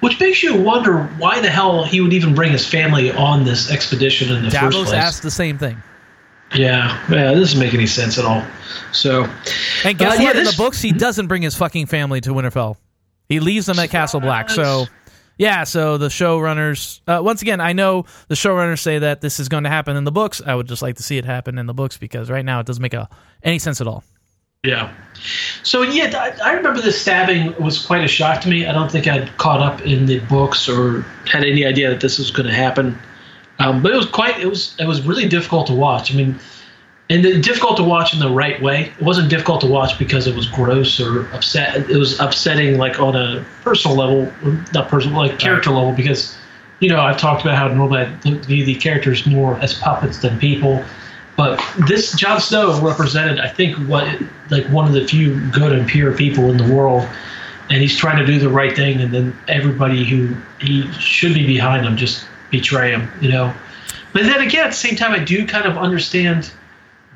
Which 0.00 0.20
makes 0.20 0.42
you 0.42 0.60
wonder 0.60 1.04
why 1.18 1.40
the 1.40 1.48
hell 1.48 1.82
he 1.82 2.02
would 2.02 2.12
even 2.12 2.34
bring 2.34 2.52
his 2.52 2.66
family 2.68 3.10
on 3.10 3.44
this 3.44 3.70
expedition 3.70 4.28
in 4.28 4.44
the 4.44 4.50
first 4.50 4.74
Davos 4.74 4.90
place. 4.90 4.92
asked 4.92 5.22
the 5.22 5.30
same 5.30 5.56
thing. 5.56 5.82
Yeah, 6.54 7.02
yeah, 7.10 7.32
this 7.32 7.50
doesn't 7.50 7.60
make 7.60 7.74
any 7.74 7.86
sense 7.86 8.18
at 8.18 8.24
all. 8.24 8.44
So, 8.92 9.24
And 9.84 9.98
guess 9.98 10.18
Uh, 10.18 10.22
yeah, 10.22 10.28
what? 10.28 10.36
In 10.36 10.44
the 10.44 10.54
books, 10.56 10.80
he 10.80 10.92
doesn't 10.92 11.26
bring 11.26 11.42
his 11.42 11.54
fucking 11.54 11.86
family 11.86 12.20
to 12.22 12.30
Winterfell. 12.30 12.76
He 13.28 13.40
leaves 13.40 13.66
them 13.66 13.78
at 13.78 13.88
Castle 13.90 14.20
Black. 14.20 14.50
So, 14.50 14.86
yeah. 15.38 15.64
So 15.64 15.96
the 15.96 16.08
showrunners, 16.08 17.00
uh, 17.06 17.22
once 17.22 17.40
again, 17.40 17.60
I 17.60 17.72
know 17.72 18.04
the 18.28 18.34
showrunners 18.34 18.80
say 18.80 18.98
that 18.98 19.22
this 19.22 19.40
is 19.40 19.48
going 19.48 19.64
to 19.64 19.70
happen 19.70 19.96
in 19.96 20.04
the 20.04 20.12
books. 20.12 20.42
I 20.44 20.54
would 20.54 20.68
just 20.68 20.82
like 20.82 20.96
to 20.96 21.02
see 21.02 21.16
it 21.16 21.24
happen 21.24 21.56
in 21.56 21.66
the 21.66 21.74
books 21.74 21.96
because 21.96 22.30
right 22.30 22.44
now 22.44 22.60
it 22.60 22.66
doesn't 22.66 22.82
make 22.82 22.94
a, 22.94 23.08
any 23.42 23.58
sense 23.58 23.80
at 23.80 23.86
all. 23.86 24.04
yeah. 24.64 24.92
So 25.62 25.82
yeah, 25.82 26.10
I, 26.14 26.50
I 26.50 26.52
remember 26.52 26.82
the 26.82 26.92
stabbing 26.92 27.54
was 27.62 27.84
quite 27.84 28.04
a 28.04 28.08
shock 28.08 28.42
to 28.42 28.48
me. 28.48 28.66
I 28.66 28.72
don't 28.72 28.90
think 28.90 29.06
I'd 29.06 29.34
caught 29.38 29.60
up 29.60 29.80
in 29.82 30.06
the 30.06 30.18
books 30.20 30.68
or 30.68 31.02
had 31.26 31.44
any 31.44 31.64
idea 31.64 31.88
that 31.90 32.00
this 32.00 32.18
was 32.18 32.30
going 32.30 32.46
to 32.46 32.54
happen. 32.54 32.98
Um, 33.62 33.80
but 33.82 33.92
it 33.92 33.96
was 33.96 34.06
quite. 34.06 34.40
It 34.40 34.46
was. 34.46 34.74
It 34.78 34.86
was 34.86 35.02
really 35.02 35.28
difficult 35.28 35.68
to 35.68 35.74
watch. 35.74 36.12
I 36.12 36.16
mean, 36.16 36.38
and 37.08 37.24
the, 37.24 37.40
difficult 37.40 37.76
to 37.76 37.84
watch 37.84 38.12
in 38.12 38.18
the 38.18 38.30
right 38.30 38.60
way. 38.60 38.92
It 38.98 39.02
wasn't 39.02 39.28
difficult 39.30 39.60
to 39.60 39.66
watch 39.68 39.98
because 39.98 40.26
it 40.26 40.34
was 40.34 40.48
gross 40.48 40.98
or 40.98 41.26
upset. 41.32 41.88
It 41.88 41.96
was 41.96 42.18
upsetting, 42.18 42.78
like 42.78 42.98
on 42.98 43.14
a 43.14 43.44
personal 43.62 43.96
level, 43.96 44.32
not 44.72 44.88
personal, 44.88 45.18
like 45.18 45.38
character 45.38 45.70
level, 45.70 45.92
because 45.92 46.36
you 46.80 46.88
know 46.88 47.00
I've 47.00 47.18
talked 47.18 47.42
about 47.42 47.56
how 47.56 47.68
normally 47.68 48.00
I 48.00 48.14
view 48.24 48.64
the 48.64 48.74
characters 48.74 49.26
more 49.26 49.56
as 49.60 49.74
puppets 49.74 50.18
than 50.18 50.38
people. 50.38 50.84
But 51.36 51.64
this 51.86 52.12
Jon 52.12 52.40
Snow 52.40 52.80
represented, 52.80 53.38
I 53.38 53.48
think, 53.48 53.76
what 53.88 54.08
like 54.50 54.66
one 54.66 54.86
of 54.86 54.92
the 54.92 55.06
few 55.06 55.38
good 55.50 55.72
and 55.72 55.86
pure 55.86 56.12
people 56.12 56.50
in 56.50 56.56
the 56.56 56.74
world, 56.74 57.08
and 57.70 57.80
he's 57.80 57.96
trying 57.96 58.18
to 58.18 58.26
do 58.26 58.40
the 58.40 58.48
right 58.48 58.74
thing, 58.74 59.00
and 59.00 59.14
then 59.14 59.38
everybody 59.46 60.04
who 60.04 60.34
he 60.58 60.90
should 60.94 61.34
be 61.34 61.46
behind 61.46 61.86
him 61.86 61.96
just 61.96 62.26
betray 62.52 62.92
him, 62.92 63.10
you 63.20 63.28
know. 63.30 63.52
But 64.12 64.22
then 64.22 64.40
again, 64.40 64.64
at 64.66 64.70
the 64.70 64.76
same 64.76 64.94
time, 64.94 65.10
I 65.12 65.18
do 65.24 65.44
kind 65.46 65.64
of 65.66 65.76
understand 65.76 66.52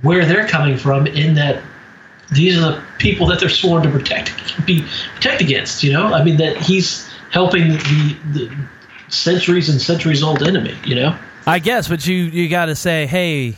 where 0.03 0.24
they're 0.26 0.49
coming 0.49 0.76
from 0.76 1.07
in 1.07 1.34
that 1.34 1.62
these 2.32 2.57
are 2.59 2.61
the 2.72 2.82
people 2.99 3.26
that 3.28 3.39
they're 3.39 3.49
sworn 3.49 3.84
to 3.84 3.91
protect, 3.91 4.32
be 4.66 4.84
protect 5.14 5.41
against. 5.41 5.84
You 5.84 5.93
know, 5.93 6.09
I 6.09 6.24
mean 6.24 6.39
that 6.39 6.57
he's 6.57 7.09
helping 7.30 7.68
the, 7.68 8.16
the 8.32 8.57
centuries 9.09 9.68
and 9.68 9.80
centuries 9.80 10.22
old 10.24 10.43
enemy. 10.43 10.74
You 10.84 10.97
know. 10.97 11.18
I 11.47 11.61
guess, 11.61 11.87
but 11.87 12.05
you 12.07 12.16
you 12.16 12.49
got 12.49 12.66
to 12.66 12.74
say, 12.74 13.07
hey, 13.07 13.55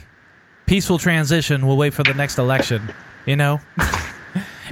peaceful 0.66 0.98
transition. 0.98 1.66
We'll 1.66 1.78
wait 1.78 1.94
for 1.94 2.02
the 2.02 2.12
next 2.14 2.36
election. 2.38 2.82
You 3.24 3.36
know. 3.36 3.60
it 3.78 3.84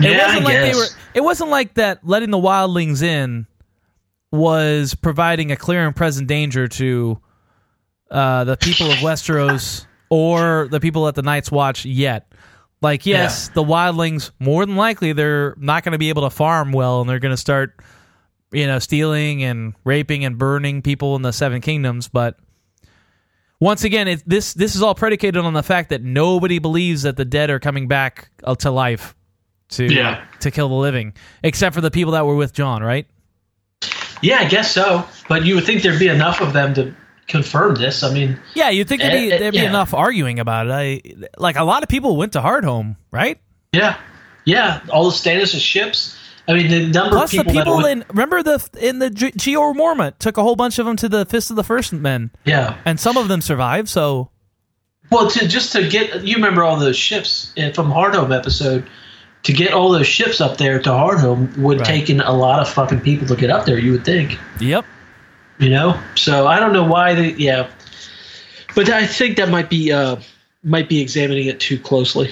Yeah, 0.01 0.27
wasn't 0.27 0.43
I 0.43 0.45
like 0.45 0.45
they 0.45 0.69
guess. 0.73 0.77
were. 0.77 1.01
It 1.15 1.21
wasn't 1.25 1.51
like 1.51 1.75
that. 1.75 2.07
Letting 2.07 2.31
the 2.31 2.37
wildlings 2.39 3.03
in 3.03 3.47
was 4.37 4.95
providing 4.95 5.51
a 5.53 5.57
clear 5.57 5.87
and 5.87 5.95
present 5.97 6.29
danger 6.29 6.69
to 6.69 7.21
uh, 8.11 8.45
the 8.45 8.57
people 8.57 8.91
of 8.91 8.99
Westeros 8.99 9.87
or 10.11 10.69
the 10.71 10.81
people 10.81 11.09
at 11.09 11.15
the 11.15 11.23
Night's 11.23 11.51
Watch 11.51 11.85
yet. 11.85 12.33
Like, 12.83 13.07
yes, 13.07 13.49
the 13.49 13.65
wildlings 13.65 14.31
more 14.39 14.65
than 14.67 14.77
likely 14.77 15.13
they're 15.13 15.55
not 15.59 15.83
going 15.83 15.93
to 15.93 15.99
be 15.99 16.11
able 16.11 16.23
to 16.23 16.31
farm 16.31 16.73
well, 16.73 17.01
and 17.01 17.09
they're 17.11 17.19
going 17.19 17.33
to 17.33 17.37
start, 17.37 17.81
you 18.53 18.67
know, 18.67 18.79
stealing 18.79 19.43
and 19.43 19.75
raping 19.85 20.25
and 20.25 20.37
burning 20.39 20.83
people 20.83 21.17
in 21.17 21.23
the 21.23 21.33
Seven 21.33 21.61
Kingdoms. 21.63 22.09
But 22.09 22.39
once 23.59 23.83
again, 23.85 24.07
it, 24.09 24.23
this 24.27 24.53
this 24.53 24.77
is 24.77 24.83
all 24.83 24.95
predicated 24.95 25.39
on 25.43 25.55
the 25.55 25.63
fact 25.63 25.89
that 25.89 26.03
nobody 26.03 26.59
believes 26.59 27.03
that 27.03 27.17
the 27.17 27.25
dead 27.25 27.49
are 27.51 27.59
coming 27.59 27.89
back 27.89 28.29
uh, 28.45 28.55
to 28.57 28.71
life 28.71 29.17
to 29.71 29.85
Yeah. 29.87 30.23
to 30.41 30.51
kill 30.51 30.69
the 30.69 30.75
living, 30.75 31.15
except 31.43 31.75
for 31.75 31.81
the 31.81 31.91
people 31.91 32.13
that 32.13 32.27
were 32.27 32.37
with 32.37 32.53
Jon, 32.53 32.83
right? 32.83 33.07
Yeah, 34.23 34.39
I 34.39 34.45
guess 34.47 34.71
so. 34.73 35.05
But 35.29 35.45
you 35.45 35.55
would 35.57 35.65
think 35.65 35.83
there'd 35.83 35.99
be 35.99 36.09
enough 36.09 36.41
of 36.41 36.53
them 36.53 36.75
to 36.75 36.95
confirm 37.29 37.75
this. 37.75 38.03
I 38.03 38.13
mean, 38.13 38.39
Yeah, 38.55 38.71
you'd 38.71 38.89
think 38.89 39.03
there'd 39.03 39.13
be, 39.13 39.33
Eh, 39.33 39.35
eh, 39.35 39.39
there'd 39.39 39.53
be 39.53 39.59
yeah. 39.59 39.69
enough 39.69 39.93
arguing 39.95 40.39
about 40.39 40.67
it. 40.69 40.73
I, 40.73 41.01
like 41.39 41.57
a 41.57 41.65
lot 41.65 41.83
of 41.83 41.89
people 41.89 42.17
went 42.17 42.33
to 42.35 42.41
Hardhome, 42.41 42.97
right? 43.11 43.39
yeah, 43.73 43.99
yeah, 44.45 44.81
all 44.91 45.07
the 45.07 45.13
status 45.17 45.53
of 45.55 45.61
ships. 45.61 46.17
I 46.49 46.53
mean, 46.55 46.69
the 46.71 46.87
number 46.87 47.17
Plus 47.17 47.33
of 47.33 47.39
people, 47.39 47.45
Plus, 47.53 47.55
the 47.55 47.61
people 47.65 47.83
that 47.83 47.91
in 47.91 48.05
remember 48.09 48.43
the 48.45 48.69
in 48.81 49.01
the 49.01 49.11
G- 49.11 49.33
Jeor 49.33 49.75
Mormont 49.75 50.19
took 50.19 50.37
a 50.37 50.43
whole 50.45 50.55
bunch 50.55 50.79
of 50.79 50.87
them 50.87 50.95
to 50.99 51.09
the 51.09 51.27
Fist 51.27 51.51
of 51.51 51.57
the 51.57 51.65
First 51.65 51.93
Men, 51.93 52.31
yeah. 52.45 52.77
and 52.85 53.01
some 53.01 53.17
of 53.17 53.27
them 53.27 53.41
survived. 53.41 53.89
So 53.89 54.31
Well, 55.11 55.29
to 55.29 55.49
just 55.49 55.73
to 55.73 55.89
get 55.89 56.23
you 56.23 56.37
remember 56.37 56.63
all 56.63 56.77
those 56.77 56.97
ships 56.97 57.53
uh, 57.59 57.73
from 57.73 57.91
Hardhome 57.91 58.33
episode. 58.37 58.87
To 59.47 59.53
get 59.53 59.73
all 59.73 59.91
those 59.91 60.07
ships 60.09 60.41
up 60.41 60.57
there 60.59 60.81
to 60.81 60.91
Hardhome 60.91 61.57
would 61.59 61.79
Right. 61.79 61.87
take 61.87 62.11
in 62.11 62.21
a 62.21 62.33
lot 62.33 62.59
of 62.61 62.69
fucking 62.69 63.01
people 63.01 63.27
to 63.29 63.37
get 63.37 63.49
up 63.51 63.65
there. 63.65 63.79
You 63.79 63.93
would 63.93 64.05
think. 64.05 64.39
yep, 64.61 64.85
you 65.59 65.71
know 65.71 65.99
so 66.17 66.47
i 66.47 66.61
don't 66.61 66.75
know 66.75 66.85
why 66.85 67.15
they 67.15 67.31
yeah 67.35 67.67
but 68.75 68.91
i 68.91 69.07
think 69.07 69.39
that 69.39 69.49
might 69.49 69.71
be 69.71 69.91
uh 69.91 70.17
might 70.63 70.87
be 70.87 71.01
examining 71.01 71.47
it 71.47 71.59
too 71.61 71.79
closely 71.79 72.31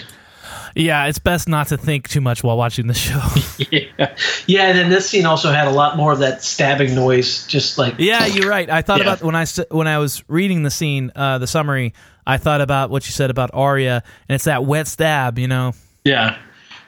yeah, 0.77 1.07
it's 1.07 1.21
best 1.21 1.49
not 1.49 1.69
to 1.69 1.77
think 1.77 2.09
too 2.09 2.21
much 2.21 2.43
while 2.43 2.57
watching 2.57 2.89
the 2.89 2.95
show. 2.95 3.23
yeah 3.71 4.13
yeah 4.49 4.63
and 4.65 4.77
then 4.77 4.91
this 4.91 5.09
scene 5.09 5.25
also 5.25 5.53
had 5.53 5.69
a 5.69 5.71
lot 5.71 5.97
more 5.97 6.11
of 6.13 6.19
that 6.19 6.43
stabbing 6.43 6.97
noise 6.97 7.47
just 7.47 7.79
like 7.79 7.95
Yeah, 7.99 8.27
you're 8.27 8.49
right. 8.51 8.69
I 8.69 8.83
thought 8.83 8.99
Yeah. 8.99 9.05
about 9.13 9.23
when 9.23 9.37
I 9.37 9.47
when 9.71 9.87
I 9.87 9.99
was 9.99 10.25
reading 10.29 10.65
the 10.65 10.73
scene, 10.73 11.13
uh, 11.15 11.39
the 11.39 11.47
summary. 11.47 11.95
I 12.27 12.39
thought 12.39 12.61
about 12.61 12.91
what 12.91 13.07
you 13.07 13.13
said 13.13 13.31
about 13.31 13.51
Arya, 13.55 14.03
and 14.29 14.35
it's 14.35 14.45
that 14.45 14.65
wet 14.65 14.89
stab. 14.89 15.39
You 15.39 15.47
know, 15.47 15.75
yeah 16.05 16.39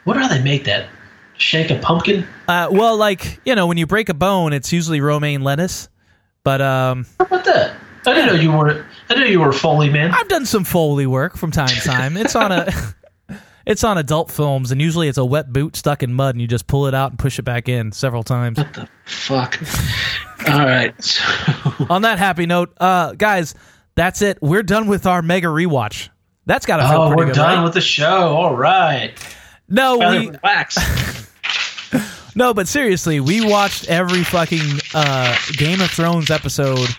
what 0.07 0.15
do 0.15 0.27
they 0.29 0.43
make 0.43 0.65
that 0.65 0.89
shake 1.37 1.71
a 1.71 1.79
pumpkin 1.79 2.27
uh, 2.49 2.69
well, 2.71 2.97
like 2.97 3.41
you 3.45 3.55
know, 3.55 3.67
when 3.67 3.77
you 3.77 3.87
break 3.87 4.09
a 4.09 4.15
bone, 4.15 4.53
it's 4.53 4.73
usually 4.73 5.01
romaine 5.01 5.43
lettuce. 5.43 5.89
But 6.45 6.61
um, 6.63 7.07
how 7.19 7.27
about 7.27 7.45
that 7.45 7.77
i 8.07 8.15
didn't 8.15 8.27
know 8.27 8.41
you 8.41 8.53
were 8.53 8.71
i 8.71 9.09
didn't 9.09 9.25
know 9.25 9.27
you 9.27 9.41
were 9.41 9.49
a 9.49 9.53
foley 9.53 9.91
man 9.91 10.13
I've 10.13 10.29
done 10.29 10.47
some 10.47 10.63
foley 10.63 11.07
work 11.07 11.37
from 11.37 11.51
time 11.51 11.67
to 11.67 11.81
time. 11.81 12.17
It's 12.17 12.37
on 12.37 12.53
a, 12.53 12.69
it's 13.67 13.83
on 13.83 13.99
adult 13.99 14.31
films, 14.31 14.71
and 14.71 14.81
usually 14.81 15.09
it's 15.09 15.19
a 15.19 15.25
wet 15.25 15.53
boot 15.53 15.75
stuck 15.75 16.05
in 16.05 16.15
mud, 16.15 16.37
and 16.37 16.41
you 16.41 16.47
just 16.47 16.69
pull 16.69 16.87
it 16.87 16.95
out 16.95 17.11
and 17.11 17.19
push 17.19 17.41
it 17.41 17.43
back 17.43 17.69
in 17.69 17.91
several 17.91 18.23
times. 18.23 18.59
what 18.59 18.73
the 18.75 18.89
fuck 19.05 19.61
all 20.49 20.61
right 20.61 20.95
on 21.91 22.03
that 22.03 22.19
happy 22.19 22.47
note, 22.47 22.73
uh, 22.79 23.13
guys, 23.15 23.57
that's 23.97 24.23
it. 24.23 24.39
We're 24.41 24.63
done 24.63 24.87
with 24.87 25.05
our 25.07 25.21
mega 25.21 25.49
rewatch. 25.49 26.11
That's 26.45 26.65
got 26.65 26.77
to 26.77 26.89
feel 26.89 27.03
oh 27.03 27.09
pretty 27.09 27.31
we're 27.31 27.35
done 27.35 27.59
right? 27.59 27.65
with 27.65 27.75
the 27.75 27.81
show 27.81 28.37
all 28.37 28.55
right 28.55 29.13
no, 29.69 29.99
we 29.99 30.29
relax 30.31 30.77
No, 32.37 32.53
but 32.53 32.69
seriously, 32.69 33.19
we 33.19 33.41
watched 33.41 33.89
every 33.89 34.23
fucking 34.23 34.61
uh, 34.93 35.39
Game 35.57 35.81
of 35.81 35.91
Thrones 35.91 36.31
episode 36.31 36.91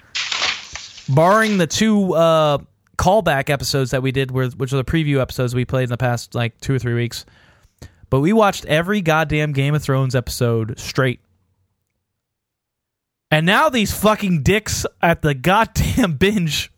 barring 1.07 1.59
the 1.59 1.67
two 1.67 2.15
uh, 2.15 2.57
callback 2.97 3.51
episodes 3.51 3.91
that 3.91 4.01
we 4.01 4.11
did, 4.11 4.31
which 4.31 4.73
are 4.73 4.77
the 4.77 4.83
preview 4.83 5.21
episodes 5.21 5.53
we 5.53 5.63
played 5.63 5.83
in 5.83 5.89
the 5.89 5.97
past 5.97 6.33
like 6.33 6.59
two 6.59 6.73
or 6.73 6.79
three 6.79 6.95
weeks. 6.95 7.23
But 8.09 8.21
we 8.21 8.33
watched 8.33 8.65
every 8.65 9.01
goddamn 9.01 9.53
Game 9.53 9.75
of 9.75 9.83
Thrones 9.83 10.15
episode 10.15 10.79
straight. 10.79 11.19
And 13.29 13.45
now 13.45 13.69
these 13.69 13.93
fucking 13.93 14.41
dicks 14.41 14.87
at 15.03 15.21
the 15.21 15.35
goddamn 15.35 16.13
binge 16.17 16.71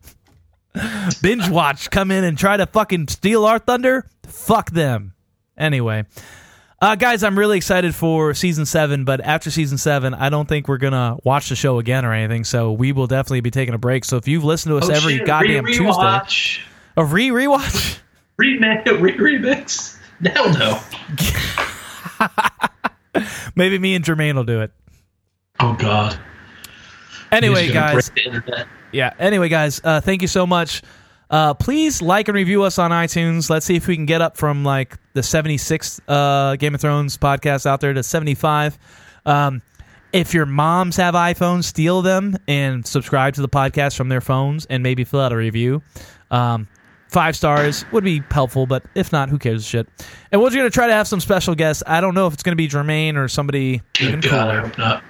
binge 1.21 1.47
watch 1.49 1.89
come 1.89 2.11
in 2.11 2.25
and 2.25 2.37
try 2.37 2.57
to 2.57 2.65
fucking 2.65 3.07
steal 3.07 3.45
our 3.45 3.59
thunder. 3.59 4.05
Fuck 4.23 4.71
them. 4.71 5.13
Anyway, 5.59 6.05
uh, 6.81 6.95
guys, 6.95 7.23
I'm 7.23 7.37
really 7.37 7.57
excited 7.57 7.93
for 7.93 8.33
season 8.33 8.65
seven, 8.65 9.03
but 9.03 9.19
after 9.21 9.51
season 9.51 9.77
seven, 9.77 10.13
I 10.13 10.29
don't 10.29 10.47
think 10.47 10.67
we're 10.67 10.77
gonna 10.77 11.17
watch 11.23 11.49
the 11.49 11.55
show 11.55 11.77
again 11.79 12.05
or 12.05 12.13
anything. 12.13 12.45
So 12.45 12.71
we 12.71 12.93
will 12.93 13.07
definitely 13.07 13.41
be 13.41 13.51
taking 13.51 13.73
a 13.73 13.77
break. 13.77 14.05
So 14.05 14.17
if 14.17 14.27
you've 14.27 14.45
listened 14.45 14.71
to 14.71 14.77
us 14.77 14.89
Oh, 14.89 14.93
every 14.93 15.17
shit, 15.17 15.27
goddamn 15.27 15.65
Tuesday, 15.65 16.21
a 16.95 17.03
re 17.03 17.29
rewatch. 17.29 17.99
Remake, 18.37 18.85
re 18.99 19.13
remix. 19.17 19.97
Hell 20.25 20.53
no. 20.53 20.79
Maybe 23.55 23.77
me 23.77 23.95
and 23.95 24.05
Jermaine 24.05 24.35
will 24.35 24.43
do 24.45 24.61
it. 24.61 24.71
Oh 25.59 25.75
God. 25.77 26.17
Anyway, 27.31 27.71
guys. 27.71 28.09
break 28.09 28.15
the 28.15 28.25
internet. 28.35 28.67
Yeah. 28.91 29.13
Anyway, 29.19 29.49
guys, 29.49 29.81
uh, 29.83 30.01
thank 30.01 30.21
you 30.21 30.27
so 30.27 30.47
much. 30.47 30.81
Uh, 31.29 31.53
please 31.53 32.01
like 32.01 32.27
and 32.27 32.35
review 32.35 32.63
us 32.63 32.79
on 32.79 32.91
iTunes. 32.91 33.49
Let's 33.49 33.65
see 33.65 33.75
if 33.75 33.87
we 33.87 33.95
can 33.95 34.05
get 34.05 34.21
up 34.21 34.35
from 34.35 34.63
like 34.63 34.97
the 35.13 35.21
76th 35.21 35.99
uh, 36.07 36.55
Game 36.55 36.73
of 36.73 36.81
Thrones 36.81 37.17
podcast 37.17 37.65
out 37.65 37.81
there 37.81 37.93
to 37.93 38.01
75. 38.01 38.77
Um, 39.25 39.61
if 40.11 40.33
your 40.33 40.47
moms 40.47 40.95
have 40.95 41.13
iPhones, 41.13 41.65
steal 41.65 42.01
them 42.01 42.35
and 42.47 42.85
subscribe 42.85 43.35
to 43.35 43.41
the 43.41 43.49
podcast 43.49 43.95
from 43.95 44.09
their 44.09 44.21
phones 44.21 44.65
and 44.65 44.81
maybe 44.81 45.03
fill 45.03 45.19
out 45.19 45.31
a 45.31 45.37
review. 45.37 45.83
Um, 46.31 46.67
five 47.09 47.35
stars 47.35 47.85
would 47.91 48.03
be 48.03 48.23
helpful, 48.31 48.65
but 48.65 48.83
if 48.95 49.11
not, 49.11 49.29
who 49.29 49.37
cares? 49.37 49.65
Shit. 49.65 49.87
And 50.31 50.41
we're 50.41 50.49
going 50.49 50.63
to 50.63 50.71
try 50.71 50.87
to 50.87 50.93
have 50.93 51.07
some 51.07 51.19
special 51.19 51.53
guests. 51.53 51.83
I 51.85 52.01
don't 52.01 52.15
know 52.15 52.25
if 52.25 52.33
it's 52.33 52.41
going 52.41 52.53
to 52.53 52.55
be 52.57 52.67
Jermaine 52.67 53.17
or 53.17 53.27
somebody 53.27 53.83
even 53.99 54.19
God, 54.19 54.31
cooler. 54.31 54.51
I 54.51 54.67
hope 54.67 54.77
not. 54.79 55.03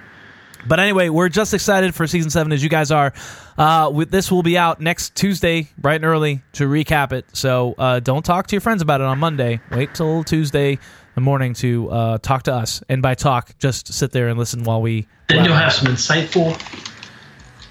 But 0.66 0.80
anyway, 0.80 1.08
we're 1.08 1.28
just 1.28 1.54
excited 1.54 1.94
for 1.94 2.06
season 2.06 2.30
seven 2.30 2.52
as 2.52 2.62
you 2.62 2.68
guys 2.68 2.90
are. 2.90 3.12
Uh, 3.56 3.90
with 3.92 4.10
this 4.10 4.30
will 4.30 4.42
be 4.42 4.56
out 4.56 4.80
next 4.80 5.14
Tuesday, 5.14 5.68
bright 5.78 5.96
and 5.96 6.04
early, 6.04 6.42
to 6.54 6.68
recap 6.68 7.12
it. 7.12 7.26
So 7.32 7.74
uh, 7.78 8.00
don't 8.00 8.24
talk 8.24 8.46
to 8.48 8.54
your 8.54 8.60
friends 8.60 8.82
about 8.82 9.00
it 9.00 9.06
on 9.06 9.18
Monday. 9.18 9.60
Wait 9.70 9.94
till 9.94 10.24
Tuesday 10.24 10.78
morning 11.20 11.54
to 11.54 11.90
uh, 11.90 12.18
talk 12.18 12.44
to 12.44 12.54
us. 12.54 12.82
And 12.88 13.02
by 13.02 13.14
talk, 13.14 13.56
just 13.58 13.92
sit 13.92 14.10
there 14.12 14.28
and 14.28 14.38
listen 14.38 14.64
while 14.64 14.82
we. 14.82 15.06
Then 15.28 15.44
you'll 15.44 15.54
have 15.54 15.72
some 15.72 15.92
insightful. 15.92 16.58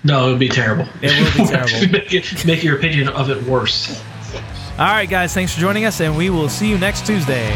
No, 0.03 0.27
it 0.27 0.31
would 0.31 0.39
be 0.39 0.49
terrible. 0.49 0.87
It 1.01 1.11
will 1.19 1.45
be 1.45 1.51
terrible. 1.51 1.91
make, 1.91 2.45
make 2.45 2.63
your 2.63 2.77
opinion 2.77 3.09
of 3.09 3.29
it 3.29 3.43
worse. 3.43 4.01
All 4.77 4.85
right, 4.85 5.09
guys, 5.09 5.33
thanks 5.33 5.53
for 5.53 5.59
joining 5.59 5.83
us, 5.83 5.99
and 5.99 6.15
we 6.15 6.29
will 6.29 6.47
see 6.47 6.69
you 6.69 6.77
next 6.77 7.05
Tuesday. 7.05 7.49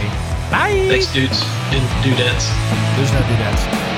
Bye. 0.51 0.85
Thanks, 0.89 1.11
dudes 1.13 1.41
and 1.41 1.87
dudettes. 2.03 2.49
There's 2.97 3.13
no 3.13 3.21
dudettes. 3.21 3.92